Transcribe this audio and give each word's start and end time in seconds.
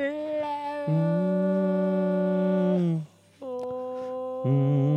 Mm. 0.00 0.06
Mm. 4.46 4.89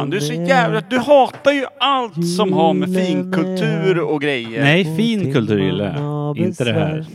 Fan? 0.00 0.10
Du 0.10 0.16
är 0.16 0.20
så 0.20 0.32
jävla... 0.32 0.82
Du 0.90 0.98
hatar 0.98 1.52
ju 1.52 1.64
allt 1.80 2.26
som 2.36 2.52
har 2.52 2.74
med 2.74 2.94
finkultur 2.94 4.00
och 4.00 4.20
grejer. 4.22 4.62
Nej, 4.62 4.96
fin 4.96 5.32
kultur 5.32 5.58
gillar 5.58 5.96
jag. 6.00 6.38
Inte 6.38 6.64
det 6.64 6.72
här. 6.72 7.06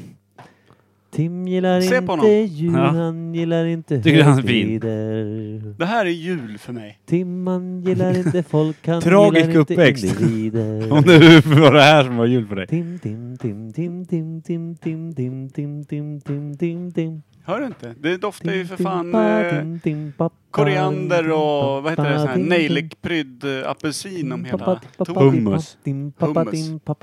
Tim 1.15 1.47
gillar 1.47 1.81
Se 1.81 1.89
på 1.89 1.95
inte 2.01 2.11
honom. 2.11 2.45
jul, 2.45 2.73
Ja. 2.73 2.85
han 2.87 3.33
gillar 3.35 3.65
inte 3.65 4.01
Tycker 4.03 4.23
han 4.23 4.37
är 4.37 4.41
fin? 4.41 4.67
högtider. 4.69 5.77
Det 5.77 5.85
här 5.85 6.05
är 6.05 6.09
jul 6.09 6.57
för 6.57 6.73
mig. 6.73 6.99
Tim 7.05 7.47
han 7.47 7.81
gillar 7.81 8.17
inte 8.17 8.43
folk, 8.43 8.87
han 8.87 9.01
Tragisk 9.01 9.47
gillar 9.47 9.59
inte 9.59 9.73
uppväxt. 9.73 10.03
individer. 10.21 10.91
Om 10.93 11.01
det 11.01 11.45
var 11.45 11.73
det 11.73 11.81
här 11.81 12.03
som 12.03 12.17
var 12.17 12.25
jul 12.25 12.47
för 12.47 12.55
dig. 12.55 12.67
Tim, 12.67 12.99
tim, 12.99 13.37
tim, 13.37 13.73
tim, 13.73 14.05
tim, 14.05 14.41
tim, 14.41 14.75
tim, 14.77 15.15
tim, 15.15 15.49
tim, 15.49 15.83
tim, 15.85 16.19
tim, 16.21 16.57
tim, 16.57 16.91
tim. 16.91 17.21
Hör 17.45 17.59
du 17.59 17.65
inte? 17.65 17.95
Det 17.99 18.17
doftar 18.17 18.51
ju 18.51 18.65
för 18.65 18.75
Tim, 18.77 18.85
fan 18.85 19.15
eh, 19.15 20.29
koriander 20.51 21.23
tim, 21.23 21.31
och 21.31 21.83
vad 21.83 21.89
heter 21.91 22.09
det? 22.09 22.19
Sån 22.19 22.27
här 22.27 22.37
nejlikprydd 22.37 23.43
eh, 23.43 23.69
apelsin 23.69 24.31
om 24.31 24.45
hela. 24.45 24.81
Hummus. 24.97 25.17
Hummus. 25.17 25.77
tim, 25.83 26.11
pappa, 26.11 26.45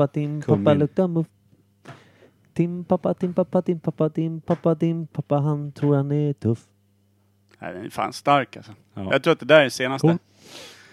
tim, 0.08 0.42
Kummin. 0.42 0.64
pappa 0.64 0.74
luktar 0.74 1.08
muff. 1.08 1.26
Tim, 2.54 2.84
pappa, 2.84 3.14
tim, 3.14 3.34
pappa, 3.34 3.62
tim, 3.62 3.80
pappa, 3.80 4.10
tim, 4.10 4.40
pappa, 4.40 4.74
tim, 4.74 5.06
pappa, 5.06 5.36
han 5.38 5.72
tror 5.72 5.96
han 5.96 6.12
är 6.12 6.32
tuff. 6.32 6.58
Nej, 7.58 7.72
den 7.72 7.84
är 7.84 7.90
fan 7.90 8.12
stark 8.12 8.56
alltså. 8.56 8.72
Ja. 8.94 9.08
Jag 9.12 9.22
tror 9.22 9.32
att 9.32 9.40
det 9.40 9.46
där 9.46 9.64
är 9.64 9.68
senaste. 9.68 10.08
Cool. 10.08 10.18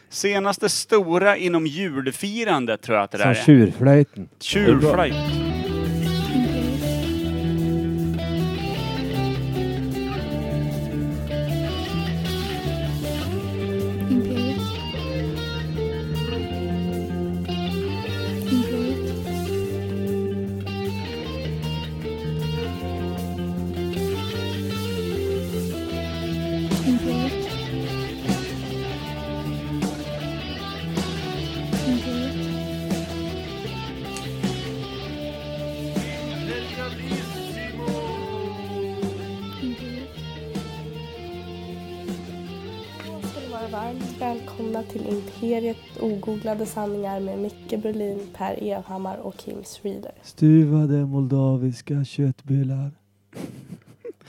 Senaste 0.09 0.69
stora 0.69 1.37
inom 1.37 1.67
julfirandet 1.67 2.81
tror 2.81 2.95
jag 2.97 3.03
att 3.03 3.11
det 3.11 3.17
där 3.17 3.33
Som 3.33 3.41
är. 3.41 3.45
tjurflöjten. 3.45 4.29
Tjurflöjt. 4.39 5.15
Välkomna 44.69 44.91
till 44.91 45.07
Imperiet 45.07 45.77
ogooglade 45.99 46.65
sanningar 46.65 47.19
med 47.19 47.39
Micke 47.39 47.83
Berlin, 47.83 48.19
Per 48.33 48.63
Evhammar 48.63 49.17
och 49.17 49.37
Kim 49.37 49.63
Reader. 49.81 50.11
Stuvade 50.21 51.05
moldaviska 51.05 52.05
köttbullar. 52.05 52.91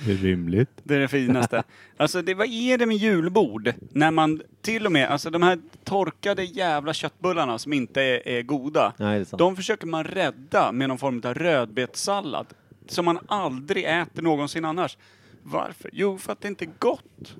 Det 0.05 0.13
är 0.13 0.17
rimligt. 0.17 0.71
Det 0.83 0.95
är 0.95 0.99
det 0.99 1.09
finaste. 1.09 1.63
Alltså, 1.97 2.23
det, 2.23 2.35
vad 2.35 2.47
är 2.47 2.79
det 2.79 2.87
med 2.87 2.97
julbord? 2.97 3.73
När 3.91 4.11
man 4.11 4.43
till 4.63 4.87
och 4.87 4.93
med, 4.93 5.09
alltså 5.09 5.31
de 5.31 5.43
här 5.43 5.59
torkade 5.85 6.45
jävla 6.45 6.93
köttbullarna 6.93 7.59
som 7.59 7.73
inte 7.73 8.03
är, 8.03 8.29
är 8.29 8.43
goda. 8.43 8.93
Nej, 8.97 9.15
det 9.15 9.23
är 9.23 9.25
sant. 9.25 9.39
De 9.39 9.57
försöker 9.57 9.87
man 9.87 10.05
rädda 10.05 10.73
med 10.73 10.89
någon 10.89 10.99
form 10.99 11.23
av 11.25 11.35
rödbetssallad. 11.35 12.47
Som 12.89 13.05
man 13.05 13.19
aldrig 13.27 13.85
äter 13.85 14.23
någonsin 14.23 14.65
annars. 14.65 14.97
Varför? 15.43 15.91
Jo, 15.93 16.19
för 16.19 16.33
att 16.33 16.41
det 16.41 16.49
inte 16.49 16.65
är 16.65 16.71
gott. 16.79 17.37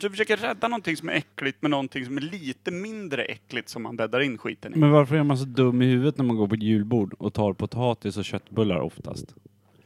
Du 0.00 0.10
försöker 0.10 0.36
rädda 0.36 0.68
någonting 0.68 0.96
som 0.96 1.08
är 1.08 1.12
äckligt 1.12 1.62
med 1.62 1.70
någonting 1.70 2.04
som 2.04 2.16
är 2.16 2.20
lite 2.20 2.70
mindre 2.70 3.22
äckligt 3.24 3.68
som 3.68 3.82
man 3.82 3.96
bäddar 3.96 4.20
in 4.20 4.38
skiten 4.38 4.74
i. 4.74 4.78
Men 4.78 4.90
varför 4.90 5.16
är 5.16 5.22
man 5.22 5.38
så 5.38 5.44
dum 5.44 5.82
i 5.82 5.86
huvudet 5.86 6.18
när 6.18 6.24
man 6.24 6.36
går 6.36 6.48
på 6.48 6.54
ett 6.54 6.62
julbord 6.62 7.14
och 7.18 7.34
tar 7.34 7.52
potatis 7.52 8.16
och 8.16 8.24
köttbullar 8.24 8.80
oftast? 8.80 9.34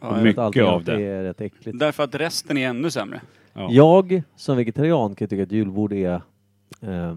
Ja, 0.00 0.10
mycket 0.16 0.25
vet. 0.26 0.38
Alltid 0.38 0.62
av 0.62 0.84
det. 0.84 1.02
är 1.02 1.22
rätt 1.22 1.41
äckligt. 1.41 1.78
Därför 1.78 2.02
att 2.02 2.14
resten 2.14 2.56
är 2.58 2.69
ännu 2.69 2.91
sämre. 2.91 3.20
Ja. 3.52 3.69
Jag 3.70 4.22
som 4.36 4.56
vegetarian 4.56 5.14
kan 5.14 5.28
tycka 5.28 5.42
att 5.42 5.52
julbord 5.52 5.92
är 5.92 6.20
eh, 6.81 7.16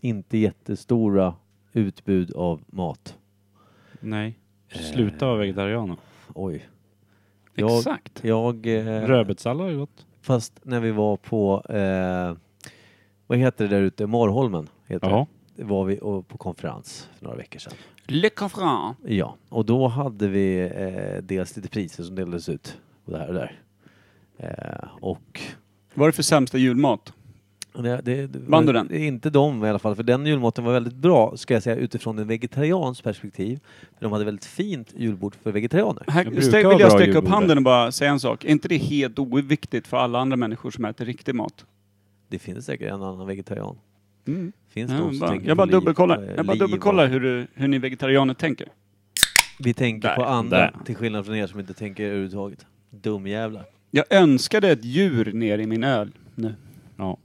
inte 0.00 0.38
jättestora 0.38 1.34
utbud 1.72 2.32
av 2.34 2.60
mat. 2.66 3.16
Nej. 4.00 4.38
Sluta 4.92 5.26
vara 5.26 5.36
vegetarianer. 5.38 5.96
Oj. 6.34 6.68
Jag- 7.54 7.76
Exakt. 7.78 8.24
Jag... 8.24 8.66
Eh, 8.66 8.84
Rödbetssallad 9.06 9.70
är 9.70 9.74
gott. 9.74 10.06
Fast 10.22 10.60
när 10.62 10.80
vi 10.80 10.90
var 10.90 11.16
på... 11.16 11.62
Eh, 11.68 12.36
vad 13.26 13.38
heter 13.38 13.68
det 13.68 13.76
där 13.76 13.82
ute? 13.82 14.06
Morrholmen 14.06 14.68
heter 14.86 15.08
Ja. 15.10 15.26
det. 15.56 15.64
var 15.64 15.84
vi 15.84 15.98
och- 16.02 16.28
på 16.28 16.38
konferens 16.38 17.08
för 17.18 17.24
några 17.24 17.36
veckor 17.36 17.58
sedan. 17.58 17.72
Le 18.06 18.28
Confrant. 18.30 18.98
Ja, 19.06 19.36
och 19.48 19.64
då 19.64 19.88
hade 19.88 20.28
vi 20.28 20.60
eh, 20.60 21.22
dels 21.22 21.56
lite 21.56 21.68
priser 21.68 22.02
som 22.02 22.14
delades 22.14 22.48
ut. 22.48 22.78
Och 23.04 23.12
det 23.12 23.18
här 23.18 23.28
och 23.28 23.34
där. 23.34 23.60
Eh, 24.38 24.88
och 25.00 25.40
Vad 25.94 26.04
är 26.06 26.08
det 26.08 26.16
för 26.16 26.22
sämsta 26.22 26.58
julmat? 26.58 27.12
Det, 27.74 28.00
det, 28.04 28.30
Vann 28.46 28.66
du 28.66 28.72
den? 28.72 28.86
det 28.88 28.96
är 28.96 29.06
Inte 29.06 29.30
de 29.30 29.64
i 29.64 29.68
alla 29.68 29.78
fall, 29.78 29.96
för 29.96 30.02
den 30.02 30.26
julmaten 30.26 30.64
var 30.64 30.72
väldigt 30.72 30.94
bra, 30.94 31.36
ska 31.36 31.54
jag 31.54 31.62
säga, 31.62 31.76
utifrån 31.76 32.18
en 32.18 32.26
vegetarians 32.28 33.00
perspektiv. 33.00 33.60
För 33.98 34.04
de 34.04 34.12
hade 34.12 34.24
väldigt 34.24 34.44
fint 34.44 34.94
julbord 34.96 35.34
för 35.42 35.52
vegetarianer. 35.52 36.04
Här 36.08 36.24
Jag 36.24 36.34
stäck- 36.44 36.68
vill 36.72 36.80
jag 36.80 36.92
sträcka 36.92 37.18
upp 37.18 37.28
handen 37.28 37.58
och 37.58 37.64
bara 37.64 37.92
säga 37.92 38.10
en 38.10 38.20
sak. 38.20 38.44
Är 38.44 38.48
inte 38.48 38.68
det 38.68 38.76
helt 38.76 39.18
oviktigt 39.18 39.86
för 39.86 39.96
alla 39.96 40.18
andra 40.18 40.36
människor 40.36 40.70
som 40.70 40.84
äter 40.84 41.04
riktig 41.04 41.34
mat? 41.34 41.64
Det 42.28 42.38
finns 42.38 42.66
säkert 42.66 42.88
en 42.92 43.02
annan 43.02 43.26
vegetarian. 43.26 43.76
Mm. 44.26 44.52
Finns 44.68 44.90
Ja, 44.92 44.98
de 44.98 45.18
bara, 45.18 45.36
jag 45.44 45.56
bara 45.56 45.66
dubbelkollar, 45.66 46.22
eh, 46.22 46.34
jag 46.36 46.46
bara 46.46 46.56
dubbelkollar 46.56 47.06
hur, 47.06 47.20
du, 47.20 47.46
hur 47.54 47.68
ni 47.68 47.78
vegetarianer 47.78 48.34
tänker. 48.34 48.68
Vi 49.58 49.74
tänker 49.74 50.08
Där, 50.08 50.16
på 50.16 50.24
andra, 50.24 50.58
där. 50.58 50.74
till 50.84 50.96
skillnad 50.96 51.26
från 51.26 51.34
er 51.36 51.46
som 51.46 51.60
inte 51.60 51.74
tänker 51.74 52.04
överhuvudtaget. 52.04 52.66
Dumjävlar. 52.90 53.64
Jag 53.90 54.04
önskade 54.10 54.70
ett 54.70 54.84
djur 54.84 55.32
ner 55.32 55.58
i 55.58 55.66
min 55.66 55.84
öl 55.84 56.12
nu. 56.34 56.54
Ja. 56.96 57.16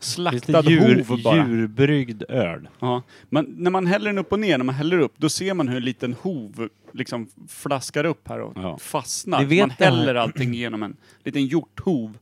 Slaktad 0.00 0.62
djur, 0.70 1.04
hov 1.08 1.22
bara. 1.22 1.36
djurbryggd 1.48 2.22
öl. 2.28 2.68
Ja. 2.80 3.02
Men 3.28 3.44
när 3.58 3.70
man 3.70 3.86
häller 3.86 4.06
den 4.06 4.18
upp 4.18 4.32
och 4.32 4.40
ner, 4.40 4.58
när 4.58 4.64
man 4.64 4.74
häller 4.74 4.98
upp, 4.98 5.12
då 5.16 5.28
ser 5.28 5.54
man 5.54 5.68
hur 5.68 5.76
en 5.76 5.84
liten 5.84 6.12
hov 6.22 6.68
liksom 6.92 7.28
flaskar 7.48 8.04
upp 8.04 8.28
här 8.28 8.40
och 8.40 8.52
Ja. 8.56 8.78
fastnar. 8.78 9.38
Ni 9.38 9.44
Så 9.44 9.48
vet 9.48 9.60
man 9.60 9.74
det 9.78 9.84
här- 9.84 9.96
häller 9.96 10.14
allting 10.14 10.54
genom 10.54 10.82
en 10.82 10.96
liten 11.24 11.46
hjorthov. 11.46 12.18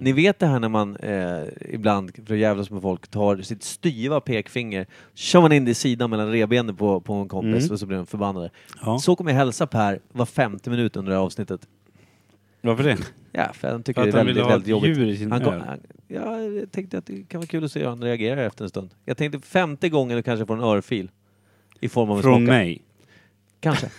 Ni 0.00 0.12
vet 0.12 0.38
det 0.38 0.46
här 0.46 0.60
när 0.60 0.68
man 0.68 0.96
eh, 0.96 1.42
ibland, 1.70 2.10
för 2.26 2.34
att 2.34 2.40
jävlas 2.40 2.70
med 2.70 2.82
folk, 2.82 3.08
tar 3.08 3.36
sitt 3.42 3.62
styva 3.62 4.20
pekfinger, 4.20 4.86
kör 5.14 5.40
man 5.40 5.52
in 5.52 5.64
det 5.64 5.70
i 5.70 5.74
sidan 5.74 6.10
mellan 6.10 6.30
revbenen 6.30 6.76
på, 6.76 7.00
på 7.00 7.12
en 7.14 7.28
kompis 7.28 7.62
Mm. 7.64 7.72
och 7.72 7.78
så 7.80 7.86
blir 7.86 7.96
de 7.96 8.06
förbannade. 8.06 8.50
Ja. 8.84 8.98
Så 8.98 9.16
kommer 9.16 9.30
jag 9.30 9.38
hälsa 9.38 9.66
Per 9.66 10.00
var 10.12 10.26
femte 10.26 10.70
minut 10.70 10.96
under 10.96 11.10
det 11.12 11.18
här 11.18 11.24
avsnittet. 11.24 11.60
Varför 12.60 12.84
det? 12.84 12.96
Ja, 13.32 13.52
för 13.52 13.68
han 13.68 13.82
tycker 13.82 14.00
För 14.02 14.08
att 14.08 14.12
det 14.12 14.16
är 14.16 14.18
han 14.18 14.26
väldigt, 14.26 14.36
vill 14.36 14.44
ha 14.44 14.50
ett 14.50 14.54
väldigt 14.54 14.68
jobbigt. 14.68 14.98
djur 14.98 15.06
i 15.06 15.16
sin 15.16 15.32
Han 15.32 15.42
öl. 15.42 15.60
han, 15.66 15.78
ja, 16.08 16.40
jag 16.40 16.72
tänkte 16.72 16.98
att 16.98 17.06
det 17.06 17.28
kan 17.28 17.40
vara 17.40 17.46
kul 17.46 17.64
att 17.64 17.72
se 17.72 17.80
hur 17.80 17.86
han 17.88 18.02
reagerar 18.02 18.42
efter 18.46 18.64
en 18.64 18.68
stund. 18.68 18.90
Jag 19.04 19.16
tänkte 19.16 19.40
femte 19.40 19.88
gången 19.88 20.22
kanske 20.22 20.46
får 20.46 20.54
en 20.56 20.62
örfil. 20.62 21.10
I 21.80 21.88
form 21.88 22.10
av 22.10 22.16
en 22.16 22.22
Från 22.22 22.36
smocka. 22.40 22.52
mig. 22.52 22.82
Kanske. 23.60 23.90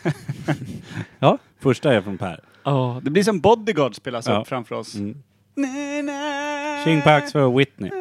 Första 1.59 1.93
är 1.93 2.01
från 2.01 2.17
Per. 2.17 2.39
Ja, 2.63 3.01
det 3.03 3.09
blir 3.11 3.23
som 3.23 3.39
Bodyguard 3.39 3.95
spelas 3.95 4.27
Ja. 4.27 4.41
upp 4.41 4.47
framför 4.47 4.75
oss. 4.75 4.95
Mm. 4.95 5.17
Na, 5.55 6.83
King 6.85 7.01
Pax 7.01 7.31
för 7.31 7.57
Whitney. 7.57 7.91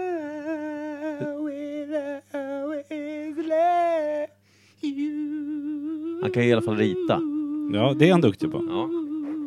Han 6.22 6.30
kan 6.32 6.42
ju 6.42 6.48
i 6.48 6.52
alla 6.52 6.62
fall 6.62 6.76
rita. 6.76 7.20
Ja, 7.72 7.94
det 7.98 8.08
är 8.08 8.12
han 8.12 8.20
duktig 8.20 8.50
på. 8.52 8.64
Ja. 8.68 8.88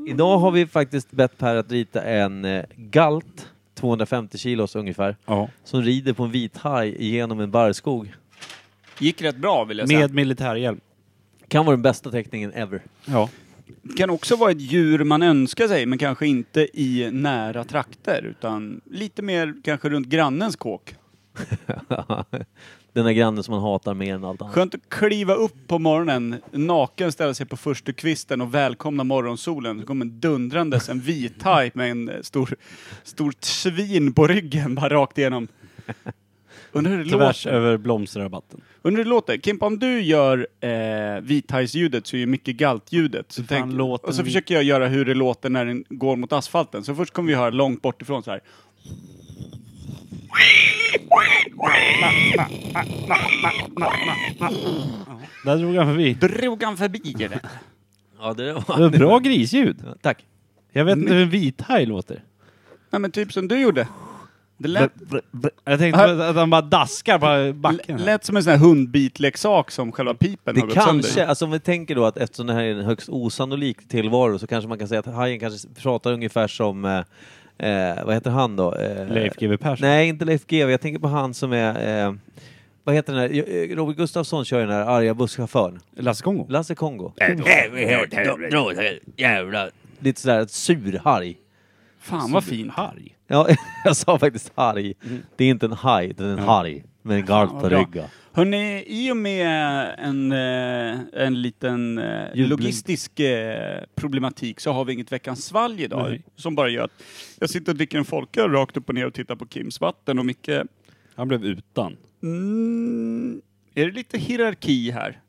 Idag 0.08 0.38
har 0.38 0.52
vi 0.52 0.68
faktiskt 0.68 1.12
bett 1.12 1.38
Per 1.38 1.56
att 1.56 1.72
rita 1.72 2.02
en 2.04 2.46
eh, 2.46 2.64
galt, 2.76 3.48
250 3.76 4.38
kilos 4.38 4.76
ungefär, 4.76 5.16
Ja. 5.26 5.50
som 5.64 5.82
rider 5.82 6.14
på 6.14 6.24
en 6.24 6.32
vit 6.32 6.58
haj 6.58 7.06
genom 7.06 7.40
en 7.40 7.52
barrskog. 7.52 8.14
Gick 9.00 9.22
rätt 9.22 9.38
bra 9.38 9.64
vill 9.64 9.78
jag 9.78 9.88
säga. 9.88 10.00
Med 10.00 10.14
militärhjälm. 10.14 10.80
Kan 11.48 11.66
vara 11.66 11.76
den 11.76 11.82
bästa 11.84 12.12
teckningen 12.12 12.54
ever. 12.54 12.82
Ja. 13.06 13.30
Det 13.82 13.98
kan 13.98 14.10
också 14.10 14.36
vara 14.36 14.52
ett 14.52 14.62
djur 14.62 15.04
man 15.04 15.22
önskar 15.22 15.68
sig, 15.68 15.86
men 15.86 15.98
kanske 16.00 16.28
inte 16.28 16.82
i 16.82 17.10
nära 17.12 17.64
trakter, 17.64 18.22
utan 18.24 18.82
lite 18.86 19.22
mer 19.22 19.54
kanske 19.64 19.90
runt 19.90 20.08
grannens 20.08 20.56
kåk. 20.56 20.96
Den 22.94 23.06
där 23.06 23.12
grannen 23.12 23.44
som 23.44 23.52
man 23.54 23.62
hatar 23.64 23.94
mer 23.94 24.16
än 24.16 24.24
allt 24.24 24.42
annat. 24.42 24.54
Skönt 24.54 24.76
att 24.76 24.90
kliva 24.90 25.34
upp 25.34 25.68
på 25.68 25.80
morgonen, 25.80 26.36
naken, 26.52 27.12
ställa 27.12 27.34
sig 27.34 27.46
på 27.46 27.58
första 27.58 27.94
kvisten 27.94 28.42
och 28.42 28.54
välkomna 28.54 29.04
morgonsolen. 29.04 29.80
Så 29.80 29.86
kommer 29.86 30.06
dundrandes 30.06 30.90
en 30.90 31.00
vithaj 31.00 31.72
med 31.74 31.92
en 31.92 32.10
eh, 32.10 32.22
stor, 32.22 32.56
stort 33.04 33.44
svin 33.44 34.14
på 34.14 34.28
ryggen, 34.28 34.76
bara 34.76 34.90
rakt 34.90 35.18
igenom. 35.18 35.48
Undrar 36.72 36.92
hur 36.92 37.04
det 37.04 37.10
Tvärs 37.10 37.46
låter. 37.46 37.58
över 37.58 37.78
blomsterrabatten. 37.78 38.62
Undrar 38.82 38.98
hur 38.98 39.04
det 39.04 39.10
låter. 39.10 39.38
Kimpa, 39.38 39.66
om 39.66 39.80
du 39.80 40.02
gör 40.02 40.48
eh, 40.60 41.22
vithajsljudet 41.22 42.08
så 42.08 42.16
är 42.16 42.20
ju 42.20 42.26
Micke 42.26 42.48
Galt-ljudet. 42.48 43.32
Så 43.32 43.44
tänk, 43.48 43.80
och 43.82 44.00
så 44.02 44.12
den? 44.12 44.26
försöker 44.26 44.54
jag 44.56 44.64
göra 44.64 44.88
hur 44.88 45.06
det 45.06 45.14
låter 45.14 45.50
när 45.50 45.66
den 45.66 45.86
går 45.90 46.16
mot 46.16 46.34
asfalten. 46.34 46.84
Så 46.84 46.96
först 46.96 47.14
kommer 47.14 47.28
vi 47.28 47.36
höra 47.36 47.50
långt 47.50 47.82
bort 47.82 48.02
ifrån 48.02 48.24
så 48.24 48.32
här. 48.32 48.42
Där 55.46 55.58
drog 55.58 55.76
han 55.76 55.88
förbi. 55.88 56.14
Drog 56.14 56.64
han 56.64 56.78
förbi 56.78 57.16
det? 57.18 57.40
Ja, 58.20 58.34
det 58.34 58.44
Det 58.46 58.54
var... 58.54 58.80
var 58.80 58.90
bra 58.90 59.20
grisljud. 59.20 59.84
Tack. 60.02 60.26
Jag 60.72 60.86
vet 60.86 60.98
inte 60.98 61.14
hur 61.14 61.22
en 61.22 61.30
vithaj 61.30 61.86
låter. 61.86 62.24
Nej 62.90 63.00
men 63.02 63.12
typ 63.12 63.34
som 63.34 63.48
du 63.48 63.60
gjorde. 63.60 63.88
Det 64.58 64.68
lät, 64.68 64.92
Jag 65.66 65.80
tänkte 65.80 66.30
att 66.30 66.36
han 66.36 66.50
bara 66.50 66.62
daskar 66.62 67.20
på 67.20 67.54
backen. 67.60 67.98
här. 68.00 68.06
lät 68.06 68.26
som 68.26 68.38
en 68.38 68.44
sån 68.44 68.52
här 68.52 68.58
hundbitleksak 68.60 69.72
som 69.72 69.92
själva 69.92 70.14
pipen 70.14 70.38
har 70.46 70.54
Det 70.54 70.62
gått 70.62 70.74
kanske, 70.74 71.10
sönder. 71.12 71.30
alltså 71.30 71.46
om 71.46 71.52
vi 71.52 71.60
tänker 71.60 71.96
då 71.96 72.06
att 72.06 72.18
eftersom 72.18 72.48
det 72.48 72.54
här 72.54 72.64
är 72.64 72.72
en 72.76 72.86
högst 72.86 73.10
osannolik 73.10 73.88
tillvaro 73.88 74.40
så 74.40 74.48
kanske 74.48 74.68
man 74.68 74.80
kan 74.80 74.88
säga 74.88 75.00
att 75.00 75.06
hajen 75.06 75.40
kanske 75.40 75.68
pratar 75.82 76.14
ungefär 76.14 76.48
som, 76.48 76.86
eh, 76.86 77.02
eh, 77.58 78.06
vad 78.06 78.14
heter 78.14 78.30
han 78.32 78.56
då? 78.56 78.76
Eh, 78.76 79.08
Leif 79.08 79.34
GW 79.36 79.58
Persson. 79.58 79.88
Nej, 79.88 80.08
inte 80.08 80.26
Leif 80.26 80.46
GW. 80.48 80.72
Jag 80.72 80.82
tänker 80.82 81.00
på 81.00 81.08
han 81.08 81.34
som 81.34 81.54
är, 81.54 82.06
eh, 82.08 82.14
vad 82.84 82.96
heter 82.96 83.14
den 83.14 83.22
här, 83.22 83.50
eh, 83.72 83.76
Robert 83.76 83.98
Gustafsson 83.98 84.46
kör 84.46 84.60
ju 84.60 84.66
den 84.66 84.76
här 84.76 84.86
arga 84.86 85.14
busschauffören. 85.14 85.80
Lasse 85.96 86.24
Kongo. 86.24 86.46
Lasse 86.50 86.76
Kongo. 86.76 87.14
Lite 90.00 90.22
sådär 90.22 90.46
surharg. 90.46 91.38
Fan 92.00 92.32
vad 92.32 92.44
fint. 92.44 92.72
Harg. 92.74 93.16
Ja, 93.28 93.48
jag 93.86 93.96
sa 93.96 94.20
faktiskt 94.20 94.52
harg. 94.56 94.94
Det 95.36 95.46
är 95.46 95.50
inte 95.50 95.66
en 95.66 95.72
haj, 95.72 96.14
det 96.18 96.24
är 96.24 96.28
en 96.28 96.40
harg. 96.40 96.84
Med 97.02 97.18
en 97.18 97.26
galt 97.26 97.52
på 97.52 97.70
ryggen. 97.70 98.08
Hörrni, 98.34 98.84
i 98.88 99.12
och 99.12 99.18
med 99.18 99.48
en, 99.98 100.32
eh, 100.32 101.24
en 101.26 101.42
liten 101.42 101.98
eh, 101.98 102.36
logistisk 102.36 103.20
eh, 103.20 103.84
problematik 103.96 104.60
så 104.60 104.72
har 104.72 104.86
vi 104.86 104.94
inget 104.94 105.12
veckans 105.12 105.46
svalg 105.46 105.84
idag. 105.84 106.10
Nej. 106.10 106.24
Som 106.36 106.56
bara 106.56 106.70
gör 106.70 106.84
att 106.84 107.04
jag 107.40 107.50
sitter 107.50 107.72
och 107.72 107.76
dricker 107.76 107.98
en 107.98 108.06
folköl 108.06 108.52
rakt 108.52 108.78
upp 108.78 108.90
och 108.90 108.96
ner 108.96 109.06
och 109.06 109.14
tittar 109.14 109.36
på 109.36 109.48
Kims 109.48 109.82
vatten 109.82 110.20
och 110.20 110.26
Micke... 110.26 110.50
Han 111.16 111.28
blev 111.28 111.46
utan. 111.46 111.98
Mm, 112.24 113.42
är 113.76 113.86
det 113.86 113.92
lite 113.92 114.18
hierarki 114.18 114.92
här? 114.92 115.22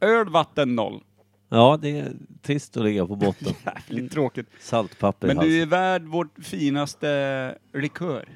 Öl, 0.00 0.28
vatten, 0.28 0.76
noll. 0.76 1.00
Ja, 1.48 1.78
det 1.82 1.98
är 1.98 2.12
trist 2.42 2.76
att 2.76 2.84
ligga 2.84 3.06
på 3.06 3.16
botten. 3.16 3.54
Jävligt 3.88 4.12
tråkigt. 4.12 4.46
Saltpapper 4.60 5.26
Men 5.26 5.36
du 5.36 5.62
är 5.62 5.66
värd 5.66 6.02
vårt 6.02 6.38
finaste 6.44 7.58
likör. 7.74 8.28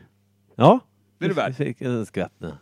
Ja, 0.57 0.81
Det 1.21 1.27
är 1.27 1.29
du 1.29 1.35
värd. 1.35 1.55
Fick 1.57 1.81
en 1.81 2.07
skvätt 2.07 2.33
nu. 2.39 2.53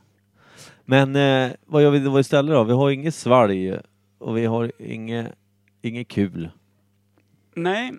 Men 0.84 1.16
eh, 1.16 1.52
vad 1.66 1.82
gör 1.82 1.90
vi 1.90 1.98
då 1.98 2.20
istället 2.20 2.54
då? 2.54 2.64
Vi 2.64 2.72
har 2.72 2.90
inget 2.90 3.14
svalg 3.14 3.78
och 4.18 4.36
vi 4.36 4.46
har 4.46 4.72
inget, 4.78 5.34
inget 5.82 6.08
kul. 6.08 6.50
Nej, 7.54 7.92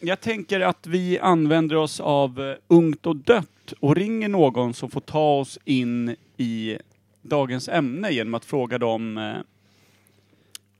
jag 0.00 0.20
tänker 0.20 0.60
att 0.60 0.86
vi 0.86 1.18
använder 1.18 1.76
oss 1.76 2.00
av 2.00 2.40
eh, 2.40 2.56
ungt 2.68 3.06
och 3.06 3.16
dött 3.16 3.72
och 3.80 3.96
ringer 3.96 4.28
någon 4.28 4.74
som 4.74 4.90
får 4.90 5.00
ta 5.00 5.38
oss 5.38 5.58
in 5.64 6.16
i 6.36 6.78
dagens 7.22 7.68
ämne 7.68 8.10
genom 8.10 8.34
att 8.34 8.44
fråga 8.44 8.78
dem 8.78 9.18
eh, 9.18 9.36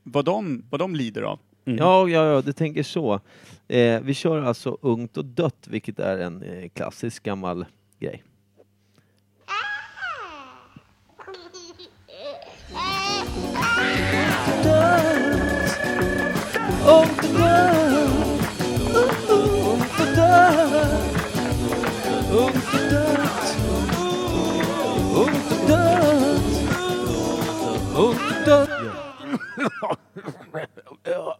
vad, 0.02 0.24
de, 0.24 0.64
vad 0.70 0.80
de 0.80 0.94
lider 0.94 1.22
av. 1.22 1.38
Ja, 1.64 2.08
ja, 2.08 2.26
ja, 2.26 2.42
du 2.42 2.52
tänker 2.52 2.82
så. 2.82 3.20
Eh, 3.68 4.00
vi 4.00 4.14
kör 4.14 4.42
alltså 4.42 4.78
ungt 4.80 5.16
och 5.16 5.24
dött, 5.24 5.66
vilket 5.70 5.98
är 5.98 6.18
en 6.18 6.42
eh, 6.42 6.68
klassisk 6.68 7.22
gammal 7.22 7.66
grej. 7.98 8.22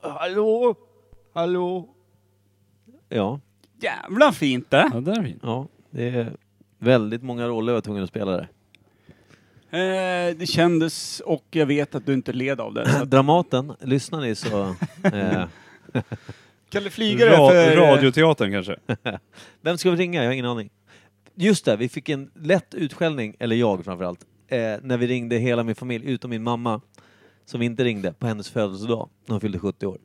Hallå? 0.03 0.75
Hallå? 1.35 1.89
Ja, 3.09 3.41
Jävla 3.81 4.33
fint 4.33 4.71
det! 4.71 4.91
Ja, 4.93 5.01
där 5.01 5.19
är 5.19 5.23
fint. 5.23 5.41
ja, 5.43 5.67
det 5.91 6.09
är 6.09 6.37
väldigt 6.79 7.23
många 7.23 7.49
roller 7.49 7.73
jag 7.73 7.77
var 7.77 7.81
tvungen 7.81 8.03
att 8.03 8.09
spela 8.09 8.33
där. 8.33 8.49
Eh, 9.79 10.37
det 10.37 10.47
kändes 10.49 11.21
och 11.21 11.45
jag 11.51 11.67
vet 11.67 11.95
att 11.95 12.07
du 12.07 12.13
inte 12.15 12.33
led 12.33 12.61
av 12.61 12.75
det. 12.75 12.89
Så 12.91 13.03
att, 13.03 13.11
Dramaten, 13.11 13.73
lyssnar 13.81 14.21
ni 14.21 14.35
så... 14.35 14.75
Eh, 15.13 15.45
kan 16.71 16.83
du 16.83 16.91
flyga 16.91 17.25
det 17.25 17.37
Ra- 17.37 17.51
för... 17.51 17.77
radioteatern 17.77 18.53
kanske? 18.53 18.77
vem 19.61 19.79
ska 19.79 19.91
vi 19.91 19.97
ringa? 19.97 20.21
Jag 20.23 20.29
har 20.29 20.33
ingen 20.33 20.47
aning. 20.47 20.71
Just 21.35 21.65
det, 21.65 21.77
vi 21.77 21.89
fick 21.89 22.09
en 22.09 22.31
lätt 22.35 22.75
utskällning, 22.75 23.37
eller 23.39 23.57
jag 23.57 23.85
framförallt, 23.85 24.21
eh, 24.49 24.59
när 24.83 24.97
vi 24.97 25.07
ringde 25.07 25.37
hela 25.39 25.63
min 25.65 25.75
familj, 25.75 26.11
utom 26.11 26.31
min 26.31 26.43
mamma, 26.43 26.81
som 27.45 27.63
inte 27.63 27.85
ringde 27.85 28.13
på 28.13 28.27
hennes 28.27 28.51
födelsedag, 28.51 29.09
när 29.27 29.33
hon 29.35 29.41
fyllde 29.41 29.59
70 29.59 29.87
år. 29.87 29.99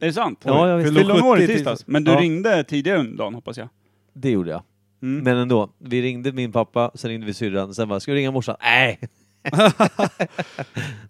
Är 0.00 0.06
det 0.06 0.12
sant? 0.12 0.40
Ja, 0.44 0.68
jag 0.68 0.76
visste. 0.76 0.94
Fyllde 0.94 1.12
hon 1.12 1.22
år 1.22 1.38
i 1.38 1.46
70 1.46 1.54
tisdags? 1.54 1.86
Men 1.86 2.04
du 2.04 2.10
Ja. 2.12 2.20
ringde 2.20 2.64
tidigare 2.64 2.98
under 2.98 3.16
dagen 3.16 3.34
hoppas 3.34 3.56
jag? 3.56 3.68
Det 4.12 4.30
gjorde 4.30 4.50
jag. 4.50 4.62
Mm. 5.02 5.24
Men 5.24 5.36
ändå, 5.36 5.70
vi 5.78 6.02
ringde 6.02 6.32
min 6.32 6.52
pappa, 6.52 6.90
sen 6.94 7.10
ringde 7.10 7.26
vi 7.26 7.34
syrran, 7.34 7.74
sen 7.74 7.88
bara, 7.88 8.00
ska 8.00 8.12
vi 8.12 8.18
ringa 8.18 8.30
morsan? 8.30 8.56
Nej! 8.60 8.98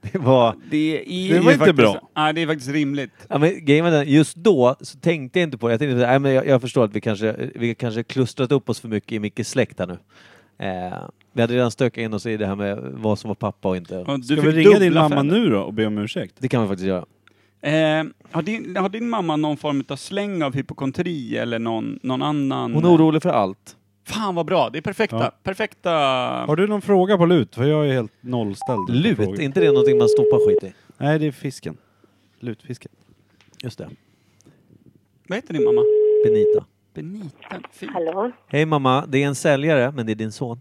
det 0.01 0.19
var... 0.19 0.55
Det, 0.71 1.01
är 1.01 1.35
Det 1.35 1.41
var 1.41 1.53
inte 1.53 1.59
faktiskt, 1.59 1.77
bra. 1.77 2.11
Nej, 2.17 2.33
det 2.33 2.43
är 2.43 2.47
faktiskt 2.47 2.71
rimligt. 2.71 3.11
Ja, 3.29 3.39
men 3.39 3.65
grejen 3.65 3.85
var 3.85 3.93
den, 3.93 4.09
just 4.09 4.37
då 4.37 4.77
så 4.81 4.99
tänkte 4.99 5.39
jag 5.39 5.47
inte 5.47 5.59
på 5.59 5.69
det. 5.69 5.73
Jag 5.73 5.81
tänkte, 5.81 6.07
nej, 6.07 6.19
men 6.19 6.33
jag, 6.33 6.47
jag 6.47 6.61
förstår 6.61 6.85
att 6.85 6.93
vi 6.93 7.01
kanske, 7.01 7.51
vi 7.55 7.75
kanske 7.75 8.03
klustrat 8.03 8.53
upp 8.53 8.69
oss 8.69 8.81
för 8.81 8.89
mycket 8.89 9.13
i 9.13 9.19
Mickes 9.19 9.49
släkt 9.49 9.79
här 9.79 9.87
nu. 9.87 9.99
Eh, 10.59 10.99
vi 11.33 11.41
hade 11.41 11.55
redan 11.55 11.71
stökat 11.71 11.99
in 11.99 12.15
oss 12.15 12.27
i 12.27 12.37
det 12.37 12.47
här 12.47 12.55
med 12.55 12.79
vad 12.83 13.19
som 13.19 13.29
var 13.29 13.35
pappa 13.35 13.69
och 13.69 13.77
inte. 13.77 13.99
Och 13.99 14.21
du 14.21 14.25
Ska 14.37 14.41
vi 14.41 14.53
ringa 14.53 14.79
din 14.79 14.95
mamma 14.95 15.23
nu 15.23 15.51
då 15.51 15.61
och 15.61 15.75
be 15.75 15.87
om 15.87 15.99
ursäkt? 15.99 16.35
Det 16.39 16.49
kan 16.49 16.63
vi 16.63 16.69
faktiskt 16.69 16.89
göra. 16.89 17.05
Eh, 17.67 18.05
har, 18.31 18.43
din, 18.43 18.77
har 18.77 18.89
din 18.89 19.09
mamma 19.09 19.37
någon 19.37 19.57
form 19.57 19.85
av 19.89 19.97
släng 19.97 20.43
av 20.43 20.55
hypokondri 20.55 21.37
eller 21.39 21.59
någon, 21.59 21.99
någon 22.03 22.23
annan? 22.23 22.75
Hon 22.75 22.85
är 22.85 22.89
orolig 22.95 23.23
för 23.23 23.31
allt. 23.31 23.77
Fan 24.09 24.35
vad 24.35 24.47
bra, 24.47 24.71
det 24.71 24.79
är 24.79 24.83
perfekta. 24.83 25.17
Ja. 25.17 25.33
Perfekta... 25.43 25.91
Har 26.47 26.57
du 26.57 26.67
någon 26.67 26.83
fråga 26.83 27.17
på 27.19 27.27
lut? 27.27 27.55
För 27.55 27.65
jag 27.65 27.89
är 27.89 27.93
helt 27.93 28.13
nollställd. 28.21 28.87
på 28.87 28.93
Lut, 28.93 29.17
frågor. 29.17 29.35
är 29.41 29.45
inte 29.45 29.61
det 29.61 29.67
någonting 29.69 29.99
man 29.99 30.09
stoppar 30.09 30.49
skit 30.49 30.65
i? 30.65 30.73
Nej, 30.99 31.19
det 31.19 31.27
är 31.27 31.33
fisken. 31.33 31.77
Lutfisken. 32.41 32.93
Just 33.63 33.79
det. 33.79 33.89
Vad 35.29 35.37
heter 35.37 35.55
din 35.55 35.65
mamma? 35.65 35.83
Benita. 36.25 36.65
Benita. 36.95 37.69
Fint. 37.73 37.93
Hallå? 37.93 38.33
Hej 38.49 38.67
mamma, 38.67 39.07
det 39.07 39.23
är 39.23 39.27
en 39.27 39.35
säljare, 39.35 39.93
men 39.97 40.07
det 40.07 40.13
är 40.13 40.15
din 40.15 40.33
son. 40.33 40.61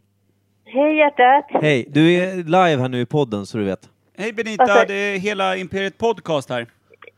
Hej 0.66 0.98
hjärtat! 0.98 1.46
Hej, 1.62 1.88
du 1.90 2.14
är 2.14 2.36
live 2.36 2.82
här 2.82 2.90
nu 2.90 3.02
i 3.02 3.06
podden 3.06 3.46
så 3.46 3.58
du 3.58 3.64
vet. 3.64 3.90
Hej 4.18 4.34
Benita, 4.34 4.66
Varför? 4.68 4.86
det 4.88 4.94
är 4.94 5.18
hela 5.18 5.58
Imperiet 5.58 5.98
Podcast 5.98 6.50
här. 6.50 6.68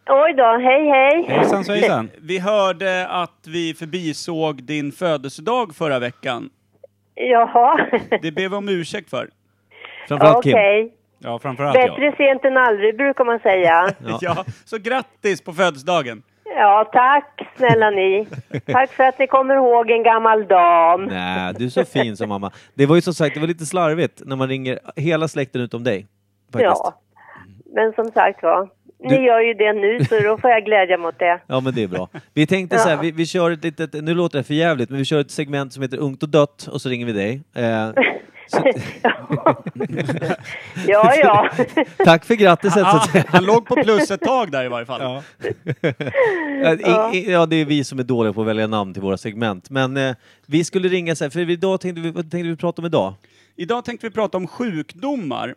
Oj 0.10 0.34
då, 0.34 0.58
hej 0.58 0.88
hej! 0.90 1.26
Hejsan 1.28 1.64
svejsan. 1.66 2.10
Vi 2.22 2.40
hörde 2.40 3.08
att 3.08 3.48
vi 3.48 3.74
förbisåg 3.74 4.64
din 4.64 4.92
födelsedag 4.92 5.76
förra 5.76 6.00
veckan. 6.00 6.50
Jaha, 7.16 7.86
Det 8.22 8.32
ber 8.32 8.50
vi 8.50 8.56
om 8.56 8.70
ursäkt 8.70 9.10
för. 9.10 9.30
Framförallt 10.08 10.44
Kim. 10.44 10.54
okej. 10.54 10.94
Ja, 11.20 11.40
framförallt 11.40 11.78
jag. 11.78 11.90
Bättre 11.90 12.14
sent 12.18 12.46
än 12.46 12.58
aldrig 12.58 12.98
brukar 12.98 13.26
man 13.26 13.40
säga. 13.40 13.90
Ja. 14.08 14.18
Ja. 14.22 14.46
så 14.66 14.78
grattis 14.78 15.42
på 15.42 15.54
födelsedagen! 15.54 16.24
Ja, 16.60 16.90
tack 16.94 17.48
snälla 17.58 17.90
ni. 17.90 18.28
Tack 18.66 18.92
för 18.94 19.04
att 19.04 19.20
ni 19.20 19.28
kommer 19.28 19.56
ihåg 19.56 19.90
en 19.92 20.04
gammal 20.04 20.48
dam. 20.48 21.04
Nej, 21.04 21.54
du 21.58 21.66
är 21.66 21.70
så 21.70 21.86
fin 21.86 22.18
som 22.18 22.30
mamma. 22.30 22.52
Det 22.74 22.86
var 22.86 22.96
ju 22.96 23.02
som 23.02 23.14
sagt, 23.14 23.34
det 23.34 23.40
var 23.40 23.48
lite 23.48 23.66
slarvigt 23.66 24.22
när 24.26 24.36
man 24.36 24.48
ringer 24.48 24.80
hela 24.96 25.28
släkten 25.28 25.62
utom 25.62 25.84
dig. 25.84 26.08
Faktiskt. 26.54 26.82
Ja. 26.86 26.94
Men 27.74 27.94
som 27.94 28.12
sagt 28.12 28.44
var, 28.44 28.70
ni 29.00 29.10
Du- 29.18 29.24
gör 29.26 29.40
ju 29.42 29.54
det 29.54 29.74
nu 29.74 30.06
så 30.06 30.20
då 30.20 30.38
får 30.38 30.50
jag 30.50 30.66
glädja 30.66 30.98
mot 30.98 31.20
det. 31.20 31.42
Ja 31.48 31.60
men 31.60 31.74
det 31.76 31.84
är 31.84 31.88
bra. 31.88 32.10
Vi 32.34 32.48
tänkte 32.48 32.78
så 32.78 32.90
här, 32.90 32.98
vi, 32.98 33.12
vi 33.12 33.26
kör 33.26 33.52
ett 33.52 33.64
litet, 33.64 33.94
nu 33.94 34.14
låter 34.14 34.38
det 34.38 34.44
för 34.44 34.54
jävligt, 34.54 34.90
men 34.90 35.00
vi 35.00 35.06
kör 35.06 35.20
ett 35.20 35.32
segment 35.32 35.74
som 35.74 35.82
heter 35.84 35.98
Ungt 35.98 36.24
och 36.24 36.30
dött 36.30 36.68
och 36.72 36.82
så 36.82 36.90
ringer 36.90 37.06
vi 37.06 37.12
dig. 37.12 37.42
Eh, 37.56 37.90
så, 38.48 38.64
Ja, 40.88 41.16
ja. 41.16 41.50
tack 42.06 42.26
för 42.26 42.36
grattiset 42.36 42.74
så 42.82 42.86
Ah, 42.86 43.08
han 43.28 43.46
låg 43.46 43.66
på 43.66 43.76
plus 43.76 44.12
ett 44.12 44.22
tag 44.22 44.52
där 44.52 44.66
i 44.66 44.68
varje 44.68 44.86
fall. 44.86 45.02
Ja. 45.02 45.24
Ja. 46.82 47.12
I, 47.14 47.18
i, 47.18 47.32
ja, 47.32 47.46
det 47.46 47.56
är 47.56 47.66
vi 47.66 47.84
som 47.84 48.00
är 48.00 48.04
dåliga 48.04 48.34
på 48.34 48.42
att 48.42 48.48
välja 48.48 48.68
namn 48.68 48.94
till 48.94 49.02
våra 49.04 49.18
segment. 49.18 49.70
Men 49.70 49.98
eh, 49.98 50.16
vi 50.46 50.64
skulle 50.64 50.88
ringa 50.88 51.16
så 51.16 51.24
här, 51.24 51.30
för 51.30 51.50
idag 51.50 51.82
tänkte 51.82 52.02
vi, 52.02 52.12
vad 52.12 52.32
tänkte 52.32 52.50
vi 52.50 52.56
prata 52.56 52.82
om 52.82 52.86
idag? 52.86 53.14
Idag 53.56 53.86
tänkte 53.86 54.08
vi 54.08 54.14
prata 54.14 54.38
om 54.38 54.48
sjukdomar. 54.48 55.56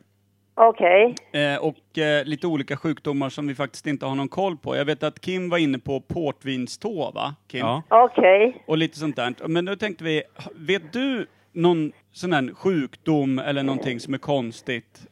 Okej. 0.69 1.15
Eh, 1.33 1.57
och 1.65 1.99
eh, 1.99 2.25
lite 2.25 2.47
olika 2.47 2.77
sjukdomar 2.77 3.29
som 3.29 3.47
vi 3.47 3.55
faktiskt 3.55 3.87
inte 3.87 4.07
har 4.07 4.15
någon 4.15 4.29
koll 4.29 4.57
på. 4.57 4.77
Jag 4.77 4.85
vet 4.85 5.03
att 5.03 5.21
Kim 5.21 5.49
var 5.51 5.59
inne 5.59 5.79
på 5.79 6.01
portvinstå, 6.01 7.11
va? 7.11 7.35
Kim? 7.49 7.61
Ja. 7.61 7.83
Okej. 7.89 8.63
Och 8.67 8.79
lite 8.79 8.99
sånt 8.99 9.17
där. 9.17 9.35
Men 9.49 9.65
då 9.65 9.77
tänkte 9.77 10.05
vi, 10.05 10.23
vet 10.55 10.93
du 10.93 11.27
någon 11.53 11.93
sån 12.13 12.33
här 12.33 12.55
sjukdom 12.55 13.39
eller 13.39 13.63
någonting 13.63 14.01
som 14.01 14.15
är 14.15 14.19
konstigt? 14.19 15.07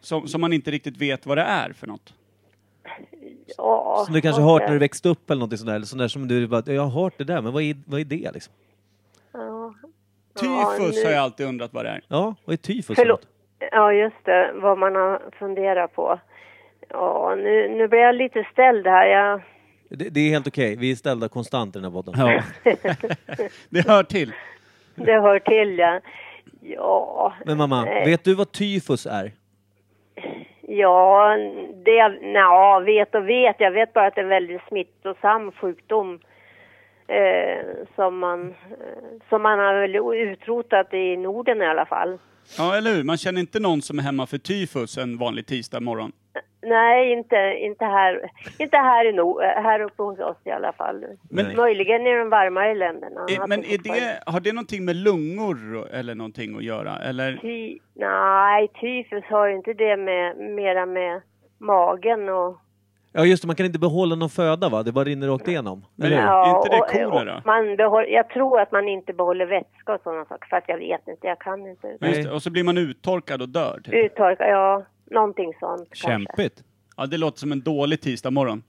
Som, 0.00 0.28
som 0.28 0.40
man 0.40 0.52
inte 0.52 0.70
riktigt 0.70 0.96
vet 0.96 1.26
vad 1.26 1.38
det 1.38 1.42
är 1.42 1.72
för 1.72 1.86
något? 1.86 2.14
Ja, 3.56 4.02
Som 4.06 4.14
du 4.14 4.20
kanske 4.20 4.42
har 4.42 4.52
hört 4.52 4.62
när 4.62 4.72
du 4.72 4.78
växte 4.78 5.08
upp 5.08 5.30
eller 5.30 5.38
någonting 5.38 5.58
sånt 5.58 5.66
där, 5.68 5.74
eller 5.74 5.86
sånt 5.86 6.00
där 6.00 6.08
som 6.08 6.28
du 6.28 6.46
bara, 6.46 6.62
jag 6.66 6.82
har 6.82 7.02
hört 7.02 7.14
det 7.18 7.24
där, 7.24 7.42
men 7.42 7.52
vad 7.52 7.62
är, 7.62 7.76
vad 7.86 8.00
är 8.00 8.04
det 8.04 8.30
liksom? 8.32 8.52
Ja. 9.32 9.74
Tyfus 10.40 10.96
nu- 10.96 11.04
har 11.04 11.10
jag 11.12 11.22
alltid 11.22 11.46
undrat 11.46 11.72
vad 11.74 11.84
det 11.84 11.88
är. 11.88 12.00
Ja, 12.08 12.34
vad 12.44 12.52
är 12.52 12.56
tyfus 12.56 12.86
för 12.86 12.94
Förlåt. 12.94 13.26
Ja, 13.72 13.92
just 13.92 14.24
det. 14.24 14.50
Vad 14.54 14.78
man 14.78 14.94
har 14.96 15.20
funderat 15.38 15.94
på. 15.94 16.18
Ja, 16.88 17.34
nu, 17.36 17.68
nu 17.68 17.88
blir 17.88 18.00
jag 18.00 18.14
lite 18.14 18.46
ställd 18.52 18.86
här. 18.86 19.06
Jag, 19.06 19.40
Det, 19.88 20.08
det 20.10 20.20
är 20.20 20.30
helt 20.30 20.46
okej, 20.46 20.76
vi 20.78 20.90
är 20.90 20.94
ställda 20.96 21.28
konstant 21.28 21.76
i 21.76 21.78
den 21.78 21.84
här 21.84 22.02
podden. 22.02 22.14
Ja. 22.16 22.42
Det 23.70 23.88
hör 23.88 24.02
till. 24.02 24.32
det 24.94 25.20
hör 25.20 25.38
till, 25.38 25.78
ja. 25.78 26.00
Ja, 26.60 27.32
Men 27.46 27.56
mamma, 27.58 27.84
Nej. 27.84 28.04
vet 28.06 28.24
du 28.24 28.34
vad 28.34 28.52
tyfus 28.52 29.06
är? 29.06 29.30
ja 30.60 31.36
det... 31.84 32.08
Nja, 32.08 32.80
vet 32.80 33.14
och 33.14 33.28
vet. 33.28 33.56
Jag 33.58 33.70
vet 33.70 33.92
bara 33.92 34.06
att 34.06 34.14
det 34.14 34.20
är 34.20 34.22
en 34.22 34.28
väldigt 34.28 34.62
smittosam 34.68 35.52
sjukdom. 35.52 36.20
Eh, 37.06 37.64
som, 37.96 38.18
man, 38.18 38.48
eh, 38.70 39.28
som 39.28 39.42
man 39.42 39.58
har 39.58 39.80
väl 39.80 39.96
utrotat 40.14 40.94
i 40.94 41.16
Norden 41.16 41.62
i 41.62 41.66
alla 41.66 41.86
fall. 41.86 42.18
Ja, 42.58 42.76
eller 42.76 42.94
hur? 42.94 43.04
Man 43.04 43.16
känner 43.16 43.40
inte 43.40 43.60
någon 43.60 43.82
som 43.82 43.98
är 43.98 44.02
hemma 44.02 44.26
för 44.26 44.38
tyfus 44.38 44.98
en 44.98 45.18
vanlig 45.18 45.46
tisdag 45.46 45.80
morgon. 45.80 46.12
Nej, 46.66 47.12
inte, 47.12 47.36
inte, 47.60 47.84
här, 47.84 48.30
inte 48.58 48.76
här, 48.76 49.08
i 49.08 49.12
no, 49.12 49.40
här 49.40 49.80
uppe 49.80 50.02
hos 50.02 50.18
oss 50.18 50.36
i 50.44 50.50
alla 50.50 50.72
fall. 50.72 51.04
Men- 51.30 51.56
Möjligen 51.56 52.06
i 52.06 52.14
de 52.18 52.28
varmare 52.30 52.74
länderna. 52.74 53.20
Att 53.40 53.48
Men 53.48 53.64
är 53.64 53.78
det, 53.78 54.22
har 54.26 54.40
det 54.40 54.52
någonting 54.52 54.84
med 54.84 54.96
lungor 54.96 55.88
eller 55.92 56.14
någonting 56.14 56.56
att 56.56 56.64
göra? 56.64 56.96
Eller? 56.98 57.36
Ty, 57.36 57.78
nej, 57.94 58.68
tyfus 58.80 59.24
har 59.24 59.46
ju 59.48 59.56
inte 59.56 59.72
det 59.72 59.96
med, 59.96 60.36
mera 60.36 60.86
med 60.86 61.20
magen 61.58 62.28
och... 62.28 62.58
Ja 63.12 63.24
just 63.24 63.42
det, 63.42 63.46
man 63.46 63.56
kan 63.56 63.66
inte 63.66 63.78
behålla 63.78 64.14
någon 64.14 64.30
föda 64.30 64.68
va? 64.68 64.82
Det 64.82 64.92
bara 64.92 65.04
rinner 65.04 65.28
rakt 65.28 65.48
igenom. 65.48 65.84
Men 65.96 66.12
är 66.12 66.56
inte 66.56 66.68
det 66.68 67.08
kolera? 67.08 67.36
och 67.36 67.46
Man 67.46 67.76
behåll, 67.76 68.04
jag 68.08 68.28
tror 68.28 68.60
att 68.60 68.72
man 68.72 68.88
inte 68.88 69.12
behåller 69.12 69.46
vätska 69.46 69.94
och 69.94 70.00
sådana 70.02 70.24
saker, 70.24 70.48
för 70.48 70.56
att 70.56 70.64
jag 70.66 70.78
vet 70.78 71.08
inte, 71.08 71.26
jag 71.26 71.38
kan 71.38 71.66
inte. 71.66 71.96
Ja, 72.00 72.06
Just 72.06 72.22
det. 72.22 72.30
Och 72.30 72.42
så 72.42 72.50
blir 72.50 72.64
man 72.64 72.78
uttorkad 72.78 73.42
och 73.42 73.48
dör. 73.48 73.80
Typ. 73.84 73.94
Uttorka, 73.94 74.48
ja, 74.48 74.84
någonting 75.10 75.52
sånt 75.60 75.88
kanske. 75.88 76.08
Kämpigt. 76.08 76.64
Ja, 76.96 77.06
det 77.06 77.16
låter 77.18 77.38
som 77.38 77.52
en 77.52 77.60
dålig 77.60 78.00
tisdag 78.00 78.30
morgon. 78.30 78.62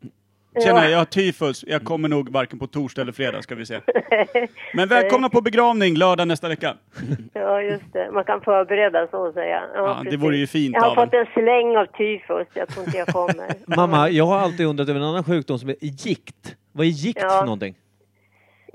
Tjena, 0.62 0.90
jag 0.90 0.98
har 0.98 1.06
tyfus. 1.06 1.64
Jag 1.68 1.84
kommer 1.84 2.10
nog 2.10 2.30
varken 2.32 2.60
på 2.60 2.68
torsdag 2.68 3.02
eller 3.02 3.12
fredag 3.12 3.42
ska 3.42 3.56
vi 3.56 3.66
se. 3.66 3.80
Men 4.74 4.88
välkomna 4.88 5.30
på 5.30 5.42
begravning 5.42 5.96
lördag 5.98 6.28
nästa 6.28 6.48
vecka. 6.50 6.74
Ja, 7.34 7.62
just 7.62 7.94
det. 7.94 8.12
Man 8.14 8.24
kan 8.24 8.42
förbereda 8.42 9.08
så 9.12 9.28
att 9.28 9.34
säga. 9.34 9.62
Ja, 9.76 10.02
Ja, 10.04 10.12
det 10.12 10.18
vore 10.18 10.38
ju 10.38 10.48
fint 10.48 10.76
Jag 10.76 10.82
har 10.82 10.90
av 10.92 10.96
fått 10.96 11.14
en. 11.14 11.20
en 11.20 11.26
släng 11.34 11.78
av 11.78 11.86
tyfus, 11.86 12.48
jag 12.54 12.68
tror 12.70 12.86
inte 12.86 12.98
jag 12.98 13.08
kommer. 13.08 13.54
Mamma, 13.76 14.10
jag 14.10 14.26
har 14.26 14.40
alltid 14.40 14.66
undrat 14.66 14.90
över 14.90 15.00
en 15.00 15.06
annan 15.06 15.24
sjukdom 15.24 15.60
som 15.60 15.70
är 15.70 15.76
gikt. 15.82 16.56
Vad 16.72 16.86
är 16.86 16.90
gikt 16.90 17.20
Ja. 17.22 17.30
för 17.30 17.46
någonting? 17.46 17.76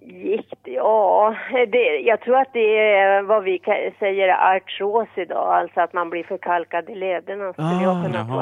Gikt, 0.08 0.60
ja. 0.64 1.36
Det, 1.72 1.98
jag 1.98 2.20
tror 2.20 2.36
att 2.36 2.52
det 2.52 2.78
är 2.78 3.22
vad 3.22 3.44
vi 3.44 3.60
säger 3.98 4.56
artros 4.56 5.08
idag, 5.16 5.54
alltså 5.54 5.80
att 5.80 5.92
man 5.92 6.10
blir 6.10 6.24
förkalkad 6.24 6.90
i 6.90 6.94
lederna. 6.94 7.54
Ah, 7.56 7.82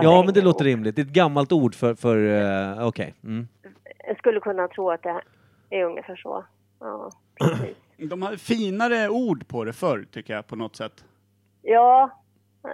ja, 0.02 0.22
men 0.24 0.34
det 0.34 0.40
låter 0.42 0.64
rimligt. 0.64 0.96
Det 0.96 1.02
är 1.02 1.06
ett 1.06 1.12
gammalt 1.12 1.52
ord 1.52 1.74
för, 1.74 1.94
för 1.94 2.16
uh, 2.16 2.88
okej. 2.88 3.14
Mm. 3.24 3.48
Jag 4.08 4.18
skulle 4.18 4.40
kunna 4.40 4.68
tro 4.68 4.90
att 4.90 5.02
det 5.02 5.20
är 5.70 5.84
ungefär 5.84 6.16
så. 6.16 6.44
Ja, 6.80 7.10
precis. 7.40 7.76
De 8.10 8.22
hade 8.22 8.38
finare 8.38 9.08
ord 9.08 9.48
på 9.48 9.64
det 9.64 9.72
förr, 9.72 10.04
tycker 10.12 10.34
jag, 10.34 10.46
på 10.46 10.56
något 10.56 10.76
sätt. 10.76 11.04
Ja, 11.62 12.10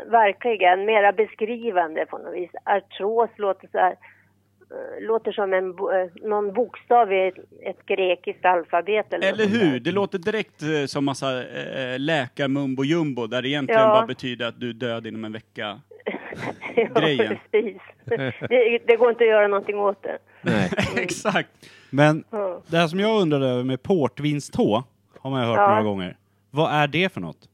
verkligen. 0.06 0.84
Mera 0.84 1.12
beskrivande 1.12 2.06
på 2.06 2.18
något 2.18 2.34
vis. 2.34 2.50
Artros 2.64 3.30
låter 3.36 3.68
så 3.72 3.78
här, 3.78 3.96
låter 5.00 5.32
som 5.32 5.52
en, 5.52 5.68
eh, 5.70 6.28
någon 6.28 6.52
bokstav 6.52 7.12
i 7.12 7.26
ett, 7.28 7.34
ett 7.62 7.86
grekiskt 7.86 8.44
alfabet 8.44 9.12
eller, 9.12 9.28
Eller 9.32 9.46
hur? 9.46 9.80
Det 9.80 9.92
låter 9.92 10.18
direkt 10.18 10.62
eh, 10.62 10.86
som 10.86 11.04
massa 11.04 11.38
eh, 11.40 11.98
läkarmumbo 11.98 12.84
jumbo 12.84 13.26
där 13.26 13.42
det 13.42 13.48
egentligen 13.48 13.80
Ja. 13.80 13.88
bara 13.88 14.06
betyder 14.06 14.46
att 14.48 14.60
du 14.60 14.68
är 14.70 14.74
död 14.74 15.06
inom 15.06 15.24
en 15.24 15.32
vecka. 15.32 15.80
ja, 16.76 17.00
grejen. 17.00 17.36
precis. 17.50 17.82
Det, 18.48 18.78
det 18.86 18.96
går 18.96 19.10
inte 19.10 19.24
att 19.24 19.30
göra 19.30 19.46
någonting 19.46 19.78
åt 19.78 20.02
det. 20.02 20.18
Nej. 20.42 20.70
Exakt. 20.96 21.48
Men 21.90 22.24
Ja. 22.30 22.60
det 22.66 22.76
här 22.76 22.86
som 22.86 23.00
jag 23.00 23.20
undrade 23.22 23.46
över 23.46 23.64
med 23.64 23.82
portvinstå 23.82 24.82
har 25.20 25.30
man 25.30 25.40
ju 25.42 25.46
hört 25.48 25.56
Ja. 25.58 25.68
några 25.68 25.82
gånger. 25.82 26.16
Vad 26.50 26.72
är 26.72 26.86
det 26.86 27.12
för 27.12 27.20
något? 27.20 27.48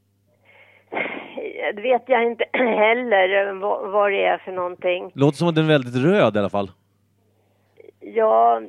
Det 1.75 1.83
vet 1.83 2.03
jag 2.07 2.23
inte 2.27 2.45
heller 2.53 3.47
eh, 3.49 3.55
vad, 3.55 3.91
vad 3.91 4.13
det 4.13 4.25
är 4.25 4.39
för 4.39 4.53
någonting. 4.53 5.11
Låter 5.15 5.39
som 5.39 5.49
att 5.49 5.55
den 5.55 5.65
är 5.65 5.69
väldigt 5.69 6.05
röd 6.05 6.37
i 6.37 6.39
alla 6.39 6.49
fall. 6.51 6.71
Ja, 8.15 8.63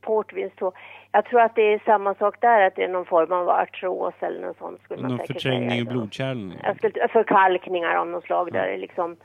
portvinst 0.00 0.56
då. 0.58 0.72
Jag 1.12 1.24
tror 1.24 1.40
att 1.40 1.54
det 1.54 1.62
är 1.74 1.82
samma 1.84 2.14
sak 2.14 2.36
där, 2.40 2.66
att 2.66 2.76
det 2.76 2.84
är 2.84 2.88
någon 2.88 3.04
form 3.06 3.32
av 3.32 3.48
artros 3.48 4.14
eller 4.20 4.40
något 4.46 4.58
sånt 4.58 4.80
skulle 4.82 5.02
man 5.02 5.10
Någon 5.10 5.18
säkert 5.18 5.36
förträngning 5.36 5.70
säga. 5.70 5.80
i 5.80 5.84
blodkärlen? 5.84 6.52
Jag 6.62 6.76
skulle, 6.76 7.08
förkalkningar 7.08 7.94
av 7.94 8.06
något 8.06 8.24
slag 8.24 8.52
där 8.52 8.68
det 8.68 8.76
liksom 8.76 9.16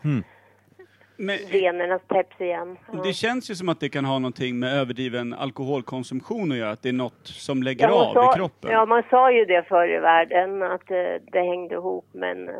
Men 1.17 1.37
venerna 1.51 1.99
täpps 1.99 2.41
igen. 2.41 2.77
Ja. 2.93 3.01
det 3.03 3.13
känns 3.13 3.51
ju 3.51 3.55
som 3.55 3.69
att 3.69 3.79
det 3.79 3.89
kan 3.89 4.05
ha 4.05 4.19
någonting 4.19 4.59
med 4.59 4.73
överdriven 4.79 5.33
alkoholkonsumtion 5.33 6.51
att 6.51 6.57
göra. 6.57 6.71
Att 6.71 6.81
det 6.81 6.89
är 6.89 6.93
något 6.93 7.27
som 7.27 7.63
lägger 7.63 7.87
Ja, 7.87 8.09
av 8.09 8.13
sa, 8.13 8.31
i 8.33 8.37
kroppen. 8.37 8.71
Ja, 8.71 8.85
man 8.85 9.03
sa 9.09 9.31
ju 9.31 9.45
det 9.45 9.63
förr 9.67 9.87
i 9.95 9.99
världen, 9.99 10.63
att 10.63 10.91
eh, 10.91 10.97
det 11.31 11.39
hängde 11.39 11.75
ihop, 11.75 12.05
men 12.13 12.49
eh, 12.49 12.55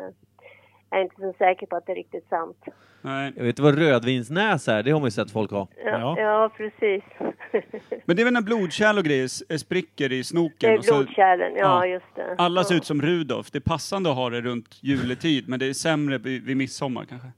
jag 0.90 0.98
är 0.98 1.02
inte 1.02 1.16
så 1.16 1.32
säker 1.38 1.66
på 1.66 1.76
att 1.76 1.86
det 1.86 1.92
är 1.92 1.96
riktigt 1.96 2.28
sant. 2.28 2.64
Nej. 3.02 3.32
Jag 3.36 3.44
vet 3.44 3.58
vad 3.58 3.78
rödvinsnäs 3.78 4.68
är, 4.68 4.82
det 4.82 4.90
har 4.90 5.00
man 5.00 5.06
ju 5.06 5.10
sett 5.10 5.30
folk 5.30 5.50
ha. 5.50 5.68
Ja, 5.84 5.90
Ja. 5.90 6.20
ja. 6.20 6.50
precis. 6.56 7.02
Men 8.04 8.16
det 8.16 8.22
är 8.22 8.24
väl 8.24 8.32
när 8.32 8.40
blodkärl 8.40 8.98
och 8.98 9.04
grejer 9.04 9.24
s- 9.24 9.60
spricker 9.60 10.12
i 10.12 10.16
det 10.18 10.24
snoken. 10.24 10.70
är 10.72 10.78
och 10.78 10.84
så 10.84 10.94
blodkärlen, 10.94 11.52
ja, 11.56 11.60
ja. 11.62 11.86
just 11.86 12.06
det. 12.14 12.34
alla 12.38 12.64
ser 12.64 12.74
ja. 12.74 12.78
ut 12.78 12.84
som 12.84 13.02
Rudolf. 13.02 13.50
Det 13.50 13.58
är 13.58 13.60
passande 13.60 14.10
att 14.10 14.16
ha 14.16 14.30
det 14.30 14.40
runt 14.40 14.78
juletid, 14.82 15.48
men 15.48 15.58
det 15.58 15.66
är 15.66 15.72
sämre 15.72 16.18
vid, 16.18 16.56
midsommar 16.56 17.04
kanske. 17.04 17.28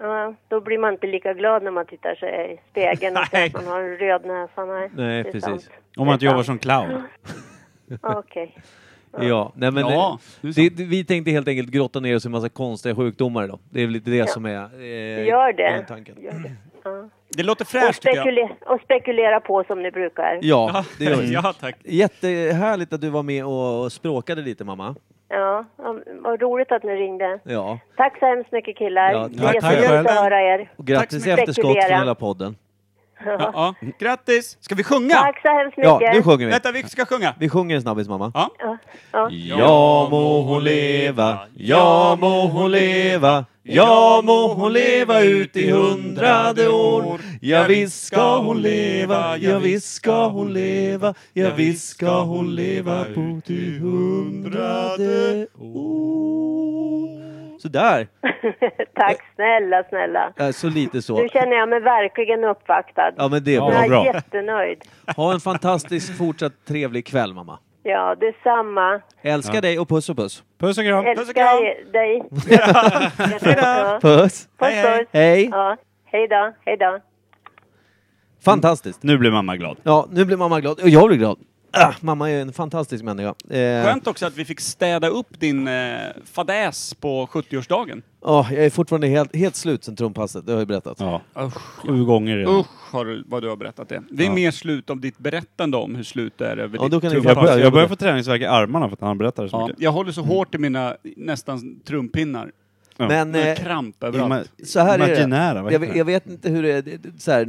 Ja, 0.00 0.34
då 0.48 0.60
blir 0.60 0.78
man 0.78 0.92
inte 0.92 1.06
lika 1.06 1.34
glad 1.34 1.62
när 1.62 1.70
man 1.70 1.86
tittar 1.86 2.14
sig 2.14 2.52
i 2.54 2.70
spegeln 2.70 3.16
och 3.16 3.26
ser 3.30 3.46
att 3.46 3.52
man 3.52 3.66
har 3.66 3.80
en 3.80 3.96
röd 3.96 4.26
näsa. 4.26 4.64
Nej, 4.64 4.90
Nej, 4.94 5.22
det 5.22 5.32
precis. 5.32 5.44
sant. 5.44 5.70
Om 5.96 6.06
man 6.06 6.12
inte 6.14 6.24
Det 6.26 6.30
jobbar 6.30 6.42
som 6.42 6.58
clown? 6.58 7.02
Okej. 8.02 8.56
Ja, 9.20 9.52
nej 9.54 9.70
men 9.70 9.82
Ja, 9.88 10.18
det, 10.40 10.52
det 10.56 10.68
det, 10.76 10.84
vi 10.84 11.04
tänkte 11.04 11.30
helt 11.30 11.48
enkelt 11.48 11.68
grotta 11.70 12.00
ner 12.00 12.16
oss 12.16 12.24
i 12.24 12.28
en 12.28 12.32
massa 12.32 12.48
konstiga 12.48 12.94
sjukdomar 12.94 13.44
idag. 13.44 13.58
Det 13.70 13.80
är 13.82 13.84
väl 13.86 13.92
lite 13.92 14.10
det 14.10 14.30
som 14.30 14.46
är 14.46 14.56
eh, 14.80 15.26
Gör 15.26 15.52
det. 15.52 15.84
tanken. 15.88 16.14
Gör 16.22 16.32
det. 16.32 16.50
Ja. 16.84 17.08
Det 17.36 17.42
låter 17.42 17.64
Och, 17.64 17.68
fräscht 17.68 18.04
jag. 18.04 18.16
spekule- 18.16 18.48
och 18.66 18.80
spekulera 18.80 19.40
på 19.40 19.64
som 19.66 19.82
ni 19.82 19.90
brukar. 19.90 20.38
Ja, 20.42 20.84
det 20.98 21.04
gör 21.04 21.16
vi. 21.16 21.32
ja, 21.42 21.54
tack. 21.60 21.76
Jättehärligt 21.84 22.92
att 22.92 23.00
du 23.00 23.08
var 23.10 23.22
med 23.22 23.44
och 23.46 23.92
språkade 23.92 24.42
lite 24.42 24.64
mamma. 24.64 24.94
Ja, 25.28 25.64
ja, 25.78 25.96
vad 26.22 26.40
roligt 26.42 26.72
att 26.72 26.82
ni 26.82 26.92
ringde. 26.92 27.38
Ja, 27.44 27.78
Tack 27.96 28.18
så 28.18 28.26
hemskt 28.26 28.52
mycket 28.52 28.78
killar. 28.78 29.12
Ja, 29.12 29.28
Det 29.30 29.38
tack 29.38 29.54
är 29.56 29.60
själv. 29.60 29.80
jätteroligt 29.82 30.10
att 30.10 30.16
höra 30.16 30.40
er. 30.42 30.70
och 30.76 30.86
grattis 30.86 31.26
i 31.26 31.30
efterskott 31.30 31.54
Spekulera. 31.72 31.98
hela 31.98 32.14
podden. 32.14 32.56
Ja, 33.24 33.36
ja. 33.54 33.74
Grattis! 33.98 34.56
Ska 34.60 34.74
vi 34.74 34.84
sjunga? 34.84 35.14
Tack 35.14 35.42
så 35.42 35.48
hemskt 35.48 35.76
mycket. 35.76 36.00
Ja, 36.00 36.12
nu 36.12 36.22
sjunger 36.22 36.46
vi. 36.46 36.52
Vänta, 36.52 36.72
vi 36.72 36.82
ska 36.82 37.06
sjunga. 37.06 37.34
Vi 37.38 37.48
sjunger 37.48 37.76
en 37.76 37.82
snabbis 37.82 38.08
mamma. 38.08 38.30
Ja. 38.34 38.50
Ja, 38.58 38.78
ja. 39.12 39.28
Ja 39.30 40.08
må 40.10 40.42
hon 40.42 40.64
leva, 40.64 41.38
ja 41.54 42.16
må 42.20 42.46
hon 42.48 42.70
leva, 42.70 43.44
ja 43.62 44.20
må 44.24 44.54
hon 44.54 44.72
leva 44.72 45.20
ut 45.20 45.56
i 45.56 45.70
hundrade 45.70 46.68
år. 46.68 47.20
Ja 47.40 47.64
visst 47.68 48.06
ska 48.06 48.38
hon 48.38 48.62
leva, 48.62 49.36
ja 49.36 49.58
visst 49.58 49.94
ska 49.94 50.28
hon 50.28 50.52
leva, 50.52 51.14
ja 51.32 51.50
visst 51.56 51.88
ska 51.88 52.20
hon 52.22 52.54
leva 52.54 53.04
på 53.04 53.40
till 53.46 53.78
hundrade 53.80 55.46
år. 55.58 57.15
Sådär, 57.58 58.06
Tack 58.94 59.18
snälla, 59.34 59.84
snälla. 59.88 60.32
äh, 60.38 60.50
så 60.50 60.68
lite 60.68 60.96
Nu 60.96 61.02
så. 61.02 61.28
känner 61.28 61.56
jag 61.56 61.68
mig 61.68 61.80
verkligen 61.80 62.44
uppvaktad. 62.44 63.12
Ja 63.16 63.28
men 63.28 63.44
det 63.44 63.50
är 63.50 63.54
Ja, 63.56 63.72
jag 63.72 63.88
bra. 63.88 63.98
är 64.00 64.04
bra. 64.04 64.14
jättenöjd. 64.14 64.78
Ha 65.16 65.32
en 65.34 65.40
fantastisk 65.40 66.18
fortsatt 66.18 66.52
trevlig 66.68 67.06
kväll 67.06 67.34
mamma. 67.34 67.58
Ja, 67.82 68.14
detsamma. 68.20 69.00
Älskar 69.22 69.62
dig 69.62 69.78
och 69.78 69.88
puss 69.88 70.08
och 70.08 70.16
puss. 70.16 70.42
Puss 70.58 70.78
och 70.78 70.84
kram. 70.84 71.04
Puss 71.04 71.12
och 71.14 71.18
Älskar 71.20 71.42
kram. 71.82 71.92
dig. 71.92 72.22
Ja. 73.56 73.98
Puss! 74.02 74.48
Puss, 74.58 74.82
puss. 74.82 75.06
Hej! 75.12 75.48
Ja. 75.52 75.76
Hej 76.04 76.28
då, 76.28 76.52
hej 76.64 76.76
då. 76.76 76.98
Fantastiskt. 78.44 79.02
Nu 79.02 79.18
blir 79.18 79.30
mamma 79.30 79.56
glad. 79.56 79.76
Ja, 79.82 80.06
nu 80.10 80.24
blir 80.24 80.36
mamma 80.36 80.60
glad. 80.60 80.80
Och 80.82 80.88
jag 80.88 81.08
blir 81.08 81.18
glad. 81.18 81.38
Ah, 81.70 81.92
mamma 82.00 82.30
är 82.30 82.40
en 82.40 82.52
fantastisk 82.52 83.04
människa. 83.04 83.28
Eh, 83.50 83.84
Skönt 83.84 84.06
också 84.06 84.26
att 84.26 84.36
vi 84.36 84.44
fick 84.44 84.60
städa 84.60 85.08
upp 85.08 85.40
din 85.40 85.68
eh, 85.68 85.98
fadäs 86.24 86.94
på 86.94 87.26
70-årsdagen. 87.26 88.02
ja, 88.24 88.46
jag 88.50 88.64
är 88.64 88.70
fortfarande 88.70 89.06
helt, 89.06 89.36
helt 89.36 89.56
slut 89.56 89.84
sen 89.84 89.96
trumpasset, 89.96 90.46
det 90.46 90.52
har 90.52 90.58
jag 90.58 90.68
berättat. 90.68 90.96
Ja, 91.00 91.20
Usch, 91.40 91.54
sju 91.58 92.04
gånger 92.04 92.36
redan. 92.36 92.54
Usch 92.60 92.66
har 92.92 93.04
du, 93.04 93.24
vad 93.26 93.42
du 93.42 93.48
har 93.48 93.56
berättat 93.56 93.88
det. 93.88 94.02
Det 94.10 94.22
är 94.24 94.26
Ja. 94.28 94.34
mer 94.34 94.50
slut 94.50 94.90
av 94.90 95.00
ditt 95.00 95.18
berättande 95.18 95.76
om 95.76 95.94
hur 95.94 96.04
slut 96.04 96.32
det 96.38 96.46
är 96.46 96.56
över 96.56 96.78
Ja, 96.78 96.88
ditt 96.88 97.02
kan 97.02 97.12
ni 97.12 97.20
Jag, 97.24 97.60
jag 97.60 97.72
börjar 97.72 97.88
få 97.88 97.96
träningsvärk 97.96 98.40
i 98.42 98.46
armarna 98.46 98.88
för 98.88 98.94
att 98.94 99.00
han 99.00 99.18
berättar 99.18 99.48
så 99.48 99.56
Ja, 99.56 99.66
mycket. 99.66 99.82
jag 99.82 99.92
håller 99.92 100.12
så 100.12 100.22
hårt 100.22 100.54
i 100.54 100.58
mina 100.58 100.96
nästan 101.16 101.80
trumpinnar. 101.80 102.52
Ja. 102.98 103.08
Men 103.08 103.34
Jag 103.34 103.42
har 103.44 103.50
eh, 103.50 103.56
kramp 103.56 103.96
Ima- 104.02 104.06
överallt. 104.06 104.50
så 104.64 104.80
här 104.80 104.94
är 104.94 104.98
det. 104.98 105.06
Imaginära, 105.06 105.62
vad 105.62 105.72
Jag, 105.72 105.78
heter 105.80 105.86
vet- 105.86 105.92
det? 105.94 105.98
jag 105.98 106.04
vet 106.04 106.26
inte 106.26 106.48
hur 106.50 106.62
det 106.62 106.72
är, 106.72 106.82
det- 106.82 106.96
det- 106.96 107.20
så 107.20 107.30
här, 107.30 107.40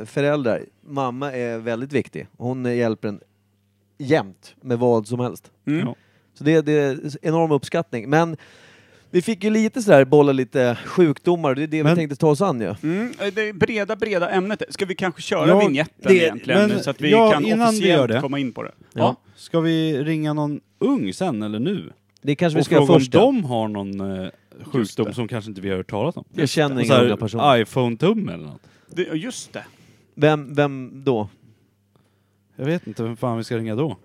eh, 0.00 0.04
föräldrar, 0.06 0.62
mamma 0.88 1.32
är 1.32 1.58
väldigt 1.58 1.92
viktig. 1.92 2.26
Hon 2.36 2.66
eh, 2.66 2.74
hjälper 2.76 3.08
en 3.08 3.20
jämt 3.98 4.54
med 4.60 4.78
vad 4.78 5.06
som 5.06 5.20
helst. 5.20 5.50
Mm. 5.66 5.80
Ja. 5.86 5.94
Så 6.34 6.44
det, 6.44 6.60
det 6.62 6.72
är 6.72 6.98
enorm 7.22 7.50
uppskattning. 7.52 8.10
Men 8.10 8.36
vi 9.10 9.22
fick 9.22 9.44
ju 9.44 9.50
lite 9.50 9.82
sådär 9.82 10.04
bolla 10.04 10.32
lite 10.32 10.78
sjukdomar 10.86 11.54
det 11.54 11.62
är 11.62 11.66
det 11.66 11.76
vi 11.76 11.82
Men- 11.82 11.96
tänkte 11.96 12.16
ta 12.16 12.28
oss 12.28 12.40
an 12.42 12.60
ju. 12.60 12.74
Mm, 12.82 13.12
det 13.34 13.42
är 13.48 13.52
breda, 13.52 13.96
breda 13.96 14.30
ämnet. 14.30 14.62
Ska 14.68 14.84
vi 14.86 14.94
kanske 14.94 15.22
köra 15.22 15.48
Ja, 15.48 15.58
vignetten 15.58 15.94
det- 16.12 16.14
egentligen? 16.24 16.68
men- 16.68 16.82
så 16.82 16.90
att 16.90 17.00
vi 17.00 17.10
ja, 17.10 17.30
kan 17.30 17.44
innan 17.44 17.58
vi 17.58 17.64
officiellt 17.64 17.98
gör 18.00 18.08
det. 18.08 18.20
komma 18.20 18.38
in 18.38 18.52
på 18.52 18.62
det. 18.62 18.72
Ja. 18.92 19.16
Ska 19.36 19.60
vi 19.60 20.02
ringa 20.04 20.32
någon 20.32 20.60
ung 20.78 21.12
sen 21.12 21.42
eller 21.42 21.58
nu? 21.58 21.92
Det 22.22 22.34
kanske 22.36 22.56
vi 22.58 22.64
ska 22.64 22.74
göra 22.74 22.82
om 22.82 22.88
först. 22.88 23.14
ja. 23.14 23.20
de 23.20 23.44
har 23.44 23.68
någon 23.68 24.00
eh, 24.22 24.28
sjukdom 24.64 25.12
som 25.14 25.28
kanske 25.28 25.48
inte 25.50 25.60
vi 25.60 25.68
har 25.70 25.76
hört 25.76 25.90
talas 25.90 26.16
om. 26.16 26.24
Jag 26.34 26.48
känner 26.48 26.82
inga 26.84 26.98
unga 27.02 27.16
personer. 27.16 27.56
iPhone-tumme 27.58 28.32
eller 28.32 28.44
något. 28.46 28.60
Det, 28.90 29.02
ja, 29.02 29.14
just 29.14 29.52
det. 29.52 29.64
Vem, 30.14 30.54
vem 30.54 31.02
då? 31.04 31.28
Jag 32.60 32.64
vet 32.66 32.86
inte 32.86 33.02
vem 33.02 33.16
fan 33.16 33.36
vi 33.38 33.44
ska 33.44 33.56
ringa 33.58 33.74
då. 33.74 33.96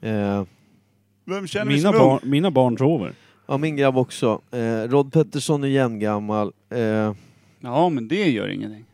Eh, 0.00 0.44
Vem 1.24 1.46
känner 1.46 1.66
vi 1.70 1.76
Mina 1.76 1.92
som 1.92 1.98
barn, 1.98 2.20
mina 2.22 2.50
barn 2.50 2.78
sover. 2.78 3.12
ja, 3.46 3.58
min 3.58 3.76
grabb 3.76 3.96
också. 3.96 4.40
Eh, 4.50 4.82
Rod 4.88 5.12
Pettersson 5.12 5.64
är 5.64 5.68
jämngammal. 5.68 6.52
Eh, 6.70 7.14
Ja, 7.64 7.88
men 7.88 8.08
det 8.08 8.30
gör 8.30 8.48
ingenting. 8.48 8.84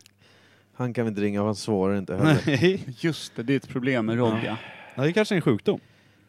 han 0.73 0.93
kan 0.93 1.05
vi 1.05 1.09
inte 1.09 1.21
ringa, 1.21 1.43
han 1.43 1.55
svarar 1.55 1.97
inte 1.97 2.15
heller. 2.15 2.41
Nej. 2.47 2.85
Just 2.99 3.35
det, 3.35 3.43
det 3.43 3.53
är 3.53 3.57
ett 3.57 3.67
problem 3.69 4.05
med 4.05 4.17
Rodja. 4.17 4.57
Ja, 4.95 5.03
det 5.03 5.09
är 5.09 5.11
kanske 5.11 5.33
är 5.33 5.37
en 5.37 5.41
sjukdom. 5.41 5.79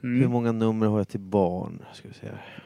Hur 0.00 0.16
Mm. 0.18 0.30
många 0.30 0.52
nummer 0.52 0.86
har 0.86 0.98
jag 0.98 1.08
till 1.08 1.20
barn? 1.20 1.82
Ska 1.94 2.08
vi 2.08 2.14
se. 2.14 2.26
här. 2.26 2.64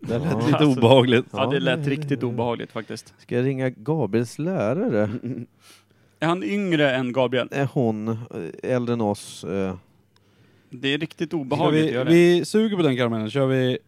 Det 0.00 0.18
lät 0.18 0.32
Ja. 0.32 0.38
lite 0.46 0.56
Alltså- 0.56 0.78
obehagligt. 0.80 1.26
Ja, 1.32 1.46
det 1.46 1.60
lät 1.60 1.86
riktigt 1.86 2.22
obehagligt 2.22 2.72
faktiskt. 2.72 3.14
Ska 3.18 3.36
jag 3.36 3.44
ringa 3.46 3.70
Gabriels 3.70 4.38
lärare? 4.38 5.10
Är 6.22 6.26
han 6.26 6.42
yngre 6.42 6.94
än 6.96 7.12
Gabriel? 7.12 7.48
Är 7.50 7.64
hon 7.72 8.08
eh, 8.08 8.16
äldre 8.62 8.92
än 8.92 9.00
oss? 9.00 9.44
Eh, 9.44 9.74
Det 10.70 10.88
är 10.88 10.98
riktigt 10.98 11.32
obehagligt 11.34 11.82
att 11.84 11.88
vi, 11.90 11.94
göra 11.94 12.04
det. 12.04 12.10
vi 12.10 12.44
suger 12.44 12.76
på 12.76 12.82
den 12.82 12.96
karamellen, 12.96 13.30
kör 13.30 13.46
vi... 13.46 13.78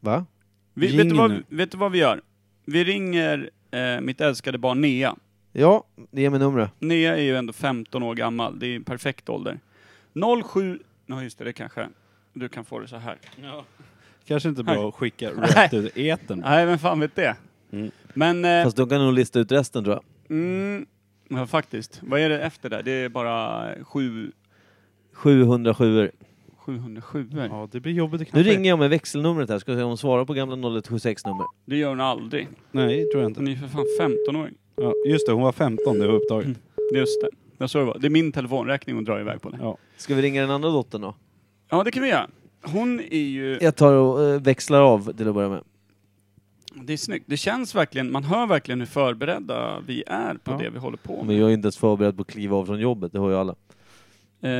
va? 0.00 0.26
Vi, 0.74 0.96
vet, 0.96 1.08
du 1.08 1.14
vad, 1.16 1.42
vet 1.48 1.70
du 1.70 1.78
vad 1.78 1.92
vi 1.92 1.98
gör? 1.98 2.20
Vi 2.64 2.84
ringer 2.84 3.50
eh, 3.70 4.00
mitt 4.00 4.20
älskade 4.20 4.58
barn 4.58 4.80
Nea. 4.80 5.16
Ja, 5.52 5.84
ge 6.10 6.30
mig 6.30 6.38
numret. 6.40 6.70
Nea 6.78 7.16
är 7.16 7.22
ju 7.22 7.36
ändå 7.36 7.52
15 7.52 8.02
år 8.02 8.14
gammal, 8.14 8.58
det 8.58 8.66
är 8.66 8.76
en 8.76 8.84
perfekt 8.84 9.28
ålder. 9.28 9.58
07... 10.52 10.78
Ja 11.06 11.22
just 11.22 11.38
det, 11.38 11.44
det 11.44 11.52
kanske... 11.52 11.88
Du 12.32 12.48
kan 12.48 12.64
få 12.64 12.78
det 12.80 12.88
så 12.88 12.96
här. 12.96 13.18
Kanske 14.26 14.48
inte 14.48 14.62
bra 14.62 14.88
att 14.88 14.94
skicka 14.94 15.30
rätt 15.36 15.74
ut 15.74 15.96
i 15.96 16.10
etern. 16.10 16.40
Nej, 16.44 16.66
vem 16.66 16.78
fan 16.78 17.00
vet 17.00 17.16
det? 17.16 17.36
Mm. 17.72 17.90
Men... 18.14 18.44
Eh, 18.44 18.64
Fast 18.64 18.76
de 18.76 18.88
kan 18.88 18.98
nog 19.04 19.12
lista 19.14 19.38
ut 19.40 19.52
resten 19.52 19.84
tror 19.84 19.94
jag. 19.96 20.04
mm, 20.36 20.86
ja, 21.28 21.46
faktiskt. 21.46 22.00
Vad 22.02 22.20
är 22.20 22.28
det 22.28 22.40
efter 22.40 22.70
där? 22.70 22.82
Det 22.82 22.92
är 22.92 23.08
bara 23.08 23.68
7... 23.84 24.32
707 25.12 26.10
707 26.64 27.28
Ja, 27.50 27.68
det 27.72 27.80
blir 27.80 27.92
jobbigt 27.92 28.20
att 28.20 28.26
Nu 28.32 28.42
knappa 28.42 28.56
ringer 28.56 28.70
jag 28.70 28.78
med 28.78 28.90
växelnumret 28.90 29.50
här, 29.50 29.58
ska 29.58 29.74
se 29.74 29.82
om 29.82 29.88
hon 29.88 29.98
svarar 29.98 30.24
på 30.24 30.34
gamla 30.34 30.56
0176-nummer. 30.56 31.46
Det 31.64 31.76
gör 31.76 31.88
hon 31.88 32.00
aldrig. 32.00 32.48
Nej, 32.72 33.10
tror 33.10 33.22
jag 33.22 33.30
inte. 33.30 33.40
Hon 33.40 33.48
är 33.48 33.52
ju 33.52 33.58
för 33.58 33.68
fan 33.68 33.86
15 33.98 34.36
år. 34.36 34.50
Ja, 34.76 34.92
just 35.06 35.26
det, 35.26 35.32
hon 35.32 35.42
var 35.42 35.52
15, 35.52 35.98
det 35.98 36.06
var 36.06 36.14
upptaget. 36.14 36.46
Mm. 36.46 36.58
Det 36.90 36.96
är 36.96 37.00
Just 37.00 37.20
det. 37.20 37.28
Det, 37.58 37.64
är 37.64 37.68
så 37.68 37.78
det, 37.78 37.84
var. 37.84 37.98
det 37.98 38.06
är 38.06 38.10
min 38.10 38.32
telefonräkning 38.32 38.94
hon 38.94 39.04
drar 39.04 39.20
iväg 39.20 39.42
på 39.42 39.50
det. 39.50 39.58
Ja. 39.60 39.76
Ska 39.96 40.14
vi 40.14 40.22
ringa 40.22 40.40
den 40.40 40.50
andra 40.50 40.70
dottern 40.70 41.00
då? 41.00 41.14
Ja, 41.70 41.84
det 41.84 41.90
kan 41.90 42.02
vi 42.02 42.08
göra. 42.08 42.28
Hon 42.62 43.00
är 43.00 43.18
ju... 43.18 43.58
Jag 43.60 43.76
tar 43.76 43.92
och 43.94 44.24
eh, 44.24 44.40
växlar 44.40 44.80
av 44.80 45.12
till 45.12 45.28
att 45.28 45.34
börja 45.34 45.48
med. 45.48 45.60
Det 46.74 46.92
är 46.92 46.96
snyggt. 46.96 47.24
Det 47.28 47.36
känns 47.36 47.74
verkligen, 47.74 48.12
man 48.12 48.24
hör 48.24 48.46
verkligen 48.46 48.78
hur 48.80 48.86
förberedda 48.86 49.80
vi 49.86 50.04
är 50.06 50.34
på 50.34 50.52
Ja. 50.52 50.58
det 50.58 50.70
vi 50.70 50.78
håller 50.78 50.96
på 50.96 51.16
med. 51.16 51.26
Men 51.26 51.36
jag 51.36 51.50
är 51.50 51.54
inte 51.54 51.66
ens 51.66 51.76
förberedd 51.78 52.16
på 52.16 52.22
att 52.22 52.28
kliva 52.28 52.56
av 52.56 52.66
från 52.66 52.80
jobbet, 52.80 53.12
det 53.12 53.18
har 53.18 53.30
ju 53.30 53.36
alla. 53.36 53.54
Eh, 54.40 54.50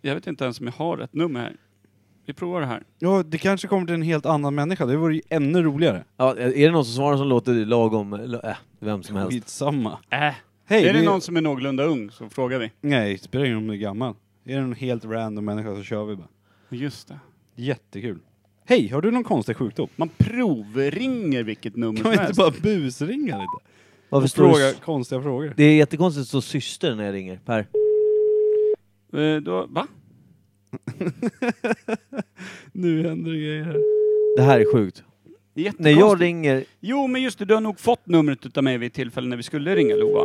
jag 0.00 0.14
vet 0.14 0.26
inte 0.26 0.44
ens 0.44 0.60
om 0.60 0.66
jag 0.66 0.72
har 0.72 0.96
rätt 0.96 1.14
nummer 1.14 1.40
här. 1.40 1.56
Vi 2.26 2.34
provar 2.34 2.60
det 2.60 2.66
här. 2.66 2.82
ja, 2.98 3.22
det 3.26 3.38
kanske 3.38 3.68
kommer 3.68 3.86
till 3.86 3.94
en 3.94 4.02
helt 4.02 4.26
annan 4.26 4.54
människa, 4.54 4.86
det 4.86 4.96
vore 4.96 5.14
ju 5.14 5.20
ännu 5.28 5.62
roligare. 5.62 6.04
Ja, 6.16 6.36
är 6.36 6.50
det 6.66 6.70
någon 6.70 6.84
som 6.84 6.94
svarar 6.94 7.16
som 7.16 7.28
låter 7.28 7.52
lagom, 7.54 8.12
äh, 8.12 8.56
vem 8.78 9.02
som 9.02 9.16
helst. 9.16 9.32
Skitsamma. 9.32 9.98
Äh. 10.10 10.18
Hej, 10.64 10.88
är 10.88 10.92
det 10.92 10.98
vi- 11.00 11.06
någon 11.06 11.20
som 11.20 11.36
är 11.36 11.40
någorlunda 11.40 11.84
ung 11.84 12.10
så 12.10 12.28
frågar 12.28 12.58
vi. 12.58 12.72
Nej, 12.80 13.12
det 13.12 13.22
spelar 13.22 13.44
ingen 13.44 13.54
roll 13.56 13.62
om 13.62 13.68
du 13.68 13.74
är 13.74 13.78
gammal. 13.78 14.14
Är 14.44 14.54
det 14.56 14.62
en 14.62 14.72
helt 14.74 15.04
random 15.04 15.44
människa 15.44 15.74
så 15.76 15.82
kör 15.82 16.04
vi 16.04 16.16
bara. 16.16 16.28
Just 16.70 17.08
det. 17.08 17.18
Jättekul. 17.56 18.18
Hej, 18.68 18.88
har 18.88 19.00
du 19.02 19.10
någon 19.10 19.24
konstig 19.24 19.56
sjukdom? 19.56 19.88
Man 19.96 20.08
provringer 20.18 21.42
vilket 21.42 21.76
nummer 21.76 21.96
Kan 21.96 22.02
som 22.04 22.04
man 22.04 22.12
inte 22.12 22.22
helst. 22.22 22.38
bara 22.38 22.50
busringa 22.62 23.36
lite? 23.38 23.64
Varför 24.08 24.24
Och 24.24 24.30
står 24.30 24.44
det 24.48 24.50
fråga 24.54 24.68
s- 24.70 24.76
konstiga 24.84 25.22
frågor? 25.22 25.54
Det 25.56 25.64
är 25.64 25.76
jättekonstigt 25.76 26.20
att 26.20 26.26
det 26.26 26.28
står 26.28 26.40
syster 26.40 26.94
när 26.94 27.04
jag 27.04 27.14
ringer, 27.14 27.40
Per. 27.44 27.66
Eh, 29.20 29.36
då, 29.40 29.66
va? 29.68 29.86
Nu 32.72 33.02
händer 33.08 33.30
det 33.32 33.38
grejer 33.38 33.64
här. 33.64 33.76
Det 34.36 34.42
här 34.42 34.60
är 34.60 34.72
sjukt. 34.72 35.02
När 35.54 35.62
Jättekonstigt. 35.64 35.98
jag 36.00 36.20
ringer, 36.22 36.64
Jo, 36.80 37.06
men 37.06 37.22
just 37.22 37.38
det, 37.38 37.44
du 37.44 37.54
har 37.54 37.60
nog 37.60 37.80
fått 37.80 38.06
numret 38.06 38.46
utav 38.46 38.64
mig 38.64 38.78
vid 38.78 38.86
ett 38.86 38.94
tillfälle 38.94 39.28
när 39.28 39.36
vi 39.36 39.42
skulle 39.42 39.74
ringa 39.76 39.94
Lova. 39.96 40.24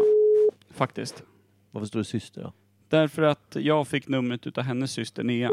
Faktiskt. 0.73 1.23
varför 1.71 1.88
står 1.88 1.99
det 1.99 2.06
syster 2.06 2.41
då? 2.41 2.53
Därför 2.89 3.21
att 3.21 3.56
jag 3.60 3.88
fick 3.88 4.08
numret 4.08 4.47
utav 4.47 4.63
hennes 4.63 4.91
syster 4.91 5.23
Nea. 5.23 5.49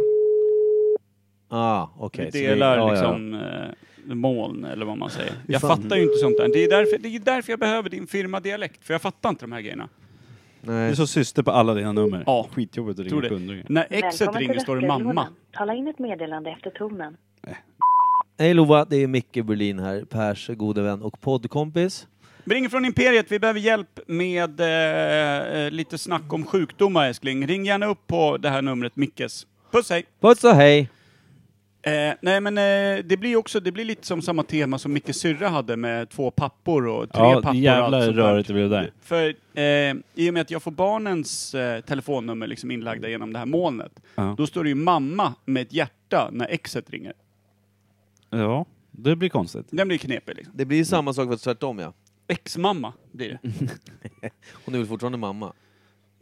Ah, 1.51 1.89
okej. 1.99 2.25
vi 2.25 2.31
så 2.33 2.39
det- 2.39 2.47
delar 2.47 2.77
ja, 2.79 2.87
ja. 2.87 2.91
liksom 2.93 3.35
eh, 3.35 4.15
moln, 4.15 4.65
eller 4.65 4.87
vad 4.87 4.99
man 4.99 5.11
säger. 5.11 5.33
Jag 5.47 5.61
fan. 5.61 5.83
fattar 5.83 5.97
ju 5.97 6.03
inte 6.03 6.17
sånt 6.17 6.37
där. 6.37 6.49
Det 6.49 6.65
är, 6.65 6.71
därför, 6.71 6.99
det 6.99 7.09
är 7.09 7.19
därför 7.19 7.53
jag 7.53 7.59
behöver 7.61 7.89
din 7.91 8.07
firmadialekt, 8.07 8.85
för 8.85 8.95
jag 8.95 9.03
fattar 9.03 9.29
inte 9.29 9.45
de 9.45 9.53
här 9.53 9.61
grejerna. 9.61 9.89
Det 10.63 10.73
Nej. 10.73 10.91
är 10.91 10.95
så 10.95 11.07
syster 11.07 11.43
på 11.43 11.51
alla 11.51 11.75
dina 11.75 11.93
nummer. 11.93 12.23
Ja. 12.27 12.49
Skitjobbigt 12.53 13.01
att 13.01 13.07
ringa 13.07 13.21
det. 13.21 13.29
kunder. 13.29 13.65
När 13.69 13.87
exet 13.91 14.37
ringer 14.37 14.59
står 14.59 14.77
det 14.77 14.87
mamma. 14.87 15.27
Tala 15.53 15.75
in 15.75 15.89
ett 15.89 15.99
meddelande 15.99 16.51
efter 16.51 16.71
tonen. 16.71 17.17
Hej 18.39 18.55
Lova, 18.55 18.85
det 18.85 18.97
är 18.97 19.07
Micke 19.07 19.45
Berlin 19.45 19.79
här, 19.79 20.05
Pers 20.05 20.49
gode 20.49 20.83
vän 20.83 21.03
och 21.03 21.21
poddkompis. 21.21 22.07
Vi 22.45 22.55
ringer 22.55 22.69
från 22.69 22.85
Imperiet, 22.85 23.27
vi 23.33 23.39
behöver 23.39 23.61
hjälp 23.61 24.01
med 24.07 24.61
eh, 24.61 25.61
eh, 25.65 25.71
lite 25.71 25.99
snack 25.99 26.33
om 26.33 26.47
sjukdomar 26.47 27.07
älskling. 27.07 27.47
Ring 27.47 27.65
gärna 27.67 27.87
upp 27.87 28.07
på 28.07 28.37
det 28.37 28.49
här 28.49 28.63
numret, 28.63 28.97
Mickes. 28.97 29.47
Puss 29.71 29.91
hej! 29.91 30.05
Puss 30.21 30.45
och 30.45 30.51
hej! 30.55 30.89
Eh, 31.83 32.15
nej 32.21 32.41
men 32.41 32.59
eh, 32.59 33.05
det 33.05 33.17
blir 33.17 33.37
också, 33.37 33.61
det 33.61 33.73
blir 33.73 33.85
lite 33.85 34.07
som 34.07 34.23
samma 34.23 34.43
tema 34.43 34.79
som 34.79 34.93
Mickes 34.93 35.17
syrra 35.17 35.49
hade 35.49 35.77
med 35.77 36.09
två 36.11 36.31
pappor 36.31 36.87
och 36.87 37.13
tre 37.13 37.23
Ja, 37.23 37.35
pappor 37.35 37.51
och 37.51 37.55
jävla 37.57 38.01
rörigt 38.13 38.49
det 38.49 38.55
blev 38.55 38.71
där. 38.71 38.93
För 39.01 39.29
eh, 39.55 39.95
i 40.15 40.31
och 40.31 40.35
med 40.35 40.41
att 40.41 40.51
jag 40.51 40.63
får 40.63 40.71
barnens 40.71 41.55
eh, 41.55 41.81
telefonnummer 41.81 42.47
liksom 42.47 42.71
inlagda 42.71 43.09
genom 43.09 43.33
det 43.33 43.39
här 43.39 43.47
molnet, 43.47 44.01
Ja. 44.15 44.35
då 44.39 44.47
står 44.47 44.63
det 44.65 44.69
ju 44.69 44.75
mamma 44.75 45.35
med 45.45 45.63
ett 45.63 45.73
hjärta 45.73 46.29
när 46.33 46.47
exet 46.49 46.91
ringer. 46.91 47.13
ja, 48.31 48.67
det 48.91 49.17
blir 49.17 49.29
konstigt. 49.29 49.67
Den 49.71 49.89
blir 49.89 49.99
knepig 49.99 50.37
liksom. 50.37 50.55
Det 50.57 50.65
blir 50.65 50.79
ju 50.79 50.85
samma 50.85 51.13
sak 51.13 51.29
fast 51.29 51.45
tvärtom 51.45 51.79
ja. 51.79 51.93
Ex-mamma 52.27 52.93
blir 53.13 53.39
det. 53.43 53.51
Hon 54.65 54.75
är 54.75 54.79
väl 54.79 54.87
fortfarande 54.87 55.19
mamma? 55.19 55.53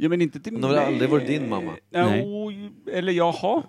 Ja 0.00 0.08
men 0.08 0.22
inte 0.22 0.40
till 0.40 0.54
Hon 0.54 0.62
har 0.64 0.70
väl 0.70 0.78
aldrig 0.78 1.10
varit 1.10 1.26
din 1.26 1.48
mamma? 1.48 1.72
Nej. 1.90 2.22
oj, 2.26 2.70
eller 2.92 3.12
jaha. 3.12 3.62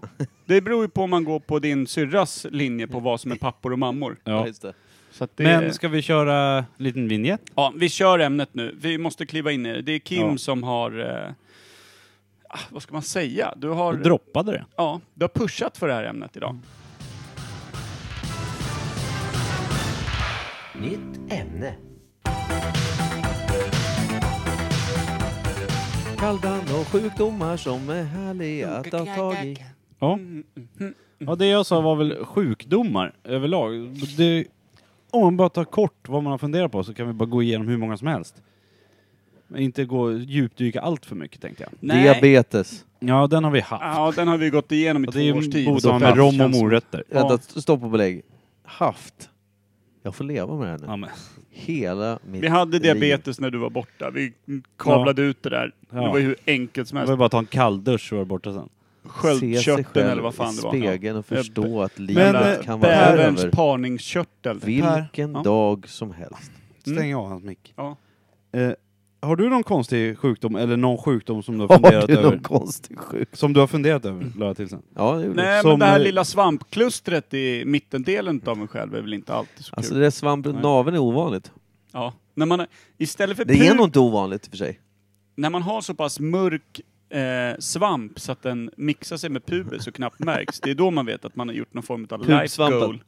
Det 0.46 0.62
beror 0.62 0.82
ju 0.84 0.90
på 0.90 1.02
om 1.04 1.10
man 1.10 1.24
går 1.24 1.40
på 1.40 1.60
din 1.60 1.88
syrras 1.88 2.46
linje 2.52 2.88
på 2.88 3.00
vad 3.00 3.20
som 3.22 3.32
är 3.32 3.36
pappor 3.36 3.72
och 3.74 3.80
mammor. 3.80 4.18
Ja. 4.24 4.48
just 4.48 4.62
det. 4.62 4.74
Så 5.12 5.24
att 5.24 5.38
det, 5.38 5.44
Men 5.44 5.74
ska 5.74 5.88
vi 5.88 6.02
köra 6.02 6.36
en 6.58 6.64
liten 6.78 7.08
vignett? 7.08 7.42
Ja, 7.56 7.74
vi 7.76 7.90
kör 7.90 8.20
ämnet 8.20 8.50
nu. 8.52 8.76
Vi 8.82 8.98
måste 8.98 9.26
kliva 9.26 9.52
in 9.52 9.66
i 9.66 9.74
det. 9.74 9.82
Det 9.82 9.92
är 9.92 10.00
Kim 10.00 10.28
Ja. 10.32 10.38
som 10.38 10.64
har... 10.64 11.00
Eh, 11.26 11.32
ah, 12.50 12.60
vad 12.70 12.82
ska 12.82 12.94
man 12.94 13.02
säga? 13.02 13.54
Du 13.58 13.68
har, 13.70 13.94
Jag 13.94 14.04
droppade 14.04 14.52
det. 14.52 14.66
ja, 14.76 15.02
du 15.14 15.24
har 15.24 15.30
pushat 15.30 15.78
för 15.78 15.88
det 15.88 15.94
här 15.94 16.04
ämnet 16.04 16.38
idag. 16.38 16.58
Nytt 20.82 21.32
ämne. 21.34 21.74
Kaldan 26.20 26.62
och 26.62 26.88
sjukdomar 26.88 27.58
som 27.58 27.90
är 27.90 28.04
härliga 28.04 28.70
att 28.70 28.92
ta 28.92 29.06
tag 29.06 29.34
i. 29.46 29.58
Ja. 30.00 30.20
ja, 31.18 31.36
det 31.36 31.46
jag 31.46 31.66
sa 31.66 31.82
var 31.82 31.96
väl 31.96 32.26
sjukdomar 32.26 33.14
överlag. 33.24 33.72
Det, 34.18 34.46
om 35.12 35.22
man 35.22 35.38
bara 35.38 35.50
tar 35.50 35.64
kort 35.64 36.10
vad 36.10 36.24
man 36.24 36.32
har 36.32 36.38
funderat 36.38 36.72
på 36.72 36.84
så 36.84 36.94
kan 36.94 37.08
vi 37.08 37.14
bara 37.14 37.26
gå 37.26 37.44
igenom 37.44 37.68
hur 37.68 37.78
många 37.78 37.98
som 37.98 38.08
helst. 38.08 38.42
Men 39.48 39.62
inte 39.62 39.86
gå 39.86 40.12
djupdyka 40.14 40.82
allt 40.82 41.06
för 41.06 41.16
mycket 41.16 41.42
tänkte 41.42 41.64
jag. 41.64 41.72
Nej. 41.80 42.04
Diabetes. 42.04 42.86
Ja, 43.00 43.28
den 43.28 43.44
har 43.44 43.52
vi 43.52 43.60
haft. 43.60 43.84
Ja, 43.84 44.14
den 44.16 44.28
har 44.28 44.38
vi 44.38 44.50
gått 44.50 44.72
igenom 44.72 45.04
i 45.06 45.08
Och 45.08 45.14
två 45.14 45.20
det 45.20 45.34
års 45.34 45.48
är 45.48 45.52
tid. 45.52 45.68
borde 45.68 45.82
Så 45.82 45.92
ha 45.92 46.00
med 46.00 46.18
rom 46.18 46.42
och 46.42 46.50
morötter. 46.50 47.04
Ja. 47.10 47.28
Vänta, 47.28 47.62
stopp 47.62 47.84
och 47.84 47.90
belägg. 47.90 48.22
Haft. 48.64 49.30
Jag 50.04 50.16
får 50.16 50.24
leva 50.24 50.56
med 50.56 50.68
det 50.68 50.72
här 50.72 50.78
nu. 50.78 50.86
Ja, 50.88 50.96
men. 50.96 51.10
Hela 51.50 52.20
mitt 52.26 52.44
Vi 52.44 52.48
hade 52.48 52.72
liv. 52.72 52.82
diabetes 52.82 53.40
när 53.40 53.50
du 53.52 53.58
var 53.58 53.70
borta. 53.70 54.10
Vi 54.10 54.34
kablade 54.78 55.22
ut 55.22 55.44
det 55.44 55.50
där. 55.50 55.72
Ja. 55.90 55.96
Det 56.02 56.08
var 56.10 56.18
ju 56.18 56.26
hur 56.26 56.36
enkelt 56.48 56.88
som 56.88 56.96
Det 56.96 57.00
helst. 57.00 57.10
var 57.10 57.18
bara 57.18 57.26
att 57.26 57.32
ta 57.32 57.40
en 57.40 57.46
kalldusch 57.46 58.10
så 58.10 58.16
var 58.16 58.20
det 58.22 58.26
borta 58.26 58.54
sen. 58.54 58.70
Se 59.04 59.10
sig 59.10 59.12
Sköldkörteln 59.12 59.84
själv 59.94 60.10
eller 60.12 60.22
vad 60.22 60.36
fan 60.36 60.56
det 60.56 60.62
var. 60.62 60.72
spegeln 60.72 61.18
och 61.18 61.26
Ja. 61.30 61.36
förstå 61.36 61.82
att 61.82 62.00
livet 62.00 62.36
eh, 62.60 62.64
kan 62.66 62.80
vara 62.80 62.92
Bäverns 62.92 63.40
över 63.40 63.52
parningskörtel. 63.52 64.60
vilken 64.64 65.32
Ja. 65.34 65.42
dag 65.44 65.88
som 65.90 66.12
helst. 66.12 66.52
Stäng 66.82 66.98
Mm. 67.12 67.18
av 67.18 67.28
hans 67.28 67.44
mick. 67.44 67.74
Ja. 67.76 67.96
Eh, 68.52 68.72
har 69.22 69.36
du 69.36 69.50
någon 69.50 69.64
konstig 69.64 70.18
sjukdom 70.18 70.56
eller 70.56 70.78
någon 70.78 70.98
sjukdom 70.98 71.44
som 71.44 71.58
du 71.58 71.62
har 71.62 71.68
Har 71.68 71.76
funderat 71.76 72.08
du 72.08 72.14
över? 72.18 72.30
någon 72.32 72.40
konstig 72.40 73.00
sjuk? 73.00 73.30
Som 73.34 73.54
du 73.54 73.60
har 73.60 73.68
funderat 73.68 74.06
över, 74.06 74.32
la 74.38 74.46
jag 74.46 74.58
till 74.58 74.70
sen. 74.70 74.82
Ja, 74.96 75.12
det 75.16 75.26
gjorde 75.26 75.44
Nej. 75.44 75.62
Som, 75.62 75.70
men 75.70 75.80
det 75.80 75.86
här 75.86 76.00
lilla 76.00 76.26
svampklustret 76.26 77.34
i 77.34 77.64
mittendelen 77.66 78.42
av 78.46 78.58
mig 78.58 78.68
själv 78.68 78.96
är 78.96 79.02
väl 79.02 79.14
inte 79.14 79.34
alltid 79.34 79.66
så 79.66 79.76
Alltså 79.76 79.92
kul. 79.92 80.00
det 80.00 80.06
där 80.06 80.12
svamp 80.12 80.46
runt 80.46 80.56
Nej. 80.56 80.64
naveln 80.64 80.96
är 80.96 81.00
ovanligt. 81.02 81.52
Ja. 81.92 82.14
När 82.34 82.46
man, 82.46 82.66
istället 82.98 83.38
för 83.38 83.46
Det 83.46 83.68
är 83.68 83.76
nog 83.76 83.86
inte 83.88 84.00
ovanligt 84.00 84.46
i 84.46 84.48
och 84.48 84.52
för 84.52 84.58
sig. 84.58 84.80
när 85.36 85.50
man 85.50 85.62
har 85.62 85.82
så 85.82 85.94
pass 85.94 86.20
mörk 86.20 86.82
eh, 87.10 87.58
svamp 87.60 88.20
så 88.20 88.32
att 88.32 88.42
den 88.42 88.72
mixar 88.78 89.18
sig 89.18 89.30
med 89.30 89.46
pubis 89.46 89.88
och 89.88 89.94
knappt 89.94 90.20
märks, 90.20 90.60
det 90.60 90.70
är 90.72 90.76
då 90.76 90.92
man 90.92 91.06
vet 91.06 91.26
att 91.26 91.36
man 91.36 91.48
har 91.48 91.56
gjort 91.56 91.74
någon 91.74 91.84
form 91.84 92.08
av 92.10 92.20
life 92.20 92.40
Pubsvampen. 92.42 92.80
goal. 92.80 93.00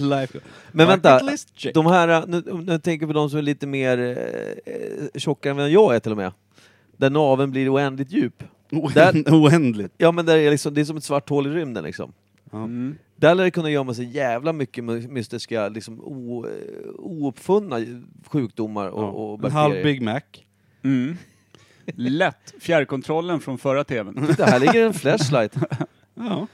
Life. 0.10 0.38
Men 0.72 0.86
vänta, 0.86 1.14
Bucket 1.14 1.30
list 1.32 1.48
check. 1.58 1.74
de 1.74 1.86
här, 1.86 2.24
nu, 2.26 2.42
nu 2.66 2.78
tänker 2.78 3.06
jag 3.06 3.14
på 3.14 3.20
de 3.20 3.30
som 3.30 3.38
är 3.38 3.42
lite 3.42 3.66
mer 3.66 3.98
eh, 4.66 5.20
tjockare 5.20 5.62
än 5.64 5.72
jag 5.72 5.94
är 5.94 5.98
till 6.00 6.10
och 6.12 6.16
med. 6.18 6.32
Där 6.96 7.10
naveln 7.10 7.50
blir 7.50 7.74
oändligt 7.74 8.10
djup. 8.12 8.44
Där- 8.94 9.32
Oändligt. 9.34 9.92
Ja 9.98 10.12
men 10.12 10.26
där 10.26 10.36
är 10.38 10.50
liksom, 10.50 10.74
det 10.74 10.80
är 10.80 10.84
som 10.84 10.96
ett 10.96 11.04
svart 11.04 11.28
hål 11.28 11.46
i 11.46 11.50
rymden 11.50 11.84
liksom. 11.84 12.12
Mm. 12.52 12.94
Där 13.16 13.34
lär 13.34 13.44
det 13.44 13.50
kunna 13.50 13.70
gömma 13.70 13.94
sig 13.94 14.04
jävla 14.16 14.52
mycket 14.52 14.84
my- 14.84 15.08
mystiska, 15.08 15.68
liksom 15.68 16.00
o, 16.00 16.46
eh, 16.46 16.52
ouppfunna 16.98 17.76
sjukdomar 18.26 18.88
och, 18.88 19.26
och 19.28 19.34
en 19.34 19.40
bakterier. 19.40 19.62
halv 19.62 19.82
Big 19.84 20.02
Mac. 20.02 20.20
Mm. 20.82 21.16
Lätt. 21.96 22.54
Fjärrkontrollen 22.60 23.40
från 23.40 23.58
förra 23.58 23.84
tvn. 23.84 24.26
Titta, 24.26 24.44
här 24.44 24.58
ligger 24.58 24.86
en 24.86 24.94
flashlight. 24.94 25.54
Ja. 26.14 26.46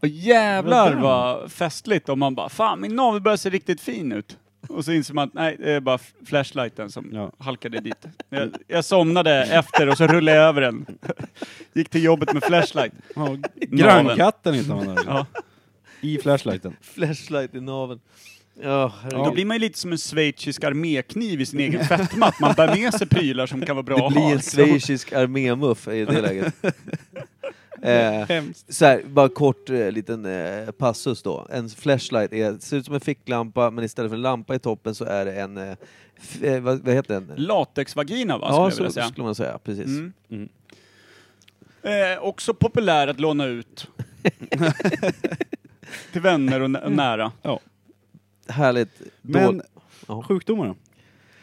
Och 0.00 0.08
jävlar 0.08 0.94
Vad 0.94 1.52
festligt 1.52 2.08
om 2.08 2.18
man 2.18 2.34
bara 2.34 2.48
Fan 2.48 2.80
min 2.80 2.96
navel 2.96 3.20
börjar 3.20 3.36
se 3.36 3.50
riktigt 3.50 3.80
fin 3.80 4.12
ut. 4.12 4.38
Och 4.68 4.84
så 4.84 4.92
inser 4.92 5.14
man 5.14 5.28
att 5.28 5.34
nej, 5.34 5.56
det 5.58 5.72
är 5.72 5.80
bara 5.80 5.98
flashlighten 6.26 6.90
som 6.90 7.08
Ja. 7.12 7.32
halkade 7.38 7.80
dit. 7.80 8.06
Jag, 8.28 8.50
jag 8.66 8.84
somnade 8.84 9.44
efter 9.44 9.88
och 9.88 9.96
så 9.96 10.06
rullade 10.06 10.36
jag 10.36 10.46
över 10.48 10.60
den. 10.60 10.86
Gick 11.72 11.88
till 11.88 12.02
jobbet 12.04 12.32
med 12.32 12.44
flashlight. 12.44 12.92
ja. 13.14 13.36
Grannkatten 13.54 14.54
hittar 14.54 14.74
man 14.74 14.86
där. 14.86 15.02
Ja. 15.06 15.26
I 16.00 16.18
flashlighten. 16.18 16.76
flashlight 16.80 17.54
i 17.54 17.60
naveln. 17.60 18.00
Ja, 18.62 18.92
herregud. 19.02 19.24
Då 19.24 19.32
blir 19.32 19.44
man 19.44 19.54
ju 19.56 19.60
lite 19.60 19.78
som 19.78 19.92
en 19.92 19.98
schweizisk 19.98 20.64
armékniv 20.64 21.40
i 21.40 21.46
sin 21.46 21.60
egen 21.60 21.84
fetma, 21.84 22.26
att 22.26 22.40
man 22.40 22.54
bär 22.56 22.74
med 22.76 22.94
sig 22.94 23.06
prylar 23.06 23.46
som 23.46 23.60
kan 23.62 23.76
vara 23.76 23.82
bra 23.82 23.96
Det 23.96 24.06
att 24.06 24.12
blir 24.12 24.22
ha. 24.22 24.30
en 24.30 24.36
liksom. 24.36 24.64
schweizisk 24.64 25.12
armémuff 25.12 25.88
i 25.88 26.04
det 26.04 26.20
läget. 26.20 26.54
eh, 27.82 28.44
så 28.68 28.84
här, 28.84 29.02
bara 29.06 29.28
kort 29.28 29.70
eh, 29.70 29.90
liten 29.90 30.26
eh, 30.26 30.70
passus 30.70 31.22
då. 31.22 31.46
En 31.52 31.68
flashlight 31.68 32.32
är, 32.32 32.58
ser 32.58 32.76
ut 32.76 32.84
som 32.84 32.94
en 32.94 33.00
ficklampa 33.00 33.70
men 33.70 33.84
istället 33.84 34.10
för 34.10 34.16
en 34.16 34.22
lampa 34.22 34.54
i 34.54 34.58
toppen 34.58 34.94
så 34.94 35.04
är 35.04 35.24
det 35.24 35.32
en, 35.40 35.56
eh, 35.56 35.76
eh, 36.42 36.60
vad, 36.60 36.80
vad 36.80 36.94
heter 36.94 37.14
den? 37.14 37.32
Latexvagina 37.36 38.38
va, 38.38 38.46
Ja, 38.50 38.70
skulle 38.70 38.84
jag 38.86 38.90
vilja 38.90 38.90
så 38.90 38.92
säga. 38.94 39.08
skulle 39.08 39.24
man 39.24 39.34
säga. 39.34 39.58
Precis. 39.64 39.86
Mm. 39.86 40.12
Mm. 40.30 40.48
Eh, 41.82 42.18
också 42.22 42.54
populär 42.54 43.08
att 43.08 43.20
låna 43.20 43.44
ut. 43.46 43.88
Till 46.12 46.20
vänner 46.20 46.60
och 46.60 46.70
nä- 46.70 46.88
nära. 46.88 47.32
Härligt. 48.48 48.98
Då- 49.22 49.38
Men 49.38 49.62
Ja. 50.08 50.22
sjukdomar 50.22 50.66
då? 50.66 50.74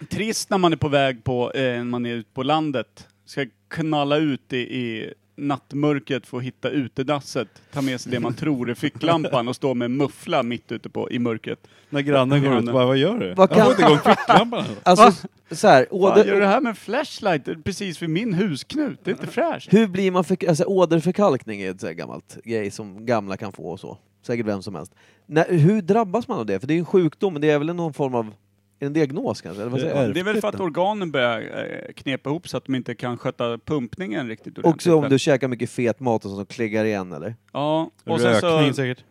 Trist 0.05 0.49
när 0.49 0.57
man 0.57 0.73
är 0.73 0.77
på 0.77 0.87
väg 0.87 1.23
på, 1.23 1.51
eh, 1.51 1.61
när 1.61 1.83
man 1.83 2.05
är 2.05 2.13
ute 2.13 2.29
på 2.33 2.43
landet. 2.43 3.07
Ska 3.25 3.45
knalla 3.67 4.17
ut 4.17 4.53
i, 4.53 4.57
i 4.57 5.13
nattmörkret 5.35 6.27
för 6.27 6.37
att 6.37 6.43
hitta 6.43 6.69
utedasset. 6.69 7.47
Ta 7.73 7.81
med 7.81 8.01
sig 8.01 8.11
det 8.11 8.19
man 8.19 8.33
tror 8.33 8.69
är 8.69 8.73
ficklampan 8.73 9.47
och 9.47 9.55
stå 9.55 9.73
med 9.73 9.91
muffla 9.91 10.43
mitt 10.43 10.71
ute 10.71 10.89
på, 10.89 11.11
i 11.11 11.19
mörkret. 11.19 11.67
När 11.89 12.01
grannen 12.01 12.43
går 12.43 12.57
ut 12.59 12.67
och 12.67 12.73
bara, 12.73 12.85
vad 12.85 12.97
gör 12.97 13.17
du? 13.19 13.33
Vad 13.33 13.51
Jag 13.51 13.55
får 13.57 13.61
kan- 13.63 13.71
inte 13.71 13.81
igång 13.83 14.15
ficklampan. 14.15 14.65
Alltså, 14.83 15.27
så 15.51 15.67
här, 15.67 15.87
Fan, 15.89 15.99
gör 15.99 16.15
du 16.15 16.23
det 16.31 16.35
åder, 16.37 16.45
här 16.47 16.61
med 16.61 16.69
en 16.69 16.75
flashlight 16.75 17.63
precis 17.63 18.01
vid 18.01 18.09
min 18.09 18.33
husknut? 18.33 18.99
Det 19.03 19.11
är 19.11 19.15
inte 19.15 19.27
fräscht. 19.27 19.73
hur 19.73 19.87
blir 19.87 20.11
man 20.11 20.23
för, 20.23 20.49
alltså, 20.49 20.63
åderförkalkning 20.63 21.61
är 21.61 21.71
ett 21.71 21.81
så 21.81 21.87
här 21.87 21.93
gammalt 21.93 22.37
grej 22.43 22.71
som 22.71 23.05
gamla 23.05 23.37
kan 23.37 23.51
få 23.51 23.63
och 23.63 23.79
så. 23.79 23.97
Säkert 24.21 24.45
vem 24.45 24.61
som 24.61 24.75
helst. 24.75 24.95
När, 25.25 25.53
hur 25.53 25.81
drabbas 25.81 26.27
man 26.27 26.39
av 26.39 26.45
det? 26.45 26.59
För 26.59 26.67
det 26.67 26.73
är 26.73 26.75
ju 26.75 26.79
en 26.79 26.85
sjukdom, 26.85 27.33
men 27.33 27.41
det 27.41 27.49
är 27.49 27.59
väl 27.59 27.75
någon 27.75 27.93
form 27.93 28.15
av 28.15 28.33
en 28.79 28.93
diagnos 28.93 29.41
kanske? 29.41 29.61
Eller 29.61 29.71
vad 29.71 29.79
säger 29.79 29.93
Det 29.93 29.99
är 29.99 30.05
jag? 30.05 30.13
Det 30.13 30.19
är 30.19 30.23
väl 30.23 30.41
för 30.41 30.47
att 30.47 30.59
organen 30.59 31.11
börjar 31.11 31.41
eh, 31.41 31.93
knepa 31.93 32.29
ihop 32.29 32.47
så 32.47 32.57
att 32.57 32.65
de 32.65 32.75
inte 32.75 32.95
kan 32.95 33.17
sköta 33.17 33.57
pumpningen 33.57 34.27
riktigt 34.27 34.57
ordentligt. 34.57 34.75
Också 34.75 34.95
om 34.95 35.09
du 35.09 35.19
käkar 35.19 35.47
mycket 35.47 35.69
fet 35.69 35.99
mat 35.99 36.25
och 36.25 36.31
sånt 36.31 36.37
som 36.37 36.45
kliggar 36.45 36.85
igen 36.85 37.13
eller? 37.13 37.35
Ja, 37.53 37.91
och 38.03 38.19
sen 38.19 38.33
Rökning 38.33 38.73
så 38.73 38.73
säkert. 38.73 39.03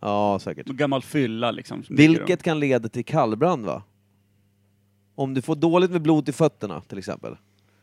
Ja, 0.00 0.38
säkert. 0.38 0.66
gammal 0.66 1.02
fylla 1.02 1.50
liksom. 1.50 1.84
Vilket 1.88 2.42
kan 2.42 2.60
leda 2.60 2.88
till 2.88 3.04
kallbrand 3.04 3.64
va? 3.64 3.82
Om 5.14 5.34
du 5.34 5.42
får 5.42 5.56
dåligt 5.56 5.90
med 5.90 6.02
blod 6.02 6.28
i 6.28 6.32
fötterna 6.32 6.80
till 6.80 6.98
exempel. 6.98 7.36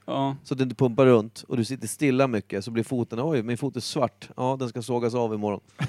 Ja. 0.06 0.36
så 0.44 0.54
att 0.54 0.58
du 0.58 0.64
inte 0.64 0.76
pumpar 0.76 1.06
runt 1.06 1.44
och 1.48 1.58
du 1.58 1.66
sitter 1.66 1.88
stilla 1.88 2.28
mycket 2.28 2.66
så 2.66 2.72
blir 2.72 2.84
foten, 2.84 3.20
oj 3.22 3.44
min 3.44 3.58
fot 3.58 3.76
är 3.76 3.80
svart, 3.80 4.30
ja 4.38 4.56
den 4.60 4.70
ska 4.70 4.82
sågas 4.82 5.14
av 5.16 5.34
imorgon. 5.34 5.62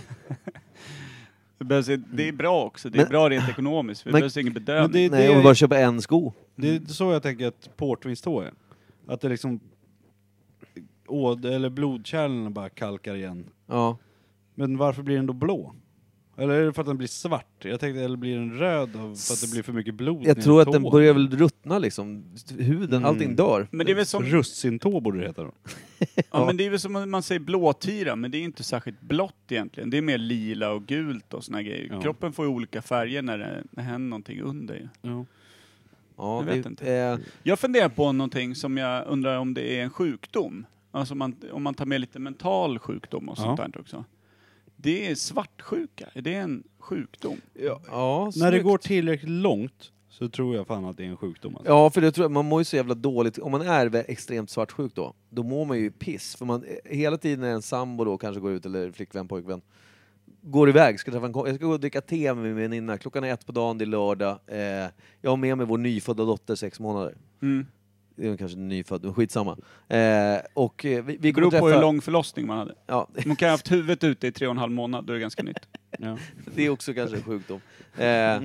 Det, 1.59 1.67
behövs, 1.67 1.87
det 2.13 2.29
är 2.29 2.33
bra 2.33 2.65
också, 2.65 2.91
det 2.91 2.99
är 2.99 3.03
Men- 3.03 3.09
bra 3.11 3.31
rent 3.31 3.49
ekonomiskt, 3.49 4.03
för 4.03 4.11
det 4.11 4.13
Men- 4.13 4.21
behövs 4.21 4.37
ingen 4.37 4.53
Men 4.53 4.65
bedövning. 4.65 5.03
det, 5.03 5.11
Nej, 5.17 5.23
det, 5.27 5.31
om 5.31 5.37
du 5.37 5.43
bara 5.43 5.55
köper 5.55 5.83
en 5.85 6.03
sko. 6.03 6.33
det 6.57 6.69
är 6.77 6.81
så 6.87 7.13
jag 7.13 7.23
tänker 7.23 7.47
att 7.47 7.77
portvinstå 7.77 8.41
är. 8.41 8.53
Att 9.07 9.21
det 9.21 9.29
liksom 9.29 9.61
åd, 11.07 11.45
eller 11.45 11.71
blodkärlen 11.71 12.53
bara 12.53 12.69
kalkar 12.69 13.15
igen. 13.15 13.45
Ja. 13.67 13.97
Men 14.55 14.77
varför 14.77 15.03
blir 15.03 15.17
den 15.17 15.27
då 15.27 15.33
blå? 15.33 15.75
Eller 16.43 16.55
är 16.55 16.65
det 16.65 16.73
för 16.73 16.83
att 16.83 16.87
den 16.89 16.97
blir 16.99 17.09
svart? 17.09 17.47
Jag 17.65 17.81
tänkte, 17.81 18.01
eller 18.01 18.17
blir 18.17 18.37
den 18.37 18.59
röd 18.59 18.97
av 18.97 19.15
för 19.15 19.33
att 19.35 19.41
det 19.41 19.51
blir 19.53 19.63
för 19.63 19.73
mycket 19.73 19.95
blod 19.95 20.27
Jag 20.27 20.43
tror 20.43 20.63
att 20.63 20.73
den 20.73 20.83
börjar 20.83 21.13
väl 21.15 21.31
ruttna 21.37 21.79
liksom, 21.79 22.25
huden, 22.59 22.95
Mm. 22.97 23.05
allting 23.05 23.37
dör. 23.37 23.69
Men 23.71 23.87
det 23.87 23.93
är 23.93 23.97
väl 23.97 24.07
som, 24.07 24.23
Russintå 24.25 25.01
borde 25.01 25.19
det 25.21 25.27
heta 25.27 25.43
då. 25.43 25.53
ja, 26.31 26.47
men 26.47 26.57
det 26.57 26.67
är 26.67 26.71
väl 26.71 26.79
som 26.81 26.97
om 26.97 27.11
man 27.11 27.23
säger 27.23 27.39
blåtira, 27.41 28.17
men 28.17 28.31
det 28.31 28.39
är 28.39 28.43
inte 28.43 28.63
särskilt 28.63 29.01
blått 29.01 29.35
egentligen. 29.49 29.91
Det 29.91 29.99
är 29.99 30.03
mer 30.03 30.19
lila 30.19 30.71
och 30.73 30.87
gult 30.87 31.35
och 31.35 31.45
såna 31.45 31.63
grejer. 31.63 31.89
Ja. 31.91 32.01
Kroppen 32.01 32.33
får 32.33 32.45
ju 32.45 32.51
olika 32.51 32.83
färger 32.83 33.23
när 33.23 33.39
det, 33.39 33.45
när 33.71 33.83
det 33.83 33.83
händer 33.83 34.09
någonting 34.09 34.41
under 34.41 34.75
ju. 34.75 34.89
Ja. 35.03 35.25
Ja, 36.17 36.37
Jag 36.39 36.55
vet 36.55 36.63
det, 36.65 36.69
inte. 36.69 36.93
Eh, 36.95 37.19
Jag 37.43 37.59
funderar 37.59 37.89
på 37.89 38.13
någonting 38.13 38.55
som 38.55 38.77
jag 38.77 39.07
undrar 39.07 39.39
om 39.39 39.55
det 39.55 39.79
är 39.79 39.83
en 39.83 39.91
sjukdom. 39.91 40.67
Alltså 40.91 41.15
man, 41.15 41.35
om 41.53 41.63
man 41.63 41.75
tar 41.75 41.87
med 41.87 42.01
lite 42.01 42.19
mental 42.19 42.79
sjukdom 42.79 43.29
och 43.29 43.37
sånt 43.39 43.59
Ja. 43.59 43.69
där 43.73 43.81
också. 43.81 44.05
Det 44.83 45.11
är 45.11 45.15
svartsjuka, 45.15 46.09
är 46.13 46.23
det 46.23 46.35
en 46.35 46.63
sjukdom? 46.79 47.41
ja, 47.55 48.31
När 48.37 48.47
det 48.47 48.51
snyggt. 48.51 48.65
går 48.65 48.79
tillräckligt 48.79 49.31
långt 49.31 49.93
så 50.09 50.29
tror 50.29 50.57
jag 50.57 50.67
fan 50.67 50.85
att 50.85 50.97
det 50.97 51.05
är 51.05 51.09
en 51.09 51.17
sjukdom 51.17 51.57
alltså. 51.57 51.73
Ja, 51.73 51.91
för 51.91 52.01
det 52.01 52.13
tror 52.13 52.25
jag, 52.25 52.31
man 52.31 52.45
mår 52.45 52.61
ju 52.61 52.65
så 52.65 52.77
jävla 52.77 52.95
dåligt. 52.95 53.39
Om 53.39 53.53
man 53.53 53.63
är 53.63 54.11
extremt 54.11 54.51
svartsjuk 54.51 54.95
då, 54.95 55.15
då 55.31 55.43
mår 55.43 55.65
man 55.65 55.79
ju 55.79 55.91
piss. 55.91 56.37
För 56.37 56.45
man, 56.45 56.65
eh, 56.65 56.97
hela 56.97 57.19
tiden 57.19 57.41
när 57.41 57.51
en 57.51 57.63
sambo 57.63 58.05
då 58.05 58.19
kanske 58.19 58.41
går 58.41 58.53
ut, 58.53 58.67
eller 58.67 58.93
flickvän, 58.93 59.29
pojkvän, 59.29 59.63
går 60.43 60.69
iväg, 60.69 61.01
ska 61.01 61.11
träffa 61.11 61.27
en 61.27 61.33
jag 61.35 61.57
ska 61.57 61.67
gå 61.67 61.73
och 61.73 61.81
dricka 61.81 62.01
te 62.01 62.35
med 62.35 62.45
min 62.45 62.57
väninna, 62.57 62.99
klockan 62.99 63.25
är 63.25 63.33
ett 63.33 63.47
på 63.47 63.53
dagen, 63.53 63.79
det 63.79 63.85
är 63.85 63.87
lördag. 63.87 64.39
Eh, 64.47 64.59
jag 65.21 65.31
har 65.31 65.37
med 65.37 65.59
mig 65.59 65.67
vår 65.67 65.79
nyfödda 65.79 66.25
dotter, 66.25 66.55
sex 66.55 66.81
månader. 66.81 67.15
Mm. 67.43 67.67
Det 68.17 68.29
är 68.29 68.37
kanske 68.37 68.59
nyfödd, 68.59 69.05
men 69.05 69.15
skitsamma. 69.15 69.59
Eh, 69.89 70.39
och 70.55 70.85
eh, 70.85 71.05
vi, 71.05 71.17
vi 71.17 71.17
Det 71.17 71.33
beror 71.33 71.51
på 71.51 71.69
hur 71.69 71.81
lång 71.81 72.01
förlossning 72.01 72.47
man 72.47 72.59
hade. 72.59 72.75
Ja, 72.87 73.09
Man 73.27 73.37
kan 73.37 73.47
ha 73.47 73.53
haft 73.53 73.73
huvudet 73.73 74.05
ute 74.05 74.27
i 74.27 74.33
tre 74.33 74.47
och 74.47 74.51
en 74.51 74.59
halv 74.59 74.73
månad, 74.73 75.05
då 75.05 75.13
är 75.13 75.15
det 75.15 75.21
ganska 75.21 75.43
nytt. 75.43 75.69
Ja. 75.99 76.19
det 76.55 76.67
är 76.67 76.71
också 76.71 76.95
kanske 76.95 77.17
en 77.17 77.23
sjukdom. 77.23 77.61
Eh, 77.99 78.41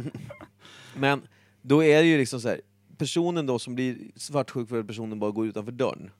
men 0.97 1.21
då 1.61 1.83
är 1.83 2.01
det 2.01 2.07
ju 2.07 2.17
liksom 2.17 2.41
så 2.41 2.47
här, 2.47 2.61
personen 2.97 3.45
då 3.45 3.59
som 3.59 3.75
blir 3.75 3.97
svartsjuk 4.15 4.69
för 4.69 4.79
att 4.79 4.87
personen 4.87 5.19
bara 5.19 5.31
går 5.31 5.47
utanför 5.47 5.71
dörren. 5.71 6.11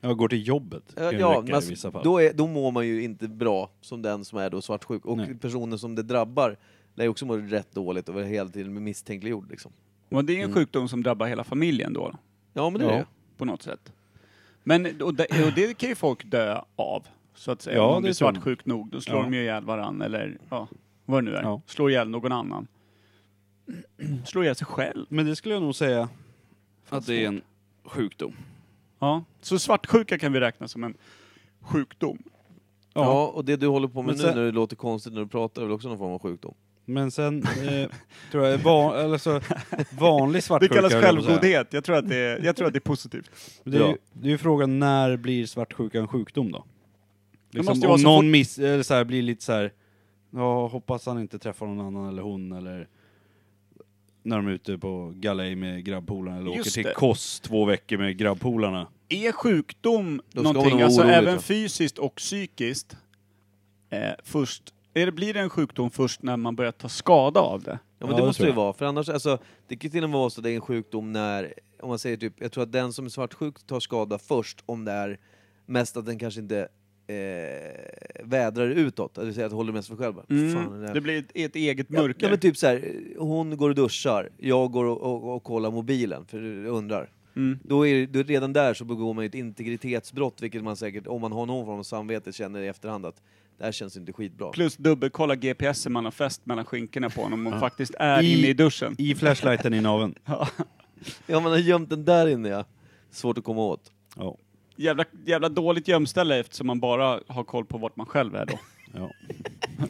Jag 0.00 0.16
går 0.16 0.28
till 0.28 0.46
jobbet. 0.48 0.82
Ja, 0.96 1.12
ja 1.12 1.44
men 1.46 1.62
i 1.62 1.66
vissa 1.68 1.92
fall. 1.92 2.04
då, 2.04 2.18
är, 2.22 2.32
då 2.32 2.46
mår 2.46 2.70
man 2.70 2.86
ju 2.86 3.02
inte 3.02 3.28
bra 3.28 3.70
som 3.80 4.02
den 4.02 4.24
som 4.24 4.38
är 4.38 4.50
då 4.50 4.62
svartsjuk. 4.62 5.06
Och 5.06 5.16
Nej. 5.16 5.34
personen 5.40 5.78
som 5.78 5.94
det 5.94 6.02
drabbar 6.02 6.56
lär 6.94 7.04
ju 7.04 7.08
också 7.10 7.26
må 7.26 7.36
rätt 7.36 7.74
dåligt 7.74 8.08
och 8.08 8.14
vara 8.14 8.24
hela 8.24 8.50
tiden 8.50 8.84
misstänkliggjord 8.84 9.50
liksom. 9.50 9.72
Och 10.08 10.24
det 10.24 10.32
är 10.32 10.36
en 10.36 10.42
Mm. 10.42 10.54
sjukdom 10.54 10.88
som 10.88 11.02
drabbar 11.02 11.26
hela 11.26 11.44
familjen 11.44 11.92
då, 11.92 12.14
Ja 12.56 12.70
men 12.70 12.80
det 12.80 12.86
är 12.86 12.98
det. 12.98 13.06
på 13.36 13.44
något 13.44 13.62
sätt. 13.62 13.92
Men, 14.62 15.02
och 15.02 15.14
det, 15.14 15.26
och 15.46 15.52
det 15.56 15.78
kan 15.78 15.88
ju 15.88 15.94
folk 15.94 16.24
dö 16.30 16.60
av, 16.76 17.06
så 17.34 17.50
att 17.50 17.62
säga. 17.62 17.76
Ja, 17.76 17.82
Om 17.86 17.88
de 17.92 17.96
det 17.96 18.00
blir 18.02 18.12
tror 18.14 18.28
jag. 18.28 18.34
svartsjuk 18.34 18.64
nog, 18.66 18.90
då 18.90 19.00
slår 19.00 19.16
Ja. 19.16 19.22
de 19.22 19.34
ju 19.34 19.40
ihjäl 19.42 19.64
varann 19.64 20.02
eller 20.02 20.38
ja, 20.50 20.68
vad 21.04 21.24
det 21.24 21.30
nu 21.30 21.36
är. 21.36 21.42
Ja. 21.42 21.60
Slår 21.66 21.90
ihjäl 21.90 22.08
någon 22.08 22.32
annan. 22.32 22.66
Slår 24.26 24.44
ihjäl 24.44 24.56
sig 24.56 24.66
själv. 24.66 25.06
Men 25.08 25.26
det 25.26 25.36
skulle 25.36 25.54
jag 25.54 25.62
nog 25.62 25.74
säga 25.74 26.08
att 26.88 27.06
det 27.06 27.24
är 27.24 27.28
en 27.28 27.42
sjukdom. 27.84 28.32
Ja. 28.98 29.24
Så 29.40 29.58
svartsjuka 29.58 30.18
kan 30.18 30.32
vi 30.32 30.40
räkna 30.40 30.68
som 30.68 30.84
en 30.84 30.96
sjukdom. 31.60 32.18
Ja. 32.94 33.26
och 33.26 33.44
det 33.44 33.56
du 33.56 33.66
håller 33.66 33.88
på 33.88 34.02
med 34.02 34.06
Men 34.06 34.16
nu 34.16 34.22
sen- 34.22 34.36
när 34.36 34.44
det 34.44 34.50
låter 34.52 34.76
konstigt 34.76 35.12
när 35.12 35.20
du 35.20 35.26
pratar 35.28 35.62
är 35.62 35.66
väl 35.66 35.74
också 35.74 35.88
någon 35.88 35.98
form 35.98 36.12
av 36.12 36.18
sjukdom? 36.18 36.54
Men 36.84 37.10
sen 37.10 37.42
eh, 37.42 37.90
tror 38.30 38.46
jag 38.46 38.58
van, 38.58 38.98
eller 38.98 39.18
så, 39.18 39.40
vanlig 39.98 40.38
Det 40.38 40.42
svartsjuka. 40.42 40.74
kallas 40.74 40.94
att 40.94 41.00
säga. 41.00 41.12
självgodhet. 41.12 41.72
Jag 41.72 41.84
tror 41.84 41.96
att 41.96 42.08
det 42.08 42.16
är, 42.16 42.44
jag 42.44 42.56
tror 42.56 42.66
att 42.66 42.72
det 42.72 42.78
är 42.78 42.80
positivt. 42.80 43.30
Det 43.64 43.76
är, 43.76 43.88
ju, 43.88 43.96
det 44.12 44.28
är 44.28 44.30
ju 44.30 44.38
frågan, 44.38 44.78
när 44.78 45.16
blir 45.16 45.46
svartsjuka 45.46 45.98
en 45.98 46.08
sjukdom 46.08 46.52
då? 46.52 46.64
Liksom, 47.50 47.74
om 47.74 47.80
vara 47.88 47.98
så 47.98 48.04
någon 48.04 48.30
miss, 48.30 48.58
eller 48.58 48.82
så 48.82 48.94
här, 48.94 49.04
blir 49.04 49.22
lite 49.22 49.44
så 49.44 49.52
här. 49.52 49.72
ja 50.30 50.66
hoppas 50.66 51.06
han 51.06 51.20
inte 51.20 51.38
träffar 51.38 51.66
någon 51.66 51.80
annan 51.86 52.08
eller 52.08 52.22
hon 52.22 52.52
eller 52.52 52.88
när 54.22 54.36
de 54.36 54.46
är 54.46 54.50
ute 54.52 54.78
på 54.78 55.12
galej 55.16 55.56
med 55.56 55.84
grabbpolarna 55.84 56.36
eller 56.38 56.50
Just 56.50 56.60
åker 56.60 56.70
till 56.70 56.82
det. 56.84 56.94
Kos 56.94 57.40
två 57.40 57.64
veckor 57.64 57.98
med 57.98 58.16
grabbpolarna. 58.18 58.86
Är 59.08 59.32
sjukdom 59.32 60.22
Då 60.32 60.42
någonting, 60.42 60.82
alltså 60.82 61.02
även 61.02 61.32
jag. 61.32 61.42
fysiskt 61.44 61.98
och 61.98 62.14
psykiskt, 62.14 62.96
eh, 63.90 63.98
först, 64.24 64.74
är 64.94 65.06
det, 65.06 65.12
blir 65.12 65.34
det 65.34 65.40
en 65.40 65.50
sjukdom 65.50 65.90
först 65.90 66.22
när 66.22 66.36
man 66.36 66.56
börjar 66.56 66.72
ta 66.72 66.88
skada 66.88 67.40
av 67.40 67.62
det? 67.62 67.78
Ja 67.98 68.06
men 68.06 68.08
Ja, 68.10 68.16
det 68.16 68.22
det 68.22 68.26
måste 68.26 68.42
det 68.42 68.48
ju 68.48 68.54
vara, 68.54 68.72
för 68.72 68.84
annars, 68.84 69.08
alltså, 69.08 69.38
det 69.68 69.76
kan 69.76 69.90
till 69.90 70.04
och 70.04 70.10
med 70.10 70.18
vara 70.18 70.30
så 70.30 70.40
att 70.40 70.44
det 70.44 70.50
är 70.50 70.54
en 70.54 70.60
sjukdom 70.60 71.12
när, 71.12 71.54
om 71.80 71.88
man 71.88 71.98
säger 71.98 72.16
typ, 72.16 72.32
jag 72.36 72.52
tror 72.52 72.62
att 72.62 72.72
den 72.72 72.92
som 72.92 73.04
är 73.04 73.08
svartsjuk 73.10 73.66
tar 73.66 73.80
skada 73.80 74.18
först 74.18 74.62
om 74.66 74.84
det 74.84 74.92
är 74.92 75.18
mest 75.66 75.96
att 75.96 76.06
den 76.06 76.18
kanske 76.18 76.40
inte 76.40 76.68
eh, 77.06 78.24
vädrar 78.24 78.66
utåt, 78.68 79.14
det 79.14 79.24
vill 79.24 79.34
säga 79.34 79.46
att 79.46 79.52
håller 79.52 79.72
mest 79.72 79.88
för 79.88 79.96
själv. 79.96 80.14
bara, 80.14 80.24
Fan, 80.28 80.70
det. 80.70 80.76
Mm. 80.78 80.94
det 80.94 81.00
blir 81.00 81.18
ett, 81.18 81.30
ett 81.34 81.56
eget 81.56 81.86
Ja, 81.90 82.02
mörker. 82.02 82.26
Ja, 82.26 82.30
men 82.30 82.38
typ 82.40 82.56
så 82.56 82.66
här, 82.66 82.94
hon 83.18 83.56
går 83.56 83.68
och 83.68 83.74
duschar, 83.74 84.28
jag 84.38 84.70
går 84.72 84.84
och, 84.84 85.00
och, 85.02 85.34
och 85.36 85.42
kollar 85.42 85.70
mobilen, 85.70 86.26
för 86.26 86.42
jag 86.64 86.74
undrar. 86.74 87.10
mm. 87.36 87.58
Då 87.64 87.86
är 87.86 88.06
då 88.06 88.22
redan 88.22 88.52
där 88.52 88.74
så 88.74 88.84
begår 88.84 89.14
man 89.14 89.24
ett 89.24 89.34
integritetsbrott, 89.34 90.42
vilket 90.42 90.64
man 90.64 90.76
säkert, 90.76 91.06
om 91.06 91.20
man 91.20 91.32
har 91.32 91.46
någon 91.46 91.66
form 91.66 91.78
av 91.78 91.82
samvete, 91.82 92.32
känner 92.32 92.60
i 92.62 92.68
efterhand 92.68 93.06
att 93.06 93.22
det 93.58 93.64
här 93.64 93.72
känns 93.72 93.96
inte 93.96 94.12
skitbra. 94.12 94.50
Plus 94.50 94.76
dubbelkolla 94.76 95.34
GPSen 95.36 95.92
man 95.92 96.04
har 96.04 96.12
fäst 96.12 96.46
mellan 96.46 96.64
skinkorna 96.64 97.10
på 97.10 97.22
honom 97.22 97.46
och 97.46 97.60
faktiskt 97.60 97.94
är 97.98 98.22
I- 98.22 98.32
inne 98.38 98.48
i 98.48 98.52
duschen. 98.54 98.94
I 98.98 99.14
flashlighten 99.14 99.74
i 99.74 99.80
naveln. 99.80 100.14
Ja, 101.26 101.40
man 101.40 101.52
har 101.52 101.58
gömt 101.58 101.90
den 101.90 102.04
där 102.04 102.26
inne 102.26 102.48
ja. 102.48 102.64
Svårt 103.10 103.38
att 103.38 103.44
komma 103.44 103.60
åt. 103.62 103.92
Ja. 104.16 104.36
Jävla, 104.76 105.04
jävla 105.26 105.48
dåligt 105.48 105.88
gömställe 105.88 106.40
eftersom 106.40 106.66
man 106.66 106.80
bara 106.80 107.20
har 107.26 107.44
koll 107.44 107.64
på 107.64 107.78
vart 107.78 107.96
man 107.96 108.06
själv 108.06 108.34
är 108.36 108.46
då. 108.46 108.58
Ja. 108.96 109.10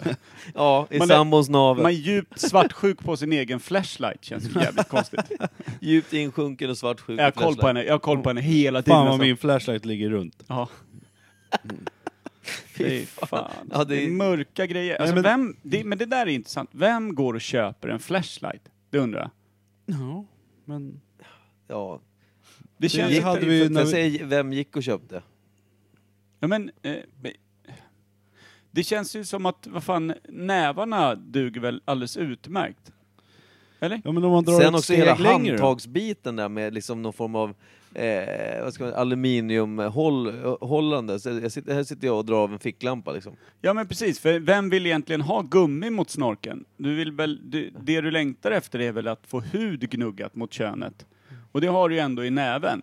Ja, 0.54 0.86
i 0.90 0.98
Man 0.98 1.08
sambons 1.08 1.48
navel. 1.48 1.82
Man 1.82 1.92
är 1.92 1.96
djupt 1.96 2.40
svartsjuk 2.40 2.98
på 2.98 3.16
sin 3.16 3.32
egen 3.32 3.60
flashlight, 3.60 4.24
känns 4.24 4.44
ju 4.56 4.60
jävligt 4.60 4.88
konstigt. 4.88 5.20
Djupt 5.80 6.12
insjunken 6.12 6.70
och 6.70 6.78
svartsjuk. 6.78 7.20
Jag 7.20 7.24
har 7.24 7.30
koll 7.30 7.56
på 7.56 7.66
henne, 7.66 7.82
jag 7.84 7.94
har 7.94 7.98
koll 7.98 8.22
på 8.22 8.28
henne 8.30 8.40
hela 8.40 8.82
tiden. 8.82 8.94
Fan 8.96 9.04
vad 9.04 9.12
alltså. 9.12 9.26
min 9.26 9.36
flashlight 9.36 9.84
ligger 9.84 10.10
runt. 10.10 10.44
Ja. 10.46 10.68
Fy 12.66 13.06
fan. 13.06 13.50
Ja, 13.70 13.84
det, 13.84 14.04
är 14.04 14.10
mörka 14.10 14.66
grejer. 14.66 14.96
Alltså, 15.00 15.14
men- 15.14 15.22
vem, 15.22 15.56
det, 15.62 15.84
men 15.84 15.98
det 15.98 16.06
där 16.06 16.26
är 16.26 16.30
intressant. 16.30 16.70
Vem 16.72 17.14
går 17.14 17.34
och 17.34 17.40
köper 17.40 17.88
en 17.88 17.98
flashlight? 18.00 18.68
Det 18.90 18.98
undrar 18.98 19.20
jag. 19.20 19.30
Ja, 19.98 20.24
men... 20.64 21.00
Ja. 21.68 22.00
Det 22.78 22.88
känns 22.88 23.12
inte- 23.12 23.26
hade 23.26 23.46
vi- 23.46 23.68
när 23.68 23.84
vi- 23.84 23.90
säga 23.90 24.26
vem 24.26 24.52
gick 24.52 24.76
och 24.76 24.82
köpte? 24.82 25.22
Ja, 26.40 26.48
men, 26.48 26.70
eh, 26.82 26.96
det 28.70 28.82
känns 28.82 29.16
ju 29.16 29.24
som 29.24 29.46
att, 29.46 29.66
vad 29.70 29.84
fan, 29.84 30.14
nävarna 30.28 31.14
duger 31.14 31.60
väl 31.60 31.82
alldeles 31.84 32.16
utmärkt? 32.16 32.92
Eller? 33.80 34.00
Ja 34.04 34.12
men 34.12 34.24
om 34.24 34.32
man 34.32 34.44
drar 34.44 34.60
Sen 34.60 34.74
också 34.74 34.92
hela 34.92 35.14
längre 35.14 35.50
handtagsbiten 35.52 36.36
där 36.36 36.48
med 36.48 36.74
liksom 36.74 37.02
någon 37.02 37.12
form 37.12 37.34
av 37.34 37.54
eh, 37.94 38.64
vad 38.64 38.74
ska 38.74 38.84
man, 38.84 38.94
aluminiumhållande. 38.94 41.20
Så 41.20 41.28
jag 41.42 41.52
sitter, 41.52 41.74
här 41.74 41.84
sitter 41.84 42.06
jag 42.06 42.18
och 42.18 42.24
drar 42.24 42.36
av 42.42 42.52
en 42.52 42.58
ficklampa 42.58 43.12
liksom. 43.12 43.36
Ja 43.60 43.74
men 43.74 43.88
precis, 43.88 44.20
för 44.20 44.38
vem 44.38 44.70
vill 44.70 44.86
egentligen 44.86 45.20
ha 45.20 45.42
gummi 45.42 45.90
mot 45.90 46.10
snorken? 46.10 46.64
Du 46.76 46.94
vill 46.94 47.12
väl, 47.12 47.50
du, 47.50 47.70
det 47.80 48.00
du 48.00 48.10
längtar 48.10 48.50
efter 48.50 48.78
är 48.80 48.92
väl 48.92 49.08
att 49.08 49.26
få 49.26 49.40
hud 49.40 49.90
gnuggat 49.90 50.34
mot 50.34 50.52
könet? 50.52 51.06
Och 51.52 51.60
det 51.60 51.66
har 51.66 51.88
du 51.88 51.94
ju 51.94 52.00
ändå 52.00 52.24
i 52.24 52.30
näven, 52.30 52.82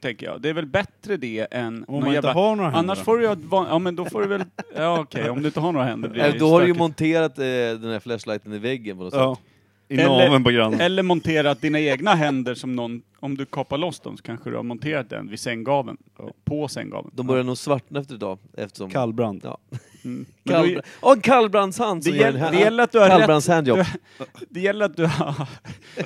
tänker 0.00 0.26
jag. 0.26 0.42
Det 0.42 0.48
är 0.48 0.54
väl 0.54 0.66
bättre 0.66 1.16
det 1.16 1.46
än 1.50 1.84
Om 1.88 2.04
man 2.04 2.14
inte 2.16 2.28
har 2.28 2.56
några 2.56 2.70
händer 2.70 2.78
Annars 2.78 2.98
får 3.04 3.18
du 3.18 3.24
ju, 3.24 3.36
ja 3.50 3.78
men 3.78 3.96
då 3.96 4.04
får 4.04 4.20
du 4.22 4.28
väl, 4.28 4.44
ja 4.76 5.00
okej, 5.00 5.30
om 5.30 5.40
du 5.42 5.46
inte 5.46 5.60
har 5.60 5.72
några 5.72 5.86
händer 5.86 6.08
blir 6.08 6.22
det 6.22 6.28
Eh, 6.28 6.32
ju 6.34 6.38
då 6.38 6.50
har 6.50 6.60
du 6.60 6.66
ju 6.66 6.74
monterat 6.74 7.38
eh, 7.38 7.44
den 7.44 7.90
här 7.90 8.00
flashlighten 8.00 8.52
i 8.52 8.58
väggen 8.58 8.96
på 8.96 9.02
något 9.04 9.14
Ja. 9.14 9.34
sätt. 9.36 9.44
I 9.88 9.94
Eller- 9.94 10.04
naveln 10.08 10.44
på 10.44 10.50
grannen. 10.50 10.80
Eller 10.80 11.02
monterat 11.02 11.60
dina 11.60 11.80
egna 11.80 12.14
händer 12.14 12.54
som 12.54 12.76
någon, 12.76 13.02
om 13.20 13.36
du 13.36 13.44
kapar 13.46 13.78
loss 13.78 14.00
dem 14.00 14.16
så 14.16 14.22
kanske 14.22 14.50
du 14.50 14.56
har 14.56 14.62
monterat 14.62 15.10
den 15.10 15.28
vid 15.30 15.40
sänggaveln. 15.40 15.96
På 16.44 16.68
sänggaveln. 16.68 17.10
De 17.14 17.26
börjar 17.26 17.44
nog 17.44 17.58
svartna 17.58 18.00
efter 18.00 18.14
ett 18.14 18.20
tag 18.20 18.38
eftersom... 18.56 18.90
Kallbrand. 18.90 19.40
Ja. 19.44 19.58
Mm. 20.04 20.26
Kallbra- 20.44 20.82
Ja, 21.02 21.12
en 21.12 21.20
kallbrandshand 21.20 22.04
som 22.04 22.12
Det 22.12 22.24
en 22.24 22.52
det 22.52 22.58
gäller 22.58 22.82
att 22.84 22.92
du 22.92 22.98
har 22.98 23.08
rätt- 23.08 23.96
det 24.48 24.60
gäller 24.60 24.84
att 24.84 24.96
du 24.96 25.04
har 25.06 25.46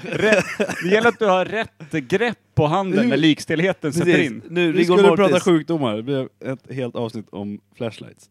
rätt, 0.03 0.45
det 0.83 0.89
gäller 0.89 1.09
att 1.09 1.19
du 1.19 1.27
har 1.27 1.45
rätt 1.45 1.93
grepp 1.93 2.39
på 2.55 2.67
handen 2.67 3.09
när 3.09 3.17
likstelheten 3.17 3.93
sätter 3.93 4.19
in. 4.21 4.43
Nu, 4.49 4.73
Vi 4.73 4.79
Rigor 4.83 4.97
skulle 4.99 5.17
prata 5.17 5.41
sjukdomar, 5.41 5.97
det 5.97 6.03
blev 6.03 6.29
ett 6.45 6.73
helt 6.73 6.97
avsnitt 6.97 7.27
om 7.31 7.61
flashlights. 7.77 8.31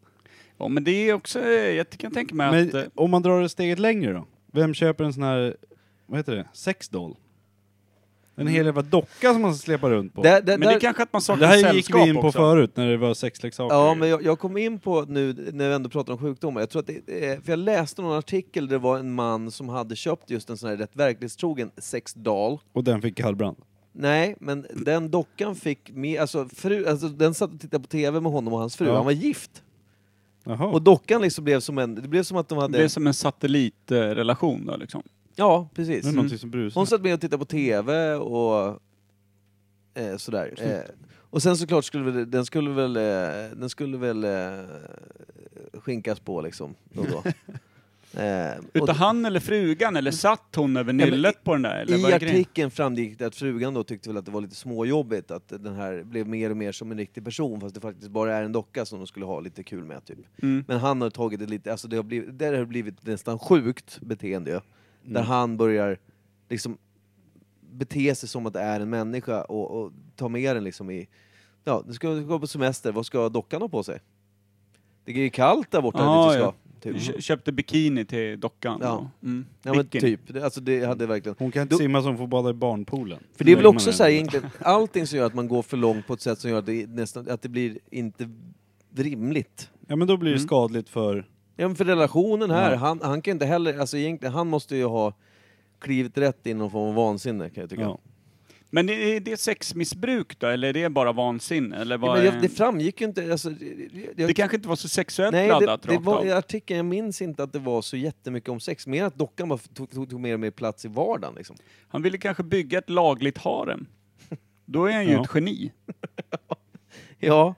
Ja 0.58 0.68
men 0.68 0.84
det 0.84 1.08
är 1.08 1.14
också, 1.14 1.40
jag 1.50 1.90
kan 1.90 2.12
tänka 2.12 2.34
mig 2.34 2.46
att... 2.46 2.72
Men 2.72 2.90
om 2.94 3.10
man 3.10 3.22
drar 3.22 3.42
det 3.42 3.48
steget 3.48 3.78
längre 3.78 4.12
då? 4.12 4.26
Vem 4.52 4.74
köper 4.74 5.04
en 5.04 5.12
sån 5.12 5.22
här, 5.22 5.56
vad 6.06 6.18
heter 6.18 6.36
det, 6.36 6.48
sexdoll? 6.52 7.16
En 8.34 8.46
hel 8.46 8.66
jävla 8.66 8.82
docka 8.82 9.32
som 9.32 9.42
man 9.42 9.54
släpar 9.54 9.90
runt 9.90 10.14
på. 10.14 10.22
Där, 10.22 10.42
där, 10.42 10.58
Men 10.58 10.68
det 10.68 10.74
är 10.74 10.80
kanske 10.80 11.02
att 11.02 11.12
man 11.12 11.22
saknar 11.22 11.48
det 11.48 11.54
här 11.66 11.74
gick 11.74 11.94
vi 11.94 12.08
in 12.08 12.14
på 12.14 12.20
också. 12.20 12.38
förut 12.38 12.76
när 12.76 12.88
det 12.88 12.96
var 12.96 13.14
sexleksaker. 13.14 13.74
Ja, 13.76 13.94
men 13.94 14.08
jag, 14.08 14.22
jag 14.22 14.38
kom 14.38 14.56
in 14.56 14.78
på 14.78 15.02
nu 15.02 15.50
när 15.52 15.68
vi 15.68 15.74
ändå 15.74 15.90
pratar 15.90 16.12
om 16.12 16.18
sjukdomar, 16.18 16.60
jag 16.60 16.70
tror 16.70 16.80
att 16.80 16.86
det, 16.86 17.44
för 17.44 17.52
jag 17.52 17.58
läste 17.58 18.02
någon 18.02 18.18
artikel 18.18 18.66
där 18.66 18.72
det 18.72 18.78
var 18.78 18.98
en 18.98 19.14
man 19.14 19.50
som 19.50 19.68
hade 19.68 19.96
köpt 19.96 20.30
just 20.30 20.50
en 20.50 20.56
sån 20.56 20.68
här 20.70 20.76
rätt 20.76 20.96
verklighetstrogen 20.96 21.70
sexdoll. 21.76 22.58
Och 22.72 22.84
den 22.84 23.02
fick 23.02 23.16
kallbrand. 23.16 23.56
Nej, 23.92 24.36
men 24.40 24.66
den 24.74 25.10
dockan 25.10 25.54
fick 25.54 25.90
med, 25.90 26.20
alltså, 26.20 26.48
fru, 26.54 26.86
alltså 26.86 27.08
den 27.08 27.34
satt 27.34 27.52
och 27.54 27.60
tittade 27.60 27.82
på 27.82 27.88
TV 27.88 28.20
med 28.20 28.32
honom 28.32 28.52
och 28.52 28.58
hans 28.58 28.76
fru, 28.76 28.86
Ja. 28.86 28.94
han 28.96 29.04
var 29.04 29.12
gift. 29.12 29.62
Jaha. 30.44 30.66
Och 30.66 30.82
dockan 30.82 31.22
liksom 31.22 31.44
blev 31.44 31.60
som 31.60 31.78
en, 31.78 31.94
det 31.94 32.08
blev 32.08 32.22
som 32.22 32.36
att 32.36 32.48
de 32.48 32.54
Det 32.54 32.62
hade... 32.62 32.84
är 32.84 32.88
som 32.88 33.06
en 33.06 33.14
satellitrelation 33.14 34.66
då 34.66 34.76
liksom. 34.76 35.02
Ja, 35.36 35.68
precis. 35.74 36.04
det 36.04 36.10
är 36.10 36.14
någonting 36.14 36.38
som 36.38 36.50
brusar. 36.50 36.80
Hon 36.80 36.86
satt 36.86 37.02
med 37.02 37.14
och 37.14 37.20
tittade 37.20 37.38
på 37.38 37.44
TV 37.44 38.14
och 38.14 38.80
eh, 39.94 40.16
sådär. 40.16 40.54
Eh, 40.58 40.94
och 41.14 41.42
sen 41.42 41.56
såklart 41.56 41.84
skulle 41.84 42.10
väl, 42.10 42.30
den 42.30 42.46
skulle 42.46 42.70
väl, 42.70 42.96
eh, 42.96 43.56
den 43.56 43.70
skulle 43.70 43.96
väl 43.98 44.24
eh, 44.24 44.64
skinkas 45.74 46.20
på 46.20 46.40
liksom, 46.40 46.74
då 46.92 47.00
och 47.00 47.08
då. 47.08 47.22
Eh, 48.16 48.52
Utav 48.74 48.96
han 48.96 49.24
eller 49.24 49.40
frugan, 49.40 49.96
eller 49.96 50.10
satt 50.10 50.56
hon 50.56 50.76
över 50.76 50.92
Ja, 50.92 51.06
nyllet 51.06 51.34
i- 51.34 51.44
på 51.44 51.52
den 51.52 51.62
där? 51.62 51.76
Eller 51.76 51.98
I 51.98 52.00
grejen? 52.02 52.14
artikeln 52.16 52.70
framgick 52.70 53.18
det 53.18 53.24
att 53.26 53.36
frugan 53.36 53.74
då 53.74 53.84
tyckte 53.84 54.08
väl 54.08 54.16
att 54.16 54.24
det 54.26 54.30
var 54.30 54.40
lite 54.40 54.54
småjobbigt 54.54 55.30
att 55.30 55.48
den 55.48 55.74
här 55.74 56.02
blev 56.02 56.26
mer 56.28 56.50
och 56.50 56.56
mer 56.56 56.72
som 56.72 56.90
en 56.92 56.98
riktig 56.98 57.24
person 57.24 57.60
fast 57.60 57.74
det 57.74 57.80
faktiskt 57.80 58.10
bara 58.10 58.36
är 58.36 58.42
en 58.42 58.52
docka 58.52 58.84
som 58.84 58.98
de 58.98 59.06
skulle 59.06 59.26
ha 59.26 59.40
lite 59.40 59.62
kul 59.62 59.84
med 59.84 60.04
typ. 60.04 60.18
Mm. 60.42 60.64
Men 60.68 60.78
han 60.78 61.00
har 61.00 61.10
tagit 61.10 61.40
det 61.40 61.46
lite, 61.46 61.70
alltså 61.72 61.88
det 61.88 61.96
har 61.96 62.02
blivit, 62.02 62.38
det 62.38 62.46
har 62.46 62.64
blivit 62.64 63.06
nästan 63.06 63.38
sjukt 63.38 64.00
beteende 64.00 64.50
ju. 64.50 64.60
Där 65.02 65.20
Mm. 65.20 65.26
han 65.26 65.56
börjar 65.56 65.98
liksom 66.48 66.78
bete 67.70 68.14
sig 68.14 68.28
som 68.28 68.46
att 68.46 68.52
det 68.52 68.60
är 68.60 68.80
en 68.80 68.90
människa 68.90 69.42
och, 69.42 69.70
och 69.70 69.92
ta 70.16 70.28
med 70.28 70.56
den 70.56 70.64
liksom 70.64 70.90
i, 70.90 71.08
ja, 71.64 71.82
du 71.86 71.92
ska 71.94 72.14
gå 72.14 72.38
på 72.38 72.46
semester, 72.46 72.92
vad 72.92 73.06
ska 73.06 73.28
dockan 73.28 73.62
ha 73.62 73.68
på 73.68 73.82
sig? 73.82 74.00
Det 75.04 75.12
är 75.12 75.16
ju 75.16 75.30
kallt 75.30 75.70
där 75.70 75.82
borta 75.82 75.98
Ah, 76.02 76.24
dit 76.26 76.32
du 76.34 76.38
ska. 76.38 76.44
ja. 76.46 76.54
Typ. 76.82 77.00
Kö- 77.00 77.20
Köpte 77.20 77.52
bikini 77.52 78.04
till 78.04 78.40
dockan. 78.40 78.78
Ja. 78.82 79.10
Mm. 79.22 79.44
Ja 79.62 79.74
men 79.74 79.86
typ, 79.86 80.20
det, 80.26 80.42
alltså 80.44 80.60
det 80.60 80.84
hade 80.84 81.06
verkligen... 81.06 81.36
Hon 81.38 81.50
kan 81.52 81.62
inte 81.62 81.74
Då- 81.74 81.78
simma 81.78 82.00
hon 82.00 82.16
får 82.18 82.26
bada 82.26 82.50
i 82.50 82.52
barnpoolen. 82.52 83.18
För 83.36 83.44
det 83.44 83.52
är 83.52 83.56
väl 83.56 83.66
också 83.66 83.92
så 83.92 84.02
här 84.02 84.10
egentligen, 84.10 84.46
allting 84.60 85.06
som 85.06 85.18
gör 85.18 85.26
att 85.26 85.34
man 85.34 85.48
går 85.48 85.62
för 85.62 85.76
långt 85.76 86.06
på 86.06 86.12
ett 86.14 86.20
sätt 86.20 86.38
som 86.38 86.50
gör 86.50 86.58
att 86.58 86.66
det, 86.66 86.86
nästan, 86.86 87.30
att 87.30 87.42
det 87.42 87.48
blir 87.48 87.78
inte 87.90 88.30
rimligt. 88.96 89.70
Ja 89.86 89.96
men 89.96 90.08
då 90.08 90.16
blir 90.16 90.30
det 90.30 90.36
Mm. 90.36 90.46
skadligt 90.46 90.88
för... 90.88 91.28
Ja 91.56 91.68
men 91.68 91.76
för 91.76 91.84
relationen 91.84 92.50
här, 92.50 92.70
Ja. 92.72 92.76
han, 92.76 93.00
han 93.02 93.22
kan 93.22 93.32
inte 93.32 93.46
heller, 93.46 93.78
alltså 93.78 93.96
egentligen, 93.96 94.34
han 94.34 94.48
måste 94.48 94.76
ju 94.76 94.84
ha 94.84 95.12
klivit 95.80 96.18
rätt 96.18 96.46
in 96.46 96.56
i 96.56 96.58
någon 96.58 96.70
form 96.70 96.88
av 96.88 96.94
vansinne 96.94 97.50
kan 97.50 97.60
jag 97.60 97.70
tycka. 97.70 97.82
Ja. 97.82 97.98
Men 98.74 98.88
är 98.88 99.20
det 99.20 99.36
sexmissbruk 99.40 100.38
då, 100.38 100.46
eller 100.46 100.68
är 100.68 100.72
det 100.72 100.90
bara 100.90 101.12
vansinne? 101.12 101.76
Eller 101.76 101.94
Ja, 101.94 101.98
vad 101.98 102.24
men 102.24 102.42
det 102.42 102.48
framgick 102.48 103.00
ju 103.00 103.06
inte, 103.06 103.32
alltså... 103.32 103.50
det- 103.50 103.88
Jag, 104.16 104.28
Det 104.28 104.34
kanske 104.34 104.56
inte 104.56 104.68
var 104.68 104.76
så 104.76 104.88
sexuellt 104.88 105.32
nej, 105.32 105.46
det, 105.46 105.52
laddat 105.52 105.82
det 105.82 105.88
rakt 105.94 106.04
var 106.04 106.18
av. 106.18 106.26
i 106.26 106.30
artikeln, 106.32 106.76
jag 106.76 106.86
minns 106.86 107.22
inte 107.22 107.42
att 107.42 107.52
det 107.52 107.58
var 107.58 107.82
så 107.82 107.96
jättemycket 107.96 108.48
om 108.48 108.60
sex, 108.60 108.86
mer 108.86 109.04
att 109.04 109.14
dockan 109.14 109.48
bara 109.48 109.58
tog, 109.58 109.90
tog, 109.90 110.10
tog 110.10 110.20
mer 110.20 110.34
och 110.34 110.40
mer 110.40 110.50
plats 110.50 110.84
i 110.84 110.88
vardagen 110.88 111.34
liksom. 111.36 111.56
Han 111.88 112.02
ville 112.02 112.18
kanske 112.18 112.42
bygga 112.42 112.78
ett 112.78 112.90
lagligt 112.90 113.38
harem. 113.38 113.86
Då 114.64 114.86
är 114.86 114.92
han 114.92 115.06
ju 115.06 115.12
Ja. 115.12 115.24
ett 115.24 115.30
geni. 115.34 115.72
Ja, 117.18 117.54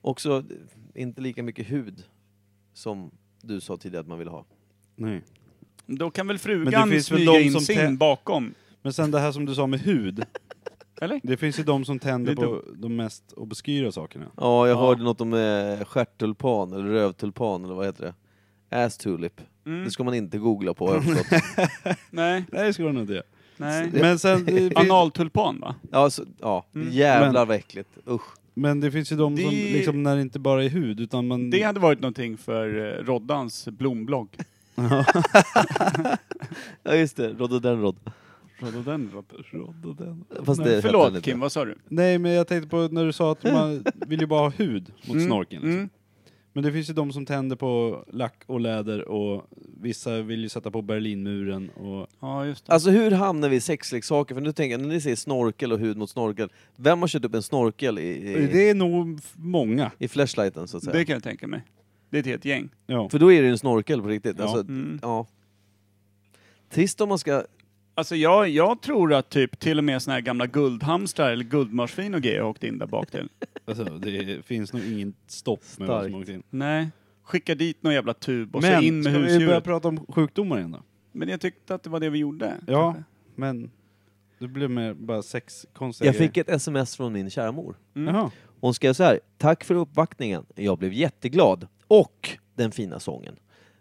också 0.00 0.44
inte 0.94 1.20
lika 1.20 1.42
mycket 1.42 1.70
hud 1.70 2.02
som 2.74 3.10
du 3.42 3.60
sa 3.60 3.76
tidigare 3.76 4.00
att 4.00 4.06
man 4.08 4.18
ville 4.18 4.30
ha. 4.30 4.44
Nej. 4.96 5.22
Då 5.86 6.10
kan 6.10 6.26
väl 6.26 6.38
frugan 6.38 6.88
det 6.88 6.94
väl 6.94 7.04
smyga 7.04 7.40
in 7.40 7.52
som 7.52 7.60
sin 7.60 7.96
bakom? 7.96 8.54
Men 8.82 8.92
sen 8.92 9.10
det 9.10 9.18
här 9.20 9.32
som 9.32 9.44
du 9.46 9.54
sa 9.54 9.66
med 9.66 9.80
hud. 9.80 10.24
Eller? 11.00 11.20
Det 11.22 11.36
finns 11.36 11.58
ju 11.58 11.62
de 11.62 11.84
som 11.84 11.98
tänder 11.98 12.34
Det 12.34 12.42
är 12.42 12.46
på 12.46 12.62
de 12.74 12.96
mest 12.96 13.32
obskyra 13.36 13.92
sakerna. 13.92 14.24
Ja, 14.36 14.68
jag 14.68 14.76
Ja. 14.76 14.80
hörde 14.80 15.02
något 15.02 15.20
om 15.20 15.34
eh, 15.34 15.84
stjärttulpan, 15.84 16.72
eller 16.72 16.84
rövtulpan, 16.84 17.64
eller 17.64 17.74
vad 17.74 17.86
heter 17.86 18.04
det? 18.04 18.14
Ass 18.84 18.98
tulip. 18.98 19.40
Mm. 19.66 19.84
Det 19.84 19.90
ska 19.90 20.04
man 20.04 20.14
inte 20.14 20.38
googla 20.38 20.74
på 20.74 20.86
har 20.88 20.94
jag 20.94 21.04
förstått. 21.04 21.42
Nej, 22.10 22.44
Nej 22.52 22.66
det 22.66 22.72
ska 22.72 22.82
du 22.82 22.92
nog 22.92 23.02
inte 23.02 23.12
göra. 23.12 23.24
nej. 23.56 23.90
Men 23.92 24.18
sen, 24.18 24.44
det 24.44 24.52
finns, 24.52 24.76
Analtulpan 24.76 25.60
va? 25.60 25.74
ja, 25.90 26.10
så, 26.10 26.24
ja 26.40 26.66
Mm. 26.74 26.88
jävlar 26.92 27.46
vad 27.46 27.56
äckligt. 27.56 27.88
Usch. 28.08 28.22
men 28.54 28.80
det 28.80 28.90
finns 28.90 29.12
ju 29.12 29.16
de 29.16 29.36
som 29.36 29.50
Det- 29.50 29.72
liksom 29.72 30.02
när 30.02 30.16
det 30.16 30.22
inte 30.22 30.38
bara 30.38 30.64
är 30.64 30.68
hud 30.68 31.00
utan 31.00 31.26
man... 31.26 31.50
Det 31.50 31.62
hade 31.62 31.80
varit 31.80 32.00
någonting 32.00 32.36
för 32.38 32.78
eh, 32.98 33.04
Roddans 33.04 33.68
blomblogg. 33.68 34.28
Ja 36.82 36.94
just 36.94 37.16
det, 37.16 37.32
rhododendron. 38.62 39.24
Rhododendron. 39.50 40.24
Fast 40.44 40.64
det 40.64 40.70
den 40.72 40.82
Förlåt 40.82 41.08
inte. 41.08 41.20
Kim, 41.20 41.40
vad 41.40 41.52
sa 41.52 41.64
du? 41.64 41.74
Nej 41.88 42.18
men 42.18 42.32
jag 42.32 42.46
tänkte 42.46 42.68
på 42.68 42.88
när 42.90 43.04
du 43.04 43.12
sa 43.12 43.32
att 43.32 43.44
man 43.44 43.84
vill 44.06 44.20
ju 44.20 44.26
bara 44.26 44.40
ha 44.40 44.48
hud 44.50 44.92
mot 45.06 45.14
Mm, 45.16 45.26
snorken. 45.26 45.62
Liksom. 45.62 45.70
Mm. 45.78 45.88
Men 46.54 46.64
det 46.64 46.72
finns 46.72 46.90
ju 46.90 46.94
de 46.94 47.12
som 47.12 47.26
tänder 47.26 47.56
på 47.56 48.04
lack 48.12 48.42
och 48.46 48.60
läder 48.60 49.08
och 49.08 49.46
vissa 49.80 50.22
vill 50.22 50.40
ju 50.40 50.48
sätta 50.48 50.70
på 50.70 50.82
Berlinmuren 50.82 51.70
och... 51.70 52.06
Ja, 52.20 52.46
just 52.46 52.66
det. 52.66 52.72
Alltså 52.72 52.90
hur 52.90 53.10
hamnar 53.10 53.48
vi 53.48 53.56
i 53.56 53.60
sexleksaker? 53.60 54.34
För 54.34 54.42
nu 54.42 54.52
tänker 54.52 54.70
jag, 54.72 54.80
när 54.80 54.88
ni 54.94 55.00
säger 55.00 55.16
snorkel 55.16 55.72
och 55.72 55.78
hud 55.78 55.96
mot 55.96 56.10
snorkel, 56.10 56.52
vem 56.76 57.00
har 57.00 57.08
köpt 57.08 57.24
upp 57.24 57.34
en 57.34 57.42
snorkel 57.42 57.98
i, 57.98 58.02
i, 58.32 58.48
Det 58.52 58.70
är 58.70 58.74
nog 58.74 59.18
f- 59.18 59.32
många. 59.36 59.90
i 59.98 60.08
flashlighten 60.08 60.68
så 60.68 60.76
att 60.76 60.82
säga? 60.84 60.96
Det 60.98 61.04
kan 61.04 61.12
jag 61.14 61.22
tänka 61.22 61.46
mig. 61.46 61.62
Det 62.10 62.16
är 62.16 62.20
ett 62.20 62.26
helt 62.26 62.44
gäng. 62.44 62.68
Ja. 62.86 63.08
För 63.08 63.18
då 63.18 63.32
är 63.32 63.40
det 63.42 63.46
ju 63.46 63.52
en 63.52 63.58
snorkel 63.58 64.02
på 64.02 64.08
riktigt. 64.08 64.36
Ja. 64.38 64.44
Alltså, 64.44 64.60
Mm. 64.60 64.98
ja. 65.02 65.26
Trist 66.70 67.00
om 67.00 67.08
man 67.08 67.18
ska... 67.18 67.44
Alltså 67.94 68.16
jag, 68.16 68.48
jag 68.48 68.80
tror 68.82 69.12
att 69.14 69.30
typ 69.30 69.58
till 69.58 69.78
och 69.78 69.84
med 69.84 70.02
såna 70.02 70.14
här 70.14 70.20
gamla 70.20 70.46
guldhamstrar 70.46 71.30
eller 71.32 71.44
guldmarsvin 71.44 72.14
och 72.14 72.20
grejer 72.22 72.40
har 72.40 72.48
åkt 72.48 72.64
in 72.64 72.78
där 72.78 72.86
bak 72.86 73.10
till. 73.10 73.28
Alltså, 73.64 73.84
det 73.84 74.44
finns 74.46 74.72
nog 74.72 74.82
ingen 74.84 75.14
stopp 75.26 75.62
med 75.78 75.88
vad 75.88 76.02
som 76.02 76.10
Starkt. 76.10 76.22
åkt 76.22 76.28
in. 76.28 76.42
Nej. 76.50 76.88
Skicka 77.22 77.54
dit 77.54 77.82
någon 77.82 77.94
jävla 77.94 78.14
tub 78.14 78.56
och 78.56 78.62
så 78.62 78.68
Men, 78.70 78.82
in 78.84 78.94
med 78.94 79.04
ska 79.04 79.12
vi 79.12 79.18
börja 79.18 79.32
husdjuret. 79.38 79.64
prata 79.64 79.88
om 79.88 80.06
sjukdomar 80.08 80.58
igen 80.58 80.70
då? 80.72 80.82
Men 81.12 81.28
jag 81.28 81.40
tyckte 81.40 81.74
att 81.74 81.82
det 81.82 81.90
var 81.90 82.00
det 82.00 82.10
vi 82.10 82.18
gjorde. 82.18 82.54
Ja, 82.66 82.92
kanske. 82.92 83.04
men 83.34 83.70
det 84.38 84.48
blev 84.48 84.70
mer 84.70 84.94
bara 84.94 85.22
sex 85.22 85.66
konstiga 85.72 86.08
Jag 86.08 86.16
fick 86.16 86.36
ett 86.36 86.48
sms 86.48 86.96
från 86.96 87.12
min 87.12 87.30
kära 87.30 87.52
mor. 87.52 87.76
Mm. 87.94 88.14
Jaha. 88.14 88.30
Hon 88.60 88.74
skrev 88.74 88.92
så 88.92 89.02
här. 89.04 89.20
Tack 89.38 89.64
för 89.64 89.74
uppvaktningen. 89.74 90.46
Jag 90.54 90.78
blev 90.78 90.92
jätteglad. 90.92 91.66
Och 91.86 92.30
den 92.54 92.70
fina 92.72 93.00
sången. 93.00 93.36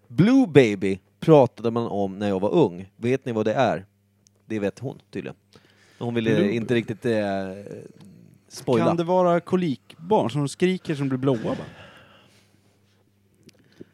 Blue 0.07 0.47
Baby 0.47 0.99
pratade 1.19 1.71
man 1.71 1.87
om 1.87 2.19
när 2.19 2.27
jag 2.27 2.39
var 2.39 2.53
ung. 2.53 2.91
Vet 2.95 3.25
ni 3.25 3.31
vad 3.31 3.45
det 3.45 3.53
är? 3.53 3.85
Det 4.51 4.59
vet 4.59 4.79
hon 4.79 4.99
tydligen. 5.11 5.35
Hon 5.99 6.13
ville 6.13 6.35
Blue 6.35 6.51
inte 6.51 6.73
riktigt 6.75 7.05
eh, 7.05 7.11
spoila. 8.47 8.85
Kan 8.85 8.97
det 8.97 9.03
vara 9.03 9.39
kolikbarn 9.39 10.29
som 10.29 10.47
skriker 10.47 10.95
som 10.95 11.09
blir 11.09 11.17
blåa 11.19 11.37
bara? 11.43 11.55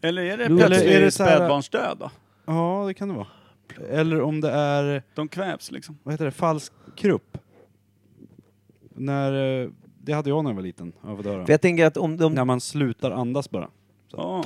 Eller 0.02 0.22
är 0.22 0.38
det 0.38 0.46
Eller 0.46 0.58
plötsligt 0.68 0.92
är 0.92 1.02
det 1.02 1.12
så 1.12 1.24
här- 1.24 1.36
spädbarnsdöd 1.38 1.98
då? 2.00 2.12
Ja, 2.46 2.84
det 2.88 2.94
kan 2.94 3.08
det 3.08 3.14
vara. 3.16 3.28
Eller 3.90 4.22
om 4.22 4.42
det 4.42 4.52
är, 4.52 5.04
De 5.16 5.28
kvävs 5.28 5.72
liksom. 5.72 5.98
vad 6.04 6.14
heter 6.14 6.26
det, 6.26 6.32
falsk 6.32 6.74
krupp. 6.96 7.38
När, 8.96 9.62
eh, 9.64 9.70
det 10.02 10.14
hade 10.14 10.30
jag 10.30 10.44
när 10.44 10.52
jag 10.52 10.56
var 10.56 10.64
liten, 10.64 10.92
höra. 11.02 11.46
För 11.46 11.54
jag 11.54 11.62
tänker 11.62 11.86
att 11.86 11.98
om 11.98 12.18
de... 12.18 12.34
När 12.34 12.46
man 12.46 12.62
slutar 12.62 13.12
andas 13.12 13.50
bara. 13.50 13.70
Ja. 14.12 14.44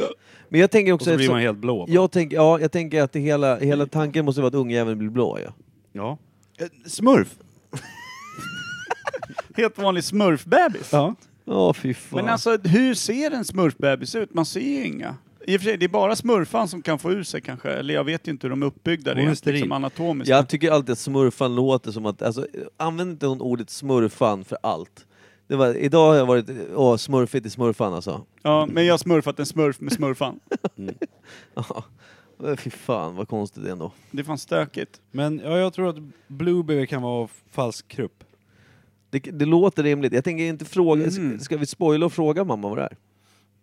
Men 0.49 0.59
jag 0.61 0.71
tänker 0.71 0.91
Och 0.91 0.95
också... 0.95 1.09
så 1.11 1.17
blir 1.17 1.29
man 1.29 1.39
helt 1.39 1.57
blå. 1.57 1.77
bara. 1.85 1.93
jag, 1.93 2.11
tänker, 2.11 2.35
ja, 2.37 2.59
jag 2.59 2.71
tänker 2.71 3.01
att 3.03 3.11
det 3.11 3.19
hela, 3.19 3.57
hela 3.57 3.85
tanken 3.85 4.25
måste 4.25 4.41
vara 4.41 4.47
att 4.47 4.53
ungjäveln 4.55 4.97
blir 4.99 5.09
blå 5.09 5.39
ja. 5.45 5.51
Ja. 5.93 6.17
Eh, 6.59 6.67
Smurf! 6.85 7.35
Helt 9.55 9.77
vanlig 9.77 10.03
smurfbebis. 10.03 10.89
Ja. 10.91 11.15
Ja, 11.45 11.73
fy 11.73 11.93
fan. 11.93 12.19
Men 12.19 12.29
alltså 12.33 12.57
hur 12.63 12.93
ser 12.93 13.31
en 13.31 13.45
smurfbebis 13.45 14.15
ut? 14.15 14.33
Man 14.33 14.45
ser 14.45 14.59
ju 14.59 14.85
inga. 14.85 15.15
I 15.47 15.57
och 15.57 15.61
för 15.61 15.65
sig, 15.67 15.77
det 15.77 15.85
är 15.85 15.89
bara 15.89 16.15
smurfan 16.15 16.67
som 16.67 16.81
kan 16.81 16.99
få 16.99 17.11
ur 17.11 17.23
sig 17.23 17.41
kanske. 17.41 17.69
Eller 17.69 17.93
jag 17.93 18.03
vet 18.03 18.27
ju 18.27 18.31
inte 18.31 18.47
hur 18.47 18.49
de 18.49 18.61
är 18.61 18.65
uppbyggda 18.65 19.13
rent 19.15 19.37
steril. 19.37 19.55
liksom 19.55 19.71
anatomiskt. 19.71 20.29
Jag 20.29 20.49
tycker 20.49 20.71
alltid 20.71 20.93
att 20.93 20.99
smurfan 20.99 21.55
låter 21.55 21.91
som 21.91 22.05
att, 22.05 22.21
alltså, 22.21 22.47
använder 22.77 23.11
inte 23.13 23.25
hon 23.27 23.41
ordet 23.41 23.69
smurfan 23.69 24.43
för 24.43 24.57
allt? 24.63 25.05
Det 25.47 25.55
var, 25.55 25.73
idag 25.77 26.07
har 26.09 26.15
jag 26.15 26.25
varit, 26.25 26.49
åh, 26.75 26.95
smurfigt 26.97 27.45
i 27.45 27.49
smurfan 27.49 27.93
alltså. 27.93 28.25
Ja, 28.41 28.65
men 28.71 28.85
jag 28.85 28.93
har 28.93 28.97
smurfat 28.97 29.39
en 29.39 29.45
smurf 29.45 29.79
med 29.79 29.93
smurfan. 29.93 30.39
Ja, 31.55 31.83
fy 32.57 32.69
fan 32.69 33.15
vad 33.15 33.27
konstigt 33.27 33.63
det 33.63 33.71
ändå. 33.71 33.91
Det 34.11 34.19
är 34.19 34.23
fan 34.23 34.37
stökigt. 34.37 35.01
Men 35.11 35.41
ja, 35.43 35.57
jag 35.57 35.73
tror 35.73 35.89
att 35.89 35.97
Blueberry 36.27 36.87
kan 36.87 37.01
vara 37.01 37.27
falsk 37.51 37.87
krupp. 37.87 38.23
Det, 39.09 39.19
det 39.19 39.45
låter 39.45 39.83
rimligt. 39.83 40.13
Jag 40.13 40.23
tänker 40.23 40.43
inte 40.43 40.65
fråga, 40.65 41.05
Mm. 41.05 41.39
ska 41.39 41.57
vi 41.57 41.65
spoila 41.65 42.05
och 42.05 42.13
fråga 42.13 42.43
mamma 42.43 42.69
vad 42.69 42.77
det 42.77 42.83
är? 42.83 42.97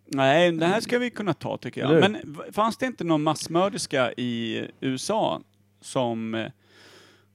Nej, 0.07 0.53
det 0.53 0.67
här 0.67 0.81
ska 0.81 0.99
vi 0.99 1.11
kunna 1.11 1.35
ta 1.35 1.57
tycker 1.57 1.85
Eller 1.85 1.95
jag. 1.95 2.03
hur? 2.03 2.09
Men 2.11 2.33
v- 2.33 2.53
fanns 2.53 2.77
det 2.77 2.87
inte 2.87 3.05
någon 3.05 3.23
massmörderska 3.23 4.13
i 4.13 4.63
USA 4.81 5.41
som 5.81 6.35
eh, 6.35 6.47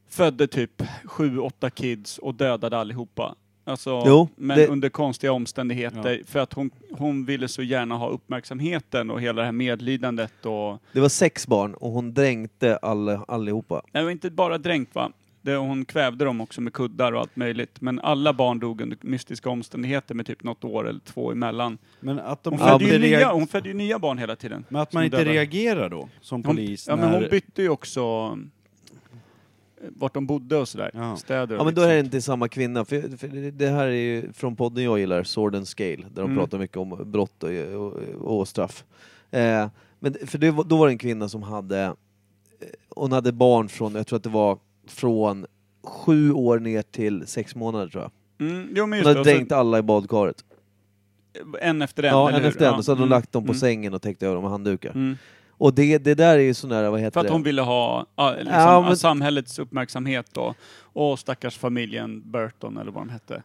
födde 0.10 0.48
typ 0.48 0.84
sju, 1.06 1.40
åtta 1.40 1.70
kids 1.70 2.18
och 2.18 2.36
dödade 2.36 2.78
allihopa? 2.78 3.36
Alltså, 3.66 4.04
Jo, 4.06 4.30
men 4.36 4.58
det- 4.58 4.68
under 4.68 4.90
konstiga 4.90 5.32
omständigheter. 5.34 6.22
För 6.28 6.40
att 6.40 6.54
hon, 6.54 6.70
hon 6.92 7.26
ville 7.26 7.48
så 7.48 7.64
gärna 7.64 7.96
ha 7.98 8.10
uppmärksamheten 8.10 9.12
och 9.12 9.22
hela 9.22 9.42
det 9.42 9.46
här 9.46 9.52
medlidandet 9.52 10.46
och... 10.46 10.78
Det 10.94 11.00
var 11.00 11.10
sex 11.10 11.48
barn 11.48 11.74
och 11.74 11.92
hon 11.92 12.14
dränkte 12.14 12.78
alla, 12.78 13.26
allihopa. 13.28 13.76
Nej, 13.76 14.02
det 14.02 14.04
var 14.04 14.12
inte 14.12 14.30
bara 14.32 14.58
dränkt 14.58 14.96
va? 14.96 15.12
Det, 15.42 15.56
hon 15.56 15.86
kvävde 15.86 16.26
dem 16.26 16.42
också 16.42 16.62
med 16.62 16.74
kuddar 16.74 17.12
och 17.12 17.20
allt 17.20 17.36
möjligt. 17.36 17.82
Men 17.82 18.00
alla 18.00 18.34
barn 18.34 18.60
dog 18.60 18.82
under 18.82 18.98
mystiska 19.02 19.50
omständigheter 19.50 20.16
med 20.16 20.26
typ 20.26 20.44
något 20.44 20.64
år 20.64 20.90
eller 20.90 21.00
två 21.00 21.32
emellan. 21.32 21.78
Men 22.00 22.20
att 22.20 22.44
de 22.44 22.54
Hon, 22.54 22.60
Ja, 22.68 22.80
födde, 22.80 22.92
ju 22.94 23.00
nya, 23.00 23.32
hon 23.34 23.48
födde 23.48 23.68
ju 23.70 23.74
nya 23.74 24.00
barn 24.00 24.18
hela 24.18 24.36
tiden. 24.36 24.66
Men 24.70 24.82
att 24.82 24.94
man 24.94 25.04
inte 25.04 25.18
dödade. 25.18 25.36
reagerar 25.36 25.90
då, 25.90 26.10
som 26.22 26.36
Hon, 26.46 26.56
polis, 26.56 26.88
ja, 26.88 26.96
när... 26.96 27.04
men 27.04 27.14
hon 27.14 27.30
bytte 27.30 27.62
ju 27.62 27.70
också 27.70 28.38
vart 29.90 30.14
de 30.14 30.26
bodde 30.28 30.58
och 30.58 30.68
sådär. 30.68 30.92
Ja. 30.94 31.16
Städer 31.18 31.56
och 31.56 31.62
Ja 31.62 31.66
men 31.66 31.76
då 31.76 31.82
är 31.82 31.88
det 31.88 32.00
sånt. 32.02 32.06
inte 32.06 32.22
samma 32.22 32.48
kvinna, 32.48 32.86
för, 32.86 33.18
för 33.18 33.28
det- 33.28 33.52
det 33.52 33.68
här 33.70 33.86
är 33.88 33.92
ju 33.92 34.34
från 34.34 34.56
podden 34.56 34.84
jag 34.84 35.00
gillar, 35.00 35.24
Sword 35.24 35.56
and 35.56 35.68
Scale, 35.68 35.96
där 35.96 36.22
de 36.22 36.26
Mm. 36.32 36.38
pratar 36.38 36.58
mycket 36.58 36.78
om 36.78 37.12
brott 37.12 37.44
och, 37.44 37.50
och, 37.50 37.94
och 38.40 38.48
straff. 38.48 38.84
Eh, 39.32 39.68
men 40.00 40.14
för 40.26 40.38
det, 40.38 40.52
var- 40.52 40.64
då 40.64 40.78
var 40.78 40.88
det 40.88 40.94
en 40.94 40.98
kvinna 40.98 41.30
som 41.30 41.44
hade, 41.44 41.84
eh, 41.84 41.92
hon 42.90 43.12
hade 43.12 43.32
barn 43.32 43.70
från, 43.70 43.96
jag 43.96 44.08
tror 44.08 44.18
att 44.18 44.24
det 44.24 44.30
var 44.30 44.58
från 44.88 45.46
sju 45.84 46.32
år 46.34 46.60
ner 46.60 46.82
till 46.82 47.28
sex 47.28 47.56
månader 47.56 47.88
tror 47.88 48.04
jag. 48.04 48.12
Mm, 48.50 48.68
jo 48.76 48.86
men 48.86 48.90
Hon 48.90 48.98
just 48.98 49.08
hade 49.08 49.20
det. 49.30 49.34
dränkt 49.36 49.52
alla 49.52 49.78
i 49.78 49.82
badkaret. 49.82 50.42
Och 50.42 51.38
så, 51.52 51.58
en 51.62 51.82
efter 51.82 52.04
en, 52.04 52.10
ja, 52.10 52.28
eller 52.30 52.38
en 52.38 52.44
hur? 52.44 52.50
efter 52.52 52.66
en, 52.66 52.72
Ja, 52.72 52.78
och 52.78 52.86
så 52.86 52.92
hade 52.92 53.02
hon 53.02 53.08
mm, 53.08 53.18
lagt 53.18 53.32
dem 53.32 53.44
på 53.44 53.52
mm, 53.52 53.60
sängen 53.60 53.94
och 53.94 54.02
täckt 54.02 54.24
över 54.24 54.34
dem 54.36 54.44
med 54.44 54.52
handdukar. 54.52 54.90
Mm. 54.92 55.18
Och 55.64 55.74
det, 55.74 55.98
det 55.98 56.16
där 56.16 56.38
är 56.38 56.42
ju 56.42 56.54
sån 56.54 56.70
där, 56.70 56.90
vad 56.90 57.00
heter 57.00 57.12
För 57.12 57.20
att 57.20 57.28
det? 57.28 57.34
hon 57.34 57.44
ville 57.44 57.62
ha 57.62 58.06
ah, 58.16 58.32
liksom, 58.32 58.54
Ja, 58.54 58.82
men- 58.82 58.98
samhällets 58.98 59.60
uppmärksamhet 59.60 60.26
då. 60.34 60.56
Och 60.80 61.20
stackars 61.20 61.58
familjen 61.58 62.32
Burton 62.32 62.78
eller 62.78 62.92
vad 62.92 63.02
de 63.04 63.10
hette. 63.10 63.44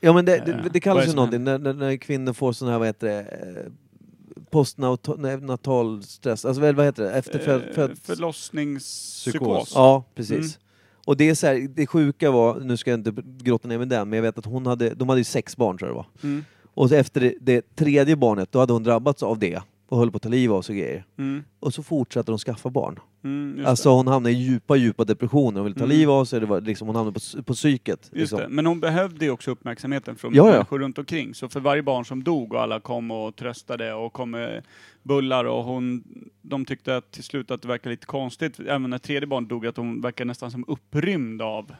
Ja 0.00 0.12
men 0.12 0.24
det, 0.24 0.36
Eh, 0.36 0.44
det, 0.44 0.52
det 0.52 0.68
vad 0.72 0.82
kallas 0.82 1.04
ju 1.04 1.08
det 1.08 1.16
någonting, 1.16 1.44
när, 1.44 1.58
när, 1.58 1.72
när 1.72 1.96
kvinnor 1.96 2.32
får 2.32 2.52
sån 2.52 2.68
här, 2.68 2.78
vad 2.78 2.86
heter 2.88 3.06
det, 3.06 3.20
eh, 3.20 3.72
postnatal 4.50 6.02
stress, 6.02 6.44
alltså 6.44 6.72
vad 6.72 6.84
heter 6.84 7.02
det? 7.02 7.12
Efter 7.12 7.38
föd, 7.38 7.62
Eh, 7.68 7.74
föd, 7.74 7.98
Förlossningspsykos. 8.02 9.72
Ja, 9.74 10.04
precis. 10.14 10.38
Mm. 10.38 10.48
Och 11.04 11.16
det 11.16 11.30
är 11.30 11.34
så 11.34 11.46
här, 11.46 11.68
det 11.74 11.86
sjuka 11.86 12.30
var, 12.30 12.60
nu 12.60 12.76
ska 12.76 12.90
jag 12.90 13.00
inte 13.00 13.12
grotta 13.24 13.68
ner 13.68 13.78
med 13.78 13.88
den, 13.88 14.08
men 14.08 14.16
jag 14.16 14.22
vet 14.22 14.38
att 14.38 14.46
hon 14.46 14.66
hade, 14.66 14.94
de 14.94 15.08
hade 15.08 15.20
ju 15.20 15.24
sex 15.24 15.56
barn 15.56 15.78
tror 15.78 15.88
jag 15.88 15.96
det 15.96 15.96
var. 15.96 16.30
Mm. 16.30 16.44
Och 16.74 16.92
efter 16.92 17.20
det, 17.20 17.34
det 17.40 17.76
tredje 17.76 18.16
barnet, 18.16 18.52
då 18.52 18.58
hade 18.58 18.72
hon 18.72 18.82
drabbats 18.82 19.22
av 19.22 19.38
det. 19.38 19.60
Och 19.90 19.98
höll 19.98 20.10
på 20.10 20.16
att 20.16 20.22
ta 20.22 20.28
livet 20.28 20.54
av 20.54 20.62
sig 20.62 20.72
och 20.72 20.78
grejer. 20.78 21.04
Mm. 21.18 21.44
Och 21.60 21.74
så 21.74 21.82
fortsatte 21.82 22.32
hon 22.32 22.38
skaffa 22.38 22.70
barn. 22.70 22.98
Mm, 23.24 23.54
just 23.56 23.68
Alltså 23.68 23.90
hon 23.90 24.06
hamnade 24.06 24.34
i 24.34 24.38
djupa, 24.38 24.76
djupa 24.76 25.04
depressioner. 25.04 25.60
Hon 25.60 25.64
ville 25.64 25.78
ta 25.78 25.84
Mm. 25.84 25.96
livet 25.96 26.12
av 26.12 26.24
sig, 26.24 26.40
det 26.40 26.46
var 26.46 26.60
liksom, 26.60 26.86
hon 26.88 26.96
hamnade 26.96 27.20
på, 27.36 27.42
på 27.42 27.52
psyket. 27.54 28.08
det. 28.12 28.20
Just 28.20 28.32
liksom. 28.32 28.38
det. 28.50 28.54
Men 28.54 28.66
hon 28.66 28.80
behövde 28.80 29.24
ju 29.24 29.30
också 29.30 29.50
uppmärksamheten 29.50 30.16
från 30.16 30.34
Ja, 30.34 30.46
ja. 30.46 30.52
människor 30.52 30.78
runt 30.78 30.98
omkring. 30.98 31.34
Så 31.34 31.48
för 31.48 31.60
varje 31.60 31.82
barn 31.82 32.04
som 32.04 32.24
dog 32.24 32.52
och 32.52 32.60
alla 32.62 32.80
kom 32.80 33.10
och 33.10 33.36
tröstade 33.36 33.94
och 33.94 34.12
kom 34.12 34.30
med 34.30 34.62
bullar 35.02 35.44
och 35.44 35.64
hon, 35.64 36.04
de 36.42 36.64
tyckte 36.64 36.96
att 36.96 37.10
till 37.12 37.24
slut 37.24 37.50
att 37.50 37.62
det 37.62 37.68
verkade 37.68 37.90
lite 37.90 38.06
konstigt, 38.06 38.60
även 38.60 38.90
när 38.90 38.98
tredje 38.98 39.26
barn 39.26 39.48
dog, 39.48 39.66
att 39.66 39.76
hon 39.76 40.00
verkade 40.00 40.28
nästan 40.28 40.50
som 40.50 40.64
upprymd 40.68 41.42
av 41.42 41.72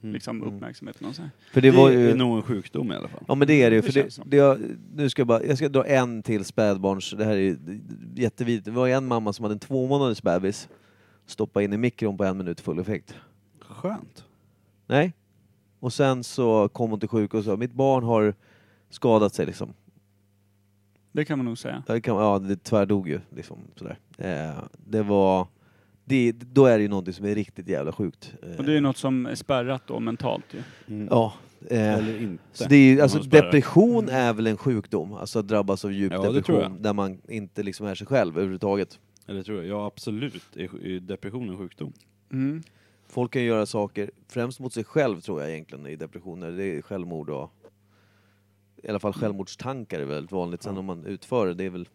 liksom, 0.00 0.42
uppmärksamheten. 0.42 1.06
Och 1.06 1.14
så. 1.14 1.22
här. 1.22 1.30
För 1.52 1.60
det 1.60 1.70
var 1.70 1.90
ju... 1.90 2.10
är 2.10 2.14
nog 2.16 2.36
en 2.36 2.42
sjukdom 2.42 2.92
i 2.92 2.94
alla 2.94 3.08
fall. 3.08 3.24
Ja 3.28 3.34
men 3.34 3.48
det 3.48 3.62
är 3.62 3.70
det 3.70 3.76
ju, 3.76 3.82
Det 3.82 3.92
känns 3.92 4.06
det, 4.06 4.10
som. 4.10 4.28
jag, 4.30 4.58
nu 4.94 5.10
ska 5.10 5.20
jag 5.20 5.26
bara, 5.26 5.44
jag 5.44 5.56
ska 5.56 5.68
dra 5.68 5.86
en 5.86 6.22
till 6.22 6.44
spädbarns, 6.44 7.14
det 7.18 7.24
här 7.24 7.36
är 7.36 7.56
jättevidigt. 8.14 8.64
Det 8.64 8.70
var 8.70 8.86
ju 8.86 8.92
en 8.92 9.06
mamma 9.06 9.32
som 9.32 9.42
hade 9.42 9.54
en 9.54 9.58
två 9.58 9.86
månaders 9.86 10.22
bebis, 10.22 10.68
stoppa 11.26 11.62
in 11.62 11.72
i 11.72 11.76
mikron 11.76 12.16
på 12.16 12.24
en 12.24 12.36
minut 12.36 12.60
full 12.60 12.78
effekt. 12.78 13.14
Skönt. 13.60 14.24
Nej. 14.86 15.12
Och 15.80 15.92
sen 15.92 16.24
så 16.24 16.68
kom 16.68 16.90
hon 16.90 17.00
till 17.00 17.08
sjukhus 17.08 17.38
och 17.38 17.44
sa, 17.44 17.56
mitt 17.56 17.72
barn 17.72 18.04
har 18.04 18.34
skadat 18.90 19.34
sig 19.34 19.46
liksom. 19.46 19.72
Det 21.12 21.24
kan 21.24 21.38
man 21.38 21.46
nog 21.46 21.58
säga. 21.58 21.82
Ja, 21.86 21.94
det, 21.94 22.00
kan, 22.00 22.16
ja, 22.16 22.38
det 22.38 22.56
tvärdog 22.64 23.08
ju 23.08 23.20
liksom 23.30 23.58
sådär. 23.76 23.98
Eh, 24.18 24.62
det 24.86 25.02
var, 25.02 25.46
det, 26.08 26.32
då 26.32 26.66
är 26.66 26.76
det 26.78 26.82
ju 26.82 26.88
någonting 26.88 27.14
som 27.14 27.26
är 27.26 27.34
riktigt 27.34 27.68
jävla 27.68 27.92
sjukt. 27.92 28.34
Och 28.58 28.64
det 28.64 28.70
är 28.72 28.74
ju 28.74 28.80
något 28.80 28.96
som 28.96 29.26
är 29.26 29.34
spärrat 29.34 29.82
då 29.86 30.00
mentalt 30.00 30.44
ju. 30.50 30.62
Mm. 30.94 31.08
Ja. 31.10 31.32
Eh, 31.70 31.94
Eller 31.94 32.22
inte. 32.22 32.42
Så 32.52 32.64
det 32.68 32.76
är 32.76 32.94
ju, 32.94 33.00
alltså 33.00 33.22
spärrar. 33.22 33.42
depression 33.42 34.08
är 34.08 34.32
väl 34.32 34.46
en 34.46 34.56
sjukdom, 34.56 35.12
alltså 35.12 35.38
att 35.38 35.48
drabbas 35.48 35.84
av 35.84 35.92
djup 35.92 36.12
Ja, 36.12 36.18
det 36.18 36.24
tror 36.24 36.34
depression 36.34 36.62
jag. 36.62 36.82
där 36.82 36.92
man 36.92 37.18
inte 37.28 37.62
liksom 37.62 37.86
är 37.86 37.94
sig 37.94 38.06
själv 38.06 38.36
överhuvudtaget. 38.36 38.98
Eller 39.26 39.42
tror 39.42 39.58
jag. 39.58 39.66
Ja, 39.66 39.86
absolut. 39.86 40.56
Är, 40.56 40.86
är 40.86 41.00
depression 41.00 41.48
en 41.48 41.58
sjukdom? 41.58 41.92
Mm. 42.32 42.62
Folk 43.08 43.32
kan 43.32 43.44
göra 43.44 43.66
saker, 43.66 44.10
främst 44.28 44.60
mot 44.60 44.72
sig 44.72 44.84
själv 44.84 45.20
tror 45.20 45.40
jag 45.40 45.50
egentligen 45.50 45.86
i 45.86 45.96
depressioner, 45.96 46.50
det 46.50 46.64
är 46.64 46.82
självmord 46.82 47.30
och 47.30 47.52
i 48.82 48.88
alla 48.88 48.98
fall 48.98 49.12
självmordstankar 49.12 50.00
är 50.00 50.04
väldigt 50.04 50.32
vanligt, 50.32 50.62
sen 50.62 50.78
om 50.78 50.84
man 50.84 51.06
utför 51.06 51.46
det, 51.46 51.54
det 51.54 51.64
är 51.64 51.70
väl 51.70 51.88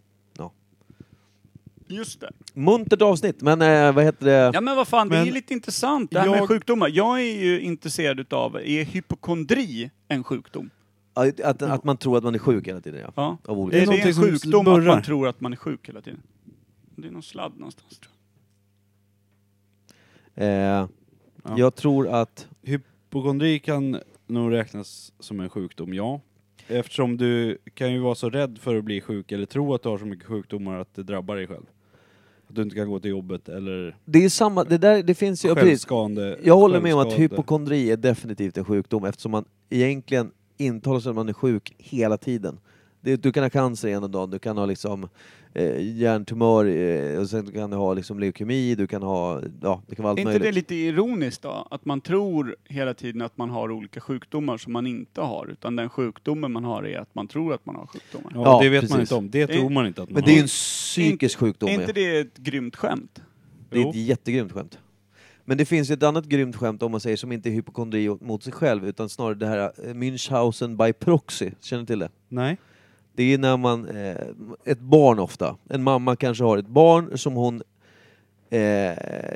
Just 1.88 2.20
det. 2.20 2.30
muntert 2.54 3.02
avsnitt, 3.02 3.42
men 3.42 3.62
eh, 3.62 3.92
vad 3.94 4.04
heter 4.04 4.26
det? 4.26 4.52
Ja 4.54 4.62
men 4.62 4.76
vad 4.76 4.88
fan, 4.88 5.10
det 5.10 5.18
är 5.18 5.26
Men 5.26 5.34
lite 5.34 5.54
intressant 5.54 6.12
det 6.12 6.20
här 6.20 6.30
med 6.30 6.38
jag- 6.40 6.48
sjukdomar. 6.48 6.88
Jag 6.90 7.20
är 7.22 7.42
ju 7.44 7.62
intresserad 7.62 8.20
utav, 8.20 8.56
är 8.56 8.84
hypokondri 8.84 9.92
en 10.08 10.24
sjukdom? 10.24 10.70
Att, 11.14 11.40
att, 11.42 11.62
att 11.62 11.84
man 11.84 11.98
tror 11.98 12.18
att 12.18 12.24
man 12.24 12.36
är 12.36 12.40
sjuk 12.40 12.68
hela 12.68 12.82
tiden 12.82 13.00
ja. 13.02 13.12
Ja. 13.16 13.38
Av 13.46 13.60
olika 13.60 13.78
Är 13.78 13.82
det 13.82 13.86
någonting 13.86 14.08
en 14.08 14.14
som 14.14 14.24
sjukdom 14.24 14.60
att 14.60 14.66
burrar? 14.76 14.94
man 14.94 15.04
tror 15.04 15.28
att 15.28 15.42
man 15.42 15.54
är 15.54 15.58
sjuk 15.58 15.88
hela 15.90 16.02
tiden? 16.02 16.22
Det 16.96 17.08
är 17.08 17.12
någon 17.12 17.24
sladd 17.24 17.52
någonstans 17.58 18.00
tror 18.00 18.14
Eh, 20.36 20.88
Ja. 21.46 21.58
Jag 21.58 21.76
tror 21.76 22.08
att, 22.08 22.48
Hypokondri 22.62 23.60
kan 23.60 24.00
nog 24.28 24.52
räknas 24.52 25.14
som 25.20 25.40
en 25.40 25.50
sjukdom, 25.50 25.94
ja. 25.94 26.22
Eftersom 26.68 27.18
du 27.18 27.58
kan 27.74 27.94
ju 27.94 28.00
vara 28.00 28.16
så 28.16 28.30
rädd 28.30 28.58
för 28.62 28.76
att 28.76 28.84
bli 28.84 29.02
sjuk 29.02 29.32
eller 29.32 29.46
tro 29.46 29.74
att 29.74 29.84
du 29.84 29.90
har 29.90 29.98
så 29.98 30.06
mycket 30.06 30.26
sjukdomar 30.26 30.80
att 30.80 30.96
det 30.96 31.04
drabbar 31.04 31.36
dig 31.36 31.48
själv. 31.48 31.66
Att 32.48 32.56
du 32.56 32.62
inte 32.62 32.76
kan 32.76 32.90
gå 32.90 33.00
till 33.00 33.12
jobbet 33.12 33.50
eller 33.50 33.98
det 34.06 34.26
är 34.26 34.30
samma, 34.30 34.64
det 34.64 34.78
där, 34.78 35.04
det 35.04 35.16
finns 35.16 35.46
ju, 35.46 35.50
ja, 35.50 35.56
precis. 35.56 35.70
självskande. 35.70 36.36
Jag 36.44 36.56
håller 36.56 36.82
med 36.82 36.94
om 36.94 37.00
att 37.00 37.06
självskade. 37.06 37.24
hypokondri 37.24 37.92
är 37.92 37.98
definitivt 37.98 38.58
en 38.58 38.66
sjukdom 38.66 39.06
eftersom 39.06 39.32
man 39.32 39.46
egentligen 39.70 40.32
intalar 40.58 41.00
sig 41.00 41.10
att 41.10 41.16
man 41.16 41.30
är 41.30 41.34
sjuk 41.34 41.76
hela 41.78 42.18
tiden. 42.18 42.60
Du 43.04 43.32
kan 43.32 43.44
ha 43.44 43.50
cancer 43.50 43.88
ena 43.88 44.08
dagen, 44.08 44.30
du 44.30 44.40
kan 44.40 44.58
ha 44.58 44.66
liksom 44.66 45.08
eh, 45.54 45.98
hjärntumör, 45.98 46.66
eh, 46.66 47.20
och 47.20 47.30
sen 47.30 47.52
kan 47.52 47.70
du 47.70 47.78
ha 47.78 47.94
liksom 47.94 48.20
leukemi, 48.20 48.76
du 48.76 48.88
kan 48.88 49.04
ha, 49.04 49.42
ja 49.62 49.82
det 49.88 49.96
kan 49.96 50.04
vara 50.04 50.12
allt 50.12 50.20
Är 50.20 50.22
inte 50.22 50.30
möjligt. 50.32 50.44
det 50.44 50.52
lite 50.52 50.76
ironiskt 50.76 51.42
då? 51.42 51.68
Att 51.72 51.86
man 51.86 52.02
tror 52.02 52.56
hela 52.66 52.94
tiden 52.94 53.22
att 53.22 53.38
man 53.38 53.50
har 53.50 53.72
olika 53.72 54.00
sjukdomar 54.00 54.58
som 54.58 54.74
man 54.74 54.88
inte 54.88 55.22
har, 55.22 55.48
utan 55.52 55.76
den 55.76 55.90
sjukdomen 55.90 56.52
man 56.52 56.64
har 56.64 56.84
är 56.84 57.00
att 57.00 57.16
man 57.16 57.28
tror 57.28 57.54
att 57.54 57.66
man 57.66 57.76
har 57.76 57.88
sjukdomar. 57.88 58.32
Ja, 58.36 58.42
Ja, 58.44 58.60
det 58.64 58.70
vet 58.70 58.82
man 58.82 58.88
precis. 58.90 59.02
inte 59.02 59.16
om. 59.16 59.30
Det 59.30 59.48
tror 59.48 59.70
man 59.70 59.88
inte 59.88 60.02
att 60.04 60.10
man 60.10 60.14
Men 60.14 60.24
det 60.24 60.32
är 60.32 60.36
ju 60.36 60.42
en 60.42 60.48
psykisk 60.48 61.40
sjukdom. 61.40 61.70
Är 61.70 61.74
ja. 61.74 61.82
inte 61.82 61.94
det 61.94 62.18
ett 62.20 62.38
grymt 62.38 62.76
skämt? 62.76 63.22
Det 63.70 63.78
är 63.78 63.82
Jo. 63.82 63.90
ett 63.90 63.96
jättegrymt 63.96 64.52
skämt. 64.52 64.80
Men 65.46 65.58
det 65.58 65.66
finns 65.66 65.90
ju 65.90 65.94
ett 65.94 66.04
annat 66.04 66.26
grymt 66.26 66.56
skämt 66.56 66.84
om 66.84 66.92
man 66.92 67.00
säger 67.00 67.18
som 67.18 67.32
inte 67.32 67.50
är 67.50 67.52
hypokondri 67.52 68.10
mot 68.22 68.44
sig 68.44 68.54
själv 68.54 68.88
utan 68.88 69.10
snarare 69.10 69.36
det 69.36 69.48
här 69.48 69.60
eh, 69.60 69.94
Münchhausen 69.94 70.86
by 70.86 70.94
proxy. 70.94 71.52
Känner 71.62 71.82
du 71.84 71.88
till 71.88 72.00
det? 72.00 72.10
Nej. 72.30 72.58
Det 73.16 73.34
är 73.34 73.38
när 73.38 73.58
man, 73.58 73.88
eh, 73.88 74.16
ett 74.66 74.80
barn 74.80 75.20
ofta, 75.20 75.56
en 75.70 75.84
mamma 75.84 76.16
kanske 76.16 76.44
har 76.44 76.58
ett 76.58 76.68
barn 76.68 77.18
som 77.18 77.34
hon 77.34 77.62
eh, 78.50 78.60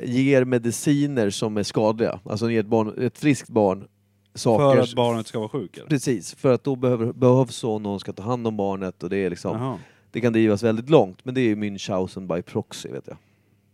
ger 0.04 0.44
mediciner 0.44 1.30
som 1.30 1.56
är 1.56 1.62
skadliga. 1.62 2.20
Alltså 2.24 2.44
hon 2.44 2.52
ger 2.52 2.60
ett, 2.60 2.66
barn, 2.66 2.94
ett 3.04 3.18
friskt 3.18 3.48
barn 3.48 3.88
saker. 4.34 4.76
För 4.76 4.82
att 4.82 4.94
barnet 4.94 5.26
ska 5.26 5.38
vara 5.38 5.48
sjuk 5.48 5.76
eller? 5.76 5.86
Precis, 5.86 6.34
för 6.34 6.52
att 6.52 6.64
då 6.64 6.76
behöver, 6.76 7.12
behövs 7.12 7.56
så 7.56 7.78
någon 7.78 8.00
ska 8.00 8.12
ta 8.12 8.22
hand 8.22 8.46
om 8.46 8.56
barnet 8.56 9.02
och 9.02 9.10
det 9.10 9.16
är 9.16 9.30
liksom, 9.30 9.56
Jaha. 9.56 9.78
det 10.10 10.20
kan 10.20 10.32
drivas 10.32 10.62
väldigt 10.62 10.90
långt. 10.90 11.24
Men 11.24 11.34
det 11.34 11.40
är 11.40 11.46
ju 11.46 11.56
Münchhausen 11.56 12.34
by 12.36 12.42
proxy 12.42 12.88
vet 12.88 13.06
jag. 13.06 13.16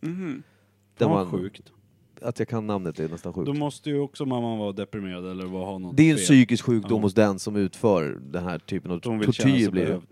Mhm. 0.01 0.43
Där 0.99 1.07
Ja, 1.07 1.13
man, 1.13 1.31
sjukt. 1.31 1.73
Att 2.25 2.39
jag 2.39 2.49
kan 2.49 2.67
namnet 2.67 3.01
är 3.01 3.09
nästan 3.09 3.33
sjukt. 3.33 3.47
Då 3.47 3.53
måste 3.55 3.91
ju 3.91 3.99
också 4.01 4.25
mamman 4.27 4.59
vara 4.59 4.73
deprimerad 4.73 5.31
eller 5.31 5.45
vara- 5.47 5.65
ha 5.65 5.79
något 5.79 5.97
Det 5.97 6.03
är 6.03 6.11
en 6.11 6.17
fel. 6.17 6.25
psykisk 6.25 6.65
sjukdom 6.65 6.99
Ja. 6.99 7.03
hos 7.03 7.15
den 7.15 7.39
som 7.39 7.57
utför 7.57 8.19
den 8.21 8.45
här 8.45 8.59
typen 8.59 8.91
av 8.91 9.01
De 9.01 9.19
vill 9.19 9.33
känna 9.33 9.51
sig 9.55 9.59
tortyr. 9.65 9.71
Blir 9.71 9.83
det. 9.83 9.87
behövd. 9.89 10.07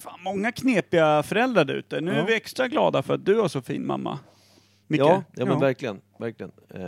Fan, 0.00 0.18
många 0.24 0.52
knepiga 0.52 1.22
föräldrar 1.22 1.64
där 1.64 1.74
ute. 1.74 2.00
Nu 2.00 2.10
Ja. 2.10 2.16
är 2.16 2.26
vi 2.26 2.34
extra 2.34 2.68
glada 2.68 3.02
för 3.02 3.14
att 3.14 3.24
du 3.26 3.34
har 3.40 3.48
så 3.48 3.62
fin 3.62 3.86
mamma. 3.86 4.18
Micke? 4.86 5.00
Ja, 5.00 5.22
ja, 5.36 5.44
men 5.44 5.60
verkligen. 5.60 6.00
verkligen. 6.18 6.52
Eh, 6.68 6.80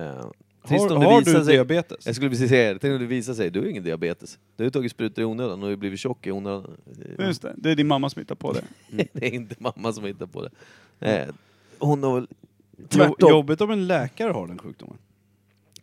Har, 0.65 0.93
om 0.93 1.01
det 1.01 1.07
har 1.07 1.19
visar 1.19 1.39
du 1.39 1.45
sig, 1.45 1.55
diabetes? 1.55 2.07
Jag 2.07 2.15
skulle 2.15 2.31
precis 2.31 2.49
säga 2.49 2.73
det, 2.73 2.79
tänk 2.79 2.93
om 2.93 2.99
det 3.01 3.07
visar 3.07 3.35
sig, 3.35 3.51
du 3.51 3.61
har 3.61 3.67
ingen 3.67 3.85
diabetes. 3.85 4.39
Du 4.57 4.63
har 4.63 4.67
ju 4.67 4.71
tagit 4.71 4.91
sprutor 4.93 5.23
i 5.23 5.25
onödan 5.25 5.63
och 5.63 5.69
har 5.69 5.77
blivit 5.77 6.01
tjock 6.01 6.27
i 6.27 6.31
onödan. 6.33 6.71
Just 7.19 7.43
det, 7.43 7.55
det 7.57 7.71
är 7.71 7.75
din 7.77 7.87
mamma 7.87 8.11
som 8.11 8.21
hittar 8.21 8.35
på 8.35 8.53
det. 8.53 8.63
det 9.13 9.27
är 9.27 9.35
inte 9.35 9.55
mamma 9.59 9.93
som 9.93 10.05
hittar 10.05 10.27
på 10.27 10.43
det. 10.43 10.51
Eh, 11.21 11.29
hon 11.79 12.03
har 12.03 12.15
väl 12.15 12.27
tvärtom. 12.89 13.31
jobbigt 13.31 13.61
om 13.61 13.71
en 13.71 13.87
läkare 13.87 14.33
har 14.33 14.47
den 14.47 14.59
sjukdomen. 14.59 14.99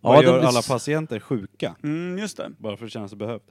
Vad 0.00 0.24
gör 0.24 0.38
blir 0.38 0.48
alla 0.48 0.62
patienter 0.62 1.20
sjuka? 1.20 1.74
Mm, 1.82 2.18
just 2.18 2.36
det. 2.36 2.50
Bara 2.58 2.76
för 2.76 2.84
att 2.86 2.92
känna 2.92 3.08
sig 3.08 3.18
behövd. 3.18 3.42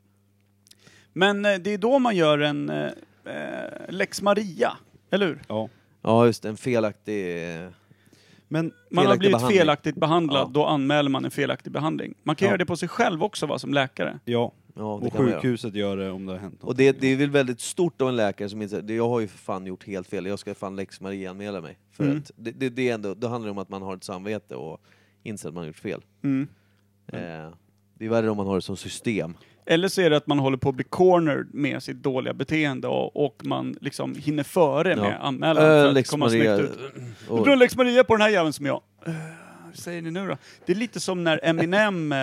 Men 1.13 1.45
eh, 1.45 1.55
det 1.55 1.73
är 1.73 1.77
då 1.77 1.99
man 1.99 2.15
gör 2.15 2.39
en 2.39 2.69
eh, 2.69 2.85
eh, 3.25 3.89
Lex 3.89 4.21
Maria, 4.21 4.77
eller 5.11 5.25
hur? 5.27 5.41
Ja. 5.47 5.69
Ja, 6.01 6.25
just 6.25 6.43
det, 6.43 6.49
en 6.49 6.57
felaktig... 6.57 7.49
eh, 7.63 7.69
Men 8.47 8.65
Man 8.91 8.97
har 8.97 9.03
Felaktig 9.03 9.19
blivit 9.19 9.33
behandling. 9.38 9.59
felaktigt 9.59 9.95
behandlad, 9.95 10.47
Ja. 10.47 10.51
då 10.53 10.65
anmäler 10.65 11.09
man 11.09 11.25
en 11.25 11.31
felaktig 11.31 11.71
behandling. 11.71 12.13
Man 12.23 12.35
kan 12.35 12.45
Ja. 12.45 12.49
göra 12.49 12.57
det 12.57 12.65
på 12.65 12.75
sig 12.77 12.89
själv 12.89 13.23
också 13.23 13.45
va, 13.45 13.59
som 13.59 13.73
läkare. 13.73 14.19
ja, 14.25 14.51
Ja, 14.78 14.99
det 15.01 15.07
och 15.07 15.11
kan 15.13 15.21
man 15.21 15.32
göra. 15.32 15.41
sjukhuset 15.41 15.75
gör 15.75 15.97
det 15.97 16.11
om 16.11 16.25
det 16.25 16.32
har 16.32 16.39
hänt 16.39 16.53
något. 16.61 16.69
Och 16.69 16.75
det, 16.75 16.91
det 17.01 17.07
är 17.07 17.15
väl 17.15 17.30
väldigt 17.30 17.59
stort 17.61 18.01
av 18.01 18.09
en 18.09 18.15
läkare 18.15 18.49
som 18.49 18.61
inser, 18.61 18.82
det- 18.82 18.93
jag 18.93 19.09
har 19.09 19.19
ju 19.19 19.28
för 19.28 19.38
fan 19.38 19.65
gjort 19.65 19.84
helt 19.88 20.07
fel, 20.07 20.25
jag 20.25 20.39
ska 20.39 20.55
fan 20.55 20.75
lex 20.75 21.01
Maria 21.01 21.30
anmäla 21.32 21.61
mig. 21.61 21.78
För 21.91 22.03
Mm. 22.03 22.17
att 22.17 22.32
det, 22.36 22.51
det, 22.51 22.69
det 22.69 22.89
är 22.89 22.93
ändå, 22.93 23.13
då 23.13 23.28
handlar 23.28 23.47
det 23.47 23.51
om 23.51 23.57
att 23.57 23.69
man 23.69 23.82
har 23.82 23.95
ett 23.95 24.03
samvete 24.03 24.55
och 24.55 24.82
inser 25.23 25.47
att 25.49 25.53
man 25.55 25.61
har 25.61 25.67
gjort 25.67 25.80
fel. 25.80 26.01
Mm. 26.23 26.47
Eh, 27.07 27.49
det 27.99 28.05
är 28.05 28.09
värre 28.09 28.30
om 28.30 28.38
man 28.38 28.47
har 28.47 28.55
det 28.55 28.61
som 28.61 28.78
system. 28.78 29.34
Eller 29.65 29.88
så 29.88 30.01
är 30.01 30.09
det 30.09 30.17
att 30.17 30.28
man 30.28 30.39
håller 30.39 30.57
på 30.57 30.69
att 30.69 30.75
bli 30.75 30.84
cornered 30.84 31.47
med 31.53 31.84
sitt 31.84 32.03
dåliga 32.03 32.34
beteende 32.34 32.88
och, 32.88 33.25
och 33.25 33.41
man 33.45 33.75
liksom 33.82 34.15
hinner 34.15 34.43
före 34.43 34.89
Ja. 34.89 34.95
med 35.01 35.25
anmälan 35.25 35.55
för 35.63 35.84
Äh, 35.84 35.88
att 35.88 35.93
lex 35.93 36.09
komma 36.09 36.25
Maria. 36.25 36.57
snyggt 36.57 36.71
ut. 36.71 36.80
Och, 37.30 37.38
Du 37.38 37.43
drar 37.43 37.55
Lex 37.55 37.75
Maria 37.75 38.03
på 38.03 38.13
den 38.13 38.21
här 38.21 38.30
jäveln 38.30 38.53
som 38.53 38.65
jag. 38.65 38.82
Uh, 39.07 39.13
vad 39.65 39.75
säger 39.75 40.01
ni 40.01 40.11
nu 40.11 40.28
då? 40.28 40.38
Det 40.65 40.71
är 40.71 40.75
lite 40.75 40.99
som 40.99 41.23
när 41.23 41.39
Eminem 41.43 42.11
eh, 42.11 42.17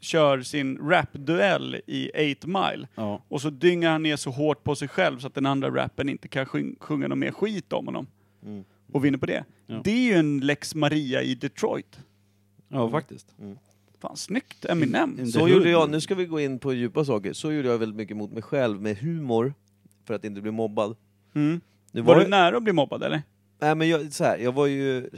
kör 0.00 0.40
sin 0.42 0.78
rap-duell 0.78 1.80
i 1.86 2.34
8 2.34 2.46
Mile. 2.46 2.88
Ja. 2.94 3.22
Och 3.28 3.40
så 3.40 3.50
dyngar 3.50 3.92
han 3.92 4.02
ner 4.02 4.16
så 4.16 4.30
hårt 4.30 4.64
på 4.64 4.74
sig 4.74 4.88
själv 4.88 5.18
så 5.18 5.26
att 5.26 5.34
den 5.34 5.46
andra 5.46 5.70
rappen 5.70 6.08
inte 6.08 6.28
kan 6.28 6.46
sjung, 6.46 6.76
sjunga 6.80 7.08
någon 7.08 7.18
mer 7.18 7.30
skit 7.32 7.72
om 7.72 7.86
honom. 7.86 8.06
Mm. 8.44 8.64
Och 8.92 9.04
vinner 9.04 9.18
på 9.18 9.26
det. 9.26 9.44
Ja. 9.66 9.80
Det 9.84 9.90
är 9.90 10.12
ju 10.12 10.14
en 10.14 10.40
Lex 10.40 10.74
Maria 10.74 11.22
i 11.22 11.34
Detroit. 11.34 11.98
ja, 12.68 12.90
faktiskt. 12.90 13.34
Fan, 14.00 14.16
snyggt 14.16 14.64
Eminem. 14.64 15.26
Så 15.26 15.40
hood. 15.40 15.50
gjorde 15.50 15.70
jag, 15.70 15.90
nu 15.90 16.00
ska 16.00 16.14
vi 16.14 16.26
gå 16.26 16.40
in 16.40 16.58
på 16.58 16.72
djupa 16.72 17.04
saker, 17.04 17.32
så 17.32 17.52
gjorde 17.52 17.68
jag 17.68 17.78
väldigt 17.78 17.96
mycket 17.96 18.16
mot 18.16 18.32
mig 18.32 18.42
själv 18.42 18.82
med 18.82 18.96
humor, 18.98 19.54
för 20.04 20.14
att 20.14 20.24
inte 20.24 20.40
bli 20.40 20.50
mobbad. 20.50 20.96
Mm. 21.34 21.60
Nu 21.92 22.00
Var 22.00 22.14
var 22.14 22.22
du 22.22 22.28
nära 22.28 22.56
att 22.56 22.62
bli 22.62 22.72
mobbad 22.72 23.02
eller? 23.02 23.22
Nej 23.60 23.74
men 23.74 23.88
jag, 23.88 24.12
så 24.12 24.24
här, 24.24 24.38
jag 24.38 24.52
var 24.52 24.66
ju, 24.66 25.10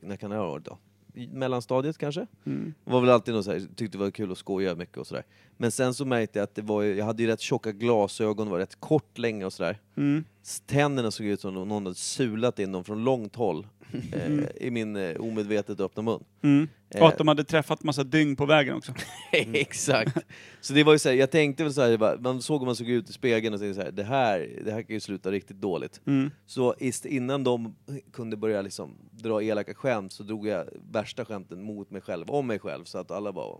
när 0.00 0.16
kan 0.16 0.30
det 0.30 0.36
ha 0.36 0.50
varit 0.50 0.64
då? 0.64 0.78
Mellanstadiet 1.26 1.98
kanske? 1.98 2.26
Mm. 2.46 2.74
Var 2.84 3.00
väl 3.00 3.10
alltid 3.10 3.34
något 3.34 3.44
så 3.44 3.52
här, 3.52 3.60
tyckte 3.60 3.98
det 3.98 4.04
var 4.04 4.10
kul 4.10 4.32
att 4.32 4.38
skoja 4.38 4.74
mycket 4.74 4.96
och 4.96 5.06
sådär. 5.06 5.24
Men 5.56 5.70
sen 5.70 5.94
så 5.94 6.04
märkte 6.04 6.38
jag 6.38 6.44
att 6.44 6.54
det 6.54 6.62
var 6.62 6.82
jag 6.82 7.04
hade 7.04 7.22
ju 7.22 7.28
rätt 7.28 7.40
tjocka 7.40 7.72
glasögon, 7.72 8.50
var 8.50 8.58
rätt 8.58 8.80
kort 8.80 9.18
länge 9.18 9.44
och 9.44 9.52
sådär. 9.52 9.80
Mm. 9.96 10.24
Tänderna 10.66 11.10
såg 11.10 11.26
ut 11.26 11.40
som 11.40 11.56
om 11.56 11.68
någon 11.68 11.86
hade 11.86 11.94
sulat 11.94 12.58
in 12.58 12.72
dem 12.72 12.84
från 12.84 13.04
långt 13.04 13.36
håll. 13.36 13.66
Eh, 14.12 14.66
i 14.66 14.70
min 14.70 14.96
eh, 14.96 15.16
omedvetet 15.16 15.80
öppna 15.80 16.02
mun. 16.02 16.24
Mm. 16.42 16.68
Eh, 16.94 17.02
Och 17.02 17.08
att 17.08 17.18
de 17.18 17.28
hade 17.28 17.44
träffat 17.44 17.82
massa 17.82 18.04
dygn 18.04 18.36
på 18.36 18.46
vägen 18.46 18.74
också. 18.76 18.92
Exakt. 19.32 20.16
Så 20.60 20.72
det 20.72 20.84
var 20.84 20.92
ju 20.92 20.98
så 20.98 21.08
här, 21.08 21.16
jag 21.16 21.30
tänkte 21.30 21.62
väl 21.64 21.72
så 21.72 21.80
här, 21.82 21.96
bara- 21.96 22.16
man 22.20 22.42
såg 22.42 22.60
hur 22.60 22.66
man 22.66 22.76
såg 22.76 22.88
ut 22.88 23.10
i 23.10 23.12
spegeln 23.12 23.54
och 23.54 23.60
tänkte 23.60 23.74
så 23.80 23.84
här, 23.84 23.92
det 23.92 24.04
här, 24.04 24.48
det 24.64 24.72
här 24.72 24.82
kan 24.82 24.94
ju 24.94 25.00
sluta 25.00 25.30
riktigt 25.30 25.60
dåligt. 25.60 26.00
Mm. 26.06 26.30
Så 26.46 26.72
ist- 26.74 27.06
innan 27.06 27.44
de 27.44 27.74
kunde 28.12 28.36
börja 28.36 28.62
liksom 28.62 28.94
dra 29.10 29.42
elaka 29.42 29.74
skämt 29.74 30.12
så 30.12 30.22
drog 30.22 30.46
jag 30.46 30.68
värsta 30.92 31.24
skämten 31.24 31.62
mot 31.62 31.90
mig 31.90 32.00
själv, 32.02 32.30
om 32.30 32.46
mig 32.46 32.58
själv, 32.58 32.84
så 32.84 32.98
att 32.98 33.10
alla 33.10 33.32
bara, 33.32 33.56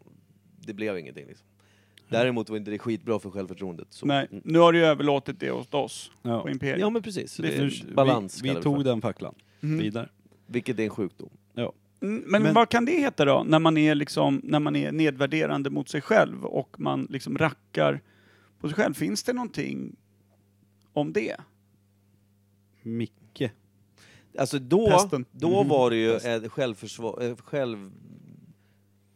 det 0.66 0.74
blev 0.74 0.98
ingenting 0.98 1.26
liksom. 1.26 1.46
Däremot 2.10 2.50
var 2.50 2.56
inte 2.56 2.70
det 2.70 2.78
skitbra 2.78 3.18
för 3.18 3.30
självförtroendet. 3.30 3.86
Så. 3.90 4.06
Nej, 4.06 4.28
nu 4.30 4.58
har 4.58 4.72
du 4.72 4.78
ju 4.78 4.84
överlåtit 4.84 5.40
det 5.40 5.50
åt 5.50 5.74
oss 5.74 6.10
Ja. 6.22 6.40
på 6.42 6.50
Imperiet. 6.50 6.80
Ja 6.80 6.90
men 6.90 7.02
precis, 7.02 7.36
det 7.36 7.42
Det- 7.42 7.56
är 7.56 7.94
balans 7.94 8.42
vi, 8.42 8.54
vi 8.54 8.62
tog 8.62 8.84
den 8.84 9.00
facklan 9.02 9.34
Mm. 9.62 9.78
vidare. 9.78 10.08
Vilket 10.50 10.78
är 10.78 10.84
en 10.84 10.90
sjukdom. 10.90 11.30
Ja. 11.54 11.72
Mm, 12.02 12.24
Men, 12.26 12.42
Men- 12.42 12.54
vad 12.54 12.68
kan 12.68 12.84
det 12.84 12.92
heta 12.92 13.24
då, 13.24 13.44
när 13.46 13.58
man 13.58 13.76
är 13.76 13.94
liksom, 13.94 14.40
när 14.44 14.60
man 14.60 14.76
är 14.76 14.92
nedvärderande 14.92 15.70
mot 15.70 15.88
sig 15.88 16.00
själv 16.00 16.44
och 16.44 16.80
man 16.80 17.06
liksom 17.10 17.38
rackar 17.38 18.00
på 18.60 18.68
sig 18.68 18.74
själv? 18.76 18.94
Finns 18.94 19.22
det 19.22 19.32
någonting 19.32 19.96
om 20.92 21.12
det? 21.12 21.36
Micke. 22.82 23.42
Alltså 24.38 24.58
då, 24.58 24.90
Pesten. 24.90 25.24
då 25.32 25.60
Mhm. 25.60 25.68
var 25.68 25.90
det 25.90 25.96
ju 25.96 26.12
ett 26.14 26.52
självförsvar, 26.52 27.20
ett 27.22 27.40
själv... 27.40 27.90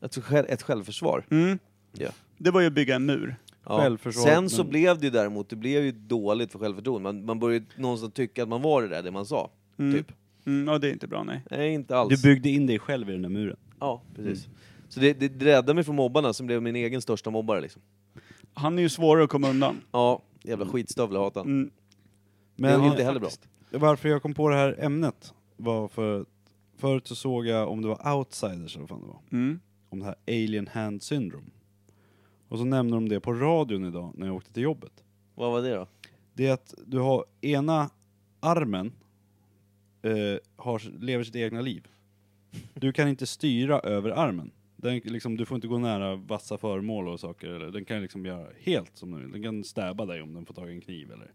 Alltså 0.00 0.20
ett 0.36 0.62
självförsvar. 0.62 1.26
Mm. 1.30 1.58
Ja. 1.92 2.08
Det 2.38 2.50
var 2.50 2.60
ju 2.60 2.66
att 2.66 2.72
bygga 2.72 2.94
en 2.96 3.06
mur. 3.06 3.36
Ja. 3.64 3.78
Självförsvar, 3.80 4.22
Sen 4.24 4.50
så 4.50 4.62
men- 4.62 4.70
blev 4.70 4.98
det 4.98 5.04
ju 5.04 5.10
däremot, 5.10 5.48
det 5.48 5.56
blev 5.56 5.84
ju 5.84 5.92
dåligt 5.92 6.52
för 6.52 6.58
självförtroendet. 6.58 7.02
Man, 7.14 7.24
man 7.24 7.38
började 7.38 7.64
någonstans 7.76 8.14
tycka 8.14 8.42
att 8.42 8.48
man 8.48 8.62
var 8.62 8.82
det 8.82 8.88
där, 8.88 9.02
det 9.02 9.10
man 9.10 9.26
sa. 9.26 9.50
Mm. 9.78 9.92
Typ. 9.94 10.12
Mm, 10.46 10.68
ja, 10.68 10.78
det 10.78 10.88
är 10.88 10.92
inte 10.92 11.06
bra, 11.08 11.22
nej. 11.22 11.42
Nej, 11.50 11.74
inte 11.74 11.96
alls. 11.96 12.20
Du 12.22 12.28
byggde 12.28 12.48
in 12.48 12.66
dig 12.66 12.78
själv 12.78 13.08
i 13.08 13.12
den 13.12 13.22
där 13.22 13.28
muren. 13.28 13.56
Ja, 13.80 14.02
precis. 14.14 14.48
Så 14.88 15.00
det, 15.00 15.12
det, 15.12 15.28
det 15.28 15.44
räddade 15.44 15.74
mig 15.74 15.84
från 15.84 15.96
mobbarna 15.96 16.32
som 16.32 16.46
blev 16.46 16.62
min 16.62 16.76
egen 16.76 17.02
största 17.02 17.30
mobbare 17.30 17.60
liksom. 17.60 17.82
Han 18.54 18.78
är 18.78 18.82
ju 18.82 18.88
svårare 18.88 19.24
att 19.24 19.30
komma 19.30 19.50
undan. 19.50 19.76
Ja, 19.92 20.22
jävla 20.42 20.66
skitstövel, 20.66 21.14
jag 21.14 21.22
hatar 21.22 21.40
han. 21.40 21.48
Mm. 21.50 21.70
Det 22.56 22.68
är 22.68 22.78
Men 22.78 22.90
inte 22.90 23.04
heller 23.04 23.20
bra. 23.20 23.30
varför 23.70 24.08
jag 24.08 24.22
kom 24.22 24.34
på 24.34 24.48
det 24.48 24.56
här 24.56 24.76
ämnet 24.84 25.34
var 25.56 25.88
för 25.88 26.26
förut 26.76 27.06
så 27.06 27.14
såg 27.14 27.46
jag 27.46 27.68
om 27.68 27.82
det 27.82 27.88
var 27.88 28.14
outsiders 28.16 28.76
eller 28.76 28.80
vad 28.82 28.88
fan 28.88 29.00
det 29.00 29.06
var. 29.06 29.20
Mm. 29.32 29.60
Om 29.88 29.98
det 29.98 30.04
här 30.04 30.14
alien 30.26 30.66
hand 30.66 31.02
syndrome. 31.02 31.46
Och 32.48 32.58
så 32.58 32.64
nämner 32.64 32.96
de 32.96 33.08
det 33.08 33.20
på 33.20 33.32
radion 33.32 33.84
idag 33.84 34.12
när 34.14 34.26
jag 34.26 34.36
åkte 34.36 34.52
till 34.52 34.62
jobbet. 34.62 35.04
Vad 35.34 35.52
var 35.52 35.62
det 35.62 35.74
då? 35.74 35.86
Det 36.34 36.46
är 36.46 36.52
att 36.52 36.74
du 36.86 36.98
har 36.98 37.24
ena 37.40 37.90
armen 38.40 38.92
eh, 40.02 40.38
har, 40.56 41.00
lever 41.00 41.24
sitt 41.24 41.36
egna 41.36 41.60
liv. 41.60 41.88
Du 42.74 42.92
kan 42.92 43.08
inte 43.08 43.26
styra 43.26 43.80
över 43.80 44.10
armen. 44.10 44.50
Den, 44.76 44.98
liksom, 44.98 45.36
du 45.36 45.46
får 45.46 45.54
inte 45.54 45.68
gå 45.68 45.78
nära 45.78 46.16
vassa 46.16 46.58
föremål 46.58 47.08
och 47.08 47.20
saker. 47.20 47.48
Eller, 47.48 47.70
den 47.70 47.84
kan 47.84 48.02
liksom 48.02 48.26
göra 48.26 48.46
helt 48.60 48.96
som 48.96 49.10
den 49.10 49.20
vill. 49.20 49.32
Den 49.32 49.42
kan 49.42 49.64
stäba 49.64 50.06
dig 50.06 50.22
om 50.22 50.34
den 50.34 50.46
får 50.46 50.54
tag 50.54 50.70
i 50.70 50.74
en 50.74 50.80
kniv. 50.80 51.12
Eller. 51.12 51.30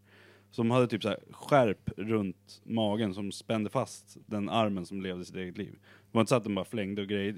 Så 0.52 0.62
de 0.62 0.72
hade 0.72 0.88
typ 0.88 1.04
så 1.04 1.10
här 1.10 1.20
skärp 1.32 1.90
runt 1.98 2.62
magen 2.64 3.14
som 3.14 3.32
spände 3.32 3.70
fast 3.70 4.18
den 4.26 4.50
armen 4.50 4.86
som 4.86 5.02
levde 5.02 5.26
sitt 5.26 5.36
eget 5.36 5.58
liv. 5.58 5.72
Det 5.82 6.12
var 6.12 6.22
inte 6.22 6.30
så 6.30 6.36
att 6.36 6.44
den 6.44 6.56
bara 6.56 6.66
flängde 6.66 7.02
och 7.02 7.08
grejer, 7.08 7.36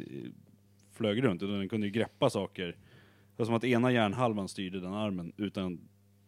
flög 0.94 1.24
runt, 1.24 1.44
utan 1.44 1.60
den 1.60 1.70
kunde 1.70 1.88
ju 1.88 1.92
greppa 1.92 2.30
saker. 2.30 2.68
Det 2.68 2.76
var 3.36 3.46
som 3.46 3.56
att 3.56 3.64
ena 3.64 3.92
hjärnhalvan 3.92 4.48
styrde 4.48 4.80
den 4.80 4.94
armen 4.94 5.34
utan 5.38 5.80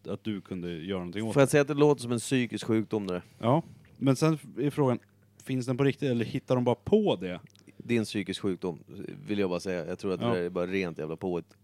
att 0.08 0.24
du 0.24 0.42
kunde 0.42 0.72
göra 0.72 1.00
någonting 1.00 1.24
åt 1.24 1.34
Får 1.34 1.42
jag 1.42 1.50
säga 1.50 1.62
att 1.62 1.68
det 1.68 1.74
låter 1.74 2.02
som 2.02 2.12
en 2.12 2.20
psykisk 2.20 2.66
sjukdom 2.66 3.08
det 3.08 3.14
där? 3.14 3.24
Ja, 3.40 3.64
men 4.02 4.16
sen 4.16 4.38
är 4.60 4.70
frågan, 4.70 5.00
finns 5.44 5.66
den 5.66 5.78
på 5.78 5.84
riktigt 5.84 6.10
eller 6.12 6.26
hittar 6.26 6.56
de 6.56 6.64
bara 6.64 6.76
på 6.76 7.16
det? 7.16 7.40
Det 7.78 7.96
är 7.96 8.00
en 8.00 8.06
psykisk 8.06 8.42
sjukdom, 8.42 8.84
vill 9.28 9.40
jag 9.40 9.50
bara 9.50 9.60
säga. 9.60 9.86
Jag 9.86 10.00
tror 10.00 10.14
att 10.14 10.22
Ja. 10.22 10.28
det 10.28 10.34
där 10.34 10.42
är 10.44 10.50
bara 10.50 10.68
rent 10.68 10.98
jävla 10.98 11.16
påhitt. 11.16 11.58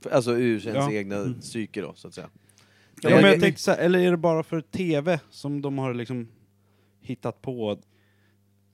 För- 0.00 0.10
Alltså 0.10 0.32
ur 0.32 0.66
ens 0.66 0.76
Ja. 0.76 0.92
egna 0.92 1.16
Mm. 1.16 1.40
psyke 1.40 1.80
då, 1.80 1.92
så 1.94 2.08
att 2.08 2.14
säga. 2.14 2.28
Ja, 3.02 3.10
men 3.10 3.24
jag 3.24 3.40
tänkte 3.40 3.62
så 3.62 3.70
här, 3.70 3.78
eller 3.78 3.98
är 3.98 4.10
det 4.10 4.16
bara 4.16 4.42
för 4.42 4.60
TV 4.60 5.20
som 5.30 5.62
de 5.62 5.78
har 5.78 5.94
liksom 5.94 6.28
hittat 7.00 7.42
på 7.42 7.78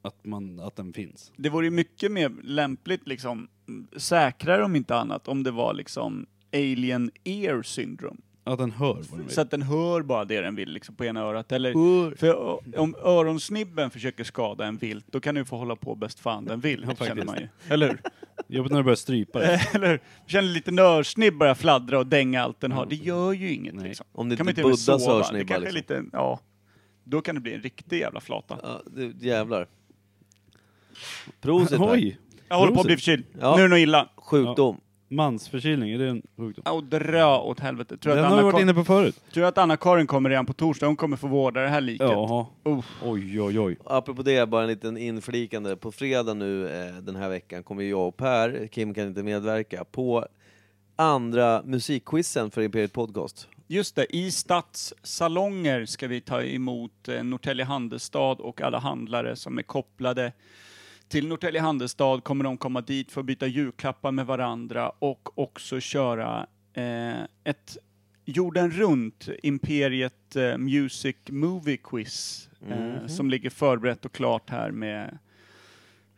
att, 0.02 0.24
man, 0.24 0.60
att 0.60 0.76
den 0.76 0.92
finns? 0.92 1.32
Det 1.36 1.48
vore 1.48 1.66
ju 1.66 1.70
mycket 1.70 2.12
mer 2.12 2.28
lämpligt, 2.42 3.08
liksom, 3.08 3.48
säkrare 3.96 4.64
om 4.64 4.76
inte 4.76 4.96
annat, 4.96 5.28
om 5.28 5.42
det 5.42 5.50
var 5.50 5.74
liksom 5.74 6.26
alien 6.52 7.10
ear 7.24 7.62
syndrome. 7.62 8.20
Att 8.52 8.58
den 8.58 8.70
hör 8.70 8.94
vad 8.94 9.04
den 9.10 9.18
vill? 9.18 9.34
Så 9.34 9.40
att 9.40 9.50
den 9.50 9.62
hör 9.62 10.02
bara 10.02 10.24
det 10.24 10.40
den 10.40 10.54
vill 10.54 10.70
liksom, 10.70 10.94
på 10.94 11.04
ena 11.04 11.20
örat. 11.20 11.52
Eller, 11.52 12.16
för 12.16 12.34
om 12.80 12.94
öronsnibben 13.04 13.90
försöker 13.90 14.24
skada 14.24 14.66
en 14.66 14.76
vilt, 14.76 15.04
då 15.10 15.20
kan 15.20 15.36
ju 15.36 15.44
få 15.44 15.56
hålla 15.56 15.76
på 15.76 15.94
bäst 15.94 16.20
fan 16.20 16.44
den 16.44 16.60
vill, 16.60 16.86
Ja, 16.98 17.06
känner 17.06 17.24
man 17.24 17.38
ju. 17.38 17.48
Eller 17.68 17.88
hur? 17.88 18.00
Jobbigt 18.48 18.72
när 18.72 18.78
du 18.78 18.84
börjar 18.84 18.96
strypa 18.96 19.38
det. 19.38 19.60
Eller 19.74 19.88
hur? 19.88 20.00
Känner 20.26 20.48
lite 20.48 20.70
nörsnibb 20.70 21.34
börja 21.34 21.54
fladdra 21.54 21.98
och 21.98 22.06
dänga 22.06 22.42
allt 22.42 22.60
den 22.60 22.72
har. 22.72 22.86
Det 22.86 22.94
gör 22.94 23.32
ju 23.32 23.52
inget 23.52 23.74
Nej. 23.74 23.88
liksom. 23.88 24.06
Om 24.12 24.28
det 24.28 24.36
kan 24.36 24.46
man 24.46 24.50
inte 24.50 24.62
till 24.62 24.64
och 24.64 24.70
med 24.70 24.78
Buddhas 24.78 25.04
sova. 25.04 25.14
Det 25.14 25.20
örsnibbar 25.20 25.54
kanske 25.54 25.68
är 25.68 25.72
liksom. 25.72 25.96
lite, 25.96 26.16
ja. 26.16 26.40
Då 27.04 27.20
kan 27.20 27.34
det 27.34 27.40
bli 27.40 27.54
en 27.54 27.60
riktig 27.60 28.00
jävla 28.00 28.20
flata. 28.20 28.58
Ja, 28.62 28.82
det, 28.86 29.26
jävlar. 29.26 29.66
Prosit 31.40 31.78
Per. 31.78 31.92
Oj! 31.92 32.18
Jag 32.48 32.58
håller 32.58 32.74
på 32.74 32.80
att 32.80 32.86
bli 32.86 32.96
förkyld. 32.96 33.24
Ja. 33.40 33.56
Nu 33.56 33.62
är 33.62 33.64
det 33.64 33.68
nog 33.68 33.78
illa. 33.78 34.08
Sjukdom. 34.16 34.80
Mansförkylning, 35.08 35.90
är 35.90 35.98
det 35.98 36.08
en 36.08 36.22
sjukdom? 36.36 36.62
Ja, 36.66 36.72
och 36.72 36.84
dra 36.84 37.40
åt 37.40 37.60
helvete. 37.60 37.96
Tror 37.96 38.14
Den 38.14 38.24
att 38.24 38.30
har 38.30 38.36
vi 38.36 38.42
varit 38.42 38.62
inne 38.62 38.74
på 38.74 38.84
förut. 38.84 39.20
tror 39.32 39.44
att 39.44 39.58
Anna-Karin 39.58 40.06
kommer 40.06 40.30
redan 40.30 40.46
på 40.46 40.52
torsdag. 40.52 40.86
Hon 40.86 40.96
kommer 40.96 41.16
få 41.16 41.26
vårda 41.26 41.60
det 41.60 41.68
här 41.68 41.80
liket. 41.80 42.10
Jaha. 42.10 42.46
Uff. 42.64 42.84
Oj, 43.04 43.40
oj, 43.40 43.60
oj. 43.60 43.76
Apropå 43.84 44.22
det, 44.22 44.48
bara 44.48 44.62
en 44.62 44.68
liten 44.68 44.96
inflikande. 44.96 45.76
På 45.76 45.92
fredag 45.92 46.34
nu 46.34 46.68
eh, 46.68 46.94
den 46.96 47.16
här 47.16 47.28
veckan 47.28 47.62
kommer 47.62 47.82
jag 47.82 48.08
och 48.08 48.16
Per, 48.16 48.66
Kim 48.66 48.94
kan 48.94 49.06
inte 49.08 49.22
medverka, 49.22 49.84
på 49.84 50.26
andra 50.96 51.62
musikquizen 51.64 52.50
för 52.50 52.62
Imperiet 52.62 52.92
Podcast. 52.92 53.48
Just 53.66 53.94
det, 53.96 54.16
i 54.16 54.30
stadssalonger 54.30 55.86
ska 55.86 56.08
vi 56.08 56.20
ta 56.20 56.42
emot 56.42 57.08
eh, 57.08 57.22
Norrtälje 57.24 57.64
Handelsstad 57.64 58.32
och 58.32 58.60
alla 58.60 58.78
handlare 58.78 59.36
som 59.36 59.58
är 59.58 59.62
kopplade 59.62 60.32
till 61.08 61.28
Norrtälje 61.28 61.60
Handelsstad 61.60 62.20
kommer 62.20 62.44
de 62.44 62.56
komma 62.56 62.80
dit 62.80 63.12
för 63.12 63.20
att 63.20 63.26
byta 63.26 63.46
julklappar 63.46 64.12
med 64.12 64.26
varandra 64.26 64.88
och 64.98 65.38
också 65.38 65.80
köra 65.80 66.46
eh, 66.72 67.22
ett 67.44 67.76
jorden 68.24 68.70
runt 68.70 69.28
Imperiet 69.42 70.36
eh, 70.36 70.58
Music 70.58 71.16
Movie 71.28 71.76
Quiz 71.76 72.48
eh, 72.68 73.06
som 73.06 73.30
ligger 73.30 73.50
förberett 73.50 74.04
och 74.04 74.12
klart 74.12 74.50
här 74.50 74.70
med 74.70 75.18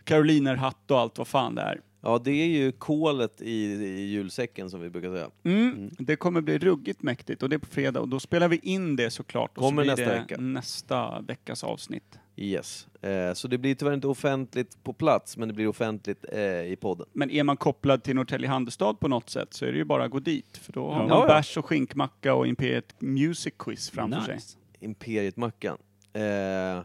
Karolinerhatt 0.04 0.90
och 0.90 0.98
allt 0.98 1.18
vad 1.18 1.28
fan 1.28 1.54
det 1.54 1.62
är. 1.62 1.80
Ja, 2.02 2.20
det 2.24 2.30
är 2.30 2.46
ju 2.46 2.72
kolet 2.72 3.42
i, 3.42 3.54
i 3.72 4.06
julsäcken 4.06 4.70
som 4.70 4.80
vi 4.80 4.90
brukar 4.90 5.10
säga. 5.10 5.30
Mm. 5.44 5.90
Det 5.98 6.16
kommer 6.16 6.40
bli 6.40 6.58
ruggigt 6.58 7.02
mäktigt 7.02 7.42
och 7.42 7.48
det 7.48 7.56
är 7.56 7.58
på 7.58 7.66
fredag 7.66 8.00
och 8.00 8.08
då 8.08 8.20
spelar 8.20 8.48
vi 8.48 8.60
in 8.62 8.96
det 8.96 9.10
såklart. 9.10 9.50
Och 9.58 9.62
Kommer 9.62 9.84
så 9.84 9.94
blir 9.94 10.06
nästa 10.06 10.20
vecka. 10.20 10.36
nästa 10.40 11.20
veckas 11.20 11.64
avsnitt. 11.64 12.18
Yes. 12.42 12.86
Eh, 13.02 13.32
så 13.32 13.48
det 13.48 13.58
blir 13.58 13.74
tyvärr 13.74 13.92
inte 13.94 14.06
offentligt 14.06 14.82
på 14.84 14.92
plats, 14.92 15.36
men 15.36 15.48
det 15.48 15.54
blir 15.54 15.66
offentligt 15.68 16.24
eh, 16.32 16.40
i 16.72 16.76
podden. 16.80 17.06
Men 17.12 17.30
är 17.30 17.42
man 17.44 17.56
kopplad 17.56 18.02
till 18.02 18.16
Norrtälje 18.16 18.48
Handelsstad 18.48 18.94
på 18.94 19.08
något 19.08 19.30
sätt 19.30 19.54
så 19.54 19.64
är 19.66 19.72
det 19.72 19.78
ju 19.78 19.84
bara 19.84 20.04
att 20.04 20.10
gå 20.10 20.18
dit. 20.18 20.56
För 20.56 20.72
då 20.72 20.90
har 20.90 20.98
man 20.98 21.08
Ja, 21.08 21.20
ja. 21.20 21.26
bärs 21.34 21.56
och 21.56 21.66
skinkmacka 21.66 22.34
och 22.34 22.46
Imperiet 22.46 22.94
Music 22.98 23.54
Quiz 23.58 23.90
framför 23.90 24.20
sig. 24.20 24.34
Nice. 24.34 24.56
Imperiet-mackan. 24.80 25.76
Eh, 26.12 26.82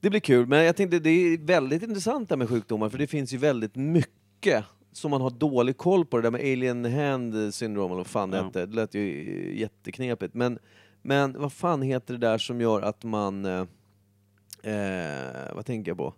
det 0.00 0.10
blir 0.10 0.20
kul, 0.20 0.46
men 0.46 0.64
jag 0.64 0.76
tänkte 0.76 0.98
det 0.98 1.10
är 1.10 1.38
väldigt 1.38 1.82
intressant 1.82 2.28
det 2.28 2.32
här 2.34 2.38
med 2.38 2.48
sjukdomar, 2.48 2.88
för 2.88 2.98
det 2.98 3.06
finns 3.06 3.32
ju 3.32 3.36
väldigt 3.38 3.76
mycket 3.76 4.64
som 4.92 5.10
man 5.10 5.20
har 5.20 5.30
dålig 5.30 5.76
koll 5.76 6.04
på. 6.04 6.16
Det 6.16 6.22
där 6.22 6.30
med 6.30 6.40
alien 6.40 6.84
hand 6.84 7.54
syndrome, 7.54 7.86
eller 7.86 7.96
vad 7.96 8.06
fan 8.06 8.30
det 8.30 8.36
Ja. 8.36 8.44
hette. 8.44 8.66
Det 8.66 8.74
lät 8.74 8.94
ju 8.94 9.58
jätteknepigt. 9.58 10.34
Men, 10.34 10.58
men 11.02 11.32
vad 11.38 11.52
fan 11.52 11.82
heter 11.82 12.14
det 12.14 12.20
där 12.20 12.38
som 12.38 12.60
gör 12.60 12.82
att 12.82 13.04
man... 13.04 13.46
Eh, 14.62 15.54
vad 15.54 15.66
tänker 15.66 15.90
jag 15.90 15.98
på? 15.98 16.14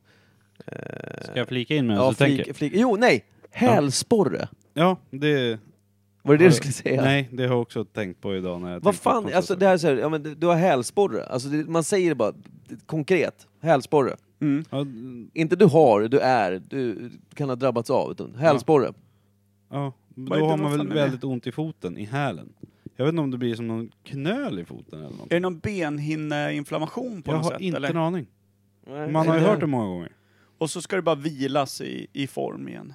Eh, 0.67 1.23
Ska 1.25 1.33
jag 1.39 1.49
flika 1.49 1.75
in 1.77 1.87
med 1.87 1.97
ja, 1.97 2.09
så 2.11 2.15
tänker? 2.15 2.45
flik, 2.45 2.57
flik, 2.57 2.73
Jo, 2.77 2.97
nej! 2.97 3.25
Hälsporre! 3.51 4.49
Ja, 4.75 4.97
det... 5.11 5.59
Var 6.23 6.37
det 6.37 6.45
det 6.45 6.49
du 6.49 6.53
skulle 6.55 6.73
säga? 6.73 7.03
Nej, 7.03 7.29
det 7.33 7.43
har 7.43 7.51
jag 7.55 7.63
också 7.63 7.85
tänkt 7.85 8.21
på 8.21 8.37
idag 8.37 8.61
när 8.61 8.69
jag 8.73 8.81
Vad 8.81 8.83
tänkte 8.95 8.99
på 9.05 9.11
fan, 9.11 9.15
konstiga 9.23 9.37
alltså 9.37 9.55
det 9.55 9.67
här 9.67 9.73
är 9.75 9.79
så 9.79 9.87
här, 9.87 9.97
ja, 9.97 10.09
men 10.09 10.23
du- 10.23 10.35
du 10.35 10.47
har 10.47 10.55
hälsporre. 10.57 11.25
Alltså 11.27 11.49
det, 11.49 11.69
man 11.69 11.85
säger 11.85 12.09
det 12.09 12.15
bara 12.15 12.33
konkret. 12.87 13.47
Hälsporre. 13.61 14.17
Mm. 14.41 14.65
Ja, 14.71 14.87
Inte 15.35 15.57
du 15.57 15.65
har, 15.65 16.01
du 16.09 16.19
är, 16.19 16.63
du 16.69 17.11
kan 17.35 17.49
ha 17.49 17.57
drabbats 17.57 17.91
av. 17.91 18.11
Utan 18.11 18.35
hälsporre. 18.35 18.93
ja, 19.71 19.93
Vad 20.15 20.29
då 20.29 20.35
är 20.35 20.39
det- 20.41 20.45
har 20.47 20.57
man 20.57 20.71
fan 20.79 20.89
väl 20.89 20.97
är 20.99 21.03
väldigt 21.03 21.25
ont 21.25 21.47
i 21.47 21.53
foten, 21.53 21.99
i 21.99 22.05
hälen. 22.05 22.53
Jag 23.01 23.05
vet 23.05 23.13
inte 23.13 23.23
om 23.23 23.31
det 23.31 23.39
blir 23.39 23.55
som 23.55 23.67
någon 23.69 23.91
knöl 24.03 24.59
i 24.59 24.65
foten 24.65 24.99
eller 24.99 25.17
något. 25.17 25.27
Är 25.33 25.37
det 25.37 25.41
någon 25.41 25.59
benhinneinflammation 25.59 27.23
på 27.23 27.31
Jag 27.31 27.37
något 27.37 27.45
har 27.45 27.51
sätt? 27.53 27.61
inte 27.61 27.77
eller? 27.77 27.91
en 27.91 27.97
aning. 27.97 28.27
Man 28.87 29.29
har 29.29 29.35
ju 29.35 29.41
hört 29.41 29.61
det 29.61 29.67
många 29.67 29.87
gånger. 29.87 30.13
Och 30.59 30.71
så 30.71 30.83
ska 30.83 30.97
det 30.97 31.03
bara 31.03 31.15
vilas 31.15 31.81
i, 31.81 32.07
i 32.13 32.27
form 32.27 32.69
igen. 32.69 32.93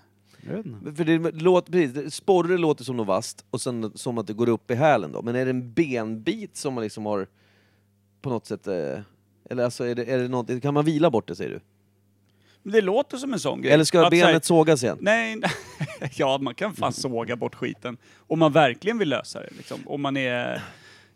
Jag 0.47 0.54
vet 0.58 0.66
inte. 0.66 0.93
För 0.93 1.04
det 1.06 1.32
låter, 1.41 1.72
precis, 1.72 2.14
sporre 2.14 2.58
låter 2.58 2.84
som 2.84 2.97
något 2.97 3.08
vasst 3.08 3.45
och 3.49 3.62
sen 3.62 3.91
som 3.95 4.18
att 4.18 4.28
det 4.28 4.34
går 4.34 4.49
upp 4.49 4.72
i 4.72 4.76
hälen 4.76 5.12
då. 5.12 5.22
Men 5.22 5.36
är 5.36 5.45
det 5.45 5.49
en 5.51 5.74
benbit 5.74 6.58
som 6.58 6.74
man 6.74 6.84
liksom 6.84 7.06
har 7.06 7.28
på 8.22 8.30
något 8.30 8.45
sätt... 8.45 8.68
Eh, 8.68 8.99
Eller 9.49 9.64
alltså, 9.64 9.86
är 9.86 9.95
det, 9.95 10.06
är 10.06 10.18
det 10.20 10.28
något, 10.28 10.62
kan 10.62 10.74
man 10.74 10.86
vila 10.86 11.12
bort 11.12 11.28
det 11.28 11.36
säger 11.36 11.49
du? 11.51 11.60
Det 12.64 12.82
låter 12.82 13.18
som 13.18 13.34
en 13.34 13.39
sån 13.39 13.61
grej. 13.61 13.74
Eller 13.74 13.84
ska 13.84 14.03
Att 14.05 14.09
benet 14.11 14.26
säga- 14.26 14.39
sågas 14.41 14.84
igen? 14.84 14.97
Nej, 15.01 15.41
ja 16.16 16.38
man 16.41 16.55
kan 16.55 16.74
fan 16.74 16.93
såga 16.93 17.36
bort 17.36 17.55
skiten. 17.55 17.97
Om 18.18 18.39
man 18.39 18.51
verkligen 18.51 18.97
vill 18.97 19.09
lösa 19.09 19.39
det. 19.39 19.49
Liksom. 19.57 19.80
Om 19.86 20.01
man 20.01 20.18
är 20.18 20.61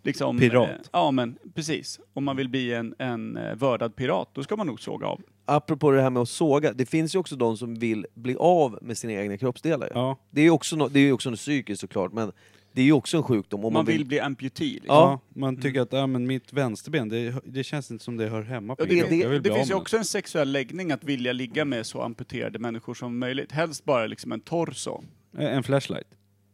liksom... 0.03 0.39
Pirat. 0.39 0.69
Eh, 0.69 0.75
ja 0.91 1.11
men 1.11 1.37
precis. 1.55 1.99
Om 2.13 2.23
man 2.23 2.35
vill 2.35 2.49
bli 2.49 2.73
en, 2.73 2.95
en 2.99 3.37
eh, 3.37 3.55
vördad 3.55 3.95
pirat, 3.95 4.29
då 4.33 4.43
ska 4.43 4.55
man 4.55 4.67
nog 4.67 4.81
såga 4.81 5.07
av. 5.07 5.21
Apropå 5.45 5.91
det 5.91 6.01
här 6.01 6.09
med 6.09 6.21
att 6.21 6.29
såga, 6.29 6.73
det 6.73 6.85
finns 6.85 7.15
ju 7.15 7.19
också 7.19 7.35
de 7.35 7.57
som 7.57 7.75
vill 7.75 8.05
bli 8.13 8.35
av 8.35 8.79
med 8.81 8.97
sina 8.97 9.13
egna 9.13 9.37
kroppsdelar. 9.37 9.87
ju. 9.87 9.91
Ja. 9.99 10.17
Det 10.29 10.41
är 10.41 10.45
ju 10.45 10.51
också, 10.51 10.75
no, 10.75 10.87
det 10.87 10.99
är 10.99 11.03
ju 11.03 11.11
också 11.13 11.29
något 11.29 11.39
psykiskt 11.39 11.81
såklart, 11.81 12.13
men 12.13 12.31
det 12.77 12.81
är 12.81 12.85
ju 12.85 12.93
också 12.93 13.17
en 13.17 13.23
sjukdom. 13.23 13.65
Om 13.65 13.73
man, 13.73 13.85
vill 13.85 14.05
bli 14.05 14.19
amputee. 14.19 14.65
Liksom. 14.65 14.87
Ja. 14.87 15.19
Ja, 15.33 15.39
man 15.39 15.61
tycker 15.61 15.81
att 15.81 15.93
ja, 15.93 16.07
men 16.07 16.27
mitt 16.27 16.53
vänsterben, 16.53 17.09
det, 17.09 17.35
det 17.45 17.63
känns 17.63 17.91
inte 17.91 18.03
som 18.03 18.17
det 18.17 18.27
hör 18.27 18.43
hemma 18.43 18.75
på 18.75 18.81
Och 18.81 18.87
det, 18.87 19.09
det, 19.09 19.39
det 19.39 19.53
finns 19.53 19.69
ju 19.69 19.73
också 19.73 19.97
en 19.97 20.05
sexuell 20.05 20.51
läggning 20.51 20.91
att 20.91 21.03
vilja 21.03 21.33
ligga 21.33 21.65
med 21.65 21.85
så 21.85 22.01
amputerade 22.01 22.59
människor 22.59 22.93
som 22.93 23.19
möjligt. 23.19 23.51
Helst 23.51 23.85
bara 23.85 24.07
liksom 24.07 24.31
en 24.31 24.39
torso. 24.39 25.03
det. 25.31 25.49
En 25.49 25.63
flashlight. 25.63 26.07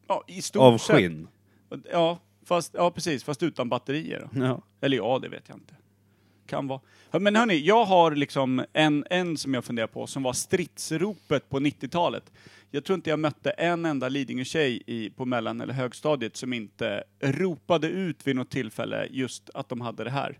Ja, 0.08 0.24
i 0.28 0.42
stort 0.42 0.62
Av 0.62 0.78
sett. 0.78 0.96
skinn. 0.96 1.28
Ja, 1.92 2.20
fast, 2.46 2.74
ja, 2.74 2.92
precis. 2.92 3.24
Fast 3.24 3.44
utan 3.44 3.70
batterier. 3.70 4.30
Ja. 4.36 4.62
Eller 4.82 4.98
ja, 4.98 5.20
det 5.22 5.30
vet 5.30 5.44
jag 5.48 5.58
inte. 5.58 5.76
Kan 6.54 6.68
vara. 6.68 6.82
Men 7.12 7.36
hörni, 7.36 7.58
jag 7.60 7.86
har 7.86 8.12
liksom 8.12 8.66
en, 8.74 9.06
en 9.10 9.38
som 9.38 9.54
jag 9.54 9.66
funderar 9.66 9.88
på 9.88 10.08
som 10.08 10.24
var 10.24 10.34
stridsropet 10.34 11.50
på 11.50 11.60
90-talet. 11.60 12.32
Jag 12.72 12.84
tror 12.84 12.96
inte 12.96 13.10
jag 13.10 13.20
mötte 13.20 13.50
en 13.52 13.86
enda 13.86 14.10
Lidingö-tjej 14.10 14.84
i, 14.86 15.10
på 15.10 15.26
mellan 15.26 15.62
eller 15.62 15.74
högstadiet 15.74 16.38
som 16.38 16.54
inte 16.54 17.04
ropade 17.20 17.88
ut 17.88 18.28
vid 18.28 18.36
något 18.36 18.50
tillfälle 18.50 19.08
just 19.12 19.50
att 19.54 19.70
de 19.70 19.82
hade 19.82 20.04
det 20.04 20.10
här. 20.10 20.40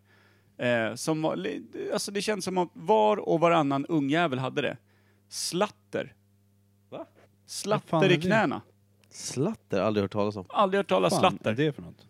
Eh, 0.58 0.96
som 0.96 1.22
var, 1.22 1.48
alltså 1.94 2.12
det 2.12 2.22
känns 2.22 2.46
som 2.46 2.58
att 2.58 2.70
var 2.74 3.18
och 3.18 3.40
varannan 3.40 3.86
ungjävel 3.86 4.40
hade 4.40 4.62
det. 4.62 4.78
Slatter. 5.30 6.14
Va? 6.90 7.06
Slatter 7.46 8.12
i 8.12 8.16
det? 8.16 8.22
knäna. 8.22 8.62
Slatter, 9.10 9.82
aldrig 9.82 10.04
hört 10.04 10.12
talas 10.12 10.36
om. 10.36 10.46
Aldrig 10.50 10.80
hört 10.80 10.90
talas 10.90 11.14
Fan, 11.14 11.20
slatter. 11.20 11.52
är 11.52 11.56
det 11.56 11.74
för 11.74 11.82
något? 11.82 12.08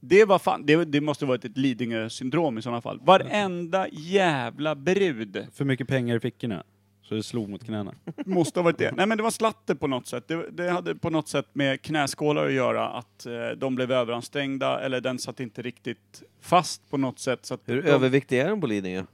Det 0.00 0.24
var 0.24 0.38
fan, 0.38 0.66
det, 0.66 0.84
det 0.84 1.00
måste 1.00 1.26
varit 1.26 1.44
ett 1.44 1.56
Lidingö-syndrom 1.56 2.58
i 2.58 2.62
sådana 2.62 2.80
fall. 2.80 3.00
Varenda 3.02 3.88
jävla 3.92 4.74
brud 4.74 5.46
För 5.52 5.64
mycket 5.64 5.88
pengar 5.88 6.16
i 6.16 6.20
fickorna. 6.20 6.62
Så 7.02 7.14
det 7.14 7.22
slog 7.22 7.48
mot 7.48 7.64
knäna. 7.64 7.94
måste 8.26 8.58
ha 8.60 8.64
varit 8.64 8.78
det. 8.78 8.92
Nej 8.96 9.06
men 9.06 9.16
det 9.18 9.22
var 9.22 9.30
slatter 9.30 9.74
på 9.74 9.86
något 9.86 10.06
sätt. 10.06 10.28
Det, 10.28 10.50
det 10.50 10.70
hade 10.70 10.94
på 10.94 11.10
något 11.10 11.28
sätt 11.28 11.46
med 11.52 11.82
knäskålar 11.82 12.46
att 12.46 12.52
göra, 12.52 12.88
att 12.88 13.26
eh, 13.26 13.32
de 13.56 13.74
blev 13.74 13.92
överansträngda 13.92 14.80
eller 14.80 15.00
den 15.00 15.18
satt 15.18 15.40
inte 15.40 15.62
riktigt 15.62 16.22
fast 16.40 16.90
på 16.90 16.96
något 16.96 17.18
sätt. 17.18 17.46
Så 17.46 17.54
att 17.54 17.60
Hur 17.64 17.82
de, 17.82 17.88
överviktig 17.88 18.38
är 18.38 18.48
de 18.50 18.60
på 18.60 18.66
Lidingö? 18.66 19.04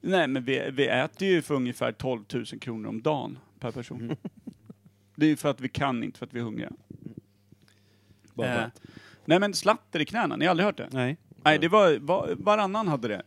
Nej 0.00 0.28
men 0.28 0.44
vi, 0.44 0.70
vi 0.72 0.86
äter 0.88 1.28
ju 1.28 1.42
för 1.42 1.54
ungefär 1.54 1.92
12 1.92 2.24
000 2.34 2.44
kronor 2.44 2.88
om 2.88 3.02
dagen 3.02 3.38
per 3.60 3.70
person. 3.72 4.16
Det 5.16 5.26
är 5.26 5.30
ju 5.30 5.36
för 5.36 5.50
att 5.50 5.60
vi 5.60 5.68
kan, 5.68 6.04
inte 6.04 6.18
för 6.18 6.26
att 6.26 6.34
vi 6.34 6.38
är 6.38 6.44
hungriga. 6.44 6.70
Bara 8.34 8.48
Eh, 8.48 8.54
för 8.54 8.62
att- 8.62 8.80
nej 9.24 9.40
men 9.40 9.54
slatter 9.54 10.00
i 10.00 10.04
knäna, 10.04 10.36
ni 10.36 10.44
har 10.44 10.50
aldrig 10.50 10.64
hört 10.66 10.76
det? 10.76 10.88
Nej. 10.92 11.16
Nej, 11.44 11.58
det 11.58 11.68
var, 11.68 11.98
var 11.98 12.34
varannan 12.38 12.88
hade 12.88 13.08
det. 13.08 13.22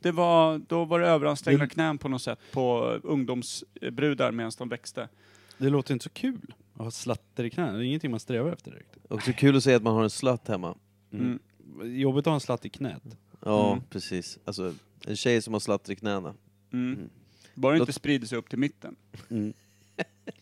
Det 0.00 0.12
var, 0.12 0.58
då 0.58 0.84
var 0.84 1.00
det 1.00 1.06
överansträngda 1.08 1.64
Det- 1.64 1.70
knän 1.70 1.98
på 1.98 2.08
något 2.08 2.22
sätt 2.22 2.38
på 2.52 2.78
ungdomsbrudar 3.02 4.32
medan 4.32 4.52
de 4.58 4.68
växte. 4.68 5.08
Det 5.58 5.70
låter 5.70 5.92
inte 5.92 6.02
så 6.02 6.10
kul 6.10 6.54
att 6.74 6.78
ha 6.80 6.90
slatter 6.90 7.44
i 7.44 7.50
knäna. 7.50 7.72
Det 7.72 7.84
är 7.84 7.86
ingenting 7.86 8.10
man 8.10 8.20
strävar 8.20 8.52
efter 8.52 8.70
direkt. 8.70 8.96
Också 9.08 9.32
kul 9.32 9.56
att 9.56 9.64
säga 9.64 9.76
att 9.76 9.82
man 9.82 9.94
har 9.94 10.02
en 10.02 10.10
slatt 10.10 10.48
hemma. 10.48 10.74
Mm. 11.12 11.38
Jobbigt 11.84 12.20
att 12.26 12.30
ha 12.30 12.34
en 12.34 12.40
slatt 12.40 12.64
i 12.66 12.68
knät. 12.68 13.02
Ja, 13.44 13.72
Mm. 13.72 13.84
precis. 13.90 14.38
Alltså, 14.44 14.74
en 15.06 15.16
tjej 15.16 15.42
som 15.42 15.52
har 15.52 15.60
slatter 15.60 15.92
i 15.92 15.96
knäna. 15.96 16.34
Mm. 16.72 17.08
Bara 17.54 17.74
det 17.74 17.80
inte 17.80 17.92
sprider 17.92 18.26
sig 18.26 18.38
upp 18.38 18.48
till 18.50 18.58
mitten. 18.58 18.96
Mm. 19.30 19.52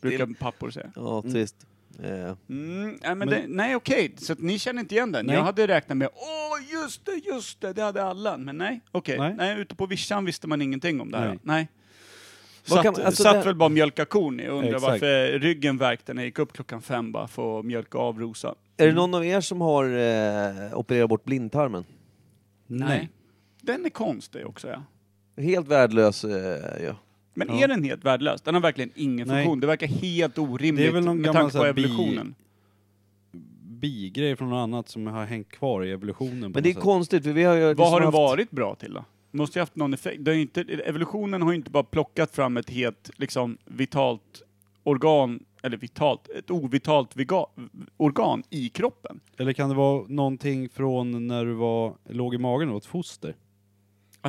Brukar 0.01 0.26
pappor 0.26 0.70
säga. 0.70 0.93
Ja, 0.97 1.22
trist. 1.22 1.66
Eh, 2.03 2.36
Mm, 2.49 2.84
nej, 2.86 2.99
men 3.03 3.18
Men- 3.18 3.28
det, 3.28 3.45
nej 3.49 3.76
okej, 3.76 4.14
så 4.18 4.32
att 4.32 4.39
ni 4.39 4.59
känner 4.59 4.80
inte 4.80 4.95
igen 4.95 5.12
den? 5.12 5.26
Nej. 5.26 5.36
Jag 5.36 5.43
hade 5.43 5.66
räknat 5.66 5.99
med, 5.99 6.09
åh 6.14 6.72
just 6.82 7.07
det, 7.07 7.12
just 7.12 7.61
det, 7.61 7.72
det 7.72 7.82
hade 7.82 8.03
alla. 8.05 8.36
Men 8.36 8.59
nej, 8.59 8.80
okej. 8.93 9.18
Nej. 9.18 9.34
Nej. 9.39 9.61
ute 9.61 9.74
på 9.74 9.86
vischan 9.86 10.24
visste 10.24 10.47
man 10.47 10.62
ingenting 10.62 11.01
om 11.01 11.11
det 11.11 11.18
här. 11.18 11.26
Nej. 11.28 11.39
Nej. 11.43 11.68
Vad 12.68 12.84
Satt, 12.84 12.97
kan- 12.97 13.05
alltså 13.07 13.22
satt 13.22 13.34
det- 13.34 13.43
väl 13.45 13.55
bara 13.55 13.68
mjölka 13.68 14.05
kon 14.05 14.41
och 14.41 14.47
undrade 14.59 14.68
Exakt. 14.76 14.82
varför 14.93 15.39
ryggen 15.39 15.78
värkte 15.78 16.14
när 16.14 16.22
jag 16.22 16.26
gick 16.26 16.39
upp 16.39 16.53
klockan 16.53 16.82
fem 16.82 17.12
bara 17.12 17.28
för 17.28 17.59
att 17.61 17.64
mjölka 17.64 17.99
av 17.99 18.18
Rosa. 18.20 18.55
är 18.76 18.86
det 18.86 18.93
någon 18.93 19.14
av 19.14 19.24
er 19.24 19.41
som 19.41 19.61
har 19.61 19.84
eh, 19.84 20.78
opererat 20.78 21.09
bort 21.09 21.24
blindtarmen? 21.24 21.84
Nej. 22.66 23.09
Den 23.62 23.84
är 23.84 23.91
konstig 23.91 24.47
också 24.47 24.68
ja. 24.68 24.82
Helt 25.43 25.68
värdelös, 25.68 26.24
eh, 26.24 26.84
ja. 26.84 26.97
Men 27.39 27.49
Ja. 27.49 27.64
är 27.64 27.68
den 27.68 27.84
helt 27.84 28.05
värdelös? 28.05 28.41
Den 28.43 28.55
har 28.55 28.61
verkligen 28.62 28.91
ingen 28.95 29.28
Nej. 29.28 29.36
funktion. 29.45 29.61
Det 29.61 29.66
verkar 29.66 29.86
helt 29.86 30.39
orimligt 30.39 30.76
Det 30.84 30.89
är 30.89 30.93
väl 30.93 31.05
någon 31.05 31.16
med 31.16 31.24
gammal 31.24 31.43
tanke 31.43 31.53
så 31.53 31.59
på 31.59 31.64
här 31.64 31.72
bi- 31.72 31.84
evolutionen. 31.84 32.34
Bigrej 33.80 34.36
från 34.36 34.51
något 34.51 34.57
annat 34.62 34.89
som 34.89 35.07
har 35.07 35.24
hängt 35.24 35.49
kvar 35.49 35.84
i 35.84 35.91
evolutionen. 35.93 36.41
på 36.53 36.57
Men 36.57 36.62
det 36.62 36.68
är 36.68 36.70
något 36.70 36.74
sätt. 36.74 36.82
konstigt, 36.84 37.24
för 37.24 37.32
vi 37.32 37.45
har 37.45 37.55
ju... 37.55 37.61
Vad 37.61 37.70
liksom 37.70 37.93
har 37.93 38.01
den 38.01 38.07
haft- 38.07 38.16
varit 38.16 38.51
bra 38.51 38.74
till 38.74 38.93
då? 38.95 39.05
Måste 39.30 39.59
ju 39.59 39.61
haft 39.62 39.76
någon 39.76 39.95
effekt. 39.95 40.24
Det 40.24 40.30
är 40.30 40.34
ju 40.34 40.41
inte, 40.43 40.61
evolutionen 40.61 41.43
har 41.43 41.51
ju 41.53 41.57
inte 41.57 41.70
bara 41.70 41.82
plockat 41.82 42.30
fram 42.34 42.57
ett 42.57 42.70
helt 42.70 43.11
liksom, 43.16 43.59
vitalt 43.64 44.43
organ, 44.82 45.41
eller 45.62 45.76
vitalt, 45.76 46.28
ett 46.28 46.51
ovitalt 46.51 47.16
viga, 47.16 47.47
organ 47.97 48.43
i 48.51 48.68
kroppen. 48.68 49.20
Eller 49.36 49.53
kan 49.53 49.68
det 49.68 49.74
vara 49.74 50.05
någonting 50.09 50.68
från 50.68 51.26
när 51.26 51.45
du 51.45 51.53
var, 51.53 51.95
låg 52.09 52.34
i 52.34 52.39
magen 52.39 52.68
och 52.70 52.76
ett 52.76 52.86
foster? 52.86 53.34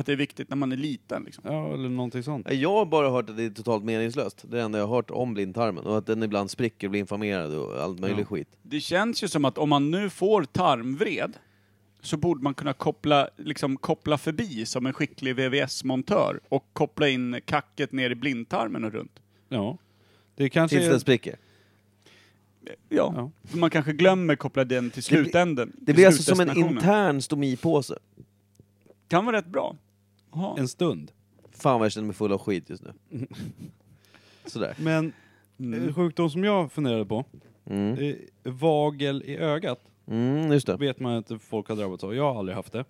Att 0.00 0.06
det 0.06 0.12
är 0.12 0.16
viktigt 0.16 0.48
när 0.48 0.56
man 0.56 0.72
är 0.72 0.76
liten. 0.76 1.22
Liksom. 1.24 1.44
Ja, 1.46 1.74
eller 1.74 1.88
någonting 1.88 2.22
sånt. 2.22 2.52
Jag 2.52 2.72
har 2.72 2.84
bara 2.86 3.10
hört 3.10 3.30
att 3.30 3.36
det 3.36 3.44
är 3.44 3.50
totalt 3.50 3.84
meningslöst. 3.84 4.42
Det 4.42 4.54
är 4.56 4.58
det 4.58 4.62
enda 4.64 4.78
jag 4.78 4.86
har 4.86 4.96
hört 4.96 5.10
om 5.10 5.34
blindtarmen. 5.34 5.84
Och 5.84 5.98
att 5.98 6.06
den 6.06 6.22
ibland 6.22 6.50
spricker 6.50 6.86
och 6.86 6.90
blir 6.90 7.00
inflammerad 7.00 7.54
och 7.54 7.82
allt 7.82 7.98
möjligt 8.00 8.18
Ja. 8.30 8.36
skit. 8.36 8.48
Det 8.62 8.80
känns 8.80 9.22
ju 9.24 9.28
som 9.28 9.44
att 9.44 9.58
om 9.58 9.68
man 9.68 9.90
nu 9.90 10.10
får 10.10 10.44
tarmvred 10.44 11.36
så 12.02 12.16
borde 12.16 12.42
man 12.42 12.54
kunna 12.54 12.72
koppla, 12.72 13.28
liksom, 13.36 13.76
koppla 13.76 14.18
förbi 14.18 14.66
som 14.66 14.86
en 14.86 14.92
skicklig 14.92 15.36
VVS-montör 15.36 16.40
och 16.48 16.66
koppla 16.72 17.08
in 17.08 17.40
kacket 17.44 17.92
ner 17.92 18.10
i 18.10 18.14
blindtarmen 18.14 18.84
och 18.84 18.92
runt. 18.92 19.20
Ja. 19.48 19.78
Det 20.36 20.48
kanske 20.48 20.76
Tills 20.76 20.86
är... 20.86 20.90
den 20.90 21.00
spricker. 21.00 21.36
Ja, 22.88 23.12
Ja. 23.16 23.30
för 23.48 23.58
man 23.58 23.70
kanske 23.70 23.92
glömmer 23.92 24.36
koppla 24.36 24.64
den 24.64 24.90
till 24.90 25.02
Det 25.02 25.08
blir- 25.10 25.22
slutänden. 25.22 25.72
Det 25.78 25.84
till 25.86 25.94
blir 25.94 26.06
alltså 26.06 26.22
som 26.22 26.32
en 26.32 26.36
slutdestinationen. 26.36 26.76
intern 26.78 27.22
stomipåse. 27.22 27.98
Kan 29.08 29.24
vara 29.26 29.36
rätt 29.36 29.46
bra. 29.46 29.76
Jaha. 30.32 30.54
En 30.58 30.68
stund. 30.68 31.12
Fan 31.52 31.78
vad 31.80 31.84
jag 31.84 31.92
känner 31.92 32.06
mig 32.06 32.16
full 32.16 32.32
av 32.32 32.38
skit 32.38 32.70
just 32.70 32.82
nu. 32.82 32.92
Sådär. 34.46 34.74
Men 34.78 35.12
Mm. 35.58 35.82
en 35.88 35.94
sjukdom 35.94 36.30
som 36.30 36.44
jag 36.44 36.72
funderade 36.72 37.04
på, 37.06 37.24
Mm. 37.66 37.98
eh, 37.98 38.14
vagel 38.52 39.22
i 39.26 39.36
ögat, 39.36 39.80
Mm, 40.06 40.52
just 40.52 40.66
det. 40.66 40.76
vet 40.76 41.00
man 41.00 41.14
att 41.16 41.32
folk 41.42 41.68
har 41.68 41.76
drabbats 41.76 42.04
av. 42.04 42.14
Jag 42.14 42.32
har 42.32 42.38
aldrig 42.38 42.56
haft 42.56 42.72
det. 42.72 42.84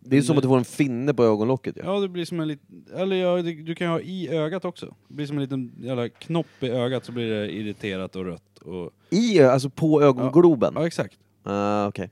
Det 0.00 0.16
är 0.16 0.22
som 0.22 0.36
att 0.36 0.42
du 0.42 0.48
får 0.48 0.58
en 0.58 0.64
finne 0.64 1.14
på 1.14 1.24
ögonlocket 1.24 1.76
ja. 1.76 1.82
Ja, 1.94 2.00
det 2.00 2.08
blir 2.08 2.24
som 2.24 2.40
en 2.40 2.48
liten... 2.48 2.84
Eller 2.94 3.16
ja, 3.16 3.42
det, 3.42 3.52
du 3.52 3.74
kan 3.74 3.88
ha 3.88 4.00
i 4.00 4.28
ögat 4.28 4.64
också. 4.64 4.94
Det 5.08 5.14
blir 5.14 5.26
som 5.26 5.36
en 5.36 5.42
liten 5.42 5.72
jävla 5.80 6.08
knopp 6.08 6.46
i 6.60 6.68
ögat 6.68 7.04
så 7.04 7.12
blir 7.12 7.30
det 7.30 7.52
irriterat 7.52 8.16
och 8.16 8.24
rött. 8.24 8.58
Och... 8.58 8.90
I, 9.10 9.38
ö- 9.40 9.50
alltså 9.50 9.70
på 9.70 10.02
ögongloben? 10.02 10.72
Ja, 10.76 10.86
exakt. 10.86 11.18
Ah, 11.42 11.86
okej. 11.86 12.10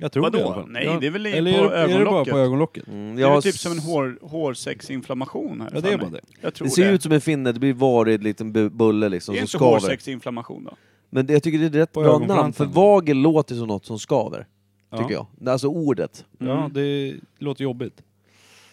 Jag 0.00 0.12
tror 0.12 0.22
Vadå? 0.22 0.38
det 0.38 0.42
i 0.42 0.46
alla 0.46 0.54
fall. 0.54 0.68
Nej, 0.70 0.84
ja. 0.84 0.98
det 1.00 1.06
är 1.06 1.10
väl 1.10 1.26
i- 1.26 1.32
Eller 1.32 1.58
på 1.58 1.64
är 1.64 1.70
det, 1.70 1.76
är 1.94 1.98
det 1.98 2.04
bara 2.04 2.04
ögonlocket? 2.04 2.32
på 2.32 2.38
ögonlocket? 2.38 2.86
Mm, 2.88 3.14
Det 3.16 3.20
jag 3.22 3.30
är 3.30 3.34
har 3.34 3.40
typ 3.40 3.54
som 3.54 3.72
en 3.72 3.78
hår, 3.78 4.18
hårsexinflammation 4.22 5.60
här 5.60 5.70
Ja, 5.74 5.80
det 5.80 5.88
är 5.88 5.96
mig. 5.98 6.06
bara 6.06 6.10
det. 6.10 6.20
Jag 6.40 6.54
tror 6.54 6.66
Det 6.66 6.70
ser 6.70 6.84
det. 6.84 6.90
ut 6.90 7.02
som 7.02 7.12
en 7.12 7.20
finne, 7.20 7.52
det 7.52 7.60
blir 7.60 7.72
varig 7.72 8.22
liten 8.22 8.52
bu- 8.56 8.68
bulle 8.70 9.08
liksom 9.08 9.32
det 9.34 9.38
är 9.38 9.40
som 9.40 9.44
inte 9.44 9.50
skaver. 9.50 9.72
hårsexinflamation 9.80 10.64
då? 10.64 10.76
Men 11.10 11.26
det, 11.26 11.32
jag 11.32 11.42
tycker 11.42 11.58
det 11.58 11.64
är 11.64 11.68
ett 11.68 11.74
rätt 11.74 11.92
På 11.92 12.00
bra 12.00 12.12
namn, 12.12 12.24
ögonfransen. 12.24 12.66
för 12.66 12.74
vagel 12.74 13.16
låter 13.16 13.54
som 13.54 13.68
något 13.68 13.86
som 13.86 13.98
skaver. 13.98 14.46
Ja. 14.90 14.98
Tycker 14.98 15.12
jag. 15.12 15.26
Alltså 15.48 15.68
ordet. 15.68 16.24
Mm. 16.40 16.52
Ja, 16.52 16.70
det 16.74 17.14
låter 17.38 17.64
jobbigt. 17.64 18.02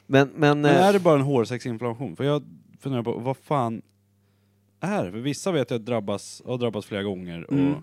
Men, 0.07 0.29
men, 0.35 0.61
Men 0.61 0.75
eh, 0.75 0.85
är 0.85 0.93
det 0.93 0.99
bara 0.99 1.15
en 1.15 1.21
hårsäcksinflammation? 1.21 2.15
För 2.15 2.23
jag 2.23 2.43
funderar 2.79 3.03
på, 3.03 3.11
vad 3.11 3.37
fan 3.37 3.81
är 4.79 5.05
det? 5.05 5.11
För 5.11 5.19
vissa 5.19 5.51
vet 5.51 5.71
jag 5.71 5.81
drabbas, 5.81 6.41
har 6.45 6.57
drabbats 6.57 6.87
flera 6.87 7.03
gånger 7.03 7.43
och... 7.43 7.53
Mm. 7.53 7.73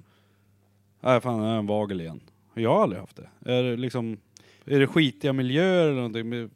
Nej 1.01 1.21
fan, 1.21 1.41
det 1.43 1.47
är 1.49 1.59
en 1.59 1.67
vagel 1.67 2.01
igen. 2.01 2.21
Jag 2.55 2.75
har 2.75 2.83
aldrig 2.83 3.01
haft 3.01 3.17
det. 3.17 3.53
Är 3.53 3.63
det 3.63 3.77
liksom... 3.77 4.17
Är 4.65 4.81
det 4.81 4.87
skitiga 4.87 5.33
miljöer 5.33 5.85
eller 5.85 5.95
någonting? 5.97 6.29
Men- 6.29 6.51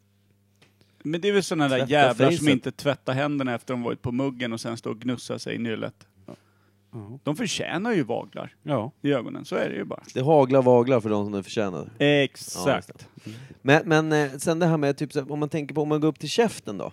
det 1.21 1.27
är 1.27 1.31
väl 1.33 1.43
sådana 1.43 1.67
där 1.67 1.77
Tvätta 1.77 1.91
jävlar 1.91 2.25
som 2.31 2.37
facet. 2.37 2.49
inte 2.53 2.71
tvättar 2.71 3.13
händerna 3.13 3.55
efter 3.55 3.73
de 3.73 3.83
varit 3.83 4.01
på 4.01 4.11
muggen 4.11 4.53
och 4.53 4.61
sen 4.61 4.77
står 4.77 4.91
och 4.91 4.99
gnussar 4.99 5.37
sig 5.37 5.55
i 5.55 5.57
nyllet. 5.57 6.07
Ja. 6.25 7.19
De 7.23 7.35
förtjänar 7.35 7.93
ju 7.93 8.03
vaglar 8.03 8.55
Ja. 8.63 8.91
i 9.01 9.13
ögonen, 9.13 9.45
så 9.45 9.55
är 9.55 9.69
det 9.69 9.75
ju 9.75 9.83
bara. 9.83 10.03
det 10.13 10.21
haglar 10.21 10.61
vaglar 10.61 10.99
för 10.99 11.09
de 11.09 11.25
som 11.25 11.33
det 11.33 11.43
förtjänar. 11.43 11.89
Exakt. 11.99 13.07
Men, 13.61 13.81
men 13.85 14.11
eh, 14.11 14.31
sen 14.37 14.59
det 14.59 14.65
här 14.65 14.77
med, 14.77 14.97
typ, 14.97 15.13
så 15.13 15.19
här, 15.21 15.31
om 15.31 15.39
man 15.39 15.49
tänker 15.49 15.75
på 15.75 15.81
om 15.81 15.89
man 15.89 16.01
går 16.01 16.07
upp 16.07 16.19
till 16.19 16.29
käften 16.29 16.77
då? 16.77 16.91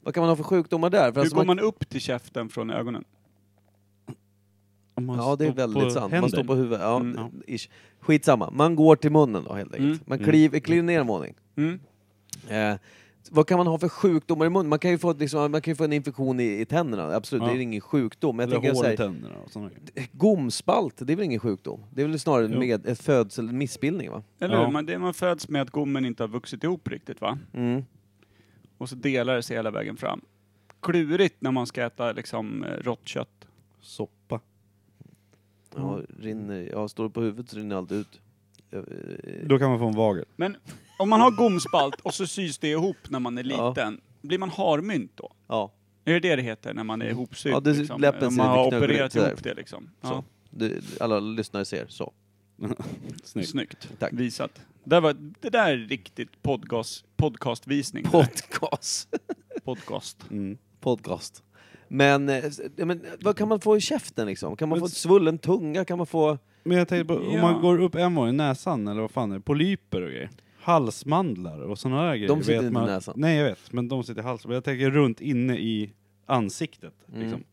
Vad 0.00 0.14
kan 0.14 0.20
man 0.20 0.28
ha 0.28 0.36
för 0.36 0.44
sjukdomar 0.44 0.90
där? 0.90 1.04
För 1.04 1.12
Hur 1.12 1.20
alltså 1.20 1.36
går 1.36 1.44
man 1.44 1.58
upp 1.60 1.88
till 1.88 2.00
käften 2.00 2.48
från 2.48 2.70
ögonen? 2.70 3.04
Man 5.00 5.16
Ja, 5.18 5.36
det 5.36 5.46
är 5.46 5.52
väldigt 5.52 5.92
sant. 5.92 6.00
händer. 6.12 6.20
Man 6.20 6.30
står 6.30 6.44
på 6.44 6.54
huvudet. 6.54 6.80
Ja, 6.80 6.96
Mm. 6.96 7.18
ish. 7.46 7.68
Skitsamma. 8.00 8.50
Man 8.50 8.76
går 8.76 8.96
till 8.96 9.12
munnen 9.12 9.44
då 9.44 9.52
helt 9.54 9.74
enkelt. 9.74 9.86
Mm. 9.92 9.98
Man 10.06 10.18
Mm. 10.18 10.30
kliver, 10.30 10.58
kliver 10.60 10.82
ner 10.82 11.00
en 11.00 11.06
våning. 11.06 11.34
Mm. 11.56 11.80
Eh, 12.48 12.78
vad 13.30 13.46
kan 13.46 13.58
man 13.58 13.66
ha 13.66 13.78
för 13.78 13.88
sjukdomar 13.88 14.46
i 14.46 14.50
munnen? 14.50 14.68
Man 14.68 14.78
kan 14.78 14.90
ju 14.90 14.98
få, 14.98 15.12
liksom, 15.12 15.52
man 15.52 15.60
kan 15.60 15.70
ju 15.72 15.76
få 15.76 15.84
en 15.84 15.92
infektion 15.92 16.40
i, 16.40 16.60
i 16.60 16.64
tänderna, 16.66 17.14
absolut. 17.14 17.42
Ja. 17.42 17.48
Det 17.52 17.58
är 17.58 17.60
ingen 17.60 17.80
sjukdom. 17.80 18.36
Men 18.36 18.50
jag 18.50 18.64
Eller 18.64 18.74
så 18.74 18.90
i 18.90 18.96
tänderna 18.96 19.34
och 19.44 19.50
sådana 19.50 19.70
grejer. 19.70 20.08
gomspalt, 20.12 20.94
det 20.98 21.12
är 21.12 21.16
väl 21.16 21.24
ingen 21.24 21.40
sjukdom? 21.40 21.84
Det 21.90 22.02
är 22.02 22.06
väl 22.06 22.18
snarare 22.18 22.48
Jo. 22.52 22.58
med 22.58 22.86
ett 22.86 23.00
födsel, 23.00 23.48
en 23.48 23.58
missbildning 23.58 24.10
va? 24.10 24.22
Eller 24.40 24.54
Ja. 24.54 24.64
hur? 24.64 24.72
Man, 24.72 24.86
det 24.86 24.98
man 24.98 25.14
föds 25.14 25.48
med 25.48 25.62
att 25.62 25.70
gommen 25.70 26.04
inte 26.04 26.22
har 26.22 26.28
vuxit 26.28 26.64
ihop 26.64 26.88
riktigt 26.88 27.20
va? 27.20 27.38
Mm. 27.54 27.84
Och 28.78 28.88
så 28.88 28.94
delar 28.94 29.34
det 29.36 29.42
sig 29.42 29.56
hela 29.56 29.70
vägen 29.70 29.96
fram. 29.96 30.20
Klurigt 30.82 31.36
när 31.42 31.50
man 31.50 31.66
ska 31.66 31.82
äta 31.82 32.12
liksom 32.12 32.64
eh, 32.64 32.68
rått 32.70 33.08
kött. 33.08 33.46
Soppa. 33.80 34.40
Ja, 35.78 36.00
rinner, 36.18 36.68
ja, 36.72 36.88
står 36.88 37.08
på 37.08 37.20
huvudet 37.20 37.50
så 37.50 37.56
rinner 37.56 37.76
allt 37.76 37.92
ut. 37.92 38.20
Eh, 38.70 38.80
Då 39.46 39.58
kan 39.58 39.70
man 39.70 39.78
få 39.78 39.86
en 39.86 39.94
vagel. 39.94 40.24
Men 40.36 40.56
om 40.98 41.08
man 41.08 41.20
har 41.20 41.30
gomspalt 41.30 42.00
och 42.00 42.14
så 42.14 42.26
sys 42.26 42.58
det 42.58 42.68
ihop 42.70 42.96
när 43.08 43.18
man 43.20 43.38
är 43.38 43.44
Ja. 43.44 43.68
liten, 43.68 44.00
blir 44.22 44.38
man 44.38 44.50
harmynt 44.50 45.12
då? 45.14 45.32
Ja, 45.48 45.72
Är 46.04 46.12
det 46.12 46.20
det 46.20 46.36
det 46.36 46.42
heter 46.42 46.74
när 46.74 46.84
man 46.84 47.02
är 47.02 47.06
ihopsydd? 47.10 47.52
Ja, 47.52 47.60
det- 47.60 47.72
liksom? 47.72 48.00
läppen 48.00 48.24
Om 48.26 48.30
ser 48.32 48.36
man 48.38 48.46
har 48.48 48.64
lite 48.64 48.76
opererat 48.76 49.06
ut 49.06 49.12
sådär. 49.12 49.28
ihop 49.28 49.42
det 49.42 49.54
liksom. 49.54 49.90
så. 50.02 50.08
Ja. 50.08 50.24
Det, 50.50 51.00
alla 51.00 51.20
lyssnare 51.20 51.64
ser, 51.64 51.86
så. 51.88 52.12
Snyggt. 53.24 53.48
Snyggt. 53.48 53.88
Tack. 53.98 54.12
Visat. 54.12 54.60
Det, 54.84 55.00
var, 55.00 55.16
det 55.40 55.50
där 55.50 55.72
är 55.72 55.76
riktigt 55.76 56.42
podcast, 56.42 57.04
podcastvisning. 57.16 58.04
Podcast. 58.04 59.14
Podcast. 59.64 60.24
Mm. 60.30 60.58
Podcast. 60.80 61.42
Men, 61.88 62.28
eh, 62.28 62.44
ja, 62.76 62.84
men 62.84 63.02
vad 63.20 63.36
kan 63.36 63.48
man 63.48 63.60
få 63.60 63.76
i 63.76 63.80
käften 63.80 64.26
liksom? 64.26 64.56
Kan 64.56 64.68
man 64.68 64.78
Men 64.78 64.88
få 64.88 64.94
svullen 64.94 65.38
tunga? 65.38 65.84
Kan 65.84 65.98
man 65.98 66.06
få... 66.06 66.38
Men 66.62 66.78
jag 66.78 66.88
tänkte 66.88 67.14
på, 67.14 67.20
om 67.20 67.34
Ja. 67.34 67.42
man 67.42 67.62
går 67.62 67.80
upp 67.80 67.94
en 67.94 68.14
våning, 68.14 68.36
näsan 68.36 68.88
eller 68.88 69.00
vad 69.00 69.10
fan 69.10 69.30
är 69.32 69.34
det, 69.34 69.40
polyper 69.40 70.02
och 70.02 70.08
grejer. 70.10 70.30
Halsmandlar 70.60 71.60
och 71.60 71.78
sådana 71.78 72.02
där 72.02 72.14
grejer. 72.16 72.28
De 72.28 72.40
sitter 72.40 72.52
vet 72.52 72.62
inte 72.62 72.68
i 72.70 72.72
man, 72.72 72.86
näsan. 72.86 73.14
Nej 73.16 73.36
jag 73.36 73.44
vet, 73.44 73.72
men 73.72 73.88
de 73.88 74.04
sitter 74.04 74.20
i 74.20 74.24
halsen. 74.24 74.50
Jag 74.50 74.64
tänker 74.64 74.90
runt 74.90 75.20
inne 75.20 75.56
i 75.58 75.92
ansiktet. 76.26 76.94
Mm. 77.08 77.20
Liksom. 77.20 77.44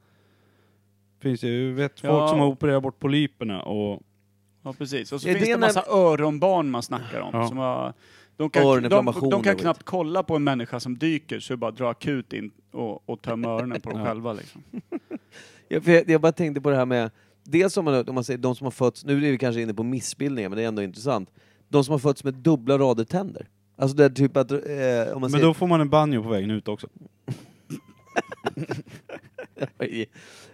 Finns 1.21 1.43
ju, 1.43 1.73
vet 1.73 2.03
Ja. 2.03 2.09
folk 2.19 2.29
som 2.29 2.39
har 2.39 2.47
opererat 2.47 2.83
bort 2.83 2.99
polyperna 2.99 3.61
och 3.63 4.01
Ja, 4.63 4.73
precis. 4.73 5.11
Och 5.11 5.21
så 5.21 5.27
Är 5.29 5.33
finns 5.33 5.45
det 5.45 5.51
när- 5.51 5.59
massa 5.67 5.83
öronbarn 5.89 6.69
man 6.69 6.83
snackar 6.83 7.19
om. 7.21 7.29
Ja. 7.33 7.47
Som 7.47 7.57
har, 7.57 7.93
de, 8.37 8.49
kan, 8.49 8.63
de, 8.63 8.69
Öroninflammationer 8.69 9.31
de 9.31 9.43
kan 9.43 9.53
och 9.53 9.59
knappt 9.59 9.83
kolla 9.83 10.23
på 10.23 10.35
en 10.35 10.43
människa 10.43 10.79
som 10.79 10.97
dyker, 10.97 11.39
så 11.39 11.57
bara 11.57 11.71
dra 11.71 11.89
akut 11.89 12.33
in 12.33 12.51
och, 12.71 13.09
och 13.09 13.21
tömma 13.21 13.49
öronen 13.49 13.81
på 13.81 13.89
dem 13.89 14.05
själva. 14.05 14.33
Liksom. 14.33 14.61
Jag, 15.67 15.83
för 15.83 15.91
jag, 15.91 16.09
jag 16.09 16.21
bara 16.21 16.31
tänkte 16.31 16.61
på 16.61 16.69
det 16.69 16.75
här 16.75 16.85
med, 16.85 17.11
dels 17.43 17.77
om 17.77 17.85
man, 17.85 18.09
om 18.09 18.15
man 18.15 18.23
säger 18.23 18.37
de 18.37 18.55
som 18.55 18.65
har 18.65 18.71
fötts, 18.71 19.05
nu 19.05 19.27
är 19.27 19.31
vi 19.31 19.37
kanske 19.37 19.61
inne 19.61 19.73
på 19.73 19.83
missbildningar 19.83 20.49
men 20.49 20.57
det 20.57 20.63
är 20.63 20.67
ändå 20.67 20.81
intressant, 20.81 21.29
de 21.69 21.83
som 21.83 21.91
har 21.91 21.99
fötts 21.99 22.23
med 22.23 22.33
dubbla 22.33 22.77
rader 22.77 23.03
tänder. 23.03 23.47
Alltså 23.77 23.97
det 23.97 24.05
är 24.05 24.09
typ 24.09 24.37
att, 24.37 24.51
eh, 24.51 24.57
om 24.57 24.61
man 25.11 25.21
Men 25.21 25.29
säger... 25.29 25.45
då 25.45 25.53
får 25.53 25.67
man 25.67 25.81
en 25.81 25.89
banjo 25.89 26.23
på 26.23 26.29
vägen 26.29 26.51
ut 26.51 26.67
också. 26.67 26.87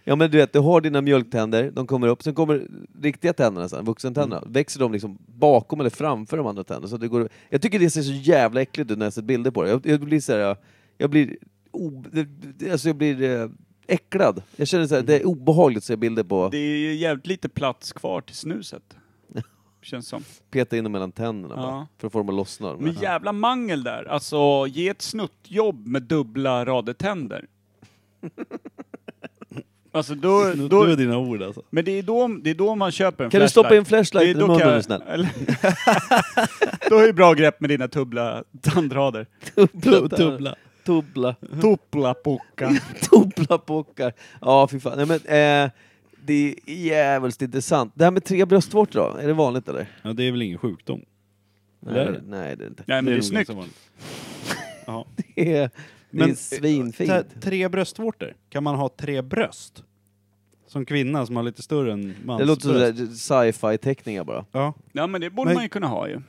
Ja 0.04 0.16
men 0.16 0.32
du 0.32 0.38
vet, 0.38 0.54
du 0.54 0.60
har 0.60 0.82
dina 0.82 1.02
mjölktänder, 1.02 1.72
de 1.72 1.88
kommer 1.88 2.08
upp, 2.08 2.24
sen 2.24 2.34
kommer 2.34 2.68
riktiga 3.02 3.34
tänderna 3.34 3.70
sen, 3.70 3.86
vuxentänderna, 3.86 4.44
växer 4.46 4.80
de 4.80 4.92
liksom 4.92 5.18
bakom 5.26 5.80
eller 5.80 5.90
framför 5.90 6.38
de 6.38 6.48
andra 6.48 6.64
tänderna. 6.64 6.88
Så 6.88 6.98
det 6.98 7.08
går, 7.08 7.30
jag 7.50 7.62
tycker 7.62 7.80
det 7.80 7.90
ser 7.90 8.02
så 8.02 8.12
jävla 8.12 8.62
äckligt 8.62 8.92
ut 8.92 8.98
när 8.98 9.06
jag 9.06 9.14
sett 9.14 9.24
bilder 9.24 9.52
på 9.52 9.64
det. 9.64 9.70
Jag, 9.70 9.86
jag 9.86 10.00
blir 10.00 10.20
så 10.20 10.32
här, 10.32 10.40
jag, 10.40 10.58
jag 10.98 11.10
blir, 11.10 11.38
o, 11.72 12.04
alltså 12.72 12.90
jag 12.90 12.96
blir 12.96 13.24
eh, 13.24 13.50
äcklad. 13.88 14.44
Jag 14.56 14.68
känner 14.68 14.88
så 14.88 14.96
här, 14.96 15.02
det 15.02 15.16
är 15.20 15.26
obehagligt 15.28 15.78
att 15.78 15.84
se 15.84 15.96
bilder 15.96 16.24
på, 16.24 16.50
Det 16.52 16.58
är 16.58 16.78
ju 16.78 16.94
jävligt 16.96 17.28
lite 17.28 17.50
plats 17.50 17.94
kvar 17.94 18.22
till 18.22 18.36
snuset. 18.36 18.98
Känns 19.82 20.08
som. 20.08 20.24
peta 20.52 20.78
in 20.78 20.84
dem 20.84 20.92
mellan 20.94 21.12
tänderna 21.12 21.56
Ja. 21.58 21.62
bara, 21.62 21.88
för 21.98 22.08
att 22.08 22.14
få 22.14 22.20
dem 22.20 22.30
att 22.30 22.36
lossna. 22.36 22.78
Men 22.80 22.94
jävla 22.94 23.32
mangel 23.34 23.84
där. 23.84 24.04
Alltså, 24.06 24.68
ge 24.68 24.90
ett 24.90 25.02
snuttjobb 25.02 25.88
med 25.88 26.04
dubbla 26.04 26.66
rader 26.66 26.94
tänder. 26.94 27.46
Alltså 29.94 30.16
då, 30.16 30.52
Nu 30.56 30.68
då, 30.68 30.84
är 30.84 30.96
dina 30.96 31.18
ord 31.18 31.42
alltså. 31.42 31.62
men 31.70 31.86
det 31.86 31.92
är, 32.00 32.04
då, 32.04 32.28
det 32.28 32.50
är 32.50 32.54
då 32.56 32.76
man 32.76 32.92
köper 32.92 33.24
en 33.24 33.30
Kan 33.30 33.40
du 33.42 33.48
flashlight. 33.48 33.52
stoppa 33.52 33.76
in 33.76 33.86
flashlight 33.86 34.24
Det 34.26 34.28
i 34.28 34.32
är 34.32 34.40
då 34.40 34.48
munnen 34.48 34.60
kan 34.60 34.68
är 34.70 34.72
jag- 34.74 34.80
du 34.80 34.84
snäll? 34.84 35.02
eller- 35.08 35.30
Då 36.90 36.98
är 36.98 37.08
det 37.08 37.14
bra 37.14 37.34
grepp 37.34 37.60
med 37.62 37.70
dina 37.70 37.88
tubbla 37.88 38.44
tandrader. 38.62 39.26
Tubbla. 39.56 40.56
Tubbla. 40.86 41.36
Tuppla 41.62 42.14
pucka. 42.24 42.72
Tubbla 43.10 43.58
pockar. 43.58 44.14
Ja, 44.42 44.68
fy 44.72 44.80
fan. 44.80 44.94
Nej, 44.98 45.06
men, 45.06 45.18
eh, 45.66 45.72
det 46.26 46.34
är 46.66 46.74
jävligt 46.74 47.42
intressant. 47.42 47.92
Det 47.96 48.04
här 48.04 48.12
med 48.12 48.24
tre 48.24 48.46
bröstvårtor 48.46 49.00
då, 49.00 49.18
är 49.18 49.28
det 49.28 49.34
vanligt 49.34 49.70
eller? 49.70 49.88
Ja, 50.02 50.14
det 50.14 50.24
är 50.24 50.32
väl 50.32 50.42
ingen 50.42 50.58
sjukdom? 50.58 51.02
Nej, 51.80 51.94
Det 51.94 52.02
är 52.02 52.06
det, 52.06 52.12
det. 52.12 52.22
nej, 52.26 52.56
det 52.58 52.64
är 52.64 52.68
inte. 52.68 52.84
Nej 52.88 52.98
men 52.98 53.06
det 53.06 53.12
är 53.12 53.16
nog 53.16 53.24
snyggt. 53.24 53.50
ganska 53.50 53.54
vanligt. 53.54 55.18
Det 55.36 55.56
är, 55.58 55.70
det 56.12 56.18
Men, 56.18 56.30
är 56.30 56.36
svinfint. 56.36 57.10
Här, 57.10 57.26
tre 57.42 57.70
bröstvårtor, 57.70 58.34
kan 58.50 58.64
man 58.64 58.76
ha 58.76 58.90
tre 58.90 59.22
bröst? 59.22 59.84
Som 60.68 60.86
kvinna 60.86 61.26
som 61.26 61.36
har 61.36 61.44
lite 61.44 61.62
större 61.62 61.94
än 61.94 62.16
mans 62.26 62.40
Det 62.40 62.46
låter 62.46 62.62
sådär 62.62 63.08
sci-fi 63.16 63.78
teckningar 63.78 64.24
bara. 64.24 64.46
Ja, 64.52 64.74
Ja 64.92 65.08
men 65.08 65.22
det 65.22 65.30
borde 65.30 65.48
Men- 65.50 65.54
man 65.56 65.64
ju 65.64 65.70
kunna 65.70 65.88
ha 65.88 66.08
ju. 66.08 66.22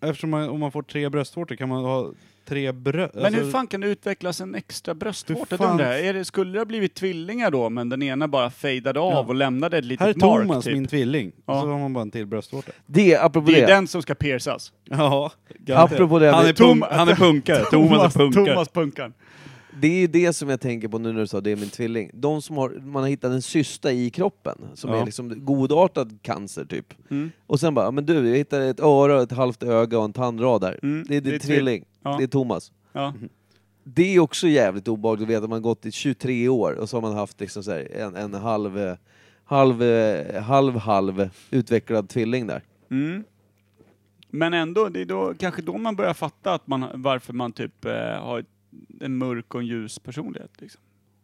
eftersom 0.00 0.30
man, 0.30 0.48
om 0.48 0.60
man 0.60 0.72
får 0.72 0.82
tre 0.82 1.08
bröstvårtor 1.08 1.56
kan 1.56 1.68
man 1.68 1.84
ha 1.84 2.10
tre 2.46 2.72
bröst... 2.72 3.14
Men 3.14 3.34
hur 3.34 3.50
fan 3.50 3.66
kan 3.66 3.80
det 3.80 3.86
utvecklas 3.86 4.40
en 4.40 4.54
extra 4.54 4.94
bröstvårta? 4.94 5.46
Hur 5.50 5.56
fan-. 5.56 5.80
Är 5.80 6.14
det, 6.14 6.24
skulle 6.24 6.52
det 6.52 6.58
ha 6.58 6.64
blivit 6.64 6.94
tvillingar 6.94 7.50
då, 7.50 7.70
men 7.70 7.88
den 7.88 8.02
ena 8.02 8.28
bara 8.28 8.50
fejdade 8.50 9.00
av 9.00 9.12
Ja. 9.12 9.18
och 9.28 9.34
lämnade 9.34 9.78
ett 9.78 9.84
litet 9.84 10.00
Här 10.06 10.08
är 10.08 10.14
mark 10.14 10.46
Thomas, 10.48 10.64
typ? 10.64 10.74
min 10.74 10.86
tvilling. 10.86 11.32
Ja. 11.46 11.60
Så 11.62 11.68
har 11.68 11.78
man 11.78 11.92
bara 11.92 12.02
en 12.02 12.10
till 12.10 12.26
bröstvårta. 12.26 12.72
Det, 12.86 13.16
apropå 13.16 13.50
Det 13.50 13.56
är 13.60 13.66
det. 13.66 13.72
den 13.72 13.86
som 13.88 14.02
ska 14.02 14.14
piercas. 14.14 14.72
Ja, 14.84 15.32
Apropå 15.72 16.18
det, 16.18 16.30
han, 16.30 16.46
är 16.46 16.52
punk, 16.52 16.84
han 16.90 17.08
är 17.08 17.14
punkare. 17.14 17.64
Thomas 17.70 18.14
är 18.16 18.18
punkare. 18.18 18.44
Thomas 18.54 18.68
Punkan. 18.68 19.14
Det 19.80 19.86
är 19.88 20.00
ju 20.00 20.06
det 20.06 20.32
som 20.32 20.48
jag 20.48 20.60
tänker 20.60 20.88
på 20.88 20.98
nu 20.98 21.12
när 21.12 21.20
du 21.20 21.26
sa 21.26 21.40
det 21.40 21.50
är 21.50 21.56
min 21.56 21.70
tvilling. 21.70 22.10
De 22.14 22.42
som 22.42 22.56
har, 22.56 22.70
man 22.70 23.02
har 23.02 23.10
hittat 23.10 23.32
en 23.32 23.42
cysta 23.42 23.92
i 23.92 24.10
kroppen, 24.10 24.58
som 24.74 24.90
Ja. 24.90 25.00
är 25.00 25.04
liksom 25.04 25.44
godartad 25.44 26.18
cancer 26.22 26.64
typ. 26.64 26.94
Mm. 27.10 27.30
Och 27.46 27.60
sen 27.60 27.74
bara, 27.74 27.90
men 27.90 28.06
du, 28.06 28.28
jag 28.28 28.36
hittade 28.36 28.66
ett 28.66 28.80
öra, 28.80 29.22
ett 29.22 29.32
halvt 29.32 29.62
öga 29.62 29.98
och 29.98 30.04
en 30.04 30.12
tandrad 30.12 30.60
där. 30.60 30.78
Mm, 30.82 31.04
Det 31.08 31.16
är 31.16 31.20
din 31.20 31.30
det 31.30 31.36
är 31.36 31.38
tvilling. 31.38 31.84
Ja. 32.02 32.16
Det 32.18 32.24
är 32.24 32.28
Thomas. 32.28 32.72
Ja. 32.92 33.14
Det 33.84 34.14
är 34.14 34.20
också 34.20 34.48
jävligt 34.48 34.88
obehagligt 34.88 35.24
att 35.26 35.30
veta 35.30 35.44
att 35.44 35.50
man 35.50 35.62
gått 35.62 35.86
i 35.86 35.92
23 35.92 36.48
år 36.48 36.72
och 36.72 36.88
så 36.88 36.96
har 36.96 37.02
man 37.02 37.14
haft 37.14 37.40
liksom 37.40 37.62
så 37.62 37.70
här 37.72 37.88
en, 37.96 38.16
en 38.16 38.34
halv, 38.34 38.78
eh, 38.78 38.94
halv, 39.44 39.82
eh, 39.82 40.42
halv, 40.42 40.76
halv 40.76 41.28
utvecklad 41.50 42.08
tvilling 42.08 42.46
där. 42.46 42.62
Mm. 42.90 43.24
Men 44.30 44.54
ändå, 44.54 44.88
det 44.88 45.00
är 45.00 45.04
då, 45.04 45.34
kanske 45.38 45.62
då 45.62 45.78
man 45.78 45.96
börjar 45.96 46.14
fatta 46.14 46.54
att 46.54 46.66
man, 46.66 46.84
varför 46.94 47.32
man 47.32 47.52
typ 47.52 47.84
eh, 47.84 47.92
har 48.22 48.38
ett- 48.38 48.46
en 49.00 49.16
mörk 49.16 49.54
och 49.54 49.60
en 49.60 49.66
ljus 49.66 49.98
personlighet. 49.98 50.50
Liksom. 50.60 50.80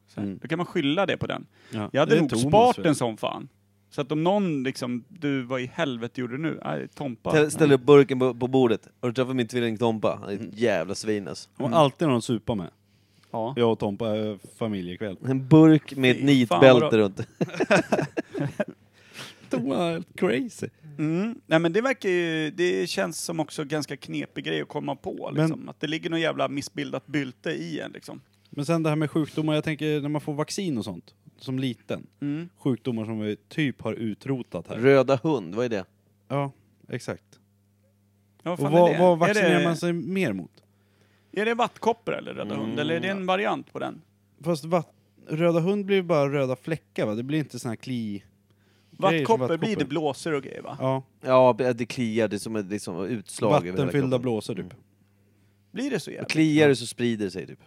Så 0.09 0.20
här. 0.20 0.26
Mm. 0.26 0.38
Då 0.42 0.48
kan 0.48 0.57
man 0.57 0.66
skylla 0.66 1.07
det 1.07 1.16
på 1.16 1.26
den. 1.26 1.46
Ja. 1.70 1.88
Jag 1.92 2.00
hade 2.00 2.14
Det 2.14 2.18
är 2.18 2.20
nog 2.20 2.30
Thomas, 2.30 2.42
sparat 2.48 2.78
vet 2.78 2.86
en 2.86 2.94
sån 2.94 3.16
fan. 3.16 3.48
Så 3.90 4.00
att 4.00 4.12
om 4.12 4.24
någon 4.24 4.62
liksom, 4.62 5.05
du, 5.09 5.42
vad 5.42 5.61
i 5.61 5.66
helvete 5.74 6.20
gjorde 6.20 6.34
du 6.36 6.42
nu? 6.42 6.61
Nej, 6.64 6.88
Tompa. 6.88 7.30
Ställ, 7.30 7.50
ställ 7.50 7.72
upp 7.72 7.82
burken 7.82 8.18
på, 8.18 8.34
på 8.34 8.46
bordet. 8.48 8.88
Har 9.00 9.09
du 9.09 9.14
träffat 9.14 9.36
min 9.36 9.46
tvilling 9.48 9.78
Tompa? 9.78 10.18
Han 10.20 10.30
är 10.30 10.34
ett 10.34 10.59
jävla 10.59 10.94
svin 10.94 11.28
alltså. 11.28 11.48
du. 11.57 11.64
Och 11.64 11.70
alltid 11.76 12.09
någon 12.09 12.16
att 12.16 12.24
supa 12.24 12.55
med. 12.55 12.70
Ja. 13.30 13.55
Jag 13.57 13.72
och 13.72 13.78
Tompa 13.78 14.09
är 14.09 14.38
familjekväll. 14.59 15.16
En 15.24 15.48
burk 15.48 15.96
med 15.96 16.11
ett 16.11 16.16
Fy 16.16 16.46
fan, 16.46 16.61
nitbälte 16.61 16.80
vad- 16.80 16.94
runt. 16.94 17.20
Tompa 19.59 19.76
är 19.86 19.92
helt 19.92 20.16
crazy. 20.16 20.68
Mm. 20.98 21.40
Nej 21.46 21.59
men 21.59 21.72
det 21.72 21.80
verkar 21.80 22.09
ju, 22.09 22.50
det 22.50 22.86
känns 22.86 23.20
som 23.20 23.40
också 23.40 23.64
ganska 23.64 23.96
knepig 23.96 24.44
grej 24.44 24.62
att 24.62 24.68
komma 24.68 24.96
på. 24.96 25.30
Men- 25.34 25.42
Liksom. 25.44 25.68
Att 25.68 25.80
det 25.80 25.86
ligger 25.86 26.11
något 26.11 26.20
jävla 26.20 26.48
missbildat 26.48 27.07
bylte 27.07 27.50
i 27.50 27.80
en 27.80 27.92
liksom. 27.92 28.20
Men 28.50 28.66
sen 28.66 28.82
det 28.82 28.88
här 28.88 28.96
med 28.96 29.11
sjukdomar, 29.11 29.55
jag 29.55 29.64
tänker 29.64 30.00
när 30.00 30.09
man 30.09 30.20
får 30.20 30.34
vaccin 30.34 30.78
och 30.78 30.84
sånt, 30.84 31.14
som 31.38 31.59
liten. 31.59 32.07
Mm. 32.20 32.48
Sjukdomar 32.59 33.05
som 33.05 33.20
vi 33.20 33.36
typ 33.48 33.82
har 33.82 33.92
utrotat 33.92 34.68
här. 34.68 34.76
Röda 34.78 35.16
hund, 35.22 35.55
vad 35.55 35.64
är 35.64 35.68
det? 35.68 35.84
Ja, 36.28 36.53
exakt. 36.88 37.24
Ja, 38.42 38.53
Och 38.53 38.59
fan, 38.59 38.72
vad, 38.72 38.90
är 38.90 38.94
det, 38.94 39.00
vad 39.00 39.12
är 39.12 39.16
vaccinerar 39.16 39.59
det, 39.59 39.64
man 39.64 39.76
sig 39.76 39.92
mer 39.92 40.32
mot? 40.32 40.62
Är 41.32 41.44
det 41.44 41.55
vattkoppor 41.55 42.14
eller 42.14 42.34
röda 42.34 42.55
hund? 42.55 42.80
Eller 42.80 42.94
är 42.94 43.00
det 43.00 43.09
en 43.09 43.26
variant 43.26 43.72
på 43.72 43.78
den? 43.78 44.03
Fast 44.40 44.64
va, 44.64 44.84
röda 45.28 45.61
hund 45.61 45.84
blir 45.86 46.03
bara 46.03 46.32
röda 46.32 46.57
fläckar 46.57 47.07
va? 47.07 47.14
Det 47.14 47.22
blir 47.22 47.38
inte 47.38 47.59
såna 47.59 47.70
här 47.70 47.76
kli... 47.76 48.22
som 48.97 49.03
Vattkoppor 49.03 49.57
blir 49.57 49.76
det 49.76 49.84
blåsor 49.84 50.32
och 50.32 50.43
grejer 50.43 50.62
va? 50.62 50.76
Ja, 50.80 51.03
Ja, 51.20 51.72
det 51.74 51.86
kliar, 51.86 52.28
det 52.28 52.36
är 52.36 52.38
som 52.38 52.57
ett 52.57 52.66
liksom, 52.70 53.05
utslag 53.05 53.53
över 53.53 53.62
hela 53.64 53.72
vattenfyllda 53.76 54.09
kroppen. 54.09 54.22
blåsor 54.22 54.55
typ. 54.55 54.74
Blir 55.72 55.90
det 55.90 56.01
så 56.01 56.11
Och 56.11 56.14
jävligt? 56.14 56.30
kliar 56.32 56.68
det 56.68 56.76
så 56.76 56.86
sprider 56.86 57.24
det 57.24 57.30
sig 57.30 57.47
typ. 57.47 57.59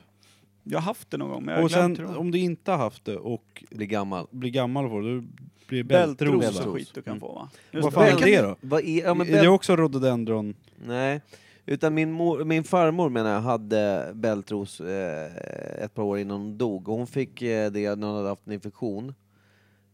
Jag 0.63 0.78
har 0.80 0.84
haft 0.84 1.11
det 1.11 1.17
någon 1.17 1.30
gång, 1.30 1.45
men 1.45 1.51
jag 1.53 1.59
har 1.59 1.65
Och 1.65 1.71
sen 1.71 1.93
glömt 1.93 2.11
det. 2.13 2.17
om 2.19 2.32
du 2.32 2.38
inte 2.39 2.71
har 2.71 2.78
haft 2.78 3.05
det 3.05 3.17
och 3.17 3.63
Blir 3.71 3.88
gammal. 3.88 4.28
blir 4.32 4.49
gammal 4.51 4.89
får 4.89 5.01
det, 5.01 5.15
då 5.15 5.23
blir 5.67 5.78
det 5.78 5.84
Bältros 5.84 6.39
bältros. 6.39 6.65
och 6.65 6.73
skit 6.76 6.91
du 6.93 7.01
kan 7.01 7.11
Mm. 7.11 7.19
få 7.21 7.34
va? 7.34 7.49
Vad 7.73 7.93
fan 7.93 8.03
är 8.07 8.26
det 8.26 8.41
då? 8.41 8.55
Vad 8.61 8.84
är, 8.84 9.03
ja, 9.03 9.13
men 9.13 9.28
är 9.34 9.41
det 9.41 9.47
också 9.49 9.76
rhododendron? 9.76 10.55
Nej, 10.86 11.21
utan 11.65 11.93
min, 11.93 12.11
mor, 12.11 12.43
min 12.43 12.63
farmor 12.63 13.09
menar 13.09 13.32
jag 13.34 13.41
hade 13.41 14.11
bältros 14.13 14.82
eh, 14.82 15.36
ett 15.84 15.93
par 15.93 16.03
år 16.03 16.19
innan 16.19 16.41
hon 16.41 16.57
dog. 16.57 16.89
Och 16.89 16.97
hon 16.97 17.07
fick 17.07 17.41
eh, 17.41 17.71
det 17.71 17.95
när 17.95 18.07
hon 18.07 18.15
hade 18.15 18.30
haft 18.30 18.47
en 18.47 18.53
infektion. 18.53 19.13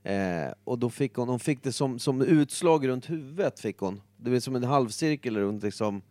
Eh, 0.04 0.52
och 0.64 0.80
då 0.80 0.90
fick 0.90 1.14
hon, 1.16 1.30
hon 1.30 1.40
fick 1.40 1.64
det 1.64 1.72
som, 1.72 2.00
som 2.00 2.22
utslag 2.22 2.88
runt 2.88 3.10
huvudet 3.10 3.60
fick 3.60 3.78
hon. 3.78 4.02
Det 4.18 4.30
blev 4.30 4.40
som 4.40 4.56
en 4.56 4.64
halvcirkel 4.64 5.38
runt 5.38 5.64
liksom, 5.64 6.02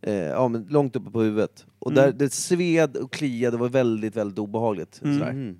eh, 0.00 0.14
ja 0.14 0.48
men 0.48 0.66
långt 0.70 0.96
uppe 0.96 1.10
på 1.10 1.20
huvudet. 1.22 1.66
Och 1.78 1.90
Mm. 1.92 2.04
där, 2.04 2.12
det 2.12 2.32
sved 2.32 2.96
och 2.96 3.12
kliade 3.12 3.54
och 3.56 3.60
var 3.60 3.68
väldigt, 3.68 4.16
väldigt 4.16 4.38
obehagligt. 4.38 5.00
Mm. 5.04 5.18
Sådär. 5.18 5.54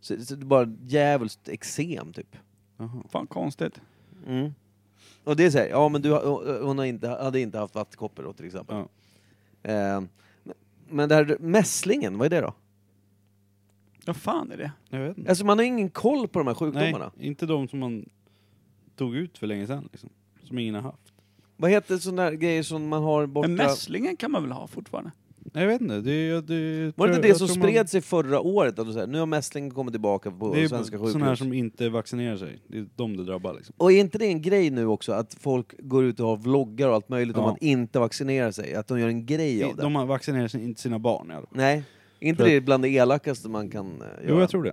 Så, 0.00 0.24
så 0.24 0.34
det 0.34 0.44
var 0.46 0.64
bara 0.66 0.76
djävulskt 0.86 1.48
eksem 1.48 2.12
typ. 2.12 2.36
Jaha. 2.76 3.02
Fan 3.08 3.26
konstigt. 3.26 3.80
Mm. 4.26 4.50
Och 5.24 5.36
det 5.36 5.44
är 5.44 5.50
såhär, 5.50 5.68
ja 5.68 5.88
men 5.88 6.02
du, 6.02 6.10
har- 6.10 6.62
hon 6.64 6.78
har 6.78 6.84
inte, 6.84 7.08
hade 7.08 7.40
inte 7.40 7.58
haft 7.58 7.74
vattkoppor 7.74 8.22
då 8.22 8.32
till 8.32 8.46
exempel. 8.46 8.76
Ja. 9.62 9.70
Eh, 9.70 10.02
men 10.88 11.08
det 11.08 11.14
här 11.14 11.36
mässlingen, 11.40 12.18
vad 12.18 12.26
är 12.26 12.30
det 12.30 12.40
då? 12.40 12.54
Vad 14.06 14.16
fan 14.16 14.52
är 14.52 14.56
det? 14.56 14.70
Jag 14.90 14.98
vet 15.00 15.18
inte. 15.18 15.30
Alltså 15.30 15.44
man 15.44 15.58
har 15.58 15.64
ingen 15.64 15.90
koll 15.90 16.28
på 16.28 16.38
de 16.38 16.46
här 16.46 16.54
Nej, 16.54 16.72
sjukdomarna. 16.72 17.12
inte 17.20 17.46
de 17.46 17.68
som 17.68 17.78
man 17.78 18.08
tog 18.96 19.16
ut 19.16 19.38
för 19.38 19.46
länge 19.46 19.66
sedan 19.66 19.88
liksom. 19.92 20.10
Som 20.42 20.58
ingen 20.58 20.74
har 20.74 20.82
haft. 20.82 21.12
Vad 21.56 21.70
heter 21.70 21.96
sådana 21.98 22.22
där 22.24 22.32
grejer 22.32 22.62
som 22.62 22.88
man 22.88 23.02
har 23.02 23.26
borta? 23.26 23.48
Men 23.48 23.56
mässlingen 23.56 24.16
kan 24.16 24.30
man 24.30 24.42
väl 24.42 24.52
ha 24.52 24.66
fortfarande? 24.66 25.10
Nej, 25.52 25.64
jag 25.64 25.68
vet 25.72 25.80
inte. 25.80 26.00
Det, 26.00 26.40
det, 26.40 26.92
Var 26.96 27.08
det 27.08 27.14
inte 27.16 27.28
det 27.28 27.34
som 27.34 27.46
tror 27.48 27.56
man- 27.58 27.68
spred 27.68 27.88
sig 27.90 28.00
förra 28.00 28.40
året? 28.40 28.78
Att 28.78 28.86
du 28.86 28.92
säger, 28.92 29.06
nu 29.06 29.18
har 29.18 29.26
mässlingen 29.26 29.70
kommit 29.70 29.92
tillbaka 29.92 30.30
på 30.30 30.54
Det 30.54 30.62
är 30.64 30.68
svenska 30.68 30.98
sådana 30.98 31.12
här 31.24 31.24
sjukhus. 31.32 31.38
som 31.38 31.52
inte 31.52 31.88
vaccinerar 31.88 32.36
sig. 32.36 32.58
Det 32.68 32.78
är 32.78 32.86
de 32.96 33.16
det 33.16 33.24
drabbar 33.24 33.54
liksom. 33.54 33.74
Och 33.78 33.92
är 33.92 34.00
inte 34.00 34.18
det 34.18 34.26
en 34.26 34.42
grej 34.42 34.70
nu 34.70 34.86
också, 34.86 35.12
att 35.12 35.34
folk 35.34 35.74
går 35.78 36.04
ut 36.04 36.20
och 36.20 36.26
har 36.28 36.36
vloggar 36.36 36.88
och 36.88 36.94
allt 36.94 37.08
möjligt 37.08 37.36
om 37.36 37.44
Ja. 37.44 37.52
att 37.52 37.62
inte 37.62 37.98
vaccinera 37.98 38.52
sig? 38.52 38.74
Att 38.74 38.86
de 38.86 39.00
gör 39.00 39.08
en 39.08 39.26
grej 39.26 39.64
av 39.64 39.76
det? 39.76 39.82
De 39.82 39.94
har 39.96 40.06
vaccinerat 40.06 40.50
sig, 40.50 40.64
inte 40.64 40.80
sina 40.80 40.98
barn 40.98 41.30
i 41.30 41.34
alla 41.34 41.46
fall. 41.46 41.56
Nej, 41.56 41.82
inte 42.20 42.44
det 42.44 42.60
bland 42.60 42.82
det 42.84 42.88
elakaste 42.88 43.48
man 43.48 43.70
kan 43.70 43.86
eh, 43.86 44.06
göra? 44.06 44.20
Jo, 44.28 44.40
jag 44.40 44.50
tror 44.50 44.62
det. 44.64 44.72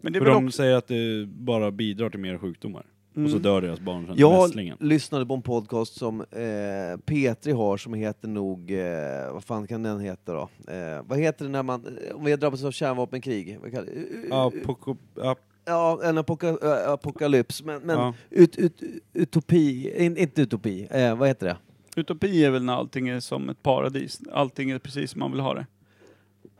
Men 0.00 0.12
det 0.12 0.18
är 0.18 0.20
För 0.20 0.26
väl 0.26 0.34
de 0.34 0.46
också... 0.46 0.56
säger 0.56 0.76
att 0.76 0.88
det 0.88 1.26
bara 1.28 1.70
bidrar 1.70 2.10
till 2.10 2.20
mer 2.20 2.38
sjukdomar. 2.38 2.86
Och 3.10 3.22
så 3.30 3.36
Mm. 3.36 3.42
dör 3.42 3.60
deras 3.62 3.80
barn 3.80 4.06
sen 4.06 4.14
Jag 4.18 4.42
mässlingen. 4.42 4.76
lyssnade 4.80 5.26
på 5.26 5.34
en 5.34 5.42
podcast 5.42 5.94
som 5.98 6.20
eh, 6.20 7.00
Petri 7.04 7.52
har 7.52 7.76
som 7.76 7.94
heter 7.94 8.28
nog, 8.28 8.70
eh, 8.70 9.32
vad 9.32 9.44
fan 9.44 9.66
kan 9.66 9.82
den 9.82 10.00
heta 10.00 10.32
då? 10.32 10.48
Eh, 10.72 11.02
vad 11.06 11.18
heter 11.18 11.44
det 11.44 11.50
när 11.50 11.62
man, 11.62 11.86
eh, 12.10 12.16
om 12.16 12.24
vi 12.24 12.30
har 12.30 12.38
drabbats 12.38 12.64
av 12.64 12.70
kärnvapenkrig? 12.70 13.58
Vad 13.62 13.70
kallar 13.70 13.86
det? 13.86 14.28
Apoko- 14.30 14.96
ap- 15.16 15.38
Ja, 15.68 16.00
en 16.04 16.18
apoka, 16.18 16.56
apokalyps, 16.86 17.62
men, 17.62 17.82
men 17.82 17.98
Ja. 17.98 18.14
ut, 18.30 18.56
ut, 18.56 18.82
utopi, 19.12 19.92
in, 20.04 20.16
inte 20.16 20.42
utopi, 20.42 20.88
eh, 20.90 21.16
vad 21.16 21.28
heter 21.28 21.46
det? 21.46 21.56
Utopi 22.00 22.44
är 22.44 22.50
väl 22.50 22.64
när 22.64 22.72
allting 22.72 23.08
är 23.08 23.20
som 23.20 23.48
ett 23.48 23.62
paradis. 23.62 24.20
Allting 24.32 24.70
är 24.70 24.78
precis 24.78 25.10
som 25.10 25.18
man 25.20 25.32
vill 25.32 25.40
ha 25.40 25.54
det. 25.54 25.66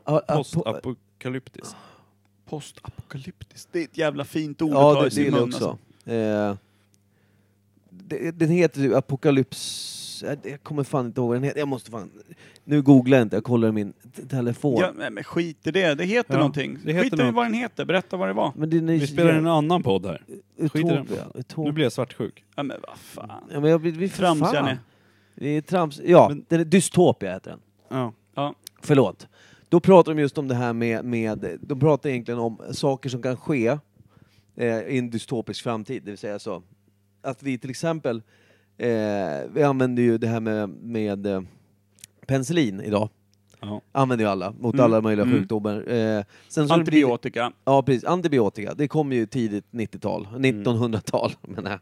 Apo- 0.07 0.35
Postapokalyptiskt. 0.35 1.75
Postapokalyptiskt. 2.45 3.69
Det 3.71 3.79
är 3.79 3.83
ett 3.83 3.97
jävla 3.97 4.25
fint 4.25 4.61
ord 4.61 4.69
att 4.69 4.75
Ja, 4.75 4.93
ta 4.93 5.01
det, 5.01 5.07
i 5.07 5.11
sin 5.11 5.23
det 5.23 5.29
är 5.29 5.31
det 5.31 5.39
mun. 5.39 5.47
också. 5.53 5.77
Alltså. 6.05 6.11
Eh, 6.11 6.55
det, 7.89 8.31
den 8.31 8.49
heter 8.49 8.81
ju 8.81 8.95
apokalyps... 8.95 10.23
eh, 10.23 10.37
Jag 10.43 10.63
kommer 10.63 10.83
fan 10.83 11.05
inte 11.05 11.21
ihåg 11.21 11.27
vad 11.27 11.35
den 11.35 11.43
heter. 11.43 11.59
Jag 11.59 11.67
måste 11.67 11.91
fan... 11.91 12.09
Nu 12.63 12.81
googlar 12.81 13.17
jag 13.17 13.25
inte, 13.25 13.35
jag 13.35 13.43
kollar 13.43 13.67
i 13.67 13.71
min 13.71 13.93
t- 13.93 14.25
telefon. 14.29 14.77
Ja, 14.79 14.91
nej, 14.97 15.09
men 15.11 15.23
skit 15.23 15.67
i 15.67 15.71
det. 15.71 15.95
Det 15.95 16.05
heter 16.05 16.33
Ja, 16.33 16.37
någonting. 16.37 16.77
det 16.83 16.93
heter 16.93 17.03
skit 17.09 17.13
i 17.19 17.23
något. 17.23 17.35
vad 17.35 17.45
den 17.45 17.53
heter. 17.53 17.85
Berätta 17.85 18.17
vad 18.17 18.27
det 18.29 18.33
var. 18.33 18.51
Men 18.55 18.69
det 18.69 18.77
är 18.77 18.81
Vi 18.81 19.07
spelar 19.07 19.33
en 19.33 19.47
annan 19.47 19.83
podd 19.83 20.05
här. 20.05 20.23
Skit 20.59 20.75
i 20.75 20.81
den. 20.83 20.97
Utopia. 21.03 21.25
Nu 21.33 21.39
Utopia. 21.39 21.71
blir 21.71 21.85
jag 21.85 21.91
svartsjuk. 21.93 22.43
Ja, 22.55 22.63
men 22.63 22.77
vad 22.87 22.97
fan. 22.97 23.43
Ja, 23.51 23.59
men 23.59 23.69
jag 23.71 23.81
blir... 23.81 23.91
Vi 23.91 24.09
Tramsiga 24.09 24.65
ni. 24.65 24.75
Vi 25.35 25.57
är 25.57 25.61
trams... 25.61 25.99
Ja, 26.05 26.29
Men- 26.29 26.45
den 26.47 26.59
är 26.59 26.65
Dystopia 26.65 27.33
heter 27.33 27.51
den. 27.51 27.59
Ja. 27.89 28.13
Ja. 28.35 28.53
Förlåt. 28.81 29.27
Då 29.69 29.79
pratar 29.79 30.13
de 30.15 30.21
just 30.21 30.37
om 30.37 30.47
det 30.47 30.55
här 30.55 30.73
med, 30.73 31.05
med 31.05 31.57
de 31.61 31.79
pratar 31.79 32.09
egentligen 32.09 32.39
om 32.39 32.61
saker 32.71 33.09
som 33.09 33.21
kan 33.21 33.37
ske 33.37 33.67
eh, 34.55 34.79
i 34.79 34.97
en 34.97 35.09
dystopisk 35.09 35.63
framtid, 35.63 36.03
det 36.03 36.11
vill 36.11 36.17
säga 36.17 36.39
så 36.39 36.63
att 37.21 37.43
vi 37.43 37.57
till 37.57 37.69
exempel, 37.69 38.21
eh, 38.77 38.87
vi 39.53 39.63
använder 39.63 40.03
ju 40.03 40.17
det 40.17 40.27
här 40.27 40.39
med, 40.39 40.69
med 40.69 41.25
eh, 41.25 41.41
penicillin 42.27 42.81
idag, 42.81 43.09
Ja. 43.61 43.81
använder 43.91 44.25
ju 44.25 44.31
alla 44.31 44.53
mot 44.59 44.73
Mm, 44.73 44.83
alla 44.85 45.01
möjliga 45.01 45.25
mm. 45.25 45.37
sjukdomar. 45.39 45.75
Eh, 45.91 46.23
sen 46.47 46.67
så 46.67 46.73
det 46.73 46.79
Antibiotika. 46.79 47.51
Ja, 47.65 47.83
precis. 47.83 48.03
Antibiotika, 48.03 48.73
det 48.73 48.87
kom 48.87 49.11
ju 49.11 49.25
tidigt 49.25 49.65
90-tal, 49.71 50.27
1900-tal 50.31 51.31
menar 51.41 51.71
jag. 51.71 51.79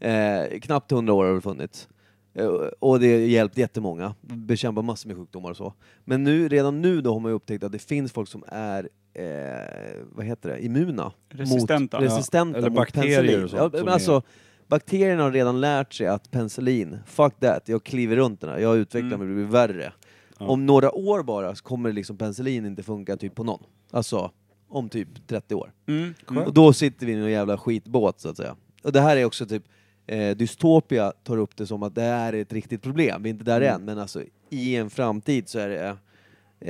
Eh, 0.00 0.60
knappt 0.60 0.92
100 0.92 1.12
år 1.12 1.24
har 1.24 1.34
det 1.34 1.40
funnits. 1.40 1.88
Eh, 2.34 2.46
och 2.78 3.00
det 3.00 3.12
har 3.12 3.18
hjälpt 3.18 3.58
jättemånga, 3.58 4.14
bekämpa 4.20 4.82
massor 4.82 5.08
med 5.08 5.16
sjukdomar 5.16 5.50
och 5.50 5.56
så. 5.56 5.74
Men 6.04 6.24
nu, 6.24 6.48
redan 6.48 6.80
nu 6.82 7.00
då 7.00 7.12
har 7.12 7.20
man 7.20 7.30
ju 7.30 7.36
upptäckt 7.36 7.64
att 7.64 7.72
det 7.72 7.78
finns 7.78 8.12
folk 8.12 8.28
som 8.28 8.44
är, 8.48 8.88
eh, 9.14 10.02
vad 10.12 10.26
heter 10.26 10.48
det, 10.48 10.64
immuna. 10.64 11.12
Resistenta. 11.28 12.00
Mot, 12.00 12.06
resistenta 12.10 12.58
eller 12.58 12.70
mot 12.70 12.76
bakterier 12.76 13.16
penicillin. 13.22 13.44
och 13.44 13.50
sånt 13.50 13.74
Ja, 13.86 13.92
alltså, 13.92 14.22
bakterierna 14.68 15.22
har 15.22 15.32
redan 15.32 15.60
lärt 15.60 15.92
sig 15.94 16.06
att 16.06 16.30
penicillin, 16.30 16.98
fuck 17.06 17.40
that, 17.40 17.68
jag 17.68 17.84
kliver 17.84 18.16
runt 18.16 18.40
den 18.40 18.50
här, 18.50 18.58
jag 18.58 18.76
utvecklar 18.76 19.08
Mm. 19.14 19.18
mig, 19.20 19.28
det 19.28 19.34
blir 19.34 19.52
värre. 19.52 19.92
Ja. 20.38 20.46
Om 20.46 20.66
några 20.66 20.92
år 20.92 21.22
bara 21.22 21.54
så 21.54 21.64
kommer 21.64 21.92
liksom 21.92 22.16
penicillin 22.16 22.66
inte 22.66 22.82
funka 22.82 23.16
typ 23.16 23.34
på 23.34 23.44
någon. 23.44 23.62
Alltså, 23.90 24.30
om 24.68 24.88
typ 24.88 25.26
30 25.26 25.54
år. 25.54 25.72
Mm. 25.86 26.14
Och 26.46 26.54
då 26.54 26.72
sitter 26.72 27.06
vi 27.06 27.12
i 27.12 27.16
någon 27.16 27.30
jävla 27.30 27.58
skitbåt 27.58 28.20
så 28.20 28.28
att 28.28 28.36
säga. 28.36 28.56
Och 28.84 28.92
det 28.92 29.00
här 29.00 29.16
är 29.16 29.24
också 29.24 29.46
typ, 29.46 29.62
eh, 30.06 30.36
Dystopia 30.36 31.12
tar 31.22 31.36
upp 31.36 31.56
det 31.56 31.66
som 31.66 31.82
att 31.82 31.94
det 31.94 32.02
här 32.02 32.32
är 32.32 32.42
ett 32.42 32.52
riktigt 32.52 32.82
problem. 32.82 33.22
Vi 33.22 33.28
är 33.28 33.32
inte 33.32 33.44
där 33.44 33.60
Mm. 33.60 33.74
än, 33.74 33.84
men 33.84 33.98
alltså 33.98 34.22
i 34.50 34.76
en 34.76 34.90
framtid 34.90 35.48
så 35.48 35.58
är 35.58 35.68
det 35.68 35.96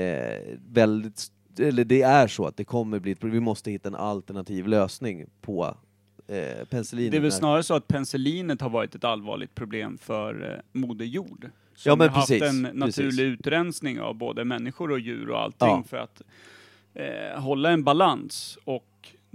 eh, 0.03 0.59
väldigt, 0.73 1.27
eller 1.59 1.85
det 1.85 2.03
är 2.03 2.27
så 2.29 2.47
att 2.47 2.57
det 2.57 2.65
kommer 2.65 2.99
bli 2.99 3.13
ett 3.13 3.21
problem. 3.21 3.35
Vi 3.35 3.41
måste 3.45 3.71
hitta 3.71 3.89
en 3.89 3.95
alternativ 3.95 4.67
lösning 4.69 5.27
på 5.41 5.77
eh, 6.29 6.65
penicillin. 6.71 7.11
Det 7.11 7.17
är 7.17 7.21
väl 7.21 7.33
snarare 7.33 7.63
så 7.63 7.75
att 7.75 7.87
penicillinet 7.89 8.61
har 8.61 8.71
varit 8.71 8.95
ett 8.95 9.05
allvarligt 9.05 9.55
problem 9.55 9.99
för 9.99 10.53
eh, 10.53 10.81
Moder 10.81 11.05
Jord. 11.05 11.51
Som 11.77 11.91
Ja, 11.91 11.97
men 11.97 12.09
har 12.09 12.17
haft 12.17 12.29
precis, 12.29 12.43
en 12.49 12.63
naturlig 12.63 13.11
precis. 13.11 13.21
utrensning 13.21 14.01
av 14.01 14.15
både 14.15 14.45
människor 14.45 14.91
och 14.91 15.01
djur 15.01 15.31
och 15.31 15.41
allting 15.41 15.69
Ja. 15.69 15.85
för 15.89 15.97
att 15.97 16.23
eh, 16.95 17.41
hålla 17.43 17.71
en 17.71 17.85
balans. 17.85 18.59
Och 18.65 18.85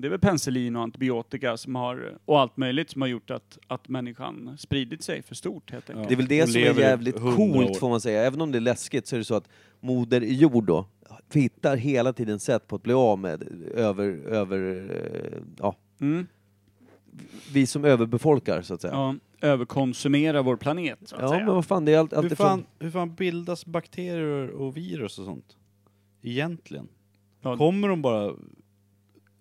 det 0.01 0.07
är 0.07 0.09
väl 0.09 0.19
penicillin 0.19 0.75
och 0.75 0.81
antibiotika 0.83 1.57
som 1.57 1.75
har, 1.75 2.17
och 2.25 2.39
allt 2.39 2.57
möjligt 2.57 2.89
som 2.89 3.01
har 3.01 3.07
gjort 3.09 3.31
att, 3.31 3.57
att 3.67 3.89
människan 3.89 4.57
spridit 4.57 5.03
sig 5.03 5.21
för 5.21 5.35
stort 5.35 5.71
helt 5.71 5.89
enkelt. 5.89 6.09
Det 6.09 6.15
är 6.15 6.17
väl 6.17 6.27
det 6.27 6.43
Och 6.43 6.49
som 6.49 6.61
är 6.61 6.65
lever 6.65 6.81
jävligt 6.81 7.15
100 7.17 7.35
coolt 7.35 7.69
år. 7.69 7.73
får 7.73 7.89
man 7.89 8.01
säga. 8.01 8.23
Även 8.25 8.41
om 8.41 8.51
det 8.51 8.57
är 8.57 8.61
läskigt 8.61 9.07
så 9.07 9.15
är 9.15 9.17
det 9.17 9.25
så 9.25 9.35
att 9.35 9.49
Moder 9.79 10.21
Jord 10.21 10.63
då 10.65 10.85
hittar 11.33 11.77
hela 11.77 12.13
tiden 12.13 12.39
sätt 12.39 12.67
på 12.67 12.75
att 12.75 12.83
bli 12.83 12.93
av 12.93 13.19
med 13.19 13.43
över, 13.75 14.05
över, 14.27 14.89
eh, 15.33 15.41
ja, 15.59 15.75
Mm. 16.01 16.27
vi 17.53 17.67
som 17.67 17.85
överbefolkar 17.85 18.61
så 18.61 18.73
att 18.73 18.81
säga. 18.81 18.93
Ja, 18.93 19.15
överkonsumera 19.41 20.41
vår 20.41 20.55
planet 20.57 20.99
så 21.05 21.15
att 21.15 21.21
Ja, 21.21 21.29
säga. 21.29 21.45
men 21.45 21.55
vad 21.55 21.65
fan, 21.65 21.85
det 21.85 21.93
är 21.93 21.99
allt, 21.99 22.13
Hur 22.13 22.35
fan, 22.35 22.65
hur 22.79 22.91
fan 22.91 23.15
bildas 23.15 23.65
bakterier 23.65 24.49
och 24.49 24.77
virus 24.77 25.19
och 25.19 25.25
sånt? 25.25 25.57
Egentligen. 26.21 26.87
Ja. 27.41 27.57
Kommer 27.57 27.87
de 27.87 28.01
bara 28.01 28.33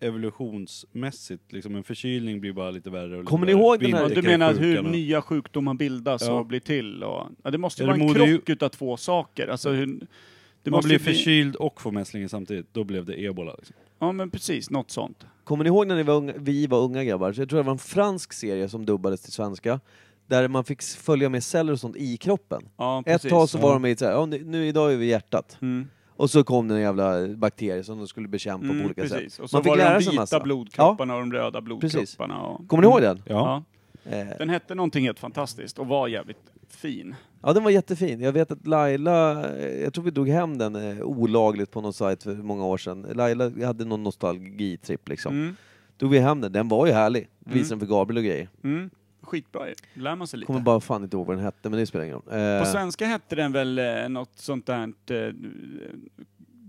evolutionsmässigt, 0.00 1.52
liksom 1.52 1.74
en 1.76 1.82
förkylning 1.84 2.40
blir 2.40 2.52
bara 2.52 2.70
lite 2.70 2.90
värre 2.90 3.04
och 3.12 3.18
lite 3.20 3.30
Kommer 3.30 3.46
ni 3.46 3.52
ihåg 3.52 3.80
den 3.80 3.92
här- 3.94 4.08
du 4.08 4.22
menar 4.22 4.46
hur 4.46 4.52
Vinterkräksjukan 4.54 4.86
och- 4.86 4.92
nya 4.92 5.22
sjukdomar 5.22 5.74
bildas 5.74 6.22
Ja. 6.26 6.32
och 6.32 6.46
blir 6.46 6.60
till? 6.60 7.02
Och, 7.02 7.26
ja, 7.44 7.50
det 7.50 7.58
måste 7.58 7.82
Eller 7.82 7.92
vara 7.92 8.00
en 8.02 8.06
Moder 8.06 8.20
Jord- 8.26 8.28
krock 8.40 8.48
utav 8.48 8.68
två 8.68 8.96
saker. 8.96 9.48
Alltså 9.48 9.70
hur, 9.70 9.86
det 9.86 10.70
Man 10.70 10.78
måste 10.78 10.88
blir 10.88 10.98
bli- 10.98 11.04
förkyld 11.14 11.56
och 11.56 11.80
får 11.80 11.92
mässlingen 11.92 12.28
samtidigt, 12.28 12.66
då 12.74 12.84
blev 12.84 13.04
det 13.04 13.24
ebola. 13.24 13.54
Liksom. 13.58 13.76
Ja 13.98 14.12
men 14.12 14.30
precis, 14.30 14.70
något 14.70 14.90
sånt. 14.90 15.26
Kommer 15.44 15.64
ni 15.64 15.68
ihåg 15.68 15.86
när 15.86 15.96
ni 15.96 16.02
var 16.02 16.14
unga, 16.14 16.32
vi 16.38 16.66
var 16.66 16.80
unga 16.80 17.04
grabbar? 17.04 17.32
Så 17.32 17.40
jag 17.40 17.48
tror 17.48 17.56
det 17.58 17.62
var 17.66 17.72
en 17.72 17.78
fransk 17.78 18.32
serie 18.32 18.68
som 18.68 18.86
dubbades 18.86 19.22
till 19.22 19.32
svenska. 19.32 19.80
Där 20.26 20.48
man 20.48 20.64
fick 20.64 20.82
följa 20.82 21.28
med 21.28 21.44
celler 21.44 21.72
och 21.72 21.80
sånt 21.80 21.96
i 21.96 22.16
kroppen. 22.16 22.62
Ja, 22.76 23.02
Ett 23.06 23.28
tag 23.28 23.48
så 23.48 23.58
var 23.58 23.68
Ja. 23.68 23.74
de 23.74 23.86
i 23.86 23.96
så 23.96 24.04
här, 24.04 24.12
ja, 24.12 24.26
nu- 24.26 24.44
nu 24.44 24.66
idag 24.66 24.92
är 24.92 24.96
vi 24.96 25.06
hjärtat. 25.06 25.58
Mm. 25.62 25.88
Och 26.18 26.30
så 26.30 26.44
kom 26.44 26.68
det 26.68 26.74
en 26.74 26.80
jävla 26.80 27.28
bakterie 27.28 27.84
som 27.84 27.98
de 27.98 28.08
skulle 28.08 28.28
bekämpa 28.28 28.66
på 28.66 28.72
Mm, 28.72 28.84
olika 28.86 29.02
precis. 29.02 29.32
sätt. 29.34 29.42
Och 29.42 29.50
så 29.50 29.56
Man 29.56 29.62
fick 29.64 29.70
var 29.70 29.76
det 29.76 29.92
de 29.94 29.98
vita 29.98 30.12
massa. 30.12 30.40
blodkropparna 30.40 31.14
och 31.14 31.20
de 31.20 31.32
röda 31.32 31.60
blodkropparna. 31.60 32.40
Och, 32.42 32.68
Kommer 32.68 32.82
ni 32.82 32.88
ihåg 32.88 33.00
den? 33.02 33.22
Ja. 33.26 33.62
Eh, 34.04 34.26
Den 34.38 34.48
hette 34.50 34.74
någonting 34.74 35.04
helt 35.04 35.18
fantastiskt 35.18 35.78
och 35.78 35.86
var 35.86 36.08
jävligt 36.08 36.38
fin. 36.68 37.14
ja, 37.42 37.52
den 37.52 37.64
var 37.64 37.70
jättefin. 37.70 38.20
Jag 38.20 38.32
vet 38.32 38.50
att 38.50 38.66
Laila, 38.66 39.48
jag 39.60 39.94
tror 39.94 40.04
vi 40.04 40.10
drog 40.10 40.28
hem 40.28 40.58
den 40.58 40.76
eh, 40.76 41.02
olagligt 41.02 41.70
på 41.70 41.80
någon 41.80 41.92
sajt 41.92 42.22
för 42.22 42.34
många 42.34 42.64
år 42.66 42.78
sedan. 42.78 43.06
Laila 43.14 43.66
hade 43.66 43.84
någon 43.84 44.02
nostalgitripp 44.02 45.08
liksom. 45.08 45.34
Mm. 45.34 45.56
Drog 45.98 46.10
vi 46.10 46.18
hem 46.18 46.40
den, 46.40 46.52
den 46.52 46.68
var 46.68 46.86
ju 46.86 46.92
härlig. 46.92 47.28
Visade 47.38 47.58
Mm. 47.58 47.68
den 47.68 47.80
för 47.80 47.86
Gabriel 47.86 48.18
och 48.18 48.24
grejer. 48.24 48.48
Mm. 48.64 48.90
Skitbra 49.28 49.68
ju. 49.68 49.74
lär 49.94 50.16
man 50.16 50.26
sig 50.26 50.38
lite. 50.38 50.46
Kommer 50.46 50.60
bara 50.60 50.80
fan 50.80 51.02
inte 51.04 51.16
ihåg 51.16 51.26
vad 51.26 51.36
den 51.36 51.44
hette, 51.44 51.68
men 51.70 51.78
det 51.78 51.86
spelar 51.86 52.04
ingen 52.04 52.14
roll. 52.14 52.22
På 52.24 52.34
Eh, 52.34 52.64
svenska 52.64 53.06
hette 53.06 53.36
den 53.36 53.52
väl 53.52 53.78
eh, 53.78 54.08
något 54.08 54.38
sånt 54.38 54.66
där 54.66 54.92
eh, 55.10 55.32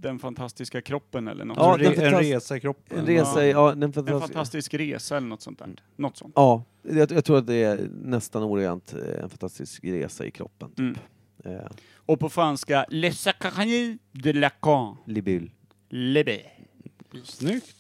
Den 0.01 0.20
fantastiska 0.20 0.82
kroppen 0.82 1.28
eller 1.28 1.45
något 1.45 1.57
Ja, 1.57 1.64
sånt. 1.74 1.84
den 1.84 1.93
Re- 1.93 2.16
en 2.16 2.20
resa 2.24 2.57
i 2.57 2.60
kroppen. 2.60 2.99
en 2.99 3.05
resa 3.05 3.45
i, 3.45 3.51
ja, 3.51 3.70
den 3.70 3.84
En 3.84 3.93
fantastiska... 3.93 4.20
fantastisk 4.34 4.74
resa 4.74 5.18
eller 5.18 5.28
något 5.28 5.41
sånt 5.41 5.60
där. 5.60 5.70
Något 5.95 6.18
sånt. 6.18 6.34
Ja, 6.36 6.64
jag, 6.82 7.12
jag 7.12 7.26
tror 7.26 7.38
att 7.38 7.47
det 7.47 7.64
är 7.64 7.89
nästan 8.03 8.43
ordagrant 8.43 8.93
eh, 8.93 9.24
en 9.24 9.30
fantastisk 9.30 9.84
resa 9.84 10.26
i 10.26 10.32
kroppen. 10.32 10.72
Mm. 10.78 10.95
Eh, 11.45 11.66
Och 11.95 12.20
på 12.20 12.30
franska, 12.30 12.86
Le 12.89 13.12
Sacranie 13.12 13.97
de 14.12 14.34
Lacan. 14.34 14.97
Libyl. 15.05 15.51
Lebe. 15.89 16.41
Snyggt. 17.24 17.76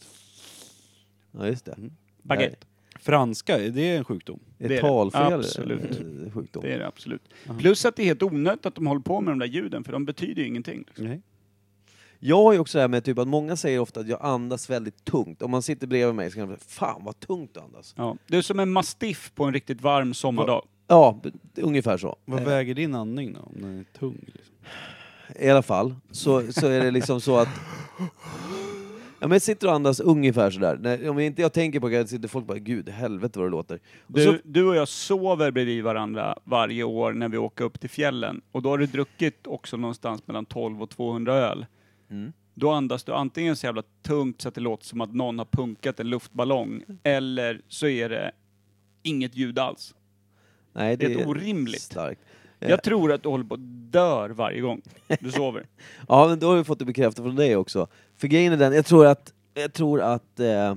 Ja, 1.31 1.47
just 1.47 1.65
det. 1.65 1.75
Baguette. 2.23 2.67
Franska, 2.99 3.57
är 3.57 3.69
det 3.69 3.95
en 3.95 4.03
sjukdom? 4.03 4.39
Det 4.57 4.67
Det 4.67 4.73
är 4.73 4.77
är 4.77 4.81
det. 4.81 4.87
talfel 4.89 5.33
Absolut. 5.33 5.83
eh, 5.83 6.31
sjukdom. 6.33 6.63
Det 6.63 6.73
är 6.73 6.79
det 6.79 6.87
absolut. 6.87 7.29
Plus 7.59 7.85
att 7.85 7.95
det 7.95 8.01
är 8.03 8.05
helt 8.05 8.23
onödigt 8.23 8.65
att 8.65 8.75
de 8.75 8.87
håller 8.87 9.01
på 9.01 9.21
med 9.21 9.31
de 9.31 9.39
där 9.39 9.45
ljuden, 9.47 9.83
för 9.83 9.91
de 9.91 10.05
betyder 10.05 10.41
ju 10.41 10.47
ingenting. 10.47 10.83
Liksom. 10.87 11.05
Nej. 11.05 11.21
Jag 12.19 12.43
har 12.43 12.53
ju 12.53 12.59
också 12.59 12.77
det 12.77 12.81
här 12.81 12.87
med 12.87 13.03
typ 13.03 13.17
att 13.17 13.27
många 13.27 13.55
säger 13.55 13.79
ofta 13.79 13.99
att 13.99 14.07
jag 14.07 14.21
andas 14.21 14.69
väldigt 14.69 15.05
tungt. 15.05 15.41
Om 15.41 15.51
man 15.51 15.61
sitter 15.61 15.87
bredvid 15.87 16.15
mig 16.15 16.31
så 16.31 16.35
kan 16.37 16.47
man 16.47 16.57
säga, 16.57 16.65
fan 16.67 17.01
vad 17.03 17.19
tungt 17.19 17.53
du 17.53 17.59
andas. 17.59 17.93
Ja. 17.97 18.17
Det 18.27 18.37
är 18.37 18.41
som 18.41 18.59
en 18.59 18.71
mastiff 18.71 19.31
på 19.35 19.43
en 19.45 19.53
riktigt 19.53 19.81
varm 19.81 20.13
sommardag. 20.13 20.65
Ja, 20.87 21.19
b- 21.23 21.29
ungefär 21.61 21.97
så. 21.97 22.15
Vad 22.25 22.41
väger 22.43 22.73
din 22.75 22.95
andning 22.95 23.33
då, 23.33 23.39
om 23.39 23.55
den 23.61 23.79
är 23.79 23.99
tung? 23.99 24.17
Liksom? 24.25 24.55
I 25.39 25.49
alla 25.49 25.61
fall, 25.61 25.95
så, 26.11 26.53
så 26.53 26.67
är 26.67 26.83
det 26.83 26.91
liksom 26.91 27.21
så 27.21 27.37
att... 27.37 27.49
Ja 29.21 29.27
men 29.27 29.31
jag 29.31 29.41
sitter 29.41 29.67
och 29.67 29.73
andas 29.73 29.99
ungefär 29.99 30.51
sådär. 30.51 30.77
När, 30.81 31.09
om 31.09 31.19
inte 31.19 31.41
jag 31.41 31.53
tänker 31.53 31.79
på 31.79 31.89
det 31.89 32.07
sitter 32.07 32.27
folk 32.27 32.45
bara, 32.45 32.57
gud 32.57 32.89
helvete 32.89 33.39
vad 33.39 33.47
det 33.47 33.51
låter. 33.51 33.79
Och 34.01 34.13
Du, 34.13 34.23
så, 34.23 34.35
du 34.43 34.63
och 34.63 34.75
jag 34.75 34.87
sover 34.87 35.51
bredvid 35.51 35.83
varandra 35.83 36.37
varje 36.43 36.83
år 36.83 37.13
när 37.13 37.29
vi 37.29 37.37
åker 37.37 37.63
upp 37.63 37.79
till 37.79 37.89
fjällen. 37.89 38.41
Och 38.51 38.61
då 38.61 38.69
har 38.69 38.77
du 38.77 38.85
druckit 38.85 39.47
också 39.47 39.77
någonstans 39.77 40.27
mellan 40.27 40.45
12 40.45 40.81
och 40.81 40.89
200 40.89 41.33
öl. 41.33 41.65
Mm. 42.09 42.33
Då 42.53 42.71
andas 42.71 43.03
du 43.03 43.13
antingen 43.13 43.55
så 43.55 43.65
jävla 43.65 43.83
tungt 44.01 44.41
så 44.41 44.47
att 44.47 44.55
det 44.55 44.61
låter 44.61 44.85
som 44.85 45.01
att 45.01 45.13
någon 45.13 45.37
har 45.37 45.45
punkat 45.45 45.99
en 45.99 46.09
luftballong, 46.09 46.83
eller 47.03 47.61
så 47.67 47.87
är 47.87 48.09
det 48.09 48.31
inget 49.03 49.35
ljud 49.35 49.59
alls. 49.59 49.95
nej, 50.73 50.97
det 50.97 51.05
är 51.13 51.27
orimligt. 51.27 51.81
Starkt. 51.81 52.21
Eh, 52.59 52.69
Jag 52.69 52.83
tror 52.83 53.11
att 53.11 53.23
du 53.23 53.29
håller 53.29 53.43
på 53.45 53.53
att 53.53 53.59
dör 53.91 54.29
varje 54.29 54.61
gång 54.61 54.81
du 55.19 55.31
sover. 55.31 55.65
Ja, 56.07 56.27
men 56.27 56.39
då 56.39 56.47
har 56.49 56.57
vi 56.57 56.63
fått 56.63 56.79
det 56.79 56.85
bekräftat 56.85 57.25
från 57.25 57.35
dig 57.35 57.55
också. 57.55 57.87
För 58.17 58.27
grejen 58.27 58.53
är 58.53 58.57
den, 58.57 58.73
jag 58.73 58.85
tror 58.85 59.05
att, 59.05 59.33
jag 59.53 59.73
tror 59.73 60.01
att 60.01 60.39
eh, 60.39 60.75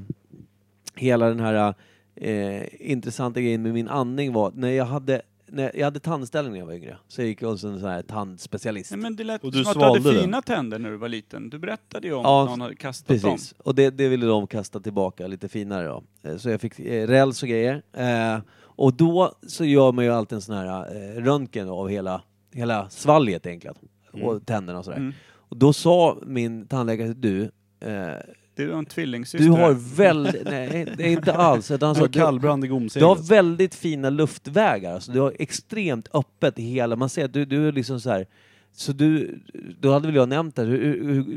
hela 0.96 1.28
den 1.28 1.40
här 1.40 1.74
eh, 2.14 2.90
intressanta 2.90 3.40
grejen 3.40 3.62
med 3.62 3.72
min 3.74 3.88
andning 3.88 4.32
var, 4.32 4.52
när 4.54 4.70
jag 4.70 4.84
hade, 4.84 5.22
när 5.46 5.70
jag 5.74 5.84
hade 5.84 6.00
tandställning 6.00 6.52
när 6.52 6.58
jag 6.58 6.66
var 6.66 6.72
yngre, 6.74 6.96
så 7.08 7.20
jag 7.20 7.28
gick 7.28 7.42
jag 7.42 7.48
hos 7.48 7.64
en 7.64 7.80
sån 7.80 7.88
här 7.88 8.02
tandspecialist. 8.02 8.90
Nej, 8.90 9.00
men 9.00 9.16
det 9.16 9.24
lät 9.24 9.44
Och 9.44 9.52
som 9.52 9.62
du 9.62 9.68
att 9.68 9.74
du 9.74 9.80
hade 9.80 10.00
svalde 10.02 10.20
fina 10.20 10.42
tänder 10.42 10.78
när 10.78 10.90
du 10.90 10.96
var 10.96 11.08
liten. 11.08 11.50
Du 11.50 11.58
berättade 11.58 12.06
ju 12.06 12.14
om 12.14 12.22
Ja, 12.24 12.42
att 12.42 12.50
någon 12.50 12.60
hade 12.60 12.74
kastat 12.76 13.22
dem. 13.22 13.32
Precis, 13.32 13.54
och 13.58 13.74
det, 13.74 13.90
det 13.90 14.08
ville 14.08 14.26
de 14.26 14.46
kasta 14.46 14.80
tillbaka 14.80 15.26
lite 15.26 15.48
finare 15.48 15.86
då. 15.86 16.02
Eh, 16.22 16.36
Så 16.36 16.50
jag 16.50 16.60
fick 16.60 16.78
eh, 16.80 17.06
räls 17.06 17.42
och 17.42 17.48
grejer. 17.48 17.82
Eh, 17.92 18.38
och 18.76 18.94
då 18.94 19.32
så 19.46 19.64
gör 19.64 19.92
man 19.92 20.04
ju 20.04 20.10
alltid 20.10 20.36
en 20.36 20.42
sån 20.42 20.56
här 20.56 20.96
eh, 20.96 21.22
röntgen 21.22 21.68
av 21.68 21.88
hela, 21.88 22.22
hela 22.52 22.90
svalget 22.90 23.46
egentligen. 23.46 23.76
Och 24.12 24.46
tänderna 24.46 24.78
och 24.78 24.84
sådär. 24.84 24.98
Mm. 24.98 25.12
Och 25.34 25.56
då 25.56 25.72
sa 25.72 26.18
min 26.26 26.66
tandläkare, 26.66 27.12
du, 27.12 27.42
eh, 27.80 28.12
Du 28.54 28.70
har 28.70 28.78
en 28.78 28.86
tvillingsyster. 28.86 29.44
du 29.44 29.50
har 29.50 29.72
väldigt, 29.96 30.44
nej 30.50 30.92
det 30.96 31.02
är 31.02 31.12
inte 31.12 31.34
alls, 31.34 31.70
utan 31.70 31.86
han 31.86 31.96
sa, 31.96 32.06
du, 32.06 32.12
kallbrand 32.12 32.64
i 32.64 32.68
du 32.68 33.04
har 33.04 33.28
väldigt 33.28 33.74
fina 33.74 34.10
luftvägar, 34.10 34.94
alltså, 34.94 35.12
du 35.12 35.20
har 35.20 35.34
extremt 35.38 36.08
öppet 36.12 36.58
i 36.58 36.62
hela, 36.62 36.96
man 36.96 37.08
ser 37.08 37.24
att 37.24 37.32
du, 37.32 37.44
du 37.44 37.68
är 37.68 37.72
liksom 37.72 38.00
så 38.00 38.10
här. 38.10 38.26
Så 38.74 38.92
du, 38.92 39.40
då 39.80 39.92
hade 39.92 40.06
väl 40.06 40.16
jag 40.16 40.28
nämnt 40.28 40.56
det, 40.56 40.64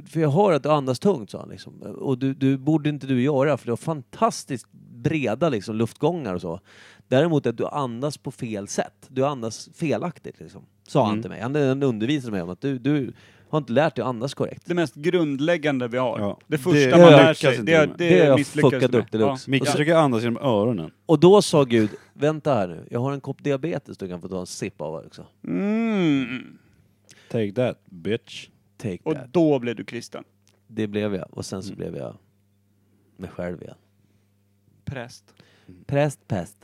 för 0.10 0.20
jag 0.20 0.30
hör 0.30 0.54
att 0.54 0.64
du 0.64 0.70
andas 0.70 1.00
tungt 1.00 1.30
sa 1.30 1.40
han 1.40 1.50
liksom. 1.50 1.82
Och 1.82 2.18
du, 2.18 2.34
du 2.34 2.58
borde 2.58 2.90
inte 2.90 3.08
du 3.08 3.22
göra 3.22 3.58
för 3.58 3.66
du 3.66 3.72
har 3.72 3.78
fantastiskt 3.78 4.68
breda 5.06 5.50
liksom, 5.50 5.76
luftgångar 5.76 6.34
och 6.34 6.42
så. 6.42 6.60
Däremot 7.08 7.46
att 7.46 7.58
du 7.58 7.66
andas 7.68 8.18
på 8.18 8.32
fel 8.32 8.68
sätt, 8.68 9.08
du 9.10 9.26
andas 9.26 9.70
felaktigt 9.74 10.40
liksom. 10.40 10.62
Sa 10.88 11.04
han 11.04 11.12
Mm. 11.12 11.22
till 11.22 11.32
mig. 11.32 11.42
Han, 11.42 11.56
han 11.56 11.84
undervisade 11.84 12.32
mig 12.32 12.42
om 12.42 12.50
att 12.50 12.62
du, 12.62 12.80
du 12.80 13.14
har 13.50 13.58
inte 13.58 13.74
lärt 13.74 13.96
dig 13.96 14.04
att 14.04 14.10
andas 14.10 14.34
korrekt. 14.34 14.64
Det 14.66 14.74
mest 14.74 14.96
grundläggande 14.96 15.88
vi 15.88 15.98
har. 15.98 16.20
Ja. 16.20 16.40
Det 16.48 16.56
Det 16.58 16.64
första 16.64 16.98
man 16.98 17.00
lär 17.12 17.20
lyckas 17.30 17.38
sig, 17.40 17.60
inte 17.60 17.72
det, 17.72 17.88
med. 17.88 17.98
det, 17.98 18.10
Det 18.10 18.20
har 18.20 18.38
jag 18.40 18.48
fuckat 18.48 18.82
med. 18.82 18.96
upp 18.96 19.12
deluxe. 19.12 19.50
Micke 19.52 19.66
försöker 19.68 19.96
andas 19.96 20.24
genom 20.24 20.38
öronen. 20.44 20.92
Och 21.06 21.20
då 21.20 21.42
sa 21.42 21.64
Gud, 21.64 21.90
vänta 22.14 22.54
här 22.54 22.68
nu, 22.68 22.88
jag 22.92 23.00
har 23.00 23.12
en 23.14 23.22
kopp 23.22 23.44
diabetes 23.44 23.98
du 23.98 24.08
kan 24.08 24.22
få 24.22 24.28
ta 24.28 24.40
en 24.40 24.46
sipp 24.46 24.82
av 24.82 24.96
också. 24.96 25.26
Mm. 25.48 26.58
Take 27.32 27.52
that, 27.52 27.80
bitch. 27.86 28.48
Take 28.78 29.00
Och 29.04 29.16
that. 29.16 29.34
då 29.34 29.60
blev 29.60 29.76
du 29.76 29.84
kristen. 29.84 30.24
Det 30.68 30.88
blev 30.88 31.16
jag, 31.16 31.28
och 31.32 31.46
sen 31.46 31.64
så 31.64 31.74
Mm. 31.74 31.78
blev 31.78 31.96
jag 32.02 32.18
mig 33.18 33.30
själv 33.30 33.62
igen. 33.62 33.76
Präst. 34.86 35.34
Präst, 35.86 36.28
pest. 36.28 36.58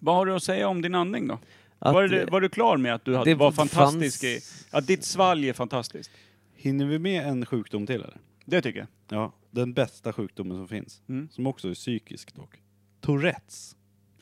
Vad 0.00 0.14
har 0.14 0.26
du 0.26 0.34
att 0.34 0.42
säga 0.42 0.68
om 0.68 0.82
din 0.82 0.94
andning 0.94 1.28
då? 1.28 1.38
Att, 1.78 1.94
var, 1.94 2.08
det, 2.08 2.22
eh, 2.22 2.30
var 2.30 2.40
du 2.40 2.48
klar 2.48 2.76
med 2.76 2.94
att 2.94 3.04
du 3.04 3.16
hade, 3.16 3.30
det 3.30 3.34
var 3.34 3.50
fanns- 3.52 3.70
fantastisk 3.70 4.24
i... 4.24 4.40
Att 4.70 4.86
ditt 4.86 5.04
svalg 5.04 5.48
är 5.48 5.52
fantastiskt? 5.52 6.10
Hinner 6.54 6.86
vi 6.86 6.98
med 6.98 7.26
en 7.26 7.46
sjukdom 7.46 7.86
till 7.86 7.94
eller? 7.94 8.16
Det 8.44 8.62
tycker 8.62 8.78
jag. 8.78 8.88
Ja, 9.18 9.32
den 9.50 9.72
bästa 9.72 10.12
sjukdomen 10.12 10.56
som 10.56 10.68
finns. 10.68 11.02
Mm. 11.08 11.28
Som 11.32 11.46
också 11.46 11.68
är 11.68 11.74
psykisk 11.74 12.34
dock. 12.34 12.60
Tourettes. 13.00 13.76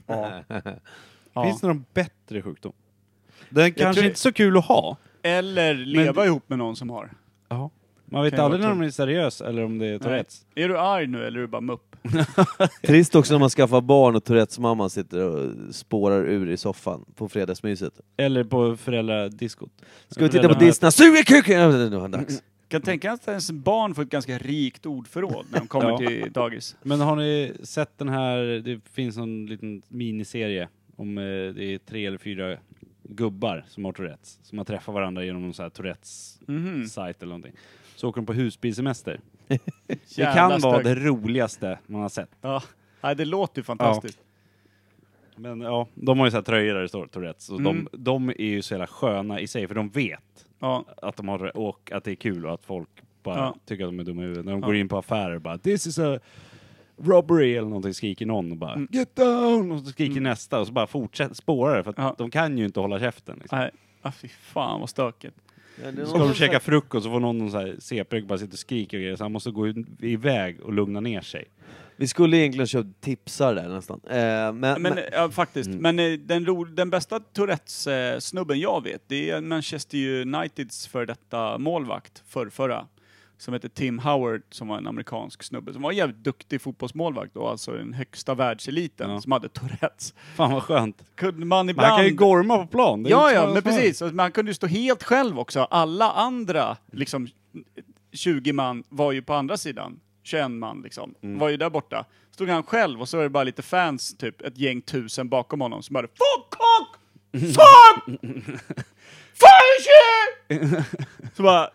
Ja. 0.06 0.42
Finns 1.44 1.60
det 1.60 1.66
någon 1.66 1.84
bättre 1.94 2.42
sjukdom? 2.42 2.72
Den 3.50 3.72
kanske 3.72 4.00
tror- 4.00 4.06
inte 4.06 4.14
är 4.16 4.18
så 4.18 4.32
kul 4.32 4.56
att 4.58 4.64
ha. 4.64 4.96
Eller 5.22 5.74
leva 5.74 6.26
ihop 6.26 6.48
med 6.48 6.58
någon 6.58 6.76
som 6.76 6.90
har. 6.90 7.12
Ja. 7.48 7.70
Man 8.10 8.22
vet 8.24 8.30
Kan 8.32 8.38
ju 8.38 8.44
aldrig 8.44 8.62
när 8.62 8.68
de 8.68 8.80
är 8.82 8.90
seriös 8.90 9.40
eller 9.40 9.64
om 9.64 9.78
det 9.78 9.86
är 9.86 9.98
Tourettes. 9.98 10.46
Nej. 10.54 10.64
Är 10.64 10.68
du 10.68 10.78
arg 10.78 11.06
nu 11.06 11.24
eller 11.26 11.38
är 11.38 11.42
du 11.42 11.46
bara 11.46 11.60
mupp? 11.60 11.96
Trist 12.82 13.14
också 13.14 13.34
när 13.34 13.38
man 13.38 13.50
skaffar 13.50 13.80
barn 13.80 14.16
och 14.16 14.24
Tourettes 14.24 14.58
mamma 14.58 14.88
sitter 14.88 15.20
och 15.24 15.74
spårar 15.74 16.24
ur 16.24 16.50
i 16.50 16.56
soffan 16.56 17.04
på 17.14 17.28
fredagsmyset. 17.28 18.00
Eller 18.16 18.44
på 18.44 18.76
föräldradiskot. 18.76 19.70
Ska 20.08 20.24
vi 20.24 20.30
titta 20.30 20.48
på 20.48 20.58
Disney? 20.58 20.90
Sug 20.90 21.16
i 21.18 21.24
kuken! 21.24 21.60
Ja, 21.60 21.68
Nu 21.68 21.90
det 21.90 22.08
dags. 22.08 22.42
Kan 22.68 22.82
tänka 22.82 23.12
att 23.12 23.28
ens 23.28 23.50
barn 23.50 23.94
får 23.94 24.02
ett 24.02 24.10
ganska 24.10 24.38
rikt 24.38 24.86
ordförråd 24.86 25.46
när 25.52 25.58
de 25.58 25.66
kommer 25.68 25.90
Ja. 25.90 25.96
till 25.96 26.32
dagis. 26.32 26.76
Men 26.82 27.00
har 27.00 27.16
ni 27.16 27.52
sett 27.62 27.98
den 27.98 28.08
här, 28.08 28.38
det 28.64 28.80
finns 28.92 29.16
en 29.16 29.46
liten 29.46 29.82
miniserie 29.88 30.68
om 30.96 31.18
eh, 31.18 31.24
det 31.24 31.64
är 31.64 31.78
tre 31.78 32.06
eller 32.06 32.18
fyra 32.18 32.56
gubbar 33.02 33.64
som 33.68 33.84
har 33.84 33.92
Tourettes. 33.92 34.38
Som 34.42 34.58
har 34.58 34.64
träffat 34.64 34.94
varandra 34.94 35.24
genom 35.24 35.42
någon 35.42 35.54
sån 35.54 35.62
här 35.62 35.70
Tourettes-sajt 35.70 37.16
eller 37.22 37.26
någonting. 37.30 37.52
Så 37.98 38.08
åker 38.08 38.20
de 38.20 38.26
på 38.26 38.32
husbilsemester. 38.32 39.20
Det 40.16 40.24
kan 40.34 40.60
vara 40.60 40.82
det 40.82 40.94
roligaste 40.94 41.78
man 41.86 42.00
har 42.02 42.08
sett. 42.08 42.30
Ja. 42.40 42.62
Nej, 43.00 43.16
det 43.16 43.24
låter 43.24 43.58
ju 43.60 43.64
fantastiskt. 43.64 44.18
Men 45.36 45.60
ja, 45.60 45.88
de 45.94 46.18
har 46.18 46.26
ju 46.26 46.30
så 46.30 46.36
här 46.36 46.42
tröjor 46.42 46.74
där 46.74 46.82
det 46.82 46.88
står 46.88 47.06
Tourettes. 47.06 47.50
Och 47.50 47.60
Mm. 47.60 47.88
de, 47.92 48.02
de 48.02 48.28
är 48.28 48.40
ju 48.40 48.62
så 48.62 48.74
jävla 48.74 48.86
sköna 48.86 49.40
i 49.40 49.46
sig, 49.46 49.68
för 49.68 49.74
de 49.74 49.88
vet 49.88 50.46
Ja. 50.58 50.84
att 51.02 51.16
de 51.16 51.28
har 51.28 51.56
och 51.56 51.92
att 51.92 52.04
det 52.04 52.10
är 52.10 52.14
kul 52.14 52.46
och 52.46 52.54
att 52.54 52.64
folk 52.64 52.88
bara 53.22 53.36
Ja. 53.38 53.54
tycker 53.66 53.84
att 53.84 53.88
de 53.90 54.00
är 54.00 54.04
dumma 54.04 54.22
i 54.22 54.24
huvudet. 54.24 54.44
När 54.44 54.52
de 54.52 54.60
Ja. 54.60 54.66
går 54.66 54.76
in 54.76 54.88
på 54.88 54.98
affärer 54.98 55.38
bara 55.38 55.58
“This 55.58 55.86
is 55.86 55.98
a 55.98 56.18
robbery” 56.96 57.56
eller 57.56 57.68
någonting 57.68 57.94
skriker 57.94 58.26
någon 58.26 58.50
och 58.50 58.56
bara 58.58 58.72
Mm. 58.74 58.88
“Get 58.92 59.16
down!” 59.16 59.72
och 59.72 59.80
så 59.80 59.86
skriker 59.90 60.20
nästa 60.20 60.60
och 60.60 60.66
så 60.66 60.72
bara 60.72 60.86
fortsätter 60.86 61.34
spåra 61.34 61.76
det 61.76 61.82
för 61.84 61.90
att 61.90 61.98
Ja. 61.98 62.14
de 62.18 62.30
kan 62.30 62.58
ju 62.58 62.64
inte 62.64 62.80
hålla 62.80 62.98
käften. 63.00 63.38
Liksom. 63.40 63.58
Nej. 63.58 63.70
Ah, 64.02 64.12
fy 64.12 64.28
fan 64.28 64.80
vad 64.80 64.90
stökigt. 64.90 65.36
Ska 66.06 66.18
de 66.18 66.34
käka 66.34 66.60
frukost 66.60 67.04
så 67.04 67.10
får 67.10 67.20
någon 67.20 67.50
så 67.50 67.58
här 67.58 67.76
CP 67.78 68.20
bara 68.20 68.38
sitta 68.38 68.52
och 68.52 68.58
skrika 68.58 68.96
och 68.96 69.00
grejer 69.00 69.16
så 69.16 69.24
han 69.24 69.32
måste 69.32 69.50
gå 69.50 69.68
iväg 70.00 70.60
och 70.60 70.72
lugna 70.72 71.00
ner 71.00 71.20
sig. 71.20 71.44
Vi 71.96 72.08
skulle 72.08 72.36
egentligen 72.36 72.66
köpt 72.66 73.00
tipsar 73.00 73.54
där 73.54 73.68
nästan. 73.68 74.00
Eh, 74.10 74.16
men, 74.16 74.52
Men, 74.60 74.82
men, 74.82 74.98
ja, 75.12 75.30
faktiskt. 75.30 75.68
Mm. 75.68 75.82
Men 75.82 75.98
eh, 75.98 76.18
den, 76.18 76.46
ro, 76.46 76.64
den 76.64 76.90
bästa 76.90 77.20
Tourettes-snubben 77.20 78.60
jag 78.60 78.82
vet, 78.84 79.02
det 79.06 79.30
är 79.30 79.40
Manchester 79.40 79.98
Uniteds 80.20 80.86
för 80.86 81.06
detta 81.06 81.58
målvakt, 81.58 82.22
för 82.26 82.48
förra 82.48 82.86
som 83.38 83.54
heter 83.54 83.68
Tim 83.68 83.98
Howard, 83.98 84.42
som 84.50 84.68
var 84.68 84.78
en 84.78 84.86
amerikansk 84.86 85.42
snubbe, 85.42 85.72
som 85.72 85.82
var 85.82 85.90
en 85.90 85.96
jävligt 85.96 86.16
duktig 86.24 86.60
fotbollsmålvakt 86.62 87.36
och 87.36 87.50
alltså 87.50 87.72
den 87.72 87.94
högsta 87.94 88.34
världseliten, 88.34 89.10
Ja. 89.10 89.20
som 89.20 89.32
hade 89.32 89.48
Tourettes. 89.48 90.14
Fan 90.36 90.52
vad 90.52 90.62
skönt. 90.62 91.02
Kunde 91.14 91.46
man 91.46 91.68
ibland... 91.70 91.88
han 91.88 91.98
kan 91.98 92.06
ju 92.06 92.14
gorma 92.14 92.58
på 92.58 92.66
plan. 92.66 93.06
Ja, 93.08 93.32
ja, 93.32 93.50
men 93.54 93.62
precis. 93.62 94.02
Man 94.12 94.32
kunde 94.32 94.50
ju 94.50 94.54
stå 94.54 94.66
helt 94.66 95.02
själv 95.02 95.38
också. 95.38 95.60
Alla 95.60 96.12
andra, 96.12 96.76
liksom 96.92 97.28
20 98.12 98.52
man, 98.52 98.84
var 98.88 99.12
ju 99.12 99.22
på 99.22 99.34
andra 99.34 99.56
sidan. 99.56 100.00
21 100.22 100.50
man 100.50 100.80
liksom, 100.82 101.14
Mm. 101.22 101.38
var 101.38 101.48
ju 101.48 101.56
där 101.56 101.70
borta. 101.70 102.04
Stod 102.30 102.48
han 102.48 102.62
själv 102.62 103.00
och 103.00 103.08
så 103.08 103.16
var 103.16 103.24
det 103.24 103.30
bara 103.30 103.44
lite 103.44 103.62
fans, 103.62 104.16
typ 104.18 104.40
ett 104.42 104.58
gäng 104.58 104.80
tusen 104.82 105.28
bakom 105.28 105.60
honom 105.60 105.82
som 105.82 105.94
bara 105.94 106.06
Fuck, 106.06 106.50
cock! 106.50 106.96
Fuck! 107.32 108.20
Fire 109.38 109.78
shit! 109.84 110.86
Så 111.36 111.42
bara, 111.42 111.70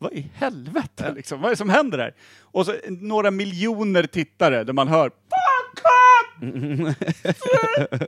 vad 0.00 0.12
i 0.12 0.30
helvete 0.34 1.12
liksom? 1.16 1.40
Vad 1.40 1.48
är 1.48 1.50
det 1.52 1.56
som 1.56 1.70
händer 1.70 1.98
där? 1.98 2.14
Och 2.40 2.66
så 2.66 2.74
några 2.88 3.30
miljoner 3.30 4.02
tittare 4.02 4.64
där 4.64 4.72
man 4.72 4.88
hör! 4.88 5.10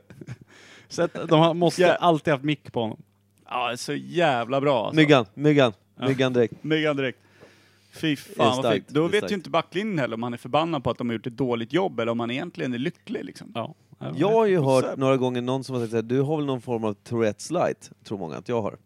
Så 0.87 1.01
att 1.03 1.13
de 1.29 1.39
har- 1.39 1.53
måste 1.53 1.81
Ja. 1.81 1.93
alltid 1.95 2.31
haft 2.33 2.43
mick 2.43 2.71
på 2.73 2.81
honom. 2.81 3.01
Ja, 3.49 3.73
så 3.77 3.93
jävla 3.93 4.61
bra 4.61 4.85
alltså. 4.85 4.95
myggan, 4.95 5.25
myggan, 5.33 5.73
myggan 5.99 6.33
direkt. 6.33 6.63
Myggan 6.63 6.97
direkt. 6.97 7.19
Fy 7.91 8.11
är 8.11 8.15
fan 8.15 8.61
vad 8.63 8.73
fint. 8.73 8.87
Då 8.89 9.05
är 9.05 9.09
vet 9.09 9.17
starkt. 9.17 9.31
ju 9.31 9.35
inte 9.35 9.49
backlinjen 9.49 9.99
heller 9.99 10.15
om 10.15 10.23
han 10.23 10.33
är 10.33 10.37
förbannad 10.37 10.83
på 10.83 10.89
att 10.89 10.97
de 10.97 11.09
har 11.09 11.13
gjort 11.13 11.27
ett 11.27 11.37
dåligt 11.37 11.73
jobb 11.73 11.99
eller 11.99 12.11
om 12.11 12.19
han 12.19 12.31
egentligen 12.31 12.73
är 12.73 12.77
lycklig 12.77 13.25
liksom. 13.25 13.51
Ja. 13.55 13.75
Jag 14.15 14.29
har 14.31 14.45
ju 14.45 14.59
hört 14.59 14.97
några 14.97 15.17
gånger 15.17 15.41
någon 15.41 15.63
som 15.63 15.75
har 15.75 15.81
sagt 15.81 15.93
att 15.93 16.09
du 16.09 16.21
har 16.21 16.37
väl 16.37 16.45
någon 16.45 16.61
form 16.61 16.83
av 16.83 16.93
Tourettes 16.93 17.51
light, 17.51 17.91
tror 18.03 18.17
många 18.17 18.37
att 18.37 18.49
jag 18.49 18.61
har. 18.61 18.77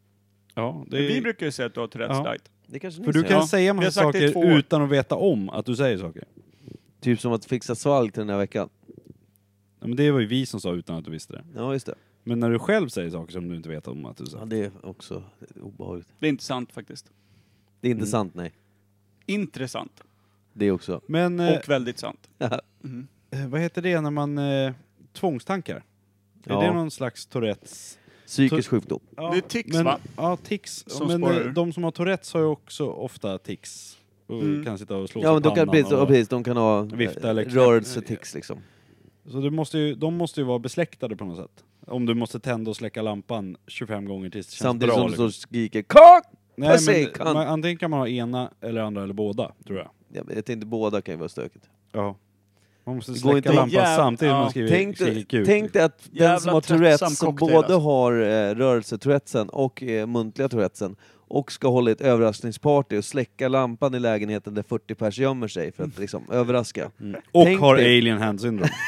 ja 0.56 0.86
det 0.88 0.98
Vi 0.98 1.18
är, 1.18 1.22
brukar 1.22 1.46
ju 1.46 1.52
säga 1.52 1.66
att 1.66 1.74
du 1.74 1.80
har 1.80 1.88
Tourettes 1.88 2.18
Ja. 2.18 2.24
light. 2.32 2.50
Det 2.68 2.80
kanske 2.80 3.00
ni 3.02 3.06
för 3.06 3.14
du 3.14 3.20
säger. 3.20 3.30
kan 3.34 3.40
Ja, 3.42 3.48
säga 3.48 3.74
vi 3.74 3.78
har 3.78 3.86
massa 3.86 4.02
sagt 4.02 4.14
det 4.14 4.26
i 4.26 4.34
saker 4.34 4.52
år. 4.52 4.58
utan 4.60 4.82
att 4.82 4.90
veta 4.90 5.16
om 5.16 5.50
att 5.50 5.66
du 5.66 5.76
säger 5.76 5.98
saker. 5.98 6.24
Typ 7.00 7.22
som 7.22 7.34
att 7.34 7.46
fixa 7.46 7.76
svalg 7.76 8.12
till 8.12 8.20
den 8.20 8.30
här 8.30 8.38
veckan. 8.38 8.70
Ja, 9.80 9.88
men 9.88 9.96
det 9.96 10.12
var 10.12 10.20
ju 10.20 10.26
vi 10.28 10.46
som 10.46 10.60
sa 10.62 10.74
utan 10.74 10.96
att 10.96 11.06
du 11.06 11.12
visste 11.12 11.34
det. 11.34 11.44
Ja, 11.56 11.74
just 11.74 11.86
det. 11.86 11.96
Men 12.24 12.40
när 12.40 12.50
du 12.50 12.60
själv 12.60 12.90
säger 12.90 13.10
saker 13.10 13.32
som 13.34 13.50
du 13.50 13.56
inte 13.56 13.70
vet 13.70 13.88
om 13.88 14.06
att 14.06 14.18
du 14.18 14.26
sa. 14.26 14.38
Ja, 14.40 14.46
det 14.46 14.58
är 14.66 14.72
också 14.86 15.24
obehagligt. 15.62 16.08
Det 16.20 16.26
är 16.26 16.30
inte 16.30 16.44
sant 16.44 16.72
faktiskt. 16.72 17.12
Det 17.82 17.88
är 17.88 17.92
inte 17.92 18.00
Mm. 18.02 18.12
sant, 18.12 18.36
nej. 18.36 18.54
Intressant. 19.26 20.04
Det 20.54 20.66
är 20.66 20.72
också. 20.72 21.02
Men 21.08 21.40
eh, 21.40 21.58
Och 21.58 21.70
väldigt 21.70 22.00
sant. 22.00 22.30
Mm. 22.84 23.08
eh, 23.32 23.48
vad 23.48 23.62
heter 23.62 23.82
det 23.82 24.02
när 24.02 24.12
man 24.12 24.38
eh, 24.38 24.74
tvångstankar? 25.14 25.76
Är 25.76 26.54
Ja. 26.54 26.62
det 26.62 26.74
någon 26.74 26.92
slags 26.92 27.26
Tourettes? 27.26 27.98
Psykisk 28.28 28.70
sjukdom. 28.70 29.00
Ja, 29.16 29.32
Det 29.32 29.38
är 29.38 29.42
tics, 29.42 29.74
men, 29.76 29.86
va? 29.86 30.00
Ja, 30.18 30.38
tics. 30.44 30.84
Som 30.88 31.08
men 31.08 31.18
spårar 31.22 31.46
eh, 31.48 31.52
de 31.54 31.74
som 31.74 31.84
har 31.84 31.92
Tourettes 31.92 32.34
har 32.34 32.40
ju 32.42 32.46
också 32.48 32.86
ofta 32.88 33.38
tics. 33.38 33.98
Och 34.28 34.42
Mm. 34.42 34.66
kan 34.66 34.78
sitta 34.78 34.96
och 34.98 35.10
slå 35.10 35.22
Ja, 35.22 35.28
sig 35.28 35.34
men 35.34 35.42
de 35.44 35.56
kan, 35.56 35.68
precis, 35.70 35.92
och- 35.92 36.08
precis, 36.08 36.28
de 36.28 36.44
kan 36.44 36.58
ha 36.58 36.82
vifta 36.82 37.20
eh, 37.24 37.30
eller 37.30 37.46
rörelsetics 37.46 38.34
liksom. 38.36 38.58
Så 39.26 39.38
du 39.40 39.50
måste 39.50 39.78
ju, 39.78 39.96
de 39.96 40.14
måste 40.18 40.40
ju 40.42 40.46
vara 40.46 40.60
besläktade 40.60 41.16
på 41.16 41.26
något 41.26 41.38
sätt. 41.38 41.64
Om 41.88 42.06
du 42.06 42.14
måste 42.14 42.40
tända 42.40 42.70
och 42.72 42.76
släcka 42.78 43.02
lampan 43.02 43.58
25 43.68 44.06
gånger 44.06 44.30
tills 44.30 44.48
det 44.48 44.52
känns 44.52 44.60
Samtidigt 44.64 44.96
bra. 44.96 45.02
som 45.02 45.08
de 45.12 45.14
står 45.16 45.26
liksom. 45.26 45.42
skriker 45.42 45.82
KOCK! 45.82 46.24
Nej, 46.58 46.78
men, 46.88 47.06
cunt. 47.06 47.34
man, 47.34 47.48
antingen 47.48 47.78
kan 47.78 47.90
man 47.92 48.00
ha 48.00 48.08
ena 48.08 48.52
eller 48.62 48.82
andra 48.82 49.04
eller 49.04 49.14
båda, 49.14 49.52
tror 49.66 49.78
jag. 49.80 49.90
Ja, 50.14 50.22
jag 50.36 50.46
tänkte 50.46 50.66
båda 50.68 51.02
kan 51.02 51.14
ju 51.14 51.18
vara 51.20 51.30
stökigt. 51.30 51.66
Ja. 51.92 52.16
Man 52.88 52.96
måste 52.96 53.12
Det 53.12 53.20
går 53.24 53.32
släcka 53.32 53.38
inte- 53.38 53.54
lampan 53.54 53.70
Jävla- 53.70 53.96
samtidigt 53.96 54.20
som 54.32 54.36
ja. 54.38 54.42
man 54.42 54.50
skriver 54.50 54.70
Tänk, 54.70 54.98
dig- 55.00 55.46
tänk 55.46 55.74
dig 55.74 55.82
att 55.82 56.00
den 56.04 56.24
Jävla 56.24 56.40
som 56.40 56.54
har 56.54 56.62
tröttsam 56.62 56.78
Tourettes, 56.80 57.18
som 57.20 57.28
cocktail, 57.38 57.52
både 57.54 57.66
alltså. 57.76 57.80
har 57.80 58.14
eh, 58.14 58.56
rörelsetourettesen 58.56 59.50
och 59.50 59.84
eh, 59.84 60.08
muntliga 60.08 60.50
tourettesen, 60.50 60.96
och 61.30 61.52
ska 61.52 61.68
hålla 61.68 61.92
ett 61.92 62.02
överraskningsparty 62.02 62.98
och 62.98 63.06
släcka 63.06 63.48
lampan 63.48 63.96
i 63.96 64.00
lägenheten 64.00 64.54
där 64.54 64.64
40 64.64 64.96
pers 64.96 65.18
gömmer 65.20 65.48
sig 65.48 65.72
för 65.72 65.84
att 65.84 66.00
liksom 66.00 66.24
överraska. 66.32 66.92
Mm. 67.02 67.22
Och 67.32 67.46
Tänk 67.46 67.60
har 67.60 67.76
dig- 67.76 67.98
alien 67.98 68.18
hand 68.18 68.42
syndrome. 68.42 68.72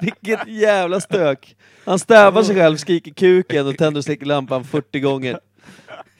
Vilket 0.00 0.46
jävla 0.48 1.00
stök! 1.00 1.56
Han 1.84 1.98
stävar 1.98 2.42
sig 2.42 2.54
själv, 2.56 2.76
skriker 2.76 3.10
kuken 3.12 3.66
och 3.66 3.76
tänder 3.78 3.98
och 3.98 4.04
släcker 4.04 4.26
lampan 4.26 4.64
40 4.64 5.00
gånger. 5.00 5.40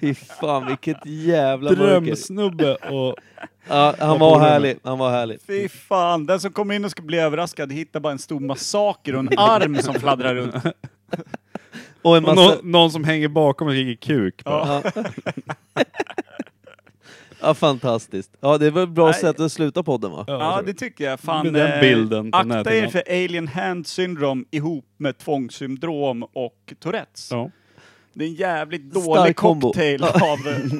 Fy 0.00 0.14
fan 0.14 0.66
vilket 0.66 1.06
jävla 1.06 1.70
mörker. 1.70 1.84
Drömsnubbe 2.00 2.74
och... 2.74 3.16
Ja, 3.68 3.94
han 3.98 4.10
Och 4.10 4.20
var 4.20 4.38
härlig, 4.40 4.78
han 4.82 4.98
var 4.98 5.10
härlig. 5.10 5.38
Fy 5.46 5.68
fan, 5.68 6.26
den 6.26 6.40
som 6.40 6.52
kommer 6.52 6.74
in 6.74 6.84
och 6.84 6.90
ska 6.90 7.02
bli 7.02 7.18
överraskad 7.18 7.72
hittar 7.72 8.00
bara 8.00 8.12
en 8.12 8.18
stor 8.18 8.40
massaker 8.40 9.14
och 9.14 9.20
en 9.20 9.28
arm 9.38 9.76
som 9.82 9.94
fladdrar 9.94 10.34
runt. 10.34 10.54
Och 12.02 12.16
en 12.16 12.24
och 12.24 12.34
massa... 12.34 12.54
någon, 12.54 12.70
någon 12.70 12.90
som 12.90 13.04
hänger 13.04 13.28
bakom 13.28 13.68
och 13.68 13.72
skriker 13.72 14.06
kuk. 14.06 14.44
bara. 14.44 14.82
Ja. 14.94 15.02
Ja. 17.40 17.54
fantastiskt. 17.54 18.36
Ja, 18.40 18.58
det 18.58 18.70
var 18.70 18.82
ett 18.82 18.88
bra 18.88 19.04
Nej. 19.04 19.14
sätt 19.14 19.40
att 19.40 19.52
sluta 19.52 19.82
podden 19.82 20.10
va? 20.10 20.24
Ja, 20.26 20.62
det 20.66 20.74
tycker 20.74 21.04
jag. 21.04 21.20
Fan, 21.20 21.46
Med 21.46 21.54
den 21.54 21.72
eh, 21.72 21.80
bilden 21.80 22.30
på 22.30 22.38
akta 22.38 22.74
er 22.74 22.88
för 22.88 23.02
alien 23.08 23.48
hand 23.48 23.86
syndrome 23.86 24.44
ihop 24.50 24.84
med 24.96 25.18
tvångssyndrom 25.18 26.22
och 26.22 26.74
Tourettes. 26.80 27.28
Ja. 27.30 27.50
Det 28.14 28.24
är 28.24 28.28
en 28.28 28.34
jävligt 28.34 28.92
dålig 28.92 29.04
Stark 29.04 29.36
kombo. 29.36 29.66
cocktail 29.66 30.04
av, 30.04 30.38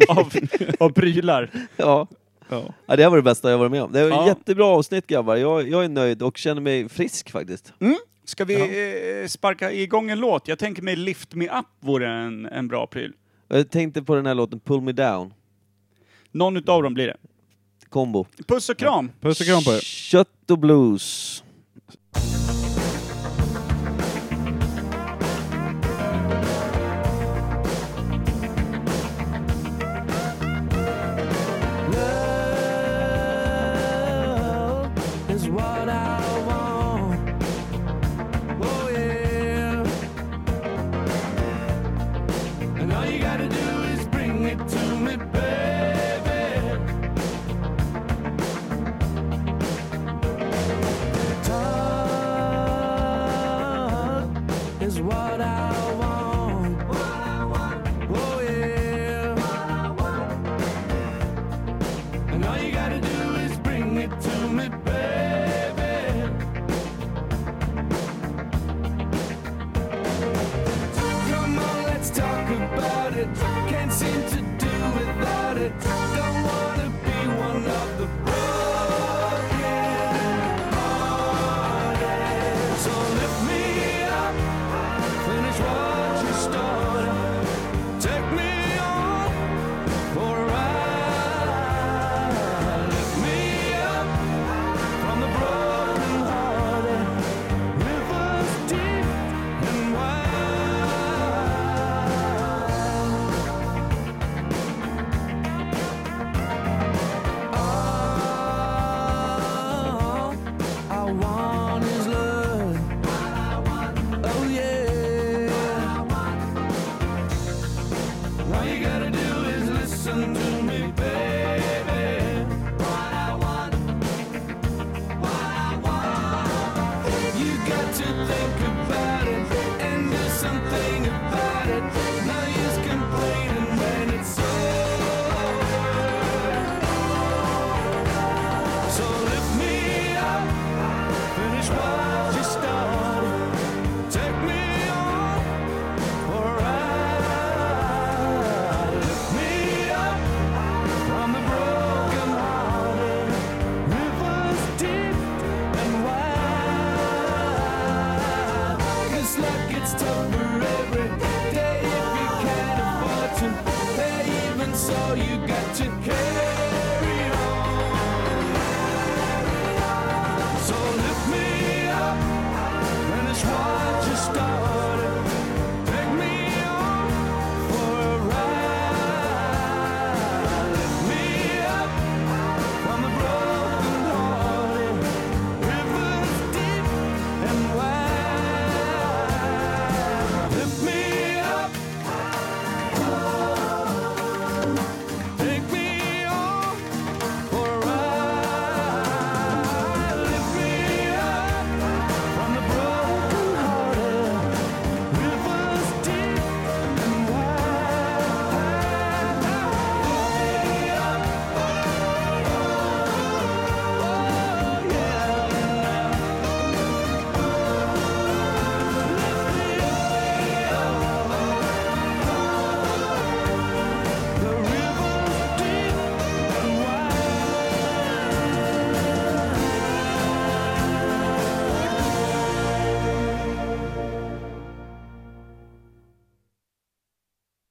av, 0.08 0.32
av 0.80 0.90
prylar. 0.90 1.50
Ja. 1.76 2.06
Ja. 2.48 2.74
ja, 2.86 2.96
det 2.96 3.08
var 3.08 3.16
det 3.16 3.22
bästa 3.22 3.50
jag 3.50 3.58
varit 3.58 3.70
med 3.72 3.82
om. 3.82 3.92
Det 3.92 4.02
var 4.02 4.10
Ja. 4.10 4.26
jättebra 4.26 4.64
avsnitt 4.66 5.06
grabbar, 5.06 5.36
jag, 5.36 5.68
jag 5.68 5.84
är 5.84 5.88
nöjd 5.88 6.22
och 6.22 6.38
känner 6.38 6.60
mig 6.60 6.88
frisk 6.88 7.30
faktiskt. 7.30 7.72
Ska 8.24 8.44
vi 8.44 8.54
eh, 9.22 9.26
sparka 9.28 9.72
igång 9.72 10.10
en 10.10 10.18
låt? 10.20 10.48
Jag 10.48 10.58
tänker 10.58 10.82
mig 10.82 10.96
Lift 10.96 11.34
Me 11.34 11.44
Up 11.44 11.66
vore 11.80 12.08
en, 12.08 12.46
en 12.46 12.68
bra 12.68 12.86
pryl. 12.86 13.12
Jag 13.48 13.70
tänkte 13.70 14.02
på 14.02 14.14
den 14.14 14.26
här 14.26 14.34
låten 14.34 14.60
Pull 14.60 14.80
Me 14.80 14.92
Down, 14.92 15.34
Någon 16.32 16.56
utav 16.56 16.82
dem 16.82 16.94
blir 16.94 17.06
det. 17.06 17.16
kombo. 17.88 18.26
Puss 18.46 18.68
och 18.68 18.76
kram! 18.76 19.10
Puss 19.20 19.40
och 19.40 19.46
kram 19.46 19.64
på 19.64 19.70
er. 19.72 19.80
Kött 19.80 20.50
och 20.50 20.58
blues. 20.58 21.43